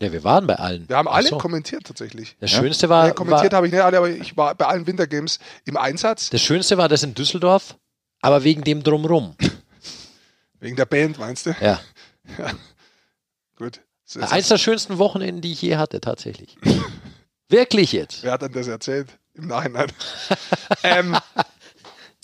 ja, 0.00 0.12
wir 0.12 0.22
waren 0.22 0.46
bei 0.46 0.54
allen. 0.54 0.88
Wir 0.88 0.96
haben 0.96 1.08
alle 1.08 1.28
so. 1.28 1.38
kommentiert 1.38 1.84
tatsächlich. 1.84 2.36
Das 2.40 2.52
ja? 2.52 2.60
Schönste 2.60 2.88
war. 2.88 3.08
Ja, 3.08 3.12
kommentiert 3.12 3.52
habe 3.52 3.66
ich 3.66 3.72
nicht 3.72 3.82
alle, 3.82 3.98
aber 3.98 4.08
ich 4.08 4.36
war 4.36 4.54
bei 4.54 4.66
allen 4.66 4.86
Wintergames 4.86 5.40
im 5.64 5.76
Einsatz. 5.76 6.30
Das 6.30 6.40
Schönste 6.40 6.78
war 6.78 6.88
das 6.88 7.02
in 7.02 7.14
Düsseldorf, 7.14 7.76
aber 8.20 8.44
wegen 8.44 8.62
dem 8.62 8.82
Drumrum. 8.82 9.34
wegen 10.60 10.76
der 10.76 10.86
Band, 10.86 11.18
meinst 11.18 11.46
du? 11.46 11.56
Ja. 11.60 11.80
ja. 12.38 12.52
Gut. 13.56 13.80
Eins 14.20 14.48
der 14.48 14.58
schönsten 14.58 14.98
Wochenenden, 14.98 15.42
die 15.42 15.52
ich 15.52 15.62
je 15.62 15.76
hatte, 15.76 16.00
tatsächlich. 16.00 16.56
Wirklich 17.48 17.92
jetzt. 17.92 18.22
Wer 18.22 18.32
hat 18.32 18.42
denn 18.42 18.52
das 18.52 18.68
erzählt? 18.68 19.08
Im 19.34 19.48
Nachhinein. 19.48 19.90
ähm, 20.82 21.16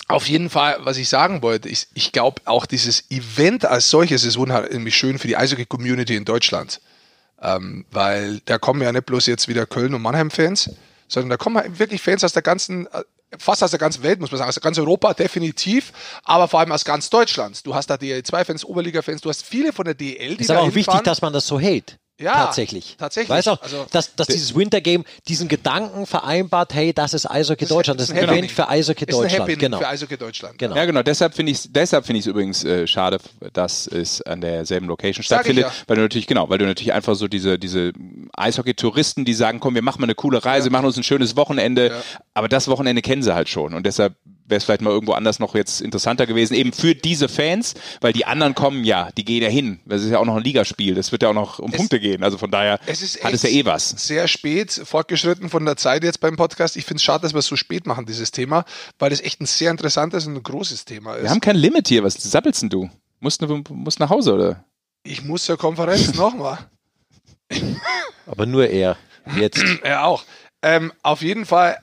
auf 0.06 0.28
jeden 0.28 0.48
Fall, 0.48 0.76
was 0.80 0.96
ich 0.96 1.08
sagen 1.08 1.42
wollte, 1.42 1.68
ist, 1.68 1.88
ich 1.94 2.12
glaube 2.12 2.42
auch 2.44 2.66
dieses 2.66 3.10
Event 3.10 3.64
als 3.64 3.90
solches 3.90 4.24
ist 4.24 4.36
unheimlich 4.36 4.96
schön 4.96 5.18
für 5.18 5.26
die 5.26 5.36
Eishockey-Community 5.36 6.14
in 6.14 6.24
Deutschland. 6.24 6.80
Ähm, 7.40 7.84
weil 7.90 8.40
da 8.44 8.58
kommen 8.58 8.80
ja 8.80 8.92
nicht 8.92 9.06
bloß 9.06 9.26
jetzt 9.26 9.48
wieder 9.48 9.66
Köln- 9.66 9.94
und 9.94 10.02
Mannheim-Fans, 10.02 10.70
sondern 11.08 11.30
da 11.30 11.36
kommen 11.36 11.78
wirklich 11.78 12.00
Fans 12.00 12.24
aus 12.24 12.32
der 12.32 12.42
ganzen, 12.42 12.86
äh, 12.86 13.02
fast 13.38 13.62
aus 13.62 13.70
der 13.70 13.80
ganzen 13.80 14.02
Welt, 14.02 14.20
muss 14.20 14.30
man 14.30 14.38
sagen, 14.38 14.48
aus 14.48 14.60
ganz 14.60 14.78
Europa 14.78 15.14
definitiv, 15.14 15.92
aber 16.24 16.48
vor 16.48 16.60
allem 16.60 16.72
aus 16.72 16.84
ganz 16.84 17.10
Deutschland. 17.10 17.66
Du 17.66 17.74
hast 17.74 17.88
da 17.90 17.94
DL2-Fans, 17.94 18.64
Oberliga-Fans, 18.64 19.20
du 19.20 19.28
hast 19.28 19.44
viele 19.44 19.72
von 19.72 19.84
der 19.84 19.94
DL, 19.94 20.36
die 20.36 20.42
Ist 20.42 20.50
aber 20.50 20.62
auch 20.62 20.74
wichtig, 20.74 21.02
dass 21.02 21.20
man 21.20 21.32
das 21.32 21.46
so 21.46 21.58
hält. 21.58 21.98
Ja, 22.20 22.44
tatsächlich. 22.44 22.96
Tatsächlich. 22.96 23.28
Weißt 23.28 23.48
auch, 23.48 23.60
also, 23.60 23.86
dass, 23.90 24.14
dass 24.14 24.28
dieses 24.28 24.54
Wintergame 24.54 25.02
diesen 25.26 25.48
Gedanken 25.48 26.06
vereinbart, 26.06 26.72
hey, 26.72 26.92
das 26.92 27.12
ist 27.12 27.28
Eishockey 27.28 27.66
Deutschland, 27.66 27.98
das 27.98 28.08
ist 28.08 28.16
ein 28.16 28.28
Event 28.28 28.52
für 28.52 28.68
Eishockey 28.68 29.04
Deutschland. 29.06 29.58
Genau. 29.58 29.78
Für 29.78 29.88
Eishockey 29.88 30.16
Deutschland. 30.16 30.56
Genau. 30.56 30.76
Ja, 30.76 30.84
genau. 30.84 31.02
Deshalb 31.02 31.34
finde 31.34 31.50
ich 31.50 31.58
es 31.58 31.72
deshalb 31.72 32.06
finde 32.06 32.20
ich 32.20 32.26
übrigens 32.28 32.64
äh, 32.64 32.86
schade, 32.86 33.18
dass 33.52 33.88
es 33.88 34.22
an 34.22 34.40
derselben 34.40 34.86
Location 34.86 35.24
stattfindet, 35.24 35.64
ja. 35.64 35.72
weil 35.88 35.96
du 35.96 36.02
natürlich 36.02 36.28
genau, 36.28 36.48
weil 36.48 36.58
du 36.58 36.66
natürlich 36.66 36.92
einfach 36.92 37.16
so 37.16 37.26
diese 37.26 37.58
diese 37.58 37.92
Eishockey-Touristen, 38.34 39.24
die 39.24 39.34
sagen, 39.34 39.58
komm, 39.58 39.74
wir 39.74 39.82
machen 39.82 40.00
mal 40.00 40.06
eine 40.06 40.14
coole 40.14 40.44
Reise, 40.44 40.68
ja. 40.68 40.72
machen 40.72 40.86
uns 40.86 40.96
ein 40.96 41.02
schönes 41.02 41.34
Wochenende, 41.34 41.88
ja. 41.88 42.02
aber 42.32 42.48
das 42.48 42.68
Wochenende 42.68 43.02
kennen 43.02 43.24
sie 43.24 43.34
halt 43.34 43.48
schon 43.48 43.74
und 43.74 43.86
deshalb 43.86 44.14
wäre 44.46 44.58
es 44.58 44.64
vielleicht 44.64 44.82
mal 44.82 44.90
irgendwo 44.90 45.12
anders 45.12 45.38
noch 45.38 45.54
jetzt 45.54 45.80
interessanter 45.80 46.26
gewesen, 46.26 46.54
eben 46.54 46.72
für 46.72 46.94
diese 46.94 47.28
Fans, 47.28 47.74
weil 48.00 48.12
die 48.12 48.26
anderen 48.26 48.54
kommen 48.54 48.84
ja, 48.84 49.10
die 49.16 49.24
gehen 49.24 49.42
ja 49.42 49.48
hin. 49.48 49.80
Das 49.86 50.02
ist 50.02 50.10
ja 50.10 50.18
auch 50.18 50.24
noch 50.24 50.36
ein 50.36 50.42
Ligaspiel, 50.42 50.94
das 50.94 51.12
wird 51.12 51.22
ja 51.22 51.30
auch 51.30 51.34
noch 51.34 51.58
um 51.58 51.70
es, 51.70 51.76
Punkte 51.76 52.00
gehen. 52.00 52.22
Also 52.22 52.38
von 52.38 52.50
daher 52.50 52.78
es 52.86 53.02
ist 53.02 53.24
hat 53.24 53.32
es 53.32 53.42
ja 53.42 53.48
eh 53.48 53.64
was. 53.64 53.90
Sehr 53.90 54.28
spät, 54.28 54.72
fortgeschritten 54.72 55.48
von 55.48 55.64
der 55.64 55.76
Zeit 55.76 56.04
jetzt 56.04 56.20
beim 56.20 56.36
Podcast. 56.36 56.76
Ich 56.76 56.84
finde 56.84 56.98
es 56.98 57.04
schade, 57.04 57.22
dass 57.22 57.34
wir 57.34 57.38
es 57.38 57.46
so 57.46 57.56
spät 57.56 57.86
machen, 57.86 58.06
dieses 58.06 58.30
Thema, 58.30 58.64
weil 58.98 59.12
es 59.12 59.20
echt 59.20 59.40
ein 59.40 59.46
sehr 59.46 59.70
interessantes 59.70 60.26
und 60.26 60.36
ein 60.36 60.42
großes 60.42 60.84
Thema 60.84 61.14
ist. 61.14 61.22
Wir 61.24 61.30
haben 61.30 61.40
kein 61.40 61.56
Limit 61.56 61.88
hier, 61.88 62.04
was 62.04 62.14
sappelst 62.14 62.62
denn 62.62 62.70
du? 62.70 62.90
Musst, 63.20 63.42
musst 63.70 64.00
nach 64.00 64.10
Hause, 64.10 64.34
oder? 64.34 64.64
Ich 65.02 65.22
muss 65.22 65.44
zur 65.44 65.56
Konferenz 65.56 66.14
nochmal. 66.16 66.58
Aber 68.26 68.46
nur 68.46 68.68
er. 68.68 68.96
Jetzt. 69.36 69.62
er 69.82 70.04
auch. 70.04 70.24
Ähm, 70.62 70.92
auf 71.02 71.22
jeden 71.22 71.46
Fall 71.46 71.78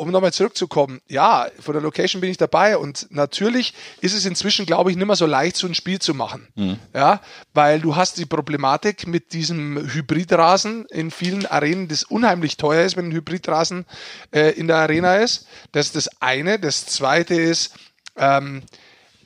um 0.00 0.10
nochmal 0.10 0.32
zurückzukommen, 0.32 1.02
ja, 1.08 1.48
von 1.60 1.74
der 1.74 1.82
Location 1.82 2.22
bin 2.22 2.30
ich 2.30 2.38
dabei 2.38 2.78
und 2.78 3.06
natürlich 3.10 3.74
ist 4.00 4.14
es 4.14 4.24
inzwischen, 4.24 4.64
glaube 4.64 4.90
ich, 4.90 4.96
nicht 4.96 5.06
mehr 5.06 5.14
so 5.14 5.26
leicht, 5.26 5.56
so 5.56 5.66
ein 5.66 5.74
Spiel 5.74 5.98
zu 5.98 6.14
machen. 6.14 6.48
Mhm. 6.54 6.78
Ja, 6.94 7.20
weil 7.52 7.80
du 7.80 7.96
hast 7.96 8.16
die 8.16 8.24
Problematik 8.24 9.06
mit 9.06 9.34
diesem 9.34 9.76
Hybridrasen 9.92 10.86
in 10.86 11.10
vielen 11.10 11.44
Arenen, 11.44 11.86
das 11.88 12.04
unheimlich 12.04 12.56
teuer 12.56 12.86
ist, 12.86 12.96
wenn 12.96 13.08
ein 13.08 13.12
Hybridrasen 13.12 13.84
äh, 14.30 14.52
in 14.52 14.68
der 14.68 14.76
Arena 14.76 15.16
ist. 15.16 15.46
Das 15.72 15.86
ist 15.86 15.96
das 15.96 16.22
eine. 16.22 16.58
Das 16.58 16.86
zweite 16.86 17.34
ist, 17.34 17.74
ähm, 18.16 18.62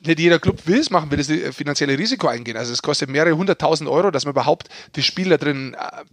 nicht 0.05 0.19
jeder 0.19 0.39
Club 0.39 0.67
will 0.67 0.79
es 0.79 0.89
machen, 0.89 1.09
will 1.09 1.17
das 1.17 1.55
finanzielle 1.55 1.97
Risiko 1.97 2.27
eingehen. 2.27 2.57
Also 2.57 2.73
es 2.73 2.81
kostet 2.81 3.09
mehrere 3.09 3.37
hunderttausend 3.37 3.89
Euro, 3.89 4.11
dass 4.11 4.25
man 4.25 4.33
überhaupt 4.33 4.67
das 4.91 5.05
Spiel 5.05 5.29
da 5.29 5.37
drin 5.37 5.73
äh, 5.73 6.03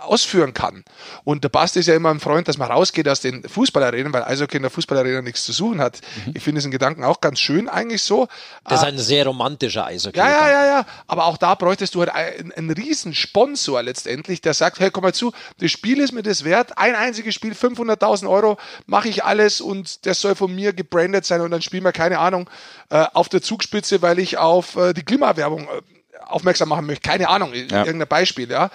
ausführen 0.00 0.54
kann. 0.54 0.84
Und 1.24 1.44
der 1.44 1.48
Bast 1.48 1.76
ist 1.76 1.86
ja 1.86 1.94
immer 1.94 2.10
ein 2.10 2.20
Freund, 2.20 2.48
dass 2.48 2.58
man 2.58 2.70
rausgeht 2.70 3.08
aus 3.08 3.20
den 3.20 3.42
Fußballarenen, 3.48 4.12
weil 4.12 4.22
Eishockey 4.22 4.56
in 4.56 4.62
der 4.62 4.70
Fußballarena 4.70 5.22
nichts 5.22 5.44
zu 5.44 5.52
suchen 5.52 5.80
hat. 5.80 6.00
Mhm. 6.26 6.32
Ich 6.34 6.42
finde 6.42 6.60
diesen 6.60 6.70
Gedanken 6.70 7.04
auch 7.04 7.20
ganz 7.20 7.40
schön 7.40 7.68
eigentlich 7.68 8.02
so. 8.02 8.28
Das 8.64 8.80
ist 8.80 8.86
ein 8.86 8.98
sehr 8.98 9.26
romantischer 9.26 9.86
Eishockey. 9.86 10.18
Ja, 10.18 10.28
ja, 10.28 10.50
ja, 10.50 10.66
ja. 10.66 10.86
Aber 11.06 11.26
auch 11.26 11.36
da 11.36 11.54
bräuchtest 11.54 11.94
du 11.94 12.00
halt 12.00 12.10
einen, 12.10 12.52
einen 12.52 12.70
riesen 12.70 13.14
Sponsor 13.14 13.82
letztendlich, 13.82 14.40
der 14.40 14.54
sagt, 14.54 14.80
hey, 14.80 14.90
komm 14.90 15.02
mal 15.02 15.14
zu, 15.14 15.32
das 15.60 15.70
Spiel 15.70 16.00
ist 16.00 16.12
mir 16.12 16.22
das 16.22 16.44
wert, 16.44 16.78
ein 16.78 16.94
einziges 16.94 17.34
Spiel, 17.34 17.52
500.000 17.52 18.28
Euro, 18.28 18.58
mache 18.86 19.08
ich 19.08 19.24
alles 19.24 19.60
und 19.60 20.06
das 20.06 20.20
soll 20.20 20.34
von 20.34 20.54
mir 20.54 20.72
gebrandet 20.72 21.24
sein 21.24 21.40
und 21.40 21.50
dann 21.50 21.62
spielen 21.62 21.84
wir, 21.84 21.92
keine 21.92 22.18
Ahnung, 22.18 22.48
äh, 22.90 23.04
auf 23.12 23.28
der 23.28 23.42
Zugspitze, 23.42 24.02
weil 24.02 24.18
ich 24.18 24.38
auf 24.38 24.76
äh, 24.76 24.92
die 24.92 25.02
Klimawerbung 25.02 25.64
äh, 25.64 25.82
aufmerksam 26.26 26.68
machen 26.68 26.86
möchte. 26.86 27.08
Keine 27.08 27.28
Ahnung, 27.28 27.52
ja. 27.54 27.84
irgendein 27.84 28.08
Beispiel, 28.08 28.50
ja. 28.50 28.70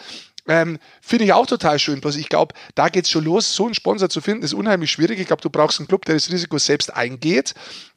Ähm, 0.48 0.78
Finde 1.02 1.26
ich 1.26 1.34
auch 1.34 1.46
total 1.46 1.80
schön. 1.80 2.02
Bloß 2.02 2.18
ich 2.18 2.30
glaube, 2.30 2.54
da 2.76 2.90
geht 2.90 3.06
es 3.06 3.12
schon 3.12 3.24
los. 3.24 3.56
So 3.56 3.66
einen 3.66 3.74
Sponsor 3.74 4.10
zu 4.10 4.22
finden, 4.22 4.44
ist 4.44 4.54
unheimlich 4.54 4.92
schwierig. 4.92 5.20
Ich 5.20 5.28
glaube, 5.28 5.42
du 5.42 5.50
brauchst 5.50 5.80
einen 5.80 5.88
Club, 5.88 6.06
der 6.06 6.16
das 6.16 6.32
Risiko 6.32 6.58
selbst 6.58 6.94
eingeht. 6.94 7.54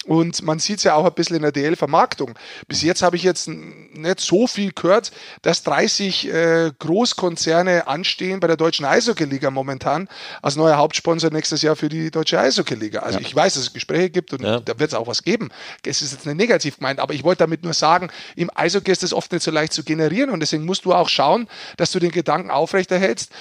Und 0.06 0.42
man 0.42 0.60
sieht 0.60 0.78
es 0.78 0.84
ja 0.84 0.94
auch 0.94 1.04
ein 1.04 1.14
bisschen 1.14 1.36
in 1.36 1.42
der 1.42 1.50
DL-Vermarktung. 1.50 2.38
Bis 2.68 2.82
jetzt 2.82 3.02
habe 3.02 3.16
ich 3.16 3.24
jetzt 3.24 3.48
nicht 3.48 4.20
so 4.20 4.46
viel 4.46 4.72
gehört, 4.72 5.10
dass 5.42 5.64
30 5.64 6.28
äh, 6.28 6.72
Großkonzerne 6.78 7.88
anstehen 7.88 8.38
bei 8.38 8.46
der 8.46 8.56
deutschen 8.56 8.86
Eishockey-Liga 8.86 9.50
momentan 9.50 10.08
als 10.42 10.54
neuer 10.54 10.76
Hauptsponsor 10.76 11.30
nächstes 11.30 11.62
Jahr 11.62 11.74
für 11.74 11.88
die 11.88 12.12
deutsche 12.12 12.38
Eishockey-Liga. 12.38 13.00
Also 13.00 13.18
ja. 13.18 13.26
ich 13.26 13.34
weiß, 13.34 13.54
dass 13.54 13.64
es 13.64 13.72
Gespräche 13.72 14.10
gibt 14.10 14.32
und 14.32 14.42
ja. 14.42 14.60
da 14.60 14.78
wird 14.78 14.90
es 14.90 14.94
auch 14.94 15.08
was 15.08 15.24
geben. 15.24 15.48
Es 15.84 16.02
ist 16.02 16.12
jetzt 16.12 16.24
nicht 16.24 16.36
negativ 16.36 16.76
gemeint, 16.76 17.00
aber 17.00 17.12
ich 17.12 17.24
wollte 17.24 17.40
damit 17.40 17.64
nur 17.64 17.74
sagen, 17.74 18.08
im 18.36 18.50
Eishockey 18.54 18.92
ist 18.92 19.02
das 19.02 19.12
oft 19.12 19.32
nicht 19.32 19.42
so 19.42 19.50
leicht 19.50 19.72
zu 19.72 19.82
generieren 19.82 20.30
und 20.30 20.38
deswegen 20.38 20.64
musst 20.64 20.84
du 20.84 20.94
auch 20.94 21.08
schauen, 21.08 21.48
dass 21.78 21.90
du 21.90 21.98
den 21.98 22.12
Gedanken 22.12 22.35
aufrechterhältst, 22.50 23.32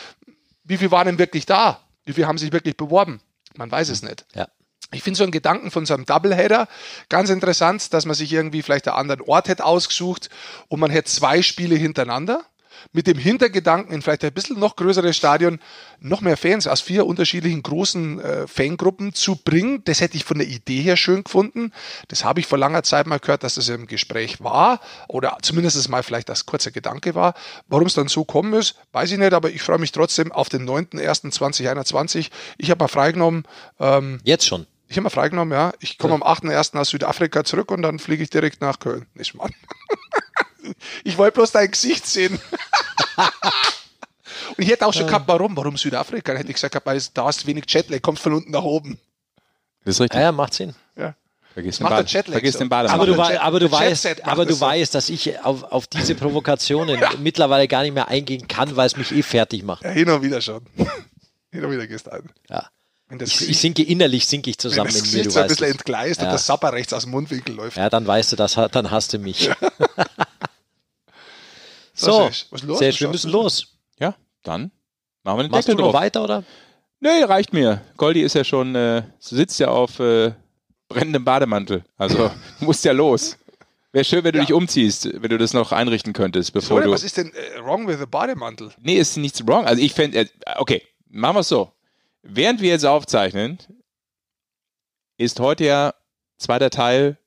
wie 0.63 0.77
viel 0.77 0.91
waren 0.91 1.05
denn 1.05 1.19
wirklich 1.19 1.45
da? 1.45 1.80
Wie 2.05 2.13
viel 2.13 2.27
haben 2.27 2.38
sich 2.38 2.51
wirklich 2.51 2.77
beworben? 2.77 3.22
Man 3.55 3.72
weiß 3.72 3.89
es 3.89 4.01
nicht. 4.01 4.26
Ja. 4.34 4.47
Ich 4.91 5.03
finde 5.03 5.17
so 5.17 5.23
einen 5.23 5.31
Gedanken 5.31 5.72
von 5.72 5.85
so 5.85 5.93
einem 5.93 6.05
Doubleheader 6.05 6.67
ganz 7.09 7.30
interessant, 7.30 7.93
dass 7.93 8.05
man 8.05 8.15
sich 8.15 8.31
irgendwie 8.31 8.61
vielleicht 8.61 8.88
einen 8.88 8.97
anderen 8.97 9.22
Ort 9.22 9.47
hätte 9.47 9.65
ausgesucht 9.65 10.30
und 10.67 10.80
man 10.80 10.91
hätte 10.91 11.09
zwei 11.09 11.41
Spiele 11.41 11.76
hintereinander 11.76 12.45
mit 12.94 13.07
dem 13.07 13.18
Hintergedanken 13.18 13.94
in 13.94 14.02
vielleicht 14.02 14.24
ein 14.24 14.34
bisschen 14.34 14.60
noch 14.60 14.76
größeres 14.76 15.16
Stadion 15.16 15.60
noch 15.99 16.22
mehr 16.22 16.38
Fans 16.38 16.68
aus 16.68 16.82
vier 16.82 17.06
unterschiedlichen 17.06 17.64
großen 17.64 18.20
äh, 18.20 18.48
Fangruppen 18.48 19.14
zu 19.14 19.36
bringen. 19.36 19.82
Das 19.86 20.02
hätte 20.02 20.18
ich 20.18 20.26
von 20.26 20.38
der 20.38 20.48
Idee 20.48 20.82
her 20.82 20.98
schön 20.98 21.24
gefunden. 21.24 21.72
Das 22.07 22.24
habe 22.24 22.40
ich 22.40 22.48
vor 22.48 22.57
langer 22.57 22.84
Zeit 22.84 23.07
mal 23.07 23.20
gehört, 23.20 23.44
dass 23.44 23.56
das 23.56 23.70
im 23.70 23.88
Gespräch 23.88 24.41
war 24.41 24.80
oder 25.07 25.38
zumindest 25.41 25.90
mal 25.90 26.03
vielleicht 26.03 26.30
das 26.30 26.45
kurzer 26.45 26.72
Gedanke 26.72 27.16
war. 27.16 27.34
Warum 27.68 27.88
es 27.88 27.94
dann 27.94 28.07
so 28.07 28.26
kommen 28.26 28.53
ist, 28.53 28.76
weiß 28.91 29.12
ich 29.12 29.18
nicht, 29.18 29.34
aber 29.34 29.49
ich 29.49 29.62
freue 29.62 29.80
mich 29.80 29.91
trotzdem 29.91 30.32
auf 30.32 30.49
den 30.49 30.68
9.01.2021. 30.68 32.30
Ich 32.57 32.70
habe 32.70 32.84
mal 32.84 32.88
freigenommen. 32.88 33.44
Ähm, 33.80 34.20
Jetzt 34.24 34.45
schon? 34.45 34.68
Ich 34.88 34.98
habe 34.98 35.03
mal 35.03 35.10
freigenommen, 35.10 35.52
ja. 35.52 35.74
Ich 35.80 35.98
komme 35.98 36.14
am 36.14 36.24
8.1. 36.24 36.78
aus 36.78 36.90
Südafrika 36.90 37.44
zurück 37.44 37.72
und 37.72 37.82
dann 37.82 37.98
fliege 37.98 38.24
ich 38.24 38.30
direkt 38.30 38.62
nach 38.62 38.80
Köln. 38.80 39.07
Nicht, 39.16 39.34
Mann. 39.34 39.52
Ich 41.04 41.18
wollte 41.18 41.36
bloß 41.36 41.52
dein 41.52 41.72
Gesicht 41.72 42.06
sehen. 42.06 42.40
Und 44.58 44.64
ich 44.64 44.70
hätte 44.70 44.86
auch 44.86 44.94
schon 44.94 45.08
gehabt, 45.08 45.28
warum? 45.28 45.56
Warum 45.58 45.78
Südafrika? 45.78 46.32
Dann 46.32 46.38
hätte 46.38 46.50
ich 46.50 46.56
gesagt, 46.56 46.86
weil 46.86 47.02
da 47.14 47.26
hast 47.26 47.46
wenig 47.48 47.66
Jetlag, 47.68 48.02
kommt 48.02 48.20
von 48.20 48.34
unten 48.34 48.52
nach 48.52 48.64
oben. 48.64 49.00
Das 49.84 49.96
ist 49.96 50.02
richtig. 50.02 50.20
Ja, 50.20 50.32
macht 50.32 50.54
Sinn. 50.54 50.76
Ja. 50.96 51.16
Vergiss 51.54 51.78
den, 51.78 51.88
Bad, 51.88 52.10
vergiss 52.10 52.54
so. 52.54 52.60
den 52.60 52.70
Bademann. 52.70 53.00
Aber 53.00 53.06
du, 53.06 53.14
Jet, 53.14 53.40
aber 53.40 53.62
du 53.62 53.72
weißt, 53.72 54.28
aber 54.28 54.46
du 54.46 54.56
so. 54.56 54.60
weißt, 54.60 54.94
dass 54.94 55.08
ich 55.08 55.40
auf, 55.40 55.64
auf 55.64 55.88
diese 55.88 56.14
Provokationen 56.14 57.00
ja. 57.00 57.12
mittlerweile 57.18 57.70
gar 57.70 57.84
nicht 57.84 57.94
mehr 57.94 58.10
eingehen 58.10 58.46
kann, 58.50 58.76
weil 58.76 58.88
es 58.88 58.98
mich 58.98 59.14
eh 59.14 59.24
fertig 59.24 59.64
macht. 59.64 59.86
Ja, 59.86 59.92
hin 59.92 60.10
und 60.10 60.22
wieder 60.22 60.42
schon. 60.42 60.66
hin 61.52 61.64
und 61.64 61.72
wieder 61.72 61.88
gehst 61.88 62.08
du 62.08 62.12
ein. 62.12 62.30
Ja. 62.50 62.68
Ich, 63.22 63.50
ich, 63.50 63.58
sinke 63.58 63.84
innerlich, 63.84 64.28
sinke 64.28 64.50
ich 64.50 64.58
zusammen 64.58 64.90
wenn 64.90 65.00
das 65.00 65.14
in 65.14 65.20
mir. 65.20 65.24
Du 65.24 65.30
so 65.30 65.40
ein 65.40 65.48
bisschen 65.48 65.72
entgleist 65.72 66.20
ja. 66.20 66.28
und 66.28 66.34
das 66.34 66.46
Sapper 66.46 66.74
rechts 66.74 66.92
aus 66.92 67.04
dem 67.04 67.12
Mundwinkel 67.12 67.56
läuft. 67.56 67.78
Ja, 67.78 67.90
dann 67.90 68.06
weißt 68.06 68.34
du 68.34 68.36
das, 68.36 68.56
dann 68.72 68.92
hast 68.92 69.14
du 69.14 69.20
mich. 69.20 69.50
So, 71.95 72.30
schön, 72.31 72.99
wir 72.99 73.07
müssen 73.09 73.31
los. 73.31 73.77
Ja, 73.99 74.15
dann 74.43 74.72
machen 75.23 75.39
wir 75.39 75.43
den 75.43 75.51
Machst 75.51 75.67
Deckel 75.67 75.77
du 75.77 75.84
noch 75.84 75.91
drauf. 75.91 76.01
weiter, 76.01 76.23
oder? 76.23 76.43
Nee, 76.99 77.23
reicht 77.23 77.53
mir. 77.53 77.81
Goldi 77.97 78.22
ist 78.22 78.35
ja 78.35 78.43
schon, 78.43 78.76
äh, 78.76 79.03
sitzt 79.19 79.59
ja 79.59 79.69
auf 79.69 79.99
äh, 79.99 80.34
brennendem 80.89 81.23
Bademantel. 81.26 81.84
Also, 81.97 82.30
du 82.59 82.65
musst 82.65 82.84
ja 82.85 82.91
los. 82.91 83.38
Wäre 83.91 84.03
schön, 84.03 84.23
wenn 84.26 84.34
du 84.34 84.39
Ja. 84.39 84.45
dich 84.45 84.53
umziehst, 84.53 85.09
wenn 85.22 85.30
du 85.30 85.38
das 85.38 85.53
noch 85.53 85.72
einrichten 85.72 86.11
könntest, 86.13 86.51
bevor 86.51 86.77
Oder 86.77 86.88
du. 86.88 86.91
was 86.91 87.03
ist 87.03 87.15
denn 87.17 87.31
äh, 87.34 87.61
wrong 87.63 87.88
with 87.88 87.97
the 87.99 88.05
Bademantel? 88.05 88.72
Nee, 88.81 88.95
ist 88.97 89.15
nichts 89.17 89.45
wrong. 89.47 89.65
Also 89.65 89.81
ich 89.81 89.93
fände, 89.93 90.19
äh, 90.19 90.27
okay, 90.57 90.81
machen 91.07 91.35
wir 91.38 91.39
es 91.41 91.47
so. 91.47 91.72
Während 92.22 92.59
wir 92.59 92.69
jetzt 92.69 92.85
aufzeichnen, 92.85 93.57
ist 95.17 95.39
heute 95.39 95.63
ja 95.65 95.93
zweiter 96.38 96.69
Teil 96.69 97.17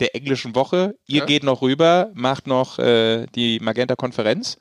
der 0.00 0.14
englischen 0.14 0.54
Woche. 0.54 0.94
Ihr 1.06 1.20
Ja. 1.20 1.24
geht 1.26 1.42
noch 1.44 1.62
rüber, 1.62 2.10
macht 2.14 2.46
noch 2.46 2.78
äh, 2.78 3.26
die 3.34 3.58
Magenta-Konferenz. 3.60 4.56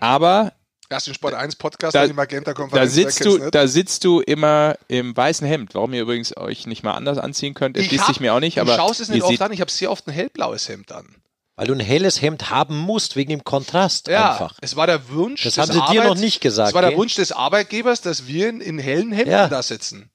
Aber 0.00 0.52
Erst 0.92 1.06
den 1.06 1.14
Sport 1.14 1.34
1 1.34 1.54
Podcast, 1.54 1.94
Da- 1.94 2.00
dann 2.00 2.08
die 2.10 2.14
Magenta-Konferenz. 2.16 2.90
da 2.90 2.92
sitzt, 2.92 3.24
du, 3.24 3.38
nicht? 3.38 3.54
da 3.54 3.68
sitzt 3.68 4.02
du 4.04 4.20
immer 4.20 4.74
im 4.88 5.16
weißen 5.16 5.46
Hemd. 5.46 5.74
Warum 5.74 5.92
ihr 5.94 6.02
übrigens 6.02 6.36
euch 6.36 6.66
nicht 6.66 6.82
mal 6.82 6.94
anders 6.94 7.16
anziehen 7.18 7.54
könnt, 7.54 7.76
erschließt 7.76 8.02
hab- 8.02 8.08
sich 8.08 8.18
mir 8.20 8.34
auch 8.34 8.40
nicht. 8.40 8.56
Du 8.56 8.62
Aber 8.62 8.74
schaust 8.74 9.00
es 9.00 9.08
nicht 9.08 9.22
oft 9.22 9.40
an, 9.40 9.52
ich 9.52 9.60
habe 9.60 9.70
sehr 9.70 9.90
oft 9.90 10.08
ein 10.08 10.12
hellblaues 10.12 10.68
Hemd 10.68 10.90
an. 10.90 11.14
Weil 11.54 11.66
du 11.68 11.74
ein 11.74 11.80
helles 11.80 12.20
Hemd 12.22 12.50
haben 12.50 12.76
musst, 12.76 13.14
wegen 13.16 13.30
dem 13.30 13.44
Kontrast 13.44 14.08
Ja, 14.08 14.32
einfach. 14.32 14.56
es 14.62 14.74
war 14.74 14.86
der 14.88 15.10
Wunsch. 15.10 15.44
Das 15.44 15.54
des 15.54 15.68
haben 15.68 15.72
sie 15.86 15.92
dir 15.92 16.02
noch 16.04 16.16
nicht 16.16 16.40
gesagt, 16.40 16.70
Es 16.70 16.74
war 16.74 16.80
der 16.82 16.90
gell? 16.92 16.98
Wunsch 16.98 17.14
des 17.14 17.30
Arbeitgebers, 17.32 18.00
dass 18.00 18.26
wir 18.26 18.48
in, 18.48 18.60
in 18.60 18.78
hellen 18.78 19.12
Hemden 19.12 19.30
Ja. 19.30 19.46
da 19.46 19.62
sitzen. 19.62 20.10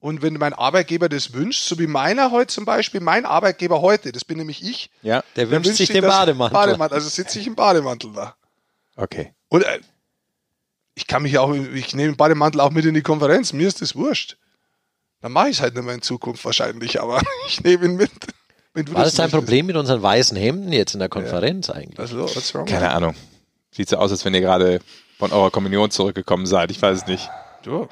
Und 0.00 0.22
wenn 0.22 0.34
mein 0.34 0.54
Arbeitgeber 0.54 1.08
das 1.10 1.34
wünscht, 1.34 1.62
so 1.62 1.78
wie 1.78 1.86
meiner 1.86 2.30
heute 2.30 2.52
zum 2.52 2.64
Beispiel, 2.64 3.00
mein 3.00 3.26
Arbeitgeber 3.26 3.82
heute, 3.82 4.12
das 4.12 4.24
bin 4.24 4.38
nämlich 4.38 4.64
ich, 4.64 4.90
ja, 5.02 5.22
Der 5.36 5.44
der 5.46 5.50
wünscht 5.50 5.74
sich 5.76 5.90
den 5.90 6.02
Bademantel. 6.02 6.54
Bademantel. 6.54 6.96
Also 6.96 7.08
sitze 7.10 7.38
ich 7.38 7.46
im 7.46 7.54
Bademantel 7.54 8.12
da. 8.14 8.34
okay. 8.96 9.34
Und 9.48 9.62
äh, 9.62 9.80
ich 10.94 11.06
kann 11.06 11.22
mich 11.22 11.38
auch, 11.38 11.52
ich 11.54 11.94
nehme 11.94 12.12
den 12.12 12.16
Bademantel 12.16 12.60
auch 12.60 12.70
mit 12.70 12.84
in 12.84 12.94
die 12.94 13.02
Konferenz, 13.02 13.52
mir 13.52 13.68
ist 13.68 13.82
das 13.82 13.94
wurscht. 13.94 14.36
Dann 15.20 15.32
mache 15.32 15.48
ich 15.50 15.56
es 15.56 15.62
halt 15.62 15.74
nicht 15.74 15.84
mehr 15.84 15.94
in 15.94 16.02
Zukunft 16.02 16.44
wahrscheinlich, 16.44 17.00
aber 17.00 17.20
ich 17.46 17.62
nehme 17.62 17.84
ihn 17.84 17.96
mit. 17.96 18.10
Wenn 18.72 18.86
du 18.86 18.94
War 18.94 19.04
das 19.04 19.14
dein. 19.14 19.30
Problem 19.30 19.66
mit 19.66 19.76
unseren 19.76 20.00
weißen 20.00 20.36
Hemden 20.36 20.72
jetzt 20.72 20.94
in 20.94 21.00
der 21.00 21.08
Konferenz 21.08 21.68
eigentlich? 21.68 21.98
Also, 21.98 22.22
what's 22.22 22.54
wrong? 22.54 22.64
Keine 22.64 22.90
Ahnung. 22.90 23.14
Sieht 23.70 23.88
so 23.88 23.96
aus, 23.98 24.10
als 24.12 24.24
wenn 24.24 24.32
ihr 24.32 24.40
gerade 24.40 24.80
von 25.18 25.32
eurer 25.32 25.50
Kommunion 25.50 25.90
zurückgekommen 25.90 26.46
seid. 26.46 26.70
Ich 26.70 26.80
weiß 26.80 26.98
es 27.02 27.06
nicht. 27.06 27.28
Du, 27.62 27.88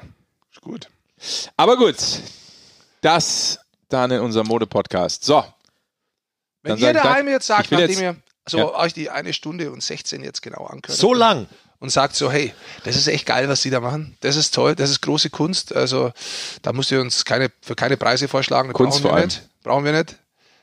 ist 0.51 0.61
gut. 0.61 0.89
Aber 1.57 1.77
gut. 1.77 1.95
Das 3.01 3.59
dann 3.89 4.11
in 4.11 4.19
unserem 4.21 4.47
Mode-Podcast. 4.47 5.23
So. 5.23 5.43
Wenn 6.61 6.77
ihr 6.77 6.93
daheim 6.93 7.27
jetzt 7.27 7.47
sagt, 7.47 7.71
nachdem 7.71 7.89
jetzt- 7.89 8.01
ihr 8.01 8.15
so 8.47 8.57
Ja. 8.57 8.75
euch 8.75 8.93
die 8.93 9.09
eine 9.09 9.33
Stunde 9.33 9.71
und 9.71 9.81
16 9.83 10.23
jetzt 10.23 10.41
genau 10.41 10.65
ankönnt 10.65 10.97
So 10.97 11.13
lang. 11.13 11.47
und 11.79 11.89
sagt 11.91 12.15
so, 12.15 12.31
hey, 12.31 12.53
das 12.83 12.95
ist 12.95 13.07
echt 13.07 13.25
geil, 13.25 13.47
was 13.47 13.61
die 13.61 13.69
da 13.69 13.79
machen. 13.79 14.17
Das 14.21 14.35
ist 14.35 14.53
toll, 14.53 14.75
das 14.75 14.89
ist 14.89 15.01
große 15.01 15.29
Kunst. 15.29 15.73
Also 15.75 16.11
da 16.61 16.73
müsst 16.73 16.91
ihr 16.91 16.99
uns 17.01 17.25
keine, 17.25 17.51
für 17.61 17.75
keine 17.75 17.95
Preise 17.97 18.27
vorschlagen. 18.27 18.69
Das 18.69 18.75
Kunst 18.75 19.01
brauchen 19.01 19.15
wir 19.17 19.25
nicht. 19.25 19.49
Brauchen 19.63 19.85
wir 19.85 19.91
nicht. 19.93 20.17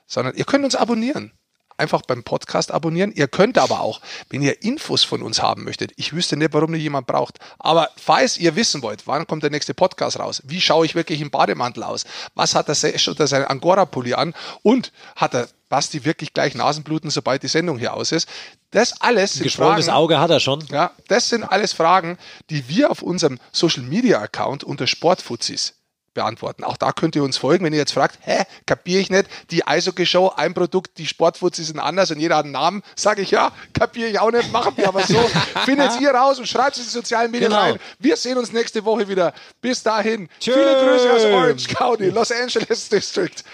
Sondern 0.06 0.34
ihr 0.34 0.44
könnt 0.44 0.64
uns 0.64 0.74
abonnieren. 0.76 1.32
Einfach 1.78 2.02
beim 2.02 2.22
Podcast 2.22 2.72
abonnieren. 2.72 3.12
Ihr 3.12 3.28
könnt 3.28 3.58
aber 3.58 3.80
auch, 3.80 4.00
wenn 4.30 4.42
ihr 4.42 4.62
Infos 4.62 5.04
von 5.04 5.22
uns 5.22 5.42
haben 5.42 5.64
möchtet, 5.64 5.92
ich 5.96 6.12
wüsste 6.12 6.36
nicht, 6.36 6.54
warum 6.54 6.70
nicht 6.70 6.82
jemand 6.82 7.06
braucht. 7.06 7.38
Aber 7.58 7.90
falls 7.96 8.38
ihr 8.38 8.56
wissen 8.56 8.82
wollt, 8.82 9.06
wann 9.06 9.26
kommt 9.26 9.42
der 9.42 9.50
nächste 9.50 9.74
Podcast 9.74 10.18
raus? 10.18 10.42
Wie 10.44 10.60
schaue 10.60 10.86
ich 10.86 10.94
wirklich 10.94 11.20
im 11.20 11.30
Bademantel 11.30 11.82
aus? 11.82 12.04
Was 12.34 12.54
hat 12.54 12.68
der 12.68 12.74
Sesh 12.74 13.08
unter 13.08 13.26
seinen 13.26 13.44
Angora-Pulli 13.44 14.14
an? 14.14 14.34
Und 14.62 14.92
hat 15.16 15.34
der 15.34 15.48
Basti 15.68 16.04
wirklich 16.04 16.32
gleich 16.32 16.54
Nasenbluten, 16.54 17.10
sobald 17.10 17.42
die 17.42 17.48
Sendung 17.48 17.78
hier 17.78 17.94
aus 17.94 18.12
ist? 18.12 18.28
Das 18.70 19.00
alles 19.00 19.34
sind 19.34 19.44
Geschwollenes 19.44 19.86
Fragen, 19.86 19.96
Auge 19.96 20.20
hat 20.20 20.30
er 20.30 20.40
schon. 20.40 20.64
ja, 20.70 20.92
das 21.08 21.28
sind 21.28 21.44
alles 21.44 21.72
Fragen, 21.72 22.18
die 22.50 22.68
wir 22.68 22.90
auf 22.90 23.02
unserem 23.02 23.38
Social 23.52 23.82
Media 23.82 24.20
Account 24.20 24.64
unter 24.64 24.86
Sportfuzis 24.86 25.75
beantworten. 26.16 26.64
Auch 26.64 26.76
da 26.76 26.90
könnt 26.90 27.14
ihr 27.14 27.22
uns 27.22 27.36
folgen, 27.36 27.64
wenn 27.64 27.72
ihr 27.72 27.78
jetzt 27.78 27.92
fragt, 27.92 28.18
hä, 28.22 28.42
kapiere 28.66 29.00
ich 29.00 29.10
nicht, 29.10 29.26
die 29.52 29.64
Eishockey-Show, 29.64 30.32
ein 30.36 30.52
Produkt, 30.54 30.98
die 30.98 31.06
Sportfuzis 31.06 31.68
sind 31.68 31.78
anders 31.78 32.10
und 32.10 32.18
jeder 32.18 32.36
hat 32.36 32.44
einen 32.44 32.52
Namen, 32.52 32.82
sage 32.96 33.22
ich 33.22 33.30
ja, 33.30 33.52
kapiere 33.72 34.08
ich 34.10 34.18
auch 34.18 34.32
nicht, 34.32 34.50
machen 34.50 34.72
wir 34.76 34.88
aber 34.88 35.02
so. 35.02 35.14
Findet 35.64 36.00
ihr 36.00 36.10
raus 36.10 36.40
und 36.40 36.48
schreibt 36.48 36.72
es 36.76 36.78
in 36.78 36.84
die 36.84 36.90
sozialen 36.90 37.30
Medien 37.30 37.50
Genau. 37.50 37.60
rein. 37.62 37.78
Wir 38.00 38.16
sehen 38.16 38.36
uns 38.38 38.52
nächste 38.52 38.84
Woche 38.84 39.06
wieder. 39.06 39.32
Bis 39.60 39.82
dahin. 39.84 40.28
Tschüss. 40.40 40.54
Viele 40.54 40.74
Grüße 40.74 41.12
aus 41.12 41.24
Orange 41.26 41.68
County, 41.68 42.06
Los 42.08 42.32
Angeles 42.32 42.88
District. 42.88 43.44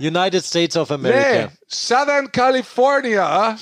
United 0.00 0.44
States 0.44 0.76
of 0.76 0.90
America. 0.90 1.42
Nee, 1.42 1.48
Southern 1.68 2.32
California, 2.32 3.56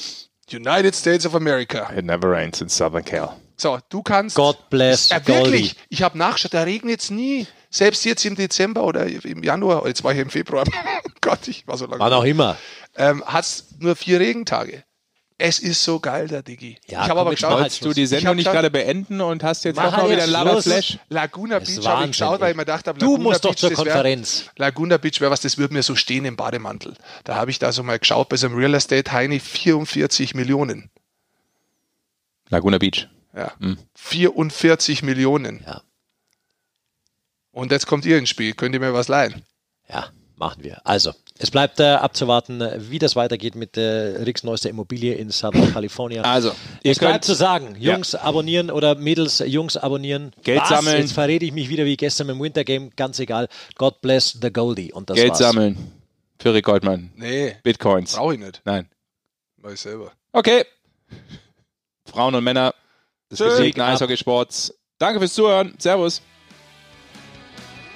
United 0.52 0.94
States 0.94 1.26
of 1.26 1.34
America. 1.34 1.90
It 1.96 2.04
never 2.04 2.30
rains 2.30 2.60
in 2.60 2.68
Southern 2.68 3.04
Cal. 3.04 3.36
So, 3.56 3.78
du 3.88 4.02
kannst. 4.04 4.36
God 4.36 4.56
bless 4.70 5.08
Ja, 5.08 5.18
Goldie. 5.18 5.42
wirklich. 5.42 5.76
Ich 5.88 6.02
habe 6.02 6.16
nachgeschaut, 6.16 6.54
da 6.54 6.62
regnet 6.62 7.00
es 7.02 7.10
nie. 7.10 7.48
Selbst 7.70 8.04
jetzt 8.04 8.24
im 8.24 8.34
Dezember 8.34 8.84
oder 8.84 9.06
im 9.06 9.42
Januar, 9.42 9.86
jetzt 9.86 10.02
war 10.04 10.12
ich 10.12 10.18
im 10.18 10.30
Februar. 10.30 10.64
Gott, 11.20 11.46
ich 11.48 11.66
war 11.66 11.76
so 11.76 11.84
lange. 11.86 12.00
Wann 12.00 12.12
auch 12.12 12.24
immer. 12.24 12.56
Ähm, 12.96 13.22
hat 13.26 13.44
es 13.44 13.64
nur 13.78 13.94
vier 13.96 14.20
Regentage. 14.20 14.84
Es 15.40 15.60
ist 15.60 15.84
so 15.84 16.00
geil, 16.00 16.26
der 16.26 16.42
Diggi. 16.42 16.78
Ja, 16.88 17.04
ich 17.04 17.10
habe 17.10 17.20
aber 17.20 17.30
geschaut, 17.30 17.52
Wolltest 17.60 17.84
du 17.84 17.92
die 17.92 18.06
Sendung 18.06 18.34
nicht 18.34 18.50
gerade 18.50 18.72
beenden 18.72 19.20
und 19.20 19.44
hast 19.44 19.64
jetzt 19.64 19.76
Mach 19.76 19.92
doch 19.92 19.98
mal 19.98 20.10
wieder 20.10 20.22
jetzt 20.22 20.30
Lava 20.30 20.50
Schluss. 20.50 20.64
Flash? 20.64 20.98
Laguna 21.10 21.58
Beach 21.60 21.86
habe 21.86 22.04
ich 22.06 22.10
geschaut, 22.10 22.40
weil 22.40 22.50
ich 22.50 22.56
mir 22.56 22.62
gedacht 22.64 22.88
habe, 22.88 22.98
Du 22.98 23.06
Laguna 23.12 23.22
musst 23.22 23.44
doch 23.44 23.50
Beach, 23.50 23.58
zur 23.60 23.70
das 23.70 23.78
wär- 23.78 23.84
Konferenz. 23.84 24.46
Laguna 24.56 24.96
Beach 24.96 25.20
wäre 25.20 25.30
was, 25.30 25.40
das 25.40 25.56
würde 25.56 25.74
mir 25.74 25.84
so 25.84 25.94
stehen 25.94 26.24
im 26.24 26.34
Bademantel. 26.34 26.94
Da 27.22 27.36
habe 27.36 27.52
ich 27.52 27.60
da 27.60 27.70
so 27.70 27.84
mal 27.84 28.00
geschaut, 28.00 28.28
bei 28.30 28.36
so 28.36 28.48
einem 28.48 28.56
Real 28.56 28.74
Estate 28.74 29.12
Heini 29.12 29.38
44 29.38 30.34
Millionen. 30.34 30.90
Laguna 32.48 32.78
Beach. 32.78 33.06
Ja. 33.36 33.52
44 33.94 35.02
Millionen. 35.04 35.62
Ja. 35.64 35.82
Und 37.58 37.72
jetzt 37.72 37.88
kommt 37.88 38.04
ihr 38.06 38.18
ins 38.18 38.28
Spiel. 38.28 38.52
Könnt 38.54 38.72
ihr 38.74 38.80
mir 38.80 38.94
was 38.94 39.08
leihen? 39.08 39.42
Ja, 39.88 40.10
machen 40.36 40.62
wir. 40.62 40.80
Also, 40.86 41.12
es 41.38 41.50
bleibt 41.50 41.80
äh, 41.80 41.86
abzuwarten, 41.94 42.60
äh, 42.60 42.78
wie 42.88 43.00
das 43.00 43.16
weitergeht 43.16 43.56
mit 43.56 43.74
der 43.74 44.24
Ricks 44.24 44.44
neuester 44.44 44.70
Immobilie 44.70 45.14
in 45.14 45.30
Southern 45.30 45.72
California. 45.72 46.22
Also, 46.22 46.52
ihr 46.84 46.92
es 46.92 47.00
bleibt 47.00 47.24
zu 47.24 47.34
sagen, 47.34 47.74
Ja. 47.80 47.94
Jungs 47.94 48.14
abonnieren 48.14 48.70
oder 48.70 48.94
Mädels, 48.94 49.40
Jungs 49.44 49.76
abonnieren. 49.76 50.30
Geld 50.44 50.60
Was? 50.60 50.68
sammeln. 50.68 50.98
Jetzt 50.98 51.14
verrede 51.14 51.46
ich 51.46 51.52
mich 51.52 51.68
wieder 51.68 51.84
wie 51.84 51.96
gestern 51.96 52.28
im 52.28 52.38
Winter 52.40 52.62
Game, 52.62 52.90
ganz 52.94 53.18
egal. 53.18 53.48
God 53.76 54.00
bless 54.02 54.38
the 54.40 54.52
Goldie. 54.52 54.92
Und 54.92 55.10
das 55.10 55.16
Geld 55.16 55.30
war's. 55.30 55.38
sammeln 55.38 55.92
für 56.38 56.54
Rick 56.54 56.66
Goldmann. 56.66 57.10
Nee, 57.16 57.56
Bitcoins. 57.64 58.14
brauche 58.14 58.34
ich 58.34 58.40
nicht. 58.40 58.62
Nein. 58.64 58.88
Mach 59.56 59.72
ich 59.72 59.80
selber. 59.80 60.12
Okay. 60.30 60.64
Frauen 62.04 62.36
und 62.36 62.44
Männer 62.44 62.72
des 63.32 63.40
besiegten 63.40 63.80
Eishockeysports. 63.80 64.74
Danke 64.98 65.18
fürs 65.18 65.34
Zuhören. 65.34 65.74
Servus. 65.78 66.22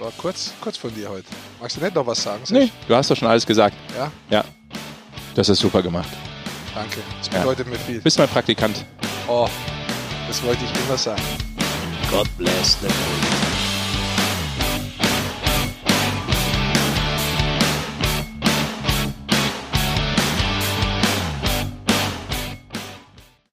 War 0.03 0.11
kurz, 0.19 0.53
kurz 0.61 0.77
von 0.77 0.93
dir 0.93 1.09
heute. 1.09 1.27
Magst 1.61 1.77
du 1.77 1.81
nicht 1.81 1.95
noch 1.95 2.05
was 2.05 2.20
sagen? 2.20 2.43
Nee, 2.49 2.62
Sesh? 2.62 2.70
du 2.89 2.97
hast 2.97 3.09
doch 3.09 3.16
schon 3.16 3.29
alles 3.29 3.47
gesagt. 3.47 3.77
Ja, 3.97 4.11
Ja. 4.31 4.45
Das 5.37 5.49
ist 5.49 5.61
super 5.61 5.81
gemacht. 5.81 6.09
danke. 6.74 6.99
Das 7.19 7.29
Ja. 7.33 7.39
bedeutet 7.41 7.69
mir 7.69 7.79
viel. 7.79 8.01
Bist 8.01 8.19
mein 8.19 8.29
Praktikant. 8.29 8.85
Oh, 9.29 9.49
das 10.27 10.43
wollte 10.43 10.65
ich 10.65 10.70
immer 10.87 10.99
sagen. 10.99 11.23
God 12.11 12.27
bless 12.37 12.77
the 12.81 12.87
Goldie. 12.89 13.52